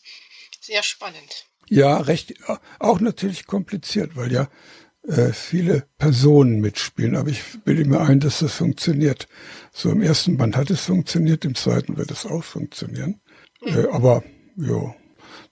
Sehr 0.60 0.82
spannend. 0.82 1.46
Ja, 1.68 1.98
recht, 1.98 2.34
auch 2.78 3.00
natürlich 3.00 3.46
kompliziert, 3.46 4.16
weil 4.16 4.32
ja 4.32 4.48
äh, 5.06 5.32
viele 5.32 5.86
Personen 5.98 6.60
mitspielen. 6.60 7.16
Aber 7.16 7.30
ich 7.30 7.42
bilde 7.64 7.84
mir 7.84 8.00
ein, 8.00 8.20
dass 8.20 8.40
das 8.40 8.54
funktioniert. 8.54 9.28
So 9.72 9.90
im 9.90 10.02
ersten 10.02 10.36
Band 10.36 10.56
hat 10.56 10.70
es 10.70 10.82
funktioniert, 10.82 11.44
im 11.44 11.54
zweiten 11.54 11.96
wird 11.96 12.10
es 12.10 12.26
auch 12.26 12.44
funktionieren. 12.44 13.20
Mhm. 13.62 13.68
Äh, 13.68 13.86
aber 13.92 14.22
ja, 14.56 14.94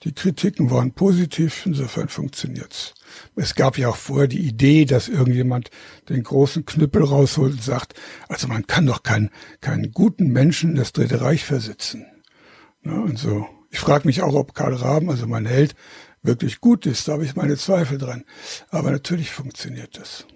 die 0.05 0.12
Kritiken 0.12 0.70
waren 0.70 0.93
positiv, 0.93 1.66
insofern 1.66 2.09
funktioniert's. 2.09 2.94
Es 3.36 3.55
gab 3.55 3.78
ja 3.78 3.89
auch 3.89 3.97
vorher 3.97 4.28
die 4.28 4.47
Idee, 4.47 4.85
dass 4.85 5.09
irgendjemand 5.09 5.70
den 6.09 6.23
großen 6.23 6.65
Knüppel 6.65 7.05
rausholt 7.05 7.53
und 7.53 7.62
sagt, 7.62 7.95
also 8.28 8.49
man 8.49 8.66
kann 8.66 8.86
doch 8.86 9.03
keinen, 9.03 9.31
keinen 9.61 9.93
guten 9.93 10.28
Menschen 10.28 10.70
in 10.70 10.77
das 10.77 10.93
Dritte 10.93 11.20
Reich 11.20 11.45
versetzen. 11.45 12.07
Ja, 12.85 12.93
und 12.93 13.19
so. 13.19 13.47
Ich 13.70 13.81
frage 13.81 14.07
mich 14.07 14.23
auch, 14.23 14.35
ob 14.35 14.55
Karl 14.55 14.74
Raben, 14.74 15.11
also 15.11 15.27
mein 15.27 15.47
Held, 15.47 15.74
wirklich 16.23 16.61
gut 16.61 16.86
ist. 16.86 17.07
Da 17.07 17.12
habe 17.12 17.24
ich 17.24 17.36
meine 17.36 17.57
Zweifel 17.57 17.99
dran. 17.99 18.24
Aber 18.70 18.90
natürlich 18.90 19.31
funktioniert 19.31 19.99
das. 19.99 20.27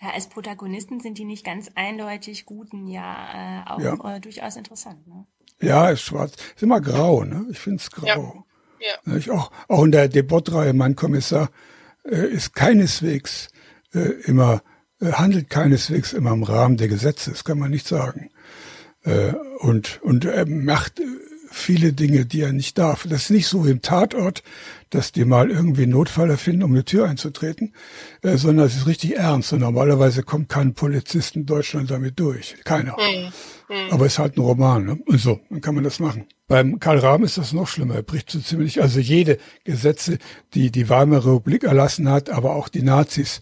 Ja, 0.00 0.10
als 0.10 0.28
Protagonisten 0.28 1.00
sind 1.00 1.18
die 1.18 1.24
nicht 1.24 1.44
ganz 1.44 1.70
eindeutig 1.74 2.46
guten 2.46 2.86
ja 2.88 3.62
äh, 3.62 3.70
auch 3.70 3.80
ja. 3.80 4.16
Äh, 4.16 4.20
durchaus 4.20 4.56
interessant. 4.56 5.06
Ne? 5.06 5.26
Ja, 5.60 5.90
ist 5.90 6.02
schwarz. 6.02 6.32
Ist 6.54 6.62
immer 6.62 6.80
grau, 6.80 7.24
ne? 7.24 7.46
Ich 7.50 7.58
finde 7.58 7.76
es 7.78 7.90
grau. 7.90 8.46
Ja. 8.80 8.88
ja. 9.04 9.16
Ich 9.16 9.30
auch, 9.30 9.50
auch 9.68 9.84
in 9.84 9.92
der 9.92 10.08
Debattreihe, 10.08 10.72
mein 10.72 10.96
Kommissar 10.96 11.44
äh, 11.44 11.69
ist 12.04 12.54
keineswegs 12.54 13.48
äh, 13.94 14.00
immer, 14.24 14.62
äh, 15.00 15.12
handelt 15.12 15.50
keineswegs 15.50 16.12
immer 16.12 16.32
im 16.32 16.42
Rahmen 16.42 16.76
der 16.76 16.88
Gesetze, 16.88 17.30
das 17.30 17.44
kann 17.44 17.58
man 17.58 17.70
nicht 17.70 17.86
sagen. 17.86 18.30
Äh, 19.02 19.32
und, 19.58 20.00
und 20.02 20.24
er 20.24 20.46
macht 20.46 21.00
viele 21.50 21.92
Dinge, 21.92 22.26
die 22.26 22.42
er 22.42 22.52
nicht 22.52 22.78
darf. 22.78 23.06
Das 23.08 23.24
ist 23.24 23.30
nicht 23.30 23.48
so 23.48 23.64
im 23.64 23.82
Tatort, 23.82 24.42
dass 24.90 25.12
die 25.12 25.24
mal 25.24 25.50
irgendwie 25.50 25.84
einen 25.84 25.92
Notfall 25.92 26.30
erfinden, 26.30 26.64
um 26.64 26.72
eine 26.72 26.84
Tür 26.84 27.08
einzutreten, 27.08 27.74
äh, 28.22 28.36
sondern 28.36 28.66
es 28.66 28.76
ist 28.76 28.86
richtig 28.86 29.16
ernst. 29.16 29.52
Und 29.52 29.60
normalerweise 29.60 30.22
kommt 30.22 30.48
kein 30.48 30.74
Polizist 30.74 31.36
in 31.36 31.46
Deutschland 31.46 31.90
damit 31.90 32.18
durch. 32.18 32.56
Keiner. 32.64 32.96
Mhm. 32.98 33.32
Mhm. 33.74 33.92
Aber 33.92 34.06
es 34.06 34.14
ist 34.14 34.18
halt 34.18 34.36
ein 34.36 34.40
Roman. 34.40 34.84
Ne? 34.84 34.98
Und 35.06 35.20
so, 35.20 35.40
dann 35.48 35.60
kann 35.60 35.76
man 35.76 35.84
das 35.84 36.00
machen. 36.00 36.26
Beim 36.48 36.80
Karl 36.80 36.98
Rahm 36.98 37.22
ist 37.22 37.38
das 37.38 37.52
noch 37.52 37.68
schlimmer. 37.68 37.94
Er 37.94 38.02
bricht 38.02 38.30
so 38.30 38.40
ziemlich, 38.40 38.82
also 38.82 38.98
jede 38.98 39.38
Gesetze, 39.64 40.18
die 40.54 40.72
die 40.72 40.88
Weimarer 40.88 41.26
Republik 41.26 41.62
erlassen 41.62 42.08
hat, 42.10 42.28
aber 42.28 42.56
auch 42.56 42.68
die 42.68 42.82
Nazis, 42.82 43.40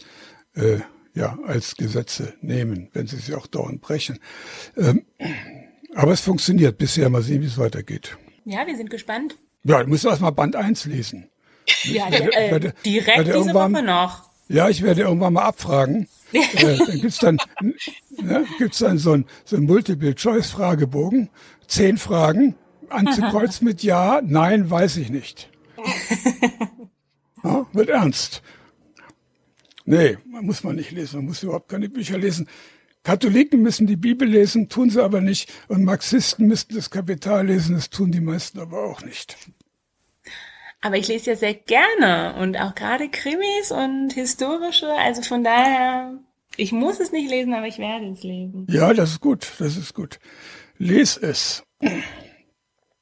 äh, 0.55 0.81
ja, 1.15 1.39
als 1.47 1.77
Gesetze 1.77 2.35
nehmen, 2.43 2.91
wenn 2.93 3.07
sie 3.07 3.17
sie 3.17 3.35
auch 3.35 3.47
dauernd 3.47 3.81
brechen. 3.81 4.19
Ähm, 4.77 5.03
aber 5.95 6.13
es 6.13 6.21
funktioniert 6.21 6.79
bisher. 6.79 7.09
Mal 7.09 7.23
sehen, 7.23 7.43
wie 7.43 7.47
es 7.47 7.59
weitergeht. 7.59 8.19
Ja, 8.45 8.67
wir 8.67 8.77
sind 8.77 8.91
gespannt. 8.91 9.37
Ja, 9.65 9.83
du 9.83 9.89
musst 9.89 10.05
erst 10.05 10.21
mal 10.21 10.31
Band 10.31 10.55
1 10.55 10.85
lesen. 10.85 11.29
Ja, 11.85 12.09
äh, 12.09 12.51
werde, 12.51 12.75
direkt 12.85 13.19
werde 13.19 13.33
diese 13.33 13.55
Woche 13.55 13.83
noch. 13.83 14.29
Ja, 14.49 14.69
ich 14.69 14.83
werde 14.83 15.03
irgendwann 15.03 15.35
mal 15.35 15.43
abfragen. 15.43 16.09
äh, 16.33 16.79
dann 16.79 17.01
gibt's 17.01 17.19
dann, 17.19 17.39
ne, 18.11 18.45
gibt's 18.59 18.79
dann 18.79 18.99
so 18.99 19.13
ein, 19.13 19.27
so 19.45 19.57
ein 19.57 19.65
Multiple-Choice-Fragebogen. 19.65 21.31
Zehn 21.67 21.99
Fragen, 21.99 22.55
anzukreuzen 22.89 23.67
mit 23.67 23.83
Ja, 23.83 24.21
Nein, 24.25 24.71
weiß 24.71 24.97
ich 24.99 25.11
nicht. 25.11 25.51
Ja, 27.45 27.67
wird 27.73 27.89
ernst. 27.89 28.43
Nee, 29.85 30.19
man 30.27 30.45
muss 30.45 30.65
man 30.65 30.75
nicht 30.75 30.91
lesen, 30.91 31.19
man 31.19 31.27
muss 31.27 31.43
überhaupt 31.45 31.69
keine 31.69 31.89
Bücher 31.89 32.19
lesen. 32.19 32.49
Katholiken 33.05 33.63
müssen 33.63 33.87
die 33.87 33.97
Bibel 33.97 34.29
lesen, 34.29 34.69
tun 34.69 34.91
sie 34.91 35.03
aber 35.03 35.21
nicht. 35.21 35.51
Und 35.69 35.85
Marxisten 35.85 36.47
müssten 36.47 36.75
das 36.75 36.91
Kapital 36.91 37.47
lesen, 37.47 37.77
das 37.77 37.91
tun 37.91 38.13
die 38.13 38.21
meisten 38.21 38.59
aber 38.59 38.83
auch 38.83 39.03
nicht. 39.03 39.37
Aber 40.81 40.97
ich 40.97 41.09
lese 41.09 41.31
ja 41.31 41.37
sehr 41.37 41.55
gerne 41.55 42.37
und 42.41 42.57
auch 42.57 42.75
gerade 42.75 43.09
Krimis 43.09 43.73
und 43.73 44.13
historische, 44.13 44.89
also 44.93 45.23
von 45.23 45.43
daher 45.43 46.19
Ich 46.61 46.73
muss 46.73 46.99
es 46.99 47.13
nicht 47.13 47.31
lesen, 47.31 47.55
aber 47.55 47.69
ich 47.69 47.79
werde 47.79 48.09
es 48.09 48.25
lesen. 48.25 48.67
Ja, 48.69 48.93
das 48.93 49.13
ist 49.13 49.21
gut, 49.21 49.53
das 49.61 49.77
ist 49.77 49.95
gut. 49.95 50.19
Les 50.77 51.17
es. 51.17 51.63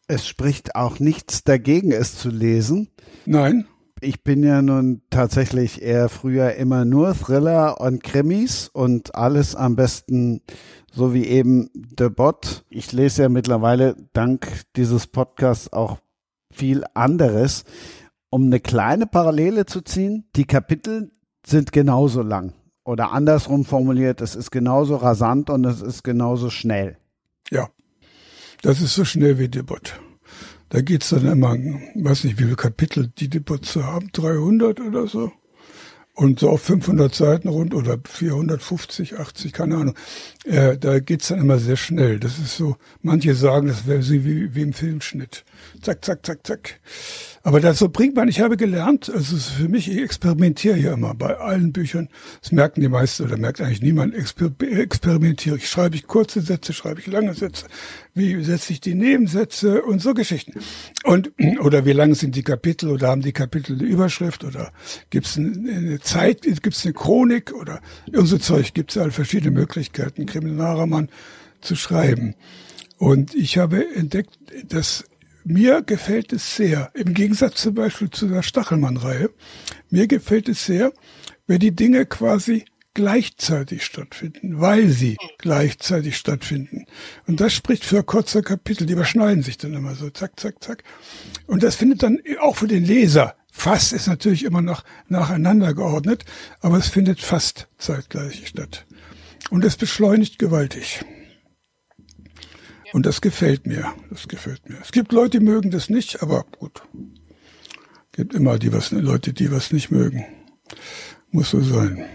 Es 0.08 0.28
spricht 0.28 0.76
auch 0.76 0.98
nichts 0.98 1.42
dagegen, 1.42 1.90
es 1.90 2.18
zu 2.18 2.28
lesen. 2.28 2.90
Nein. 3.24 3.66
Ich 4.02 4.22
bin 4.22 4.42
ja 4.42 4.60
nun 4.60 5.00
tatsächlich 5.08 5.80
eher 5.80 6.10
früher 6.10 6.54
immer 6.54 6.84
nur 6.84 7.14
Thriller 7.14 7.80
und 7.80 8.02
Krimis 8.02 8.68
und 8.68 9.14
alles 9.14 9.56
am 9.56 9.74
besten 9.74 10.42
so 10.92 11.14
wie 11.14 11.24
eben 11.24 11.70
The 11.98 12.10
Bot. 12.10 12.64
Ich 12.68 12.92
lese 12.92 13.22
ja 13.22 13.28
mittlerweile 13.30 13.96
dank 14.12 14.64
dieses 14.76 15.06
Podcasts 15.06 15.72
auch 15.72 15.98
viel 16.56 16.84
anderes. 16.94 17.64
Um 18.30 18.46
eine 18.46 18.60
kleine 18.60 19.06
Parallele 19.06 19.66
zu 19.66 19.80
ziehen, 19.82 20.24
die 20.34 20.44
Kapitel 20.44 21.12
sind 21.46 21.72
genauso 21.72 22.22
lang. 22.22 22.52
Oder 22.84 23.12
andersrum 23.12 23.64
formuliert, 23.64 24.20
es 24.20 24.34
ist 24.34 24.50
genauso 24.50 24.96
rasant 24.96 25.50
und 25.50 25.64
es 25.64 25.82
ist 25.82 26.02
genauso 26.02 26.50
schnell. 26.50 26.98
Ja, 27.50 27.68
das 28.62 28.80
ist 28.80 28.94
so 28.94 29.04
schnell 29.04 29.38
wie 29.38 29.48
Debut. 29.48 30.00
Da 30.68 30.80
geht's 30.80 31.10
dann 31.10 31.26
immer, 31.26 31.56
weiß 31.94 32.24
nicht, 32.24 32.38
wie 32.38 32.44
viele 32.44 32.56
Kapitel 32.56 33.12
die 33.16 33.28
Debuts 33.28 33.76
haben, 33.76 34.10
300 34.12 34.80
oder 34.80 35.06
so. 35.06 35.32
Und 36.16 36.40
so 36.40 36.48
auf 36.48 36.62
500 36.62 37.14
Seiten 37.14 37.48
rund 37.48 37.74
oder 37.74 37.98
450, 38.02 39.18
80, 39.18 39.52
keine 39.52 39.76
Ahnung. 39.76 39.94
Äh, 40.47 40.78
da 40.78 40.98
geht's 40.98 41.28
dann 41.28 41.40
immer 41.40 41.59
sehr 41.59 41.76
schnell. 41.76 42.18
Das 42.18 42.38
ist 42.38 42.56
so, 42.56 42.76
manche 43.02 43.34
sagen, 43.34 43.68
das 43.68 43.86
wäre 43.86 44.02
wie, 44.09 44.55
wie 44.55 44.62
im 44.62 44.72
Filmschnitt. 44.72 45.44
Zack, 45.82 46.02
zack, 46.02 46.24
zack, 46.24 46.47
zack. 46.47 46.80
Aber 47.47 47.74
so 47.74 47.89
bringt 47.89 48.16
man, 48.16 48.27
ich 48.27 48.40
habe 48.40 48.56
gelernt, 48.56 49.09
also 49.09 49.36
für 49.36 49.68
mich, 49.68 49.89
ich 49.89 49.98
experimentiere 49.98 50.77
ja 50.78 50.94
immer 50.94 51.14
bei 51.14 51.36
allen 51.36 51.73
Büchern. 51.73 52.09
Das 52.43 52.51
merken 52.51 52.81
die 52.81 52.89
meisten 52.89 53.23
oder 53.23 53.36
merkt 53.36 53.60
eigentlich 53.60 53.81
niemand, 53.81 54.16
exper 54.16 54.51
experimentiere 54.60 55.56
ich. 55.56 55.68
Schreibe 55.68 55.94
ich 55.94 56.09
kurze 56.09 56.40
Sätze, 56.40 56.73
schreibe 56.73 56.98
ich 56.98 57.06
lange 57.06 57.35
Sätze, 57.35 57.66
wie 58.14 58.43
setze 58.43 58.73
ich 58.73 58.81
die 58.81 58.97
Nebensätze 58.97 59.82
und 59.82 60.02
so 60.02 60.12
Geschichten. 60.12 60.59
Und, 61.05 61.31
oder 61.60 61.86
wie 61.86 61.93
lang 61.93 62.16
sind 62.16 62.35
die 62.35 62.43
Kapitel 62.43 62.90
oder 62.90 63.06
haben 63.06 63.23
die 63.23 63.32
Kapitel 63.32 63.78
eine 63.78 63.85
Überschrift 63.85 64.43
oder 64.43 64.73
gibt 65.10 65.27
es 65.27 65.36
eine 65.36 66.01
Zeit, 66.01 66.43
gibt 66.43 66.74
es 66.74 66.85
eine 66.85 66.94
Chronik 66.94 67.55
oder 67.55 67.81
und 68.12 68.27
so 68.27 68.39
Zeug, 68.39 68.74
gibt 68.74 68.90
es 68.90 68.97
halt 69.01 69.12
verschiedene 69.12 69.52
Möglichkeiten, 69.52 70.27
Kriminalroman 70.27 71.10
zu 71.60 71.77
schreiben. 71.77 72.35
Und 72.98 73.36
ich 73.36 73.56
habe 73.56 73.86
entdeckt, 73.94 74.36
dass 74.68 75.05
mir 75.47 75.82
gefällt 75.82 76.32
es 76.32 76.56
sehr, 76.56 76.90
im 76.94 77.14
Gegensatz 77.14 77.62
zum 77.62 77.74
Beispiel 77.74 78.10
zu 78.10 78.27
der 78.27 78.43
Stachelmann-Reihe, 78.43 79.31
mir 79.90 80.09
gefällt 80.09 80.48
es 80.48 80.66
sehr, 80.66 80.93
wenn 81.47 81.60
die 81.60 81.74
Dinge 81.74 82.05
quasi 82.05 82.64
gleichzeitig 82.94 83.85
stattfinden, 83.85 84.60
weil 84.60 84.89
sie 84.89 85.16
gleichzeitig 85.39 86.16
stattfinden. 86.16 86.86
Und 87.27 87.40
das 87.40 87.52
spricht 87.52 87.85
für 87.85 88.02
kurze 88.02 88.43
Kapitel, 88.43 88.86
die 88.86 88.94
überschneiden 88.94 89.44
sich 89.44 89.56
dann 89.56 89.74
immer 89.74 89.94
so, 89.94 90.10
zack, 90.10 90.40
zack, 90.40 90.62
zack. 90.64 90.82
Und 91.47 91.62
das 91.62 91.77
findet 91.77 92.02
dann 92.02 92.18
auch 92.40 92.56
für 92.56 92.66
den 92.66 92.85
Leser, 92.85 93.36
fast 93.52 93.93
ist 93.93 94.09
natürlich 94.09 94.44
immer 94.44 94.62
noch 94.62 94.82
nacheinander 95.09 95.74
geordnet, 95.74 96.24
aber 96.60 96.78
es 96.78 96.89
findet 96.89 97.20
fast 97.20 97.68
zeitgleich 97.78 98.48
statt. 98.48 98.85
Und 99.51 99.64
es 99.64 99.77
beschleunigt 99.77 100.40
gewaltig. 100.40 101.05
Und 102.97 103.05
das 103.05 103.20
gefällt 103.20 103.66
mir. 103.66 103.94
Das 104.09 104.27
gefällt 104.27 104.70
mir. 104.70 104.81
Es 104.81 104.90
gibt 104.90 105.12
Leute, 105.12 105.39
die 105.39 105.44
mögen 105.44 105.70
das 105.70 105.90
nicht, 105.90 106.23
aber 106.23 106.44
gut. 106.59 106.81
Es 108.10 108.16
gibt 108.16 108.32
immer 108.32 108.59
die 108.59 108.73
was, 108.73 108.90
Leute, 108.90 109.35
die 109.35 109.52
was 109.52 109.70
nicht 109.70 109.90
mögen. 109.90 110.24
Muss 111.31 111.51
so 111.51 111.60
sein. 111.60 112.09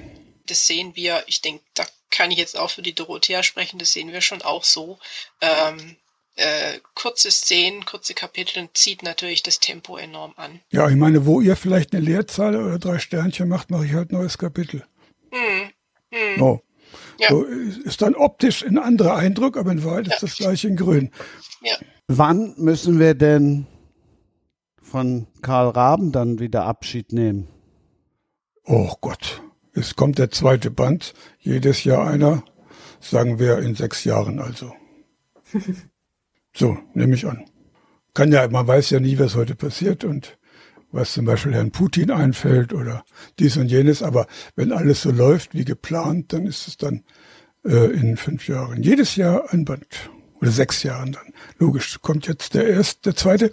Das 0.48 0.66
sehen 0.66 0.96
wir, 0.96 1.24
ich 1.28 1.44
denke, 1.44 1.64
da 1.76 1.86
kann 2.10 2.32
ich 2.32 2.40
jetzt 2.40 2.58
auch 2.58 2.72
für 2.72 2.82
die 2.82 2.96
Dorothea 2.96 3.44
sprechen, 3.44 3.78
das 3.78 3.94
sehen 3.94 4.12
wir 4.12 4.22
schon 4.22 4.42
auch 4.42 4.64
so. 4.64 4.98
Ähm, 5.40 5.98
äh, 6.36 6.80
kurze 6.96 7.30
Szenen, 7.30 7.86
kurze 7.86 8.16
Kapitel 8.16 8.68
zieht 8.74 9.04
natürlich 9.04 9.44
das 9.44 9.60
Tempo 9.60 9.98
enorm 9.98 10.34
an. 10.36 10.62
Ja, 10.72 10.90
ich 10.90 10.96
meine, 10.96 11.28
wo 11.28 11.42
ihr 11.42 11.56
vielleicht 11.56 11.94
eine 11.94 12.04
Leerzahl 12.04 12.56
oder 12.56 12.80
drei 12.80 12.98
Sternchen 12.98 13.50
macht, 13.50 13.70
mache 13.70 13.86
ich 13.86 13.94
halt 13.94 14.12
ein 14.12 14.16
neues 14.16 14.40
Kapitel. 14.40 14.84
Hm. 15.30 15.70
Hm. 16.10 16.42
Oh. 16.42 16.60
Ja. 17.20 17.30
So 17.30 17.44
ist 17.44 18.02
dann 18.02 18.16
optisch 18.16 18.66
ein 18.66 18.78
anderer 18.78 19.16
Eindruck, 19.16 19.58
aber 19.58 19.72
in 19.72 19.84
Wahrheit 19.84 20.08
ja. 20.08 20.14
ist 20.14 20.24
das 20.24 20.36
gleiche 20.38 20.68
in 20.68 20.76
Grün. 20.76 21.12
Ja. 21.62 21.76
Wann 22.08 22.54
müssen 22.58 23.00
wir 23.00 23.14
denn 23.14 23.68
von 24.82 25.28
Karl 25.42 25.70
Raben 25.70 26.12
dann 26.12 26.40
wieder 26.40 26.66
Abschied 26.66 27.14
nehmen? 27.14 27.48
Oh 28.66 28.94
Gott, 29.02 29.42
es 29.74 29.96
kommt 29.96 30.18
der 30.18 30.32
zweite 30.32 30.72
Band, 30.72 31.14
jedes 31.40 31.84
Jahr 31.84 32.08
einer, 32.08 32.44
sagen 33.00 33.40
wir 33.40 33.60
in 33.60 33.76
sechs 33.76 34.04
Jahren 34.04 34.40
also. 34.40 34.74
so, 36.54 36.78
nehme 36.94 37.16
ich 37.16 37.26
an. 37.26 37.46
Kann 38.14 38.32
ja, 38.32 38.48
man 38.50 38.68
weiß 38.68 38.90
ja 38.90 39.00
nie, 39.00 39.18
was 39.18 39.36
heute 39.36 39.56
passiert 39.56 40.04
und 40.04 40.38
was 40.92 41.14
zum 41.14 41.26
Beispiel 41.26 41.54
Herrn 41.54 41.72
Putin 41.72 42.12
einfällt 42.12 42.74
oder 42.74 43.04
dies 43.40 43.58
und 43.58 43.68
jenes. 43.68 44.04
Aber 44.04 44.28
wenn 44.56 44.72
alles 44.72 45.02
so 45.02 45.12
läuft 45.12 45.54
wie 45.54 45.66
geplant, 45.66 46.34
dann 46.34 46.46
ist 46.46 46.68
es 46.68 46.78
dann 46.78 47.04
äh, 47.66 47.92
in 47.92 48.18
fünf 48.18 48.48
Jahren. 48.48 48.84
Jedes 48.84 49.16
Jahr 49.16 49.52
ein 49.52 49.66
Band. 49.66 50.10
Oder 50.42 50.52
sechs 50.52 50.82
Jahren 50.82 51.12
dann. 51.12 51.34
Logisch, 51.60 52.00
kommt 52.02 52.28
jetzt 52.28 52.56
der 52.56 52.68
erste, 52.68 53.02
der 53.04 53.16
zweite. 53.16 53.52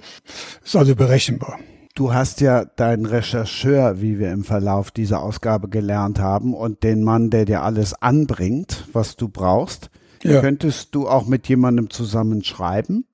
Ist 0.64 0.74
also 0.74 0.96
berechenbar. 0.96 1.58
Du 1.94 2.14
hast 2.14 2.40
ja 2.40 2.64
deinen 2.64 3.04
Rechercheur, 3.04 4.00
wie 4.00 4.18
wir 4.18 4.32
im 4.32 4.44
Verlauf 4.44 4.90
dieser 4.90 5.20
Ausgabe 5.20 5.68
gelernt 5.68 6.18
haben, 6.18 6.54
und 6.54 6.84
den 6.84 7.02
Mann, 7.02 7.28
der 7.28 7.44
dir 7.44 7.62
alles 7.62 7.92
anbringt, 7.92 8.86
was 8.92 9.16
du 9.16 9.28
brauchst. 9.28 9.90
Ja. 10.22 10.40
Könntest 10.40 10.94
du 10.94 11.08
auch 11.08 11.26
mit 11.26 11.48
jemandem 11.48 11.90
zusammen 11.90 12.42
schreiben? 12.42 13.04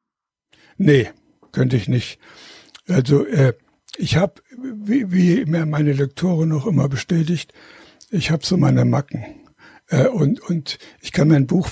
Nee, 0.77 1.09
könnte 1.51 1.77
ich 1.77 1.89
nicht. 1.89 2.19
Also 2.87 3.27
äh, 3.27 3.55
ich 3.97 4.17
habe, 4.17 4.43
wie, 4.59 5.13
wie 5.13 5.45
mir 5.45 5.67
meine 5.67 5.93
Lektorin 5.93 6.49
noch 6.49 6.67
immer 6.67 6.89
bestätigt, 6.89 7.53
ich 8.11 8.31
habe 8.31 8.45
so 8.45 8.57
meine 8.57 8.85
Macken. 8.85 9.25
Äh, 9.89 10.09
und, 10.09 10.41
und 10.41 10.79
ich 11.01 11.13
kann 11.13 11.29
mein 11.29 11.47
Buch, 11.47 11.69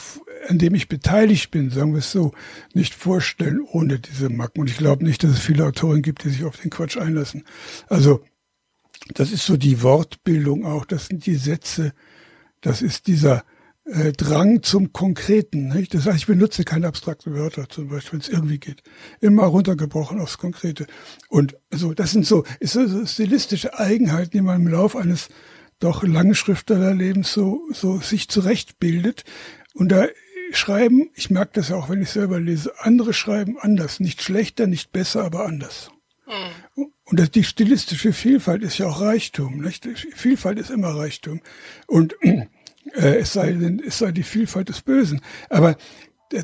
an 0.48 0.58
dem 0.58 0.74
ich 0.74 0.88
beteiligt 0.88 1.50
bin, 1.50 1.70
sagen 1.70 1.92
wir 1.92 2.00
es 2.00 2.12
so, 2.12 2.32
nicht 2.74 2.94
vorstellen 2.94 3.60
ohne 3.60 3.98
diese 3.98 4.28
Macken. 4.28 4.60
Und 4.60 4.70
ich 4.70 4.76
glaube 4.78 5.04
nicht, 5.04 5.22
dass 5.22 5.32
es 5.32 5.40
viele 5.40 5.66
Autoren 5.66 6.02
gibt, 6.02 6.24
die 6.24 6.30
sich 6.30 6.44
auf 6.44 6.56
den 6.56 6.70
Quatsch 6.70 6.96
einlassen. 6.96 7.44
Also 7.88 8.22
das 9.14 9.32
ist 9.32 9.46
so 9.46 9.56
die 9.56 9.82
Wortbildung 9.82 10.64
auch, 10.64 10.84
das 10.84 11.06
sind 11.06 11.26
die 11.26 11.34
Sätze, 11.34 11.92
das 12.60 12.82
ist 12.82 13.06
dieser 13.08 13.44
äh, 13.84 14.12
Drang 14.12 14.62
zum 14.62 14.92
Konkreten. 14.92 15.68
Nicht? 15.68 15.94
Das 15.94 16.06
heißt, 16.06 16.18
ich 16.18 16.26
benutze 16.26 16.64
keine 16.64 16.86
abstrakten 16.86 17.34
Wörter, 17.34 17.68
zum 17.68 17.88
Beispiel, 17.88 18.12
wenn 18.12 18.20
es 18.20 18.28
irgendwie 18.28 18.59
geht. 18.59 18.82
Immer 19.20 19.44
runtergebrochen 19.44 20.20
aufs 20.20 20.38
Konkrete. 20.38 20.86
Und 21.28 21.56
so, 21.70 21.92
das 21.94 22.12
sind 22.12 22.26
so, 22.26 22.44
ist 22.60 22.74
so 22.74 23.06
stilistische 23.06 23.78
Eigenheiten, 23.78 24.30
die 24.30 24.40
man 24.40 24.62
im 24.62 24.68
Laufe 24.68 24.98
eines 24.98 25.28
doch 25.80 26.04
langen 26.04 26.34
Schriftstellerlebens 26.34 27.32
so, 27.32 27.62
so 27.72 27.98
sich 27.98 28.28
zurechtbildet. 28.28 29.24
Und 29.74 29.90
da 29.90 30.06
schreiben, 30.52 31.10
ich 31.14 31.30
merke 31.30 31.52
das 31.54 31.70
ja 31.70 31.76
auch, 31.76 31.88
wenn 31.88 32.02
ich 32.02 32.10
selber 32.10 32.38
lese, 32.38 32.72
andere 32.80 33.12
schreiben 33.12 33.56
anders. 33.59 33.98
Nicht 33.98 34.22
schlechter, 34.22 34.66
nicht 34.66 34.92
besser, 34.92 35.24
aber 35.24 35.44
anders. 35.44 35.90
Mhm. 36.26 36.92
Und 37.04 37.18
das, 37.20 37.30
die 37.30 37.44
stilistische 37.44 38.12
Vielfalt 38.12 38.62
ist 38.62 38.78
ja 38.78 38.86
auch 38.86 39.00
Reichtum. 39.00 39.60
Nicht? 39.60 39.86
Vielfalt 40.14 40.59
ist 40.59 40.70
immer 40.70 40.94
Reichtum. 40.96 41.40
Und 41.86 42.14
äh, 42.94 43.16
es, 43.16 43.32
sei 43.32 43.52
denn, 43.52 43.82
es 43.86 43.98
sei 43.98 44.12
die 44.12 44.22
Vielfalt 44.22 44.68
des 44.68 44.82
Bösen. 44.82 45.20
Aber 45.48 45.76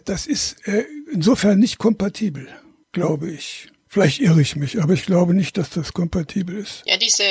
das 0.04 0.26
ist 0.26 0.66
äh, 0.66 0.84
insofern 1.12 1.58
nicht 1.58 1.78
kompatibel, 1.78 2.48
glaube 2.92 3.30
ich. 3.30 3.68
Vielleicht 3.86 4.20
irre 4.20 4.42
ich 4.42 4.54
mich, 4.56 4.82
aber 4.82 4.92
ich 4.92 5.06
glaube 5.06 5.34
nicht, 5.34 5.56
dass 5.56 5.70
das 5.70 5.94
kompatibel 5.94 6.56
ist. 6.56 6.82
Ja, 6.84 6.98
diese 6.98 7.24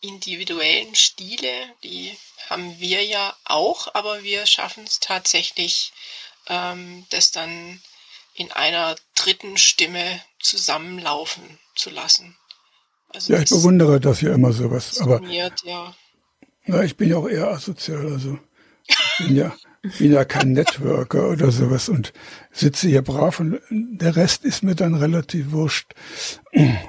individuellen 0.00 0.94
Stile, 0.94 1.50
die 1.84 2.12
haben 2.48 2.78
wir 2.78 3.04
ja 3.04 3.36
auch, 3.44 3.94
aber 3.94 4.22
wir 4.22 4.46
schaffen 4.46 4.84
es 4.84 5.00
tatsächlich, 5.00 5.92
ähm, 6.48 7.04
das 7.10 7.30
dann 7.30 7.80
in 8.34 8.52
einer 8.52 8.96
dritten 9.14 9.56
Stimme 9.56 10.20
zusammenlaufen 10.38 11.58
zu 11.74 11.90
lassen. 11.90 12.36
Also 13.08 13.32
ja, 13.32 13.40
ich 13.40 13.48
bewundere 13.48 14.00
das 14.00 14.20
ja 14.20 14.34
immer 14.34 14.52
sowas. 14.52 15.00
Aber 15.00 15.22
ja. 15.22 15.50
Na, 16.66 16.82
ich 16.82 16.96
bin 16.96 17.08
ja 17.08 17.16
auch 17.16 17.28
eher 17.28 17.48
asozial, 17.48 18.12
also 18.12 18.38
ich 18.88 19.26
bin 19.26 19.36
ja, 19.36 19.54
bin 19.98 20.12
ja 20.12 20.24
kein 20.24 20.52
Networker 20.52 21.30
oder 21.30 21.50
sowas 21.50 21.88
und 21.88 22.12
sitze 22.50 22.88
hier 22.88 23.02
brav 23.02 23.40
und 23.40 23.60
der 23.70 24.16
Rest 24.16 24.44
ist 24.44 24.62
mir 24.62 24.74
dann 24.74 24.94
relativ 24.94 25.52
wurscht 25.52 25.94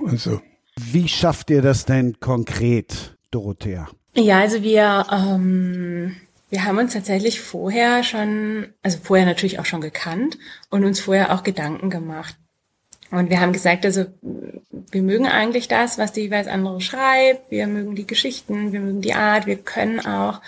und 0.02 0.20
so. 0.20 0.42
Wie 0.80 1.08
schafft 1.08 1.50
ihr 1.50 1.62
das 1.62 1.86
denn 1.86 2.20
konkret, 2.20 3.18
Dorothea? 3.32 3.88
Ja, 4.14 4.40
also 4.40 4.64
wir, 4.64 5.06
ähm, 5.12 6.16
wir 6.50 6.64
haben 6.64 6.78
uns 6.80 6.94
tatsächlich 6.94 7.40
vorher 7.40 8.04
schon, 8.04 8.68
also 8.82 8.98
vorher 9.02 9.26
natürlich 9.26 9.60
auch 9.60 9.66
schon 9.66 9.82
gekannt 9.82 10.38
und 10.70 10.86
uns 10.86 11.00
vorher 11.00 11.34
auch 11.34 11.44
Gedanken 11.44 11.90
gemacht. 11.90 12.36
Und 13.12 13.30
wir 13.30 13.40
haben 13.40 13.54
gesagt, 13.54 13.86
also 13.86 14.06
wir 14.92 15.02
mögen 15.02 15.28
eigentlich 15.28 15.68
das, 15.68 15.98
was 15.98 16.14
die 16.14 16.22
jeweils 16.22 16.48
andere 16.48 16.82
schreibt, 16.82 17.50
wir 17.52 17.68
mögen 17.68 17.96
die 17.96 18.08
Geschichten, 18.08 18.74
wir 18.74 18.82
mögen 18.82 19.02
die 19.02 19.14
Art, 19.14 19.46
wir 19.46 19.58
können 19.58 20.00
auch 20.00 20.42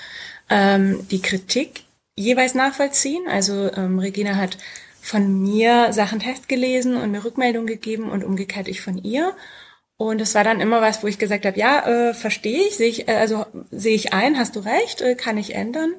ähm, 0.49 1.07
die 1.09 1.21
Kritik 1.21 1.83
jeweils 2.15 2.55
nachvollziehen. 2.55 3.27
Also 3.29 3.71
ähm, 3.73 3.99
Regina 3.99 4.35
hat 4.35 4.57
von 5.01 5.41
mir 5.41 5.93
Sachen 5.93 6.19
testgelesen 6.19 6.97
und 6.97 7.11
mir 7.11 7.23
Rückmeldung 7.23 7.65
gegeben 7.65 8.09
und 8.11 8.23
umgekehrt 8.23 8.67
ich 8.67 8.81
von 8.81 8.97
ihr. 8.97 9.33
Und 9.97 10.21
es 10.21 10.33
war 10.35 10.43
dann 10.43 10.61
immer 10.61 10.81
was, 10.81 11.03
wo 11.03 11.07
ich 11.07 11.17
gesagt 11.17 11.45
habe, 11.45 11.59
ja, 11.59 12.09
äh, 12.09 12.13
verstehe 12.13 12.67
ich, 12.67 12.77
sehe 12.77 12.87
ich, 12.87 13.07
äh, 13.09 13.15
also 13.15 13.45
sehe 13.71 13.95
ich 13.95 14.13
ein, 14.13 14.37
hast 14.37 14.55
du 14.55 14.61
recht, 14.61 15.01
äh, 15.01 15.15
kann 15.15 15.37
ich 15.37 15.55
ändern. 15.55 15.93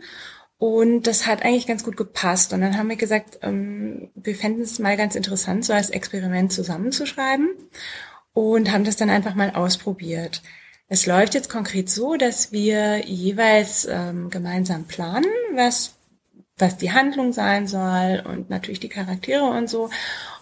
Und 0.61 1.05
das 1.05 1.27
hat 1.27 1.43
eigentlich 1.43 1.67
ganz 1.67 1.85
gut 1.85 1.97
gepasst. 1.97 2.53
Und 2.53 2.61
dann 2.61 2.77
haben 2.77 2.91
wir 2.91 2.97
gesagt, 2.97 3.39
ähm, 3.41 4.11
wir 4.15 4.35
fänden 4.35 4.63
es 4.63 4.79
mal 4.79 4.99
ganz 4.99 5.15
interessant, 5.15 5.65
so 5.65 5.73
als 5.73 5.89
Experiment 5.89 6.53
zusammenzuschreiben 6.53 7.49
und 8.35 8.71
haben 8.71 8.85
das 8.85 8.97
dann 8.97 9.09
einfach 9.09 9.35
mal 9.35 9.53
ausprobiert. 9.53 10.43
Es 10.87 11.07
läuft 11.07 11.33
jetzt 11.33 11.49
konkret 11.49 11.89
so, 11.89 12.17
dass 12.17 12.53
wir 12.53 13.07
jeweils 13.07 13.89
ähm, 13.91 14.29
gemeinsam 14.29 14.85
planen, 14.85 15.31
was, 15.55 15.95
was 16.59 16.77
die 16.77 16.93
Handlung 16.93 17.33
sein 17.33 17.67
soll 17.67 18.23
und 18.29 18.51
natürlich 18.51 18.81
die 18.81 18.91
Charaktere 18.91 19.45
und 19.45 19.71
so. 19.71 19.89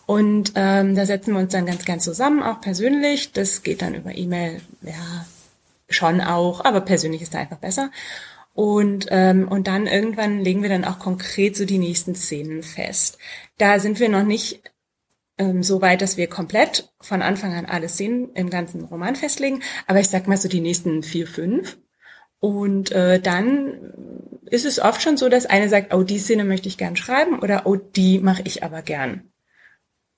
Und 0.04 0.50
ähm, 0.56 0.96
da 0.96 1.06
setzen 1.06 1.32
wir 1.32 1.40
uns 1.40 1.52
dann 1.52 1.66
ganz, 1.66 1.84
ganz 1.84 2.02
zusammen, 2.02 2.42
auch 2.42 2.60
persönlich. 2.60 3.30
Das 3.30 3.62
geht 3.62 3.82
dann 3.82 3.94
über 3.94 4.12
E-Mail, 4.12 4.62
ja, 4.82 5.26
schon 5.88 6.20
auch, 6.20 6.64
aber 6.64 6.80
persönlich 6.80 7.22
ist 7.22 7.34
da 7.34 7.38
einfach 7.38 7.58
besser. 7.58 7.92
Und, 8.58 9.06
ähm, 9.10 9.46
und 9.46 9.68
dann 9.68 9.86
irgendwann 9.86 10.40
legen 10.40 10.62
wir 10.62 10.68
dann 10.68 10.84
auch 10.84 10.98
konkret 10.98 11.56
so 11.56 11.64
die 11.64 11.78
nächsten 11.78 12.16
Szenen 12.16 12.64
fest. 12.64 13.16
Da 13.56 13.78
sind 13.78 14.00
wir 14.00 14.08
noch 14.08 14.24
nicht 14.24 14.62
ähm, 15.38 15.62
so 15.62 15.80
weit, 15.80 16.02
dass 16.02 16.16
wir 16.16 16.26
komplett 16.26 16.92
von 17.00 17.22
Anfang 17.22 17.54
an 17.54 17.66
alle 17.66 17.88
Szenen 17.88 18.32
im 18.34 18.50
ganzen 18.50 18.82
Roman 18.82 19.14
festlegen. 19.14 19.62
Aber 19.86 20.00
ich 20.00 20.08
sag 20.08 20.26
mal 20.26 20.36
so 20.36 20.48
die 20.48 20.60
nächsten 20.60 21.04
vier, 21.04 21.28
fünf. 21.28 21.78
Und 22.40 22.90
äh, 22.90 23.20
dann 23.20 23.92
ist 24.46 24.66
es 24.66 24.80
oft 24.80 25.02
schon 25.02 25.16
so, 25.16 25.28
dass 25.28 25.46
eine 25.46 25.68
sagt, 25.68 25.94
oh, 25.94 26.02
die 26.02 26.18
Szene 26.18 26.42
möchte 26.42 26.66
ich 26.66 26.78
gern 26.78 26.96
schreiben 26.96 27.38
oder 27.38 27.64
oh, 27.64 27.76
die 27.76 28.18
mache 28.18 28.42
ich 28.44 28.64
aber 28.64 28.82
gern. 28.82 29.30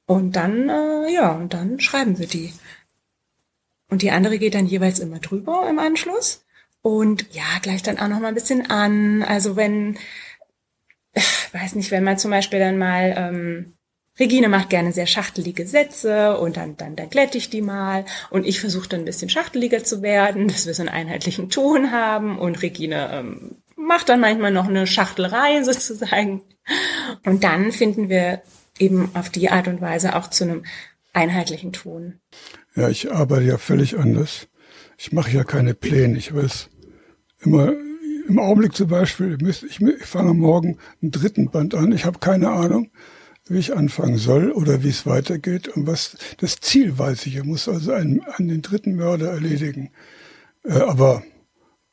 Und 0.07 0.37
dann, 0.37 0.71
äh, 0.71 1.12
ja, 1.12 1.33
und 1.33 1.53
dann 1.53 1.79
schreiben 1.79 2.19
wir 2.19 2.27
die. 2.27 2.55
Und 3.91 4.01
die 4.01 4.12
andere 4.12 4.39
geht 4.39 4.55
dann 4.55 4.65
jeweils 4.65 4.99
immer 4.99 5.19
drüber 5.19 5.69
im 5.69 5.79
Anschluss. 5.79 6.47
Und 6.82 7.27
ja, 7.32 7.44
gleich 7.62 7.82
dann 7.82 7.98
auch 7.98 8.09
noch 8.09 8.20
mal 8.20 8.28
ein 8.28 8.35
bisschen 8.35 8.70
an. 8.70 9.23
Also 9.23 9.57
wenn, 9.57 9.98
weiß 11.52 11.74
nicht, 11.74 11.90
wenn 11.90 12.05
man 12.05 12.19
zum 12.19 12.31
Beispiel 12.31 12.59
dann 12.59 12.78
mal 12.78 13.15
ähm, 13.16 13.74
Regine 14.19 14.48
macht 14.48 14.70
gerne 14.70 14.93
sehr 14.93 15.07
schachtelige 15.07 15.66
Sätze 15.66 16.39
und 16.39 16.57
dann, 16.57 16.77
dann, 16.77 16.97
dann 16.97 17.11
glätte 17.11 17.39
ich 17.39 17.51
die 17.51 17.62
mal 17.62 18.05
und 18.31 18.47
ich 18.47 18.61
versuche 18.61 18.89
dann 18.89 19.01
ein 19.01 19.07
bisschen 19.07 19.31
schachteliger 19.31 19.82
zu 19.82 20.02
werden, 20.02 20.48
dass 20.48 20.66
wir 20.66 20.74
so 20.74 20.82
einen 20.82 20.90
einheitlichen 20.90 21.48
Ton 21.48 21.90
haben 21.90 22.39
und 22.39 22.62
Regine 22.62 23.11
ähm, 23.12 23.57
macht 23.77 24.09
dann 24.09 24.20
manchmal 24.20 24.52
noch 24.52 24.69
eine 24.69 24.86
Schachtelei 24.86 25.62
sozusagen. 25.62 26.43
Und 27.24 27.44
dann 27.44 27.73
finden 27.73 28.09
wir 28.09 28.43
eben 28.78 29.11
auf 29.15 29.31
die 29.31 29.51
Art 29.51 29.69
und 29.69 29.81
Weise 29.81 30.15
auch 30.16 30.28
zu 30.28 30.44
einem 30.44 30.65
einheitlichen 31.12 31.73
Ton. 31.73 32.20
Ja, 32.77 32.89
ich 32.89 33.11
arbeite 33.11 33.44
ja 33.44 33.59
völlig 33.59 33.98
anders. 33.98 34.47
Ich 35.02 35.12
mache 35.12 35.31
ja 35.31 35.44
keine 35.44 35.72
Pläne. 35.72 36.18
Ich 36.18 36.35
weiß 36.35 36.68
immer 37.40 37.72
im 38.28 38.39
Augenblick 38.39 38.74
zum 38.74 38.89
Beispiel, 38.89 39.39
ich, 39.48 39.81
ich 39.81 40.06
fange 40.06 40.35
morgen 40.35 40.77
einen 41.01 41.10
dritten 41.10 41.51
Band 41.51 41.74
an. 41.74 41.93
Ich 41.93 42.05
habe 42.05 42.18
keine 42.18 42.51
Ahnung 42.51 42.90
wie 43.48 43.59
ich 43.59 43.74
anfangen 43.74 44.16
soll 44.16 44.52
oder 44.52 44.85
wie 44.85 44.90
es 44.90 45.06
weitergeht 45.06 45.68
und 45.68 45.86
was 45.86 46.16
das 46.36 46.60
Ziel 46.60 46.98
weiß 46.98 47.27
ich. 47.27 47.36
Er 47.36 47.44
muss 47.44 47.68
also 47.68 47.93
einen, 47.93 48.20
an 48.20 48.47
den 48.47 48.62
dritten 48.62 48.94
Mörder 48.94 49.31
erledigen. 49.31 49.90
Äh, 50.62 50.74
aber 50.74 51.24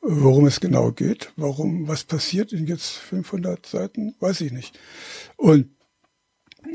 worum 0.00 0.46
es 0.46 0.60
genau 0.60 0.92
geht, 0.92 1.32
warum, 1.36 1.88
was 1.88 2.04
passiert 2.04 2.52
in 2.52 2.66
jetzt 2.66 2.92
500 2.92 3.66
Seiten, 3.66 4.14
weiß 4.20 4.42
ich 4.42 4.52
nicht. 4.52 4.78
Und 5.36 5.70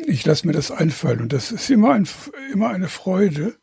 ich 0.06 0.26
lasse 0.26 0.46
mir 0.48 0.54
das 0.54 0.72
einfallen 0.72 1.22
und 1.22 1.32
das 1.32 1.52
ist 1.52 1.70
immer, 1.70 1.94
ein, 1.94 2.08
immer 2.52 2.70
eine 2.70 2.90
Freude 2.90 3.56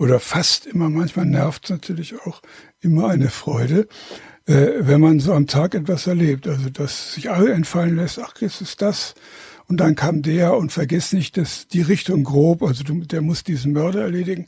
oder 0.00 0.18
fast 0.18 0.64
immer, 0.64 0.88
manchmal 0.88 1.26
nervt 1.26 1.64
es 1.64 1.70
natürlich 1.70 2.14
auch, 2.22 2.40
immer 2.80 3.10
eine 3.10 3.28
Freude, 3.28 3.86
äh, 4.46 4.68
wenn 4.78 4.98
man 4.98 5.20
so 5.20 5.34
am 5.34 5.46
Tag 5.46 5.74
etwas 5.74 6.06
erlebt. 6.06 6.48
Also, 6.48 6.70
dass 6.70 7.14
sich 7.14 7.30
alle 7.30 7.52
entfallen 7.52 7.96
lässt, 7.96 8.18
ach, 8.18 8.32
jetzt 8.40 8.62
ist 8.62 8.80
das, 8.80 9.14
und 9.68 9.76
dann 9.76 9.96
kam 9.96 10.22
der 10.22 10.56
und 10.56 10.72
vergiss 10.72 11.12
nicht, 11.12 11.36
dass 11.36 11.68
die 11.68 11.82
Richtung 11.82 12.24
grob, 12.24 12.62
also 12.62 12.82
du, 12.82 13.00
der 13.00 13.20
muss 13.20 13.44
diesen 13.44 13.72
Mörder 13.72 14.00
erledigen. 14.00 14.46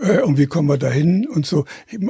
Äh, 0.00 0.22
und 0.22 0.38
wie 0.38 0.46
kommen 0.46 0.68
wir 0.68 0.76
dahin 0.76 1.28
und 1.28 1.46
so. 1.46 1.66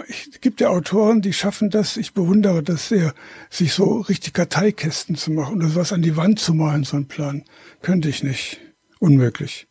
Es 0.08 0.40
gibt 0.40 0.62
ja 0.62 0.70
Autoren, 0.70 1.20
die 1.20 1.34
schaffen 1.34 1.68
das. 1.68 1.98
Ich 1.98 2.14
bewundere 2.14 2.62
das 2.62 2.88
sehr, 2.88 3.12
sich 3.50 3.74
so 3.74 4.00
richtig 4.00 4.32
Karteikästen 4.32 5.16
zu 5.16 5.32
machen 5.32 5.62
und 5.62 5.76
was 5.76 5.92
an 5.92 6.00
die 6.00 6.16
Wand 6.16 6.40
zu 6.40 6.54
malen, 6.54 6.84
so 6.84 6.96
ein 6.96 7.08
Plan. 7.08 7.44
Könnte 7.82 8.08
ich 8.08 8.22
nicht. 8.24 8.58
Unmöglich. 9.00 9.68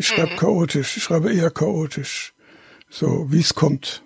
Ich 0.00 0.06
schreibe 0.06 0.32
mhm. 0.32 0.38
chaotisch. 0.38 0.96
Ich 0.96 1.02
schreibe 1.02 1.30
eher 1.30 1.50
chaotisch. 1.50 2.32
So, 2.88 3.26
wie 3.30 3.40
es 3.40 3.54
kommt. 3.54 4.02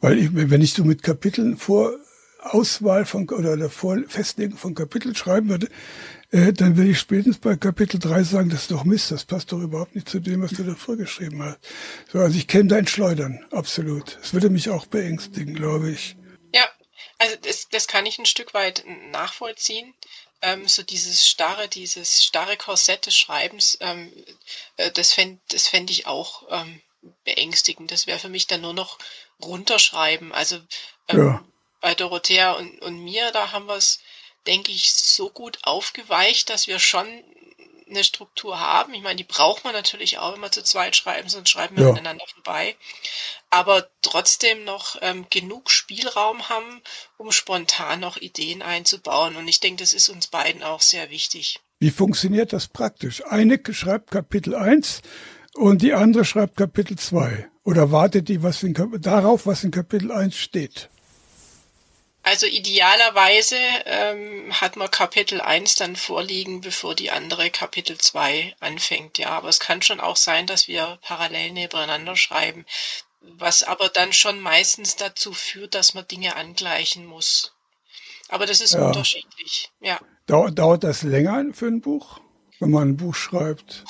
Weil 0.00 0.18
ich, 0.18 0.30
wenn 0.32 0.60
ich 0.60 0.72
so 0.72 0.82
mit 0.82 1.04
Kapiteln 1.04 1.56
vor 1.56 1.92
Auswahl 2.40 3.06
von 3.06 3.28
oder 3.28 3.56
der 3.56 3.70
Vor 3.70 3.96
Festlegen 4.08 4.56
von 4.56 4.74
Kapiteln 4.74 5.14
schreiben 5.14 5.48
würde, 5.48 5.68
äh, 6.32 6.52
dann 6.52 6.76
will 6.76 6.90
ich 6.90 6.98
spätestens 6.98 7.38
bei 7.38 7.54
Kapitel 7.54 8.00
3 8.00 8.24
sagen, 8.24 8.50
das 8.50 8.62
ist 8.62 8.72
doch 8.72 8.82
Mist, 8.82 9.12
das 9.12 9.24
passt 9.24 9.52
doch 9.52 9.60
überhaupt 9.60 9.94
nicht 9.94 10.08
zu 10.08 10.18
dem, 10.18 10.42
was 10.42 10.50
du 10.50 10.64
da 10.64 10.74
vorgeschrieben 10.74 11.40
hast. 11.40 11.60
So, 12.12 12.18
also 12.18 12.36
ich 12.36 12.48
kenne 12.48 12.68
dein 12.68 12.88
Schleudern, 12.88 13.44
absolut. 13.52 14.18
Es 14.20 14.34
würde 14.34 14.50
mich 14.50 14.68
auch 14.68 14.86
beängstigen, 14.86 15.54
glaube 15.54 15.90
ich. 15.90 16.16
Ja, 16.52 16.68
also 17.18 17.36
das, 17.40 17.68
das 17.68 17.86
kann 17.86 18.04
ich 18.04 18.18
ein 18.18 18.26
Stück 18.26 18.52
weit 18.52 18.84
nachvollziehen. 19.12 19.94
Ähm, 20.42 20.68
so 20.68 20.82
dieses 20.82 21.26
starre, 21.26 21.68
dieses 21.68 22.24
starre 22.24 22.56
Korsett 22.56 23.06
des 23.06 23.16
Schreibens, 23.16 23.78
ähm, 23.80 24.12
äh, 24.76 24.90
das 24.90 25.12
fände 25.12 25.40
das 25.48 25.68
fänd 25.68 25.90
ich 25.90 26.06
auch 26.06 26.44
ähm, 26.50 26.82
beängstigend. 27.24 27.90
Das 27.90 28.06
wäre 28.06 28.18
für 28.18 28.28
mich 28.28 28.46
dann 28.46 28.60
nur 28.60 28.74
noch 28.74 28.98
runterschreiben. 29.40 30.32
Also 30.32 30.56
ähm, 31.08 31.18
ja. 31.18 31.44
bei 31.80 31.94
Dorothea 31.94 32.52
und, 32.52 32.80
und 32.82 32.98
mir, 32.98 33.32
da 33.32 33.52
haben 33.52 33.66
wir 33.66 33.76
es 33.76 34.00
denke 34.46 34.72
ich, 34.72 34.92
so 34.92 35.30
gut 35.30 35.58
aufgeweicht, 35.62 36.50
dass 36.50 36.66
wir 36.66 36.78
schon 36.78 37.06
eine 37.88 38.02
Struktur 38.02 38.58
haben. 38.58 38.94
Ich 38.94 39.02
meine, 39.02 39.16
die 39.16 39.24
braucht 39.24 39.64
man 39.64 39.72
natürlich 39.72 40.18
auch, 40.18 40.32
wenn 40.32 40.40
wir 40.40 40.50
zu 40.50 40.64
zweit 40.64 40.96
schreiben, 40.96 41.28
sonst 41.28 41.50
schreiben 41.50 41.76
wir 41.76 41.84
ja. 41.84 41.92
miteinander 41.92 42.26
vorbei. 42.26 42.76
Aber 43.50 43.88
trotzdem 44.02 44.64
noch 44.64 44.96
ähm, 45.02 45.26
genug 45.30 45.70
Spielraum 45.70 46.48
haben, 46.48 46.82
um 47.16 47.32
spontan 47.32 48.00
noch 48.00 48.16
Ideen 48.16 48.62
einzubauen. 48.62 49.36
Und 49.36 49.48
ich 49.48 49.60
denke, 49.60 49.82
das 49.82 49.92
ist 49.92 50.08
uns 50.08 50.26
beiden 50.26 50.62
auch 50.62 50.80
sehr 50.80 51.10
wichtig. 51.10 51.60
Wie 51.78 51.90
funktioniert 51.90 52.52
das 52.52 52.68
praktisch? 52.68 53.24
Eine 53.26 53.60
schreibt 53.70 54.10
Kapitel 54.10 54.54
1 54.54 55.02
und 55.54 55.82
die 55.82 55.92
andere 55.92 56.24
schreibt 56.24 56.56
Kapitel 56.56 56.98
2. 56.98 57.48
Oder 57.64 57.90
wartet 57.90 58.28
die 58.28 58.42
was 58.42 58.62
in, 58.62 58.74
darauf, 59.00 59.46
was 59.46 59.64
in 59.64 59.70
Kapitel 59.70 60.12
1 60.12 60.36
steht? 60.36 60.88
Also 62.26 62.46
idealerweise 62.46 63.56
ähm, 63.84 64.52
hat 64.60 64.74
man 64.74 64.90
Kapitel 64.90 65.40
1 65.40 65.76
dann 65.76 65.94
vorliegen, 65.94 66.60
bevor 66.60 66.96
die 66.96 67.12
andere 67.12 67.50
Kapitel 67.50 67.98
2 67.98 68.56
anfängt. 68.58 69.18
Ja, 69.18 69.28
aber 69.28 69.48
es 69.48 69.60
kann 69.60 69.80
schon 69.80 70.00
auch 70.00 70.16
sein, 70.16 70.48
dass 70.48 70.66
wir 70.66 70.98
parallel 71.02 71.52
nebeneinander 71.52 72.16
schreiben, 72.16 72.66
was 73.20 73.62
aber 73.62 73.88
dann 73.88 74.12
schon 74.12 74.40
meistens 74.40 74.96
dazu 74.96 75.32
führt, 75.32 75.74
dass 75.74 75.94
man 75.94 76.06
Dinge 76.06 76.36
angleichen 76.36 77.06
muss. 77.06 77.52
Aber 78.28 78.46
das 78.46 78.60
ist 78.60 78.74
ja. 78.74 78.86
unterschiedlich, 78.86 79.70
ja. 79.80 80.00
Dauert, 80.26 80.58
dauert 80.58 80.84
das 80.84 81.02
länger 81.02 81.44
für 81.52 81.66
ein 81.66 81.80
Buch, 81.80 82.20
wenn 82.58 82.70
man 82.70 82.90
ein 82.90 82.96
Buch 82.96 83.14
schreibt? 83.14 83.84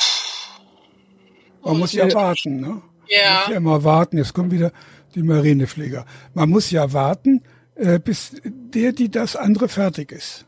Man 1.63 1.79
muss 1.79 1.93
ja 1.93 2.13
warten, 2.13 2.61
ne? 2.61 2.83
Ja. 3.09 3.31
Man 3.31 3.39
muss 3.39 3.49
ja 3.49 3.57
immer 3.57 3.85
warten. 3.85 4.19
Jetzt 4.19 4.35
kommt 4.35 4.53
wieder 4.53 4.73
die 5.15 5.23
Marinepfleger. 5.23 6.05
Man 6.35 6.51
muss 6.51 6.71
ja 6.71 6.93
warten, 6.93 7.43
äh, 7.75 7.99
bis 7.99 8.33
der, 8.45 8.93
die 8.93 9.11
das 9.11 9.35
andere 9.35 9.69
fertig 9.69 10.13
ist. 10.13 10.45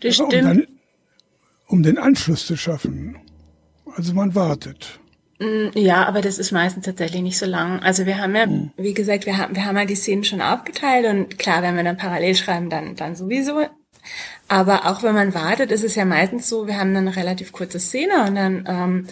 Das 0.00 0.14
stimmt. 0.14 0.32
Um, 0.32 0.40
dann, 0.40 0.66
um 1.66 1.82
den 1.82 1.98
Anschluss 1.98 2.46
zu 2.46 2.56
schaffen. 2.56 3.18
Also 3.96 4.14
man 4.14 4.34
wartet. 4.34 4.99
Mm, 5.40 5.70
ja, 5.74 6.04
aber 6.06 6.20
das 6.20 6.38
ist 6.38 6.52
meistens 6.52 6.84
tatsächlich 6.84 7.22
nicht 7.22 7.38
so 7.38 7.46
lang. 7.46 7.82
Also 7.82 8.04
wir 8.04 8.18
haben 8.18 8.36
ja, 8.36 8.44
hm. 8.44 8.70
wie 8.76 8.94
gesagt, 8.94 9.24
wir 9.24 9.38
haben, 9.38 9.56
wir 9.56 9.64
haben 9.64 9.76
ja 9.76 9.86
die 9.86 9.94
Szenen 9.94 10.22
schon 10.22 10.42
aufgeteilt 10.42 11.06
und 11.06 11.38
klar, 11.38 11.62
wenn 11.62 11.76
wir 11.76 11.82
dann 11.82 11.96
parallel 11.96 12.34
schreiben, 12.34 12.68
dann, 12.68 12.94
dann 12.94 13.16
sowieso. 13.16 13.66
Aber 14.48 14.86
auch 14.86 15.02
wenn 15.02 15.14
man 15.14 15.34
wartet, 15.34 15.72
ist 15.72 15.84
es 15.84 15.94
ja 15.94 16.04
meistens 16.04 16.48
so, 16.48 16.66
wir 16.66 16.78
haben 16.78 16.92
dann 16.92 17.08
eine 17.08 17.16
relativ 17.16 17.52
kurze 17.52 17.80
Szene 17.80 18.26
und 18.26 18.34
dann 18.34 18.64
ähm, 18.68 19.06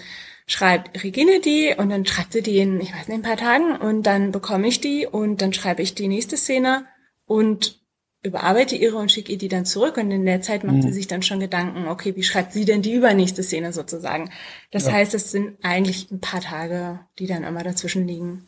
schreibt 0.47 1.03
Regine 1.03 1.41
die 1.41 1.75
und 1.77 1.89
dann 1.89 2.05
schreibt 2.05 2.35
sie 2.35 2.43
die 2.43 2.59
in, 2.59 2.81
ich 2.81 2.93
weiß 2.95 3.09
nicht, 3.09 3.19
ein 3.19 3.23
paar 3.23 3.37
Tagen 3.37 3.77
und 3.77 4.03
dann 4.03 4.31
bekomme 4.31 4.69
ich 4.69 4.81
die 4.81 5.07
und 5.07 5.41
dann 5.41 5.55
schreibe 5.55 5.83
ich 5.83 5.95
die 5.95 6.09
nächste 6.09 6.37
Szene 6.37 6.85
und 7.27 7.81
überarbeite 8.29 8.77
ihre 8.77 8.97
und 8.97 9.11
schicke 9.11 9.33
ihr 9.33 9.39
die 9.39 9.49
dann 9.49 9.67
zurück 9.67 9.97
und 9.97 10.11
in 10.11 10.25
der 10.25 10.41
Zeit 10.41 10.65
macht 10.65 10.77
mhm. 10.77 10.83
sie 10.83 10.93
sich 10.93 11.07
dann 11.07 11.23
schon 11.23 11.41
Gedanken, 11.41 11.89
okay, 11.89 12.15
wie 12.17 12.23
schreibt 12.23 12.53
sie 12.53 12.65
denn 12.65 12.83
die 12.83 12.95
übernächste 12.95 13.43
Szene 13.43 13.73
sozusagen? 13.73 14.31
Das 14.71 14.87
ja. 14.87 14.93
heißt, 14.93 15.15
es 15.15 15.31
sind 15.31 15.59
eigentlich 15.63 16.11
ein 16.11 16.21
paar 16.21 16.41
Tage, 16.41 17.01
die 17.19 17.27
dann 17.27 17.45
immer 17.45 17.63
dazwischen 17.63 18.07
liegen. 18.07 18.47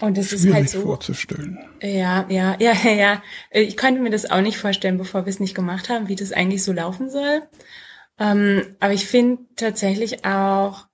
Und 0.00 0.16
ist 0.16 0.30
Schwierig 0.30 0.54
halt 0.54 0.68
so. 0.70 0.82
vorzustellen. 0.82 1.58
Ja, 1.82 2.24
ja, 2.28 2.56
ja, 2.60 2.72
ja, 2.84 2.92
ja. 2.92 3.22
Ich 3.50 3.76
konnte 3.76 4.00
mir 4.00 4.10
das 4.10 4.30
auch 4.30 4.40
nicht 4.40 4.58
vorstellen, 4.58 4.98
bevor 4.98 5.26
wir 5.26 5.30
es 5.30 5.40
nicht 5.40 5.54
gemacht 5.54 5.88
haben, 5.88 6.08
wie 6.08 6.16
das 6.16 6.32
eigentlich 6.32 6.62
so 6.62 6.72
laufen 6.72 7.10
soll. 7.10 7.42
Ähm, 8.18 8.76
aber 8.80 8.92
ich 8.92 9.06
finde 9.06 9.42
tatsächlich 9.56 10.24
auch, 10.24 10.86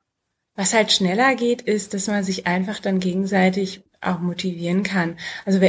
was 0.55 0.73
halt 0.73 0.93
schneller 0.93 1.35
geht, 1.35 1.63
ist, 1.63 1.95
dass 1.95 2.07
man 2.07 2.23
sich 2.23 2.47
einfach 2.47 2.79
dann 2.79 3.01
gegenseitig 3.01 3.83
auch 4.01 4.21
motivieren 4.21 4.83
kann. 4.83 5.19
Also 5.45 5.61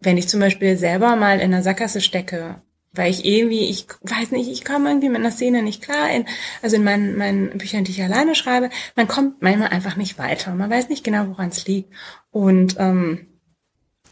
wenn 0.00 0.16
ich 0.16 0.28
zum 0.28 0.40
Beispiel 0.40 0.76
selber 0.76 1.16
mal 1.16 1.40
in 1.40 1.52
einer 1.52 1.62
Sackgasse 1.62 2.00
stecke 2.00 2.62
weil 2.92 3.10
ich 3.10 3.24
irgendwie, 3.24 3.68
ich 3.70 3.86
weiß 4.02 4.32
nicht, 4.32 4.50
ich 4.50 4.64
komme 4.64 4.88
irgendwie 4.88 5.08
mit 5.08 5.18
einer 5.18 5.30
Szene 5.30 5.62
nicht 5.62 5.82
klar. 5.82 6.10
In, 6.10 6.26
also 6.60 6.76
in 6.76 6.84
meinen, 6.84 7.16
meinen 7.16 7.56
Büchern, 7.56 7.84
die 7.84 7.92
ich 7.92 8.02
alleine 8.02 8.34
schreibe, 8.34 8.70
man 8.96 9.06
kommt 9.06 9.42
manchmal 9.42 9.68
einfach 9.68 9.96
nicht 9.96 10.18
weiter. 10.18 10.54
Man 10.54 10.70
weiß 10.70 10.88
nicht 10.88 11.04
genau, 11.04 11.28
woran 11.28 11.50
es 11.50 11.66
liegt. 11.66 11.92
Und 12.32 12.76
ähm, 12.78 13.26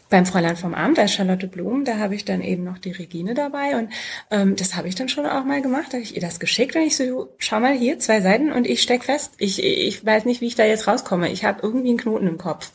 beim 0.09 0.25
Fräulein 0.25 0.55
vom 0.55 0.73
Abend, 0.73 0.95
bei 0.95 1.07
Charlotte 1.07 1.47
Blum, 1.47 1.83
da 1.83 1.97
habe 1.97 2.15
ich 2.15 2.25
dann 2.25 2.41
eben 2.41 2.63
noch 2.63 2.77
die 2.79 2.91
Regine 2.91 3.35
dabei 3.35 3.77
und 3.77 3.91
ähm, 4.31 4.55
das 4.55 4.75
habe 4.75 4.87
ich 4.87 4.95
dann 4.95 5.07
schon 5.07 5.27
auch 5.27 5.43
mal 5.43 5.61
gemacht, 5.61 5.87
da 5.89 5.93
habe 5.93 6.01
ich 6.01 6.15
ihr 6.15 6.21
das 6.21 6.39
geschickt 6.39 6.75
und 6.75 6.81
ich 6.81 6.95
so, 6.95 7.35
schau 7.37 7.59
mal 7.59 7.77
hier, 7.77 7.99
zwei 7.99 8.19
Seiten 8.19 8.51
und 8.51 8.65
ich 8.65 8.81
steck 8.81 9.03
fest. 9.03 9.33
Ich, 9.37 9.61
ich 9.61 10.03
weiß 10.03 10.25
nicht, 10.25 10.41
wie 10.41 10.47
ich 10.47 10.55
da 10.55 10.65
jetzt 10.65 10.87
rauskomme. 10.87 11.29
Ich 11.31 11.45
habe 11.45 11.59
irgendwie 11.61 11.89
einen 11.89 11.99
Knoten 11.99 12.27
im 12.27 12.39
Kopf. 12.39 12.71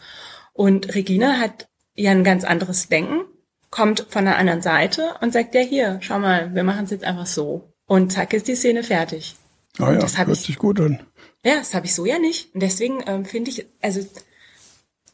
Und 0.53 0.95
Regine 0.95 1.41
hat 1.41 1.69
ja 1.95 2.11
ein 2.11 2.25
ganz 2.25 2.45
anderes 2.45 2.89
Denken 2.89 3.25
kommt 3.71 4.07
von 4.09 4.25
der 4.25 4.39
anderen 4.39 4.63
Seite 4.63 5.15
und 5.21 5.33
sagt, 5.33 5.55
ja 5.55 5.61
hier, 5.61 5.99
schau 6.01 6.21
mal, 6.21 6.55
wir 6.55 6.63
machen 6.63 6.85
es 6.85 6.91
jetzt 6.91 7.05
einfach 7.05 7.27
so. 7.27 7.73
Und 7.87 8.13
zack 8.13 8.33
ist 8.33 8.47
die 8.47 8.55
Szene 8.55 8.85
fertig. 8.85 9.35
Ah 9.79 9.93
ja, 9.93 9.99
das 9.99 10.17
hört 10.17 10.29
ich, 10.29 10.43
sich 10.43 10.59
gut 10.59 10.81
an. 10.81 11.01
Ja, 11.45 11.57
das 11.57 11.75
habe 11.75 11.87
ich 11.87 11.95
so 11.95 12.07
ja 12.07 12.21
nicht. 12.21 12.55
Und 12.55 12.63
deswegen 12.63 13.03
ähm, 13.07 13.25
finde 13.25 13.51
ich, 13.51 13.67
also 13.83 14.01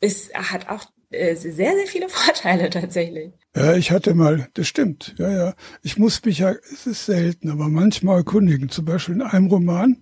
es 0.00 0.30
hat 0.34 0.68
auch 0.68 0.84
äh, 1.10 1.34
sehr, 1.34 1.74
sehr 1.74 1.86
viele 1.86 2.08
Vorteile 2.10 2.68
tatsächlich. 2.68 3.32
Ja, 3.56 3.74
ich 3.74 3.90
hatte 3.90 4.14
mal, 4.14 4.48
das 4.54 4.68
stimmt, 4.68 5.14
ja, 5.18 5.30
ja. 5.30 5.54
Ich 5.82 5.98
muss 5.98 6.24
mich 6.24 6.38
ja, 6.38 6.52
es 6.72 6.86
ist 6.86 7.06
selten, 7.06 7.50
aber 7.50 7.68
manchmal 7.68 8.18
erkundigen. 8.18 8.68
Zum 8.68 8.84
Beispiel 8.84 9.16
in 9.16 9.22
einem 9.22 9.46
Roman 9.46 9.96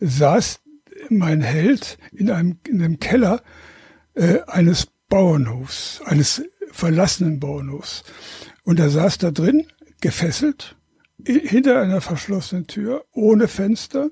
saß 0.00 0.60
mein 1.10 1.42
Held 1.42 1.98
in 2.12 2.30
einem, 2.30 2.58
in 2.66 2.82
einem 2.82 2.98
Keller 2.98 3.42
äh, 4.14 4.40
eines 4.46 4.88
Bauernhofs, 5.12 6.00
eines 6.06 6.42
verlassenen 6.70 7.38
Bauernhofs. 7.38 8.02
Und 8.64 8.80
er 8.80 8.88
saß 8.88 9.18
da 9.18 9.30
drin, 9.30 9.66
gefesselt, 10.00 10.74
hinter 11.22 11.82
einer 11.82 12.00
verschlossenen 12.00 12.66
Tür, 12.66 13.04
ohne 13.12 13.46
Fenster. 13.46 14.08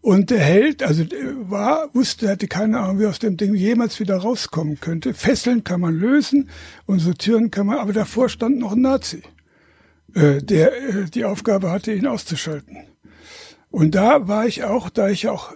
Und 0.00 0.30
der 0.30 0.40
Held, 0.40 0.82
also 0.82 1.04
war, 1.48 1.94
wusste, 1.94 2.28
hatte 2.28 2.48
keine 2.48 2.80
Ahnung, 2.80 2.98
wie 2.98 3.06
aus 3.06 3.20
dem 3.20 3.36
Ding 3.36 3.54
jemals 3.54 4.00
wieder 4.00 4.16
rauskommen 4.16 4.80
könnte. 4.80 5.14
Fesseln 5.14 5.62
kann 5.62 5.80
man 5.80 5.94
lösen 5.94 6.50
und 6.86 6.98
so 6.98 7.12
Türen 7.12 7.52
kann 7.52 7.68
man, 7.68 7.78
aber 7.78 7.92
davor 7.92 8.28
stand 8.28 8.58
noch 8.58 8.72
ein 8.72 8.80
Nazi, 8.80 9.22
äh, 10.14 10.42
der 10.42 10.76
äh, 10.76 11.04
die 11.04 11.24
Aufgabe 11.24 11.70
hatte, 11.70 11.92
ihn 11.92 12.08
auszuschalten. 12.08 12.78
Und 13.70 13.94
da 13.94 14.26
war 14.26 14.44
ich 14.44 14.64
auch, 14.64 14.90
da 14.90 15.08
ich 15.08 15.28
auch 15.28 15.52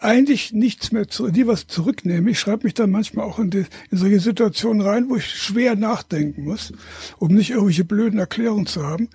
eigentlich 0.00 0.52
nichts 0.52 0.92
mehr 0.92 1.08
zu, 1.08 1.28
die 1.28 1.46
was 1.46 1.66
zurücknehme. 1.66 2.30
Ich 2.30 2.40
schreibe 2.40 2.64
mich 2.64 2.74
dann 2.74 2.90
manchmal 2.90 3.26
auch 3.26 3.38
in, 3.38 3.50
die, 3.50 3.66
in 3.90 3.98
solche 3.98 4.20
Situationen 4.20 4.80
rein, 4.80 5.08
wo 5.08 5.16
ich 5.16 5.26
schwer 5.26 5.76
nachdenken 5.76 6.44
muss, 6.44 6.72
um 7.18 7.34
nicht 7.34 7.50
irgendwelche 7.50 7.84
blöden 7.84 8.18
Erklärungen 8.18 8.66
zu 8.66 8.84
haben. 8.84 9.08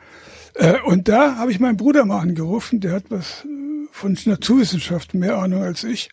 Äh, 0.53 0.79
und 0.85 1.07
da 1.07 1.37
habe 1.37 1.51
ich 1.51 1.59
meinen 1.59 1.77
Bruder 1.77 2.05
mal 2.05 2.19
angerufen, 2.19 2.79
der 2.79 2.93
hat 2.93 3.05
was 3.09 3.45
äh, 3.45 3.87
von 3.91 4.17
Naturwissenschaften 4.25 5.19
mehr 5.19 5.37
Ahnung 5.37 5.63
als 5.63 5.83
ich. 5.83 6.09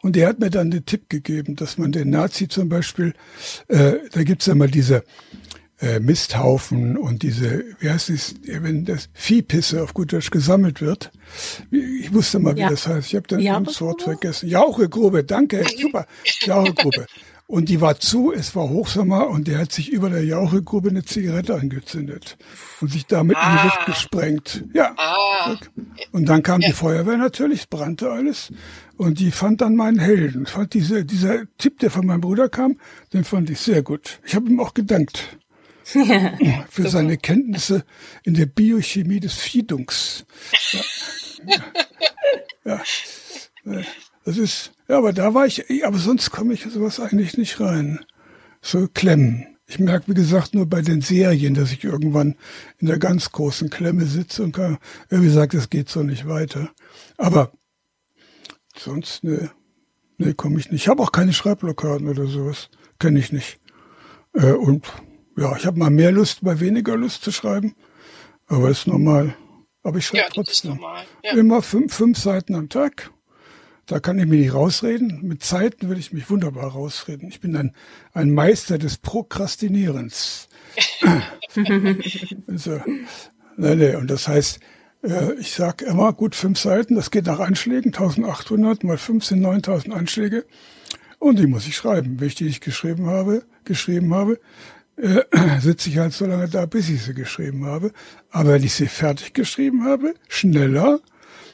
Und 0.00 0.16
der 0.16 0.28
hat 0.28 0.40
mir 0.40 0.50
dann 0.50 0.70
den 0.70 0.84
Tipp 0.84 1.08
gegeben, 1.08 1.54
dass 1.54 1.78
man 1.78 1.92
den 1.92 2.10
Nazi 2.10 2.48
zum 2.48 2.68
Beispiel, 2.68 3.14
äh, 3.68 3.94
da 4.10 4.24
gibt's 4.24 4.46
ja 4.46 4.54
mal 4.54 4.68
diese 4.68 5.04
äh, 5.80 6.00
Misthaufen 6.00 6.96
und 6.96 7.22
diese, 7.22 7.64
wie 7.80 7.90
heißt 7.90 8.10
es, 8.10 8.34
wenn 8.44 8.84
das 8.84 9.08
Viehpisse 9.12 9.82
auf 9.82 9.94
gut 9.94 10.12
Deutsch 10.12 10.30
gesammelt 10.30 10.80
wird. 10.80 11.10
Ich 11.70 12.12
wusste 12.12 12.38
mal, 12.38 12.56
wie 12.56 12.60
ja. 12.60 12.70
das 12.70 12.86
heißt. 12.86 13.08
Ich 13.08 13.14
habe 13.14 13.26
dann 13.28 13.64
das 13.64 13.80
Wort 13.80 14.02
vergessen. 14.02 14.48
Jauchegrube, 14.48 15.24
danke, 15.24 15.64
super. 15.78 16.06
Jauchegrube. 16.40 17.06
Und 17.48 17.68
die 17.68 17.80
war 17.80 18.00
zu, 18.00 18.32
es 18.32 18.56
war 18.56 18.68
Hochsommer 18.68 19.28
und 19.28 19.46
der 19.46 19.58
hat 19.58 19.70
sich 19.70 19.92
über 19.92 20.10
der 20.10 20.24
Jauchegrube 20.24 20.88
eine 20.88 21.04
Zigarette 21.04 21.54
angezündet 21.54 22.36
und 22.80 22.90
sich 22.90 23.06
damit 23.06 23.36
ah. 23.36 23.50
in 23.50 23.56
die 23.56 23.64
Luft 23.64 23.78
ah. 23.82 23.84
gesprengt. 23.84 24.64
Ja. 24.72 24.94
Ah. 24.96 25.56
Und 26.10 26.28
dann 26.28 26.42
kam 26.42 26.60
die 26.60 26.72
Feuerwehr 26.72 27.16
natürlich, 27.16 27.60
es 27.60 27.66
brannte 27.66 28.10
alles. 28.10 28.52
Und 28.96 29.20
die 29.20 29.30
fand 29.30 29.60
dann 29.60 29.76
meinen 29.76 30.00
Helden. 30.00 30.46
Fand 30.46 30.74
diese, 30.74 31.04
dieser 31.04 31.44
Tipp, 31.56 31.78
der 31.78 31.92
von 31.92 32.04
meinem 32.04 32.22
Bruder 32.22 32.48
kam, 32.48 32.78
den 33.12 33.22
fand 33.22 33.48
ich 33.48 33.60
sehr 33.60 33.82
gut. 33.82 34.18
Ich 34.24 34.34
habe 34.34 34.48
ihm 34.48 34.58
auch 34.58 34.74
gedankt. 34.74 35.38
Ja, 35.94 36.64
für 36.68 36.82
super. 36.82 36.90
seine 36.90 37.16
Kenntnisse 37.16 37.84
in 38.24 38.34
der 38.34 38.46
Biochemie 38.46 39.20
des 39.20 39.34
Fiedungs. 39.34 40.26
Ja, 40.64 40.82
ja, 42.64 42.82
ja, 43.64 43.82
das 44.24 44.38
ist, 44.38 44.72
ja, 44.88 44.98
aber 44.98 45.12
da 45.12 45.34
war 45.34 45.46
ich, 45.46 45.64
aber 45.84 45.98
sonst 45.98 46.30
komme 46.30 46.54
ich 46.54 46.62
sowas 46.64 46.98
eigentlich 46.98 47.36
nicht 47.38 47.60
rein. 47.60 48.04
So 48.60 48.88
Klemmen. 48.92 49.46
Ich 49.68 49.78
merke, 49.78 50.08
wie 50.08 50.14
gesagt, 50.14 50.54
nur 50.54 50.66
bei 50.66 50.80
den 50.80 51.00
Serien, 51.00 51.54
dass 51.54 51.72
ich 51.72 51.82
irgendwann 51.82 52.36
in 52.78 52.86
der 52.86 52.98
ganz 52.98 53.32
großen 53.32 53.68
Klemme 53.68 54.06
sitze 54.06 54.44
und 54.44 54.52
kann, 54.52 54.78
wie 55.08 55.24
gesagt, 55.24 55.54
es 55.54 55.70
geht 55.70 55.88
so 55.88 56.02
nicht 56.02 56.28
weiter. 56.28 56.70
Aber 57.16 57.52
sonst, 58.76 59.24
ne, 59.24 59.50
ne, 60.18 60.34
komme 60.34 60.60
ich 60.60 60.70
nicht. 60.70 60.82
Ich 60.82 60.88
habe 60.88 61.02
auch 61.02 61.10
keine 61.10 61.32
Schreibblockaden 61.32 62.08
oder 62.08 62.26
sowas. 62.26 62.68
Kenne 63.00 63.18
ich 63.18 63.32
nicht. 63.32 63.58
Äh, 64.34 64.52
und 64.52 64.84
ja, 65.36 65.56
ich 65.56 65.66
habe 65.66 65.78
mal 65.78 65.90
mehr 65.90 66.12
Lust, 66.12 66.42
mal 66.42 66.60
weniger 66.60 66.96
Lust 66.96 67.22
zu 67.22 67.32
schreiben, 67.32 67.74
aber 68.46 68.70
ist 68.70 68.86
normal. 68.86 69.34
Aber 69.82 69.98
ich 69.98 70.06
schreibe 70.06 70.24
ja, 70.24 70.30
trotzdem 70.32 70.80
ja. 71.22 71.32
immer 71.32 71.62
fünf, 71.62 71.94
fünf 71.94 72.18
Seiten 72.18 72.54
am 72.54 72.68
Tag. 72.68 73.10
Da 73.86 74.00
kann 74.00 74.18
ich 74.18 74.26
mich 74.26 74.40
nicht 74.40 74.54
rausreden. 74.54 75.20
Mit 75.22 75.44
Zeiten 75.44 75.88
will 75.88 75.98
ich 75.98 76.12
mich 76.12 76.28
wunderbar 76.28 76.72
rausreden. 76.72 77.28
Ich 77.28 77.40
bin 77.40 77.54
ein, 77.56 77.72
ein 78.12 78.32
Meister 78.32 78.78
des 78.78 78.98
Prokrastinierens. 78.98 80.48
also, 82.48 82.80
nee, 83.56 83.74
nee, 83.76 83.94
und 83.94 84.10
das 84.10 84.26
heißt, 84.26 84.58
äh, 85.04 85.34
ich 85.34 85.52
sage 85.52 85.84
immer, 85.84 86.12
gut, 86.12 86.34
fünf 86.34 86.58
Seiten, 86.58 86.96
das 86.96 87.12
geht 87.12 87.26
nach 87.26 87.38
Anschlägen, 87.38 87.94
1800 87.94 88.82
mal 88.82 88.98
5 88.98 89.24
sind 89.24 89.40
9000 89.40 89.94
Anschläge. 89.94 90.46
Und 91.18 91.38
die 91.38 91.46
muss 91.46 91.66
ich 91.66 91.76
schreiben. 91.76 92.20
Wenn 92.20 92.26
ich 92.26 92.34
die 92.34 92.44
nicht 92.44 92.62
geschrieben 92.62 93.06
habe, 93.06 93.44
geschrieben 93.64 94.12
habe, 94.14 94.38
äh, 94.96 95.22
sitze 95.60 95.88
ich 95.90 95.98
halt 95.98 96.12
so 96.12 96.26
lange 96.26 96.48
da, 96.48 96.66
bis 96.66 96.88
ich 96.88 97.02
sie 97.02 97.14
geschrieben 97.14 97.64
habe. 97.64 97.92
Aber 98.30 98.54
wenn 98.54 98.64
ich 98.64 98.74
sie 98.74 98.86
fertig 98.86 99.34
geschrieben 99.34 99.84
habe, 99.84 100.14
schneller, 100.28 101.00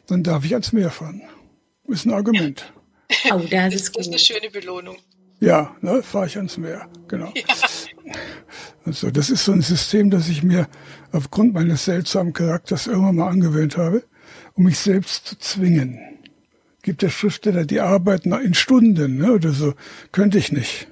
dann 0.07 0.23
darf 0.23 0.45
ich 0.45 0.53
ans 0.55 0.73
Meer 0.73 0.91
fahren. 0.91 1.23
Ist 1.89 2.07
ein 2.07 2.13
Argument. 2.13 2.73
Oh, 3.31 3.43
das 3.51 3.75
ist, 3.75 3.95
das 3.95 4.07
ist 4.07 4.09
eine 4.11 4.19
schöne 4.19 4.51
Belohnung. 4.51 4.97
Ja, 5.39 5.77
ne, 5.83 6.03
fahre 6.03 6.27
ich 6.29 6.39
ans 6.39 6.57
Meer, 6.57 6.89
genau. 7.09 7.31
Ja. 7.37 7.43
Also, 8.85 9.11
das 9.11 9.29
ist 9.29 9.45
so 9.45 9.53
ein 9.53 9.61
System, 9.61 10.09
das 10.09 10.29
ich 10.29 10.43
mir 10.43 10.67
aufgrund 11.13 11.53
meines 11.53 11.85
seltsamen 11.85 12.33
Charakters 12.33 12.87
irgendwann 12.87 13.17
mal 13.17 13.29
angewöhnt 13.29 13.77
habe, 13.77 14.03
um 14.55 14.65
mich 14.65 14.79
selbst 14.79 15.27
zu 15.27 15.39
zwingen. 15.39 16.01
Gibt 16.83 17.03
der 17.03 17.11
Schriftsteller, 17.11 17.65
die 17.65 17.81
arbeiten 17.81 18.33
in 18.33 18.55
Stunden 18.55 19.19
ne, 19.19 19.33
oder 19.33 19.53
so. 19.53 19.75
Könnte 20.11 20.39
ich 20.39 20.53
nicht. 20.53 20.89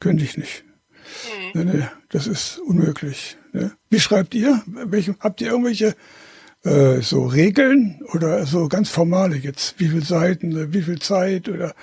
Könnte 0.00 0.24
ich 0.24 0.36
nicht. 0.36 0.64
Nee, 1.54 1.64
nee, 1.64 1.88
das 2.10 2.26
ist 2.26 2.58
unmöglich. 2.58 3.36
Ne? 3.52 3.72
Wie 3.90 4.00
schreibt 4.00 4.34
ihr? 4.34 4.62
Welche, 4.66 5.16
habt 5.20 5.40
ihr 5.40 5.48
irgendwelche 5.48 5.94
äh, 6.64 7.00
so 7.00 7.26
Regeln 7.26 8.00
oder 8.12 8.46
so 8.46 8.68
ganz 8.68 8.88
formale 8.88 9.36
jetzt? 9.36 9.78
Wie 9.78 9.88
viele 9.88 10.04
Seiten, 10.04 10.72
wie 10.72 10.82
viel 10.82 11.00
Zeit 11.00 11.48
oder 11.48 11.74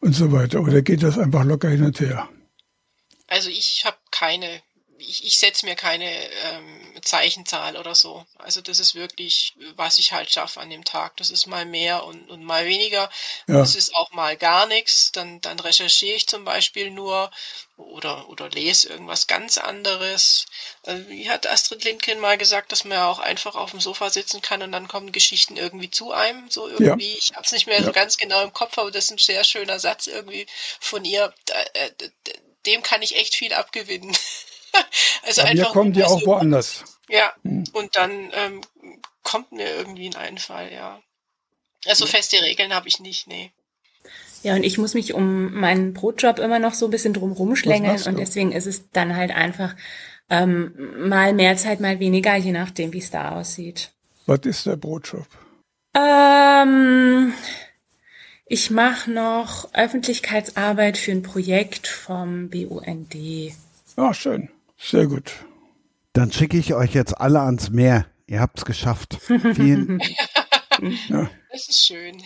und 0.00 0.14
so 0.14 0.32
weiter? 0.32 0.60
Oder 0.60 0.82
geht 0.82 1.02
das 1.02 1.18
einfach 1.18 1.44
locker 1.44 1.68
hin 1.68 1.84
und 1.84 2.00
her? 2.00 2.28
Also 3.26 3.50
ich 3.50 3.84
habe 3.84 3.96
keine 4.10 4.62
ich, 4.98 5.24
ich 5.24 5.38
setze 5.38 5.64
mir 5.66 5.74
keine 5.74 6.10
ähm, 6.44 7.02
Zeichenzahl 7.02 7.76
oder 7.76 7.94
so. 7.94 8.26
Also 8.36 8.60
das 8.60 8.80
ist 8.80 8.94
wirklich, 8.94 9.54
was 9.76 9.98
ich 9.98 10.12
halt 10.12 10.30
schaffe 10.30 10.60
an 10.60 10.70
dem 10.70 10.84
Tag. 10.84 11.16
Das 11.16 11.30
ist 11.30 11.46
mal 11.46 11.64
mehr 11.64 12.04
und, 12.04 12.30
und 12.30 12.44
mal 12.44 12.66
weniger. 12.66 13.10
Ja. 13.46 13.58
Das 13.58 13.74
ist 13.74 13.94
auch 13.94 14.12
mal 14.12 14.36
gar 14.36 14.66
nichts. 14.66 15.12
Dann, 15.12 15.40
dann 15.40 15.60
recherchiere 15.60 16.16
ich 16.16 16.26
zum 16.26 16.44
Beispiel 16.44 16.90
nur 16.90 17.30
oder, 17.78 18.28
oder 18.28 18.48
lese 18.50 18.88
irgendwas 18.88 19.26
ganz 19.26 19.56
anderes. 19.56 20.46
Also, 20.84 21.08
wie 21.08 21.30
hat 21.30 21.46
Astrid 21.46 21.84
Lindgren 21.84 22.20
mal 22.20 22.36
gesagt, 22.36 22.72
dass 22.72 22.84
man 22.84 22.98
ja 22.98 23.08
auch 23.08 23.20
einfach 23.20 23.54
auf 23.54 23.70
dem 23.70 23.80
Sofa 23.80 24.10
sitzen 24.10 24.42
kann 24.42 24.62
und 24.62 24.72
dann 24.72 24.88
kommen 24.88 25.12
Geschichten 25.12 25.56
irgendwie 25.56 25.90
zu 25.90 26.12
einem. 26.12 26.50
So 26.50 26.68
irgendwie. 26.68 27.12
Ja. 27.12 27.18
Ich 27.18 27.32
habe 27.34 27.44
es 27.44 27.52
nicht 27.52 27.66
mehr 27.66 27.78
ja. 27.78 27.84
so 27.84 27.92
ganz 27.92 28.16
genau 28.16 28.42
im 28.42 28.52
Kopf, 28.52 28.76
aber 28.78 28.90
das 28.90 29.06
ist 29.06 29.10
ein 29.12 29.18
sehr 29.18 29.44
schöner 29.44 29.78
Satz 29.78 30.06
irgendwie 30.06 30.46
von 30.80 31.04
ihr. 31.04 31.32
Äh, 31.74 31.90
dem 32.66 32.82
kann 32.82 33.02
ich 33.02 33.16
echt 33.16 33.34
viel 33.34 33.52
abgewinnen. 33.52 34.16
also 35.22 35.42
Bei 35.42 35.48
einfach. 35.48 35.72
Kommen 35.72 35.92
die 35.92 36.04
auch 36.04 36.24
woanders. 36.26 36.84
Ja, 37.08 37.32
hm. 37.42 37.64
und 37.72 37.96
dann 37.96 38.30
ähm, 38.34 38.60
kommt 39.22 39.52
mir 39.52 39.68
irgendwie 39.68 40.08
ein 40.08 40.16
Einfall, 40.16 40.72
ja. 40.72 41.02
Also 41.86 42.06
feste 42.06 42.42
Regeln 42.42 42.74
habe 42.74 42.88
ich 42.88 42.98
nicht, 42.98 43.28
nee. 43.28 43.52
Ja, 44.42 44.54
und 44.54 44.62
ich 44.62 44.78
muss 44.78 44.94
mich 44.94 45.14
um 45.14 45.54
meinen 45.54 45.94
Brotjob 45.94 46.38
immer 46.38 46.58
noch 46.58 46.74
so 46.74 46.86
ein 46.86 46.90
bisschen 46.90 47.12
drum 47.12 47.56
schlängeln 47.56 48.00
und 48.06 48.18
deswegen 48.18 48.52
ist 48.52 48.66
es 48.66 48.90
dann 48.90 49.16
halt 49.16 49.30
einfach 49.30 49.74
ähm, 50.30 50.72
mal 51.08 51.32
mehr 51.32 51.56
Zeit, 51.56 51.80
mal 51.80 51.98
weniger, 51.98 52.36
je 52.36 52.52
nachdem, 52.52 52.92
wie 52.92 52.98
es 52.98 53.10
da 53.10 53.32
aussieht. 53.32 53.90
Was 54.26 54.40
ist 54.40 54.66
der 54.66 54.76
Brotjob? 54.76 55.26
Ähm, 55.96 57.32
ich 58.46 58.70
mache 58.70 59.10
noch 59.10 59.72
Öffentlichkeitsarbeit 59.74 60.98
für 60.98 61.12
ein 61.12 61.22
Projekt 61.22 61.86
vom 61.86 62.50
BUND. 62.50 63.16
Ah, 63.96 64.14
schön. 64.14 64.50
Sehr 64.78 65.06
gut. 65.06 65.32
Dann 66.12 66.30
schicke 66.30 66.58
ich 66.58 66.74
euch 66.74 66.94
jetzt 66.94 67.20
alle 67.20 67.40
ans 67.40 67.70
Meer. 67.70 68.06
Ihr 68.26 68.40
habt's 68.40 68.64
geschafft. 68.64 69.18
Vielen. 69.20 70.00
ja. 71.08 71.30
Das 71.50 71.68
ist 71.68 71.86
schön. 71.86 72.22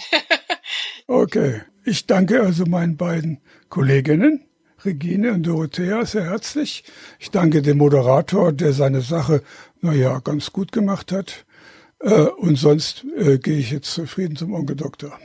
okay. 1.06 1.62
Ich 1.84 2.06
danke 2.06 2.40
also 2.40 2.64
meinen 2.64 2.96
beiden 2.96 3.40
Kolleginnen, 3.68 4.46
Regine 4.84 5.32
und 5.32 5.42
Dorothea, 5.44 6.04
sehr 6.06 6.24
herzlich. 6.24 6.84
Ich 7.18 7.30
danke 7.30 7.60
dem 7.60 7.78
Moderator, 7.78 8.52
der 8.52 8.72
seine 8.72 9.00
Sache, 9.00 9.42
naja, 9.80 10.20
ganz 10.20 10.52
gut 10.52 10.70
gemacht 10.70 11.10
hat. 11.10 11.44
Äh, 12.00 12.12
und 12.12 12.56
sonst 12.56 13.04
äh, 13.16 13.38
gehe 13.38 13.58
ich 13.58 13.70
jetzt 13.72 13.92
zufrieden 13.92 14.36
zum 14.36 14.54
Onkel 14.54 14.76
Doktor. 14.76 15.18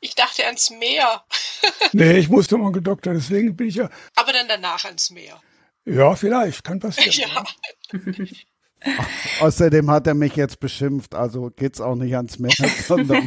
Ich 0.00 0.14
dachte 0.14 0.46
ans 0.46 0.70
Meer. 0.70 1.22
nee, 1.92 2.16
ich 2.16 2.30
musste 2.30 2.54
zum 2.54 2.62
Onkel 2.62 2.82
Doktor, 2.82 3.12
deswegen 3.12 3.54
bin 3.54 3.68
ich 3.68 3.74
ja. 3.74 3.90
Aber 4.14 4.32
dann 4.32 4.48
danach 4.48 4.84
ans 4.86 5.10
Meer. 5.10 5.40
Ja, 5.84 6.16
vielleicht, 6.16 6.64
kann 6.64 6.80
passieren. 6.80 7.30
Ja. 7.34 7.44
Ach, 7.44 7.54
außerdem 9.40 9.90
hat 9.90 10.06
er 10.06 10.14
mich 10.14 10.36
jetzt 10.36 10.60
beschimpft, 10.60 11.14
also 11.14 11.50
geht's 11.54 11.80
auch 11.80 11.96
nicht 11.96 12.14
ans 12.16 12.38
Meer, 12.38 12.52
sondern 12.86 13.24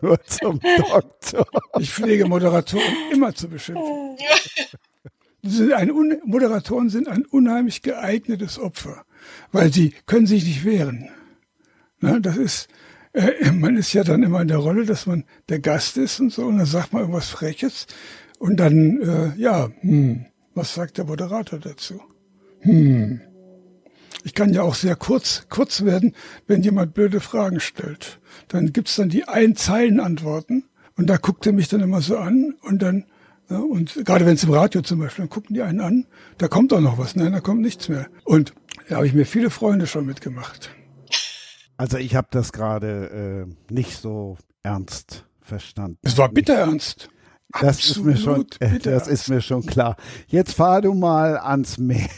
nur 0.00 0.22
zum 0.24 0.60
Doktor. 0.60 1.46
Ich 1.78 1.92
pflege 1.92 2.26
Moderatoren 2.26 3.12
immer 3.12 3.34
zu 3.34 3.48
beschimpfen. 3.48 4.16
Sind 5.44 5.72
ein 5.72 5.90
Moderatoren 6.24 6.88
sind 6.88 7.08
ein 7.08 7.24
unheimlich 7.24 7.82
geeignetes 7.82 8.60
Opfer, 8.60 9.04
weil 9.50 9.72
sie 9.72 9.92
können 10.06 10.28
sich 10.28 10.44
nicht 10.44 10.64
wehren. 10.64 11.08
Na, 11.98 12.20
das 12.20 12.36
ist, 12.36 12.68
äh, 13.12 13.50
man 13.50 13.76
ist 13.76 13.92
ja 13.92 14.04
dann 14.04 14.22
immer 14.22 14.40
in 14.40 14.46
der 14.46 14.58
Rolle, 14.58 14.86
dass 14.86 15.06
man 15.06 15.24
der 15.48 15.58
Gast 15.58 15.96
ist 15.96 16.20
und 16.20 16.32
so, 16.32 16.46
und 16.46 16.58
dann 16.58 16.66
sagt 16.66 16.92
man 16.92 17.02
irgendwas 17.02 17.28
Freches 17.28 17.88
und 18.38 18.58
dann, 18.58 19.00
äh, 19.02 19.32
ja, 19.36 19.68
hm, 19.80 20.26
was 20.54 20.74
sagt 20.74 20.98
der 20.98 21.06
Moderator 21.06 21.58
dazu? 21.58 22.00
Hm. 22.60 23.20
Ich 24.24 24.34
kann 24.34 24.52
ja 24.52 24.62
auch 24.62 24.74
sehr 24.74 24.96
kurz, 24.96 25.46
kurz 25.48 25.84
werden, 25.84 26.14
wenn 26.46 26.62
jemand 26.62 26.94
blöde 26.94 27.20
Fragen 27.20 27.60
stellt. 27.60 28.20
Dann 28.48 28.72
gibt's 28.72 28.96
dann 28.96 29.08
die 29.08 29.28
Einzeilen-Antworten 29.28 30.64
und 30.96 31.06
da 31.08 31.16
guckt 31.16 31.46
er 31.46 31.52
mich 31.52 31.68
dann 31.68 31.80
immer 31.80 32.00
so 32.00 32.18
an 32.18 32.54
und 32.62 32.82
dann, 32.82 33.06
ja, 33.48 33.58
und 33.58 34.04
gerade 34.04 34.26
wenn 34.26 34.34
es 34.34 34.44
im 34.44 34.50
Radio 34.50 34.82
zum 34.82 35.00
Beispiel, 35.00 35.24
dann 35.24 35.30
gucken 35.30 35.54
die 35.54 35.62
einen 35.62 35.80
an, 35.80 36.06
da 36.38 36.48
kommt 36.48 36.72
auch 36.72 36.80
noch 36.80 36.98
was, 36.98 37.16
nein, 37.16 37.32
da 37.32 37.40
kommt 37.40 37.60
nichts 37.60 37.88
mehr. 37.88 38.06
Und 38.24 38.54
da 38.88 38.96
habe 38.96 39.06
ich 39.06 39.14
mir 39.14 39.26
viele 39.26 39.50
Freunde 39.50 39.86
schon 39.86 40.06
mitgemacht. 40.06 40.70
Also 41.76 41.98
ich 41.98 42.14
habe 42.14 42.28
das 42.30 42.52
gerade 42.52 43.46
äh, 43.48 43.72
nicht 43.72 43.98
so 43.98 44.36
ernst 44.62 45.26
verstanden. 45.40 45.98
Es 46.02 46.16
war 46.18 46.28
bitter 46.28 46.54
ernst. 46.54 47.08
Das 47.60 47.84
ist 47.84 48.02
mir 48.02 48.16
schon, 48.16 48.46
das 48.82 49.08
ist 49.08 49.28
mir 49.28 49.40
schon 49.42 49.66
klar. 49.66 49.96
Jetzt 50.26 50.54
fahr 50.54 50.80
du 50.80 50.94
mal 50.94 51.36
ans 51.38 51.76
Meer, 51.78 52.08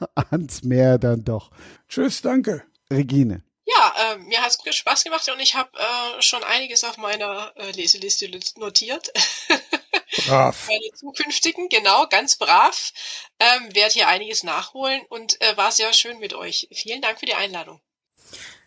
ans 0.30 0.62
Meer 0.62 0.98
dann 0.98 1.24
doch. 1.24 1.50
Tschüss, 1.88 2.22
danke. 2.22 2.64
Regine. 2.90 3.42
Ja, 3.66 3.92
äh, 4.12 4.18
mir 4.18 4.40
hat 4.40 4.56
es 4.64 4.76
Spaß 4.76 5.04
gemacht 5.04 5.28
und 5.30 5.40
ich 5.40 5.54
habe 5.54 5.70
äh, 5.78 6.22
schon 6.22 6.42
einiges 6.42 6.84
auf 6.84 6.96
meiner 6.96 7.52
äh, 7.56 7.70
Leseliste 7.72 8.30
notiert. 8.56 9.12
Brav. 10.26 10.66
Meine 10.68 10.94
zukünftigen, 10.94 11.68
genau, 11.68 12.06
ganz 12.08 12.36
brav. 12.36 12.92
Ähm, 13.38 13.74
Werde 13.74 13.92
hier 13.92 14.08
einiges 14.08 14.42
nachholen 14.42 15.02
und 15.10 15.40
äh, 15.42 15.56
war 15.56 15.70
sehr 15.70 15.92
schön 15.92 16.18
mit 16.18 16.34
euch. 16.34 16.68
Vielen 16.72 17.02
Dank 17.02 17.20
für 17.20 17.26
die 17.26 17.34
Einladung. 17.34 17.80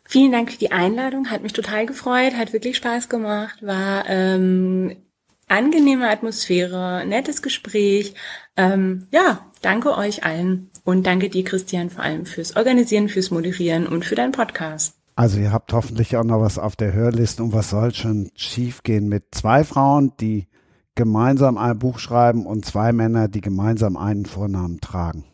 Vielen 0.06 0.32
Dank 0.32 0.52
für 0.52 0.58
die 0.58 0.72
Einladung, 0.72 1.32
hat 1.32 1.42
mich 1.42 1.54
total 1.54 1.86
gefreut, 1.86 2.36
hat 2.36 2.54
wirklich 2.54 2.78
Spaß 2.78 3.10
gemacht, 3.10 3.58
war 3.62 4.08
ähm, 4.08 5.06
angenehme 5.48 6.10
Atmosphäre, 6.10 7.06
nettes 7.06 7.42
Gespräch. 7.42 8.14
Ähm, 8.58 9.08
ja, 9.12 9.46
danke 9.62 9.96
euch 9.98 10.24
allen 10.24 10.70
und 10.84 11.06
danke 11.06 11.30
dir, 11.30 11.44
Christian, 11.44 11.90
vor 11.90 12.04
allem 12.04 12.26
fürs 12.26 12.56
Organisieren, 12.56 13.10
fürs 13.10 13.32
Moderieren 13.32 13.88
und 13.88 14.06
für 14.06 14.16
deinen 14.16 14.32
Podcast. 14.32 14.96
Also 15.16 15.40
ihr 15.40 15.52
habt 15.52 15.74
hoffentlich 15.74 16.16
auch 16.18 16.24
noch 16.24 16.42
was 16.42 16.58
auf 16.58 16.76
der 16.76 16.94
Hörliste 16.94 17.44
und 17.44 17.54
was 17.54 17.70
soll 17.70 17.94
schon 17.94 18.32
schiefgehen 18.36 19.08
mit 19.08 19.26
zwei 19.32 19.64
Frauen, 19.64 20.14
die 20.20 20.48
gemeinsam 20.96 21.58
ein 21.58 21.78
Buch 21.78 22.00
schreiben 22.00 22.46
und 22.46 22.66
zwei 22.66 22.92
Männer, 22.92 23.28
die 23.28 23.42
gemeinsam 23.42 23.98
einen 23.98 24.26
Vornamen 24.26 24.80
tragen. 24.82 25.26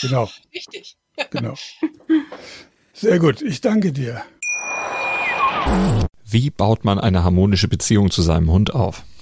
Genau. 0.00 0.28
Richtig. 0.54 0.96
Genau. 1.30 1.54
Sehr 2.92 3.18
gut, 3.18 3.42
ich 3.42 3.60
danke 3.60 3.92
dir. 3.92 4.22
Wie 6.24 6.50
baut 6.50 6.84
man 6.84 6.98
eine 6.98 7.24
harmonische 7.24 7.68
Beziehung 7.68 8.10
zu 8.10 8.22
seinem 8.22 8.50
Hund 8.50 8.74
auf? 8.74 9.04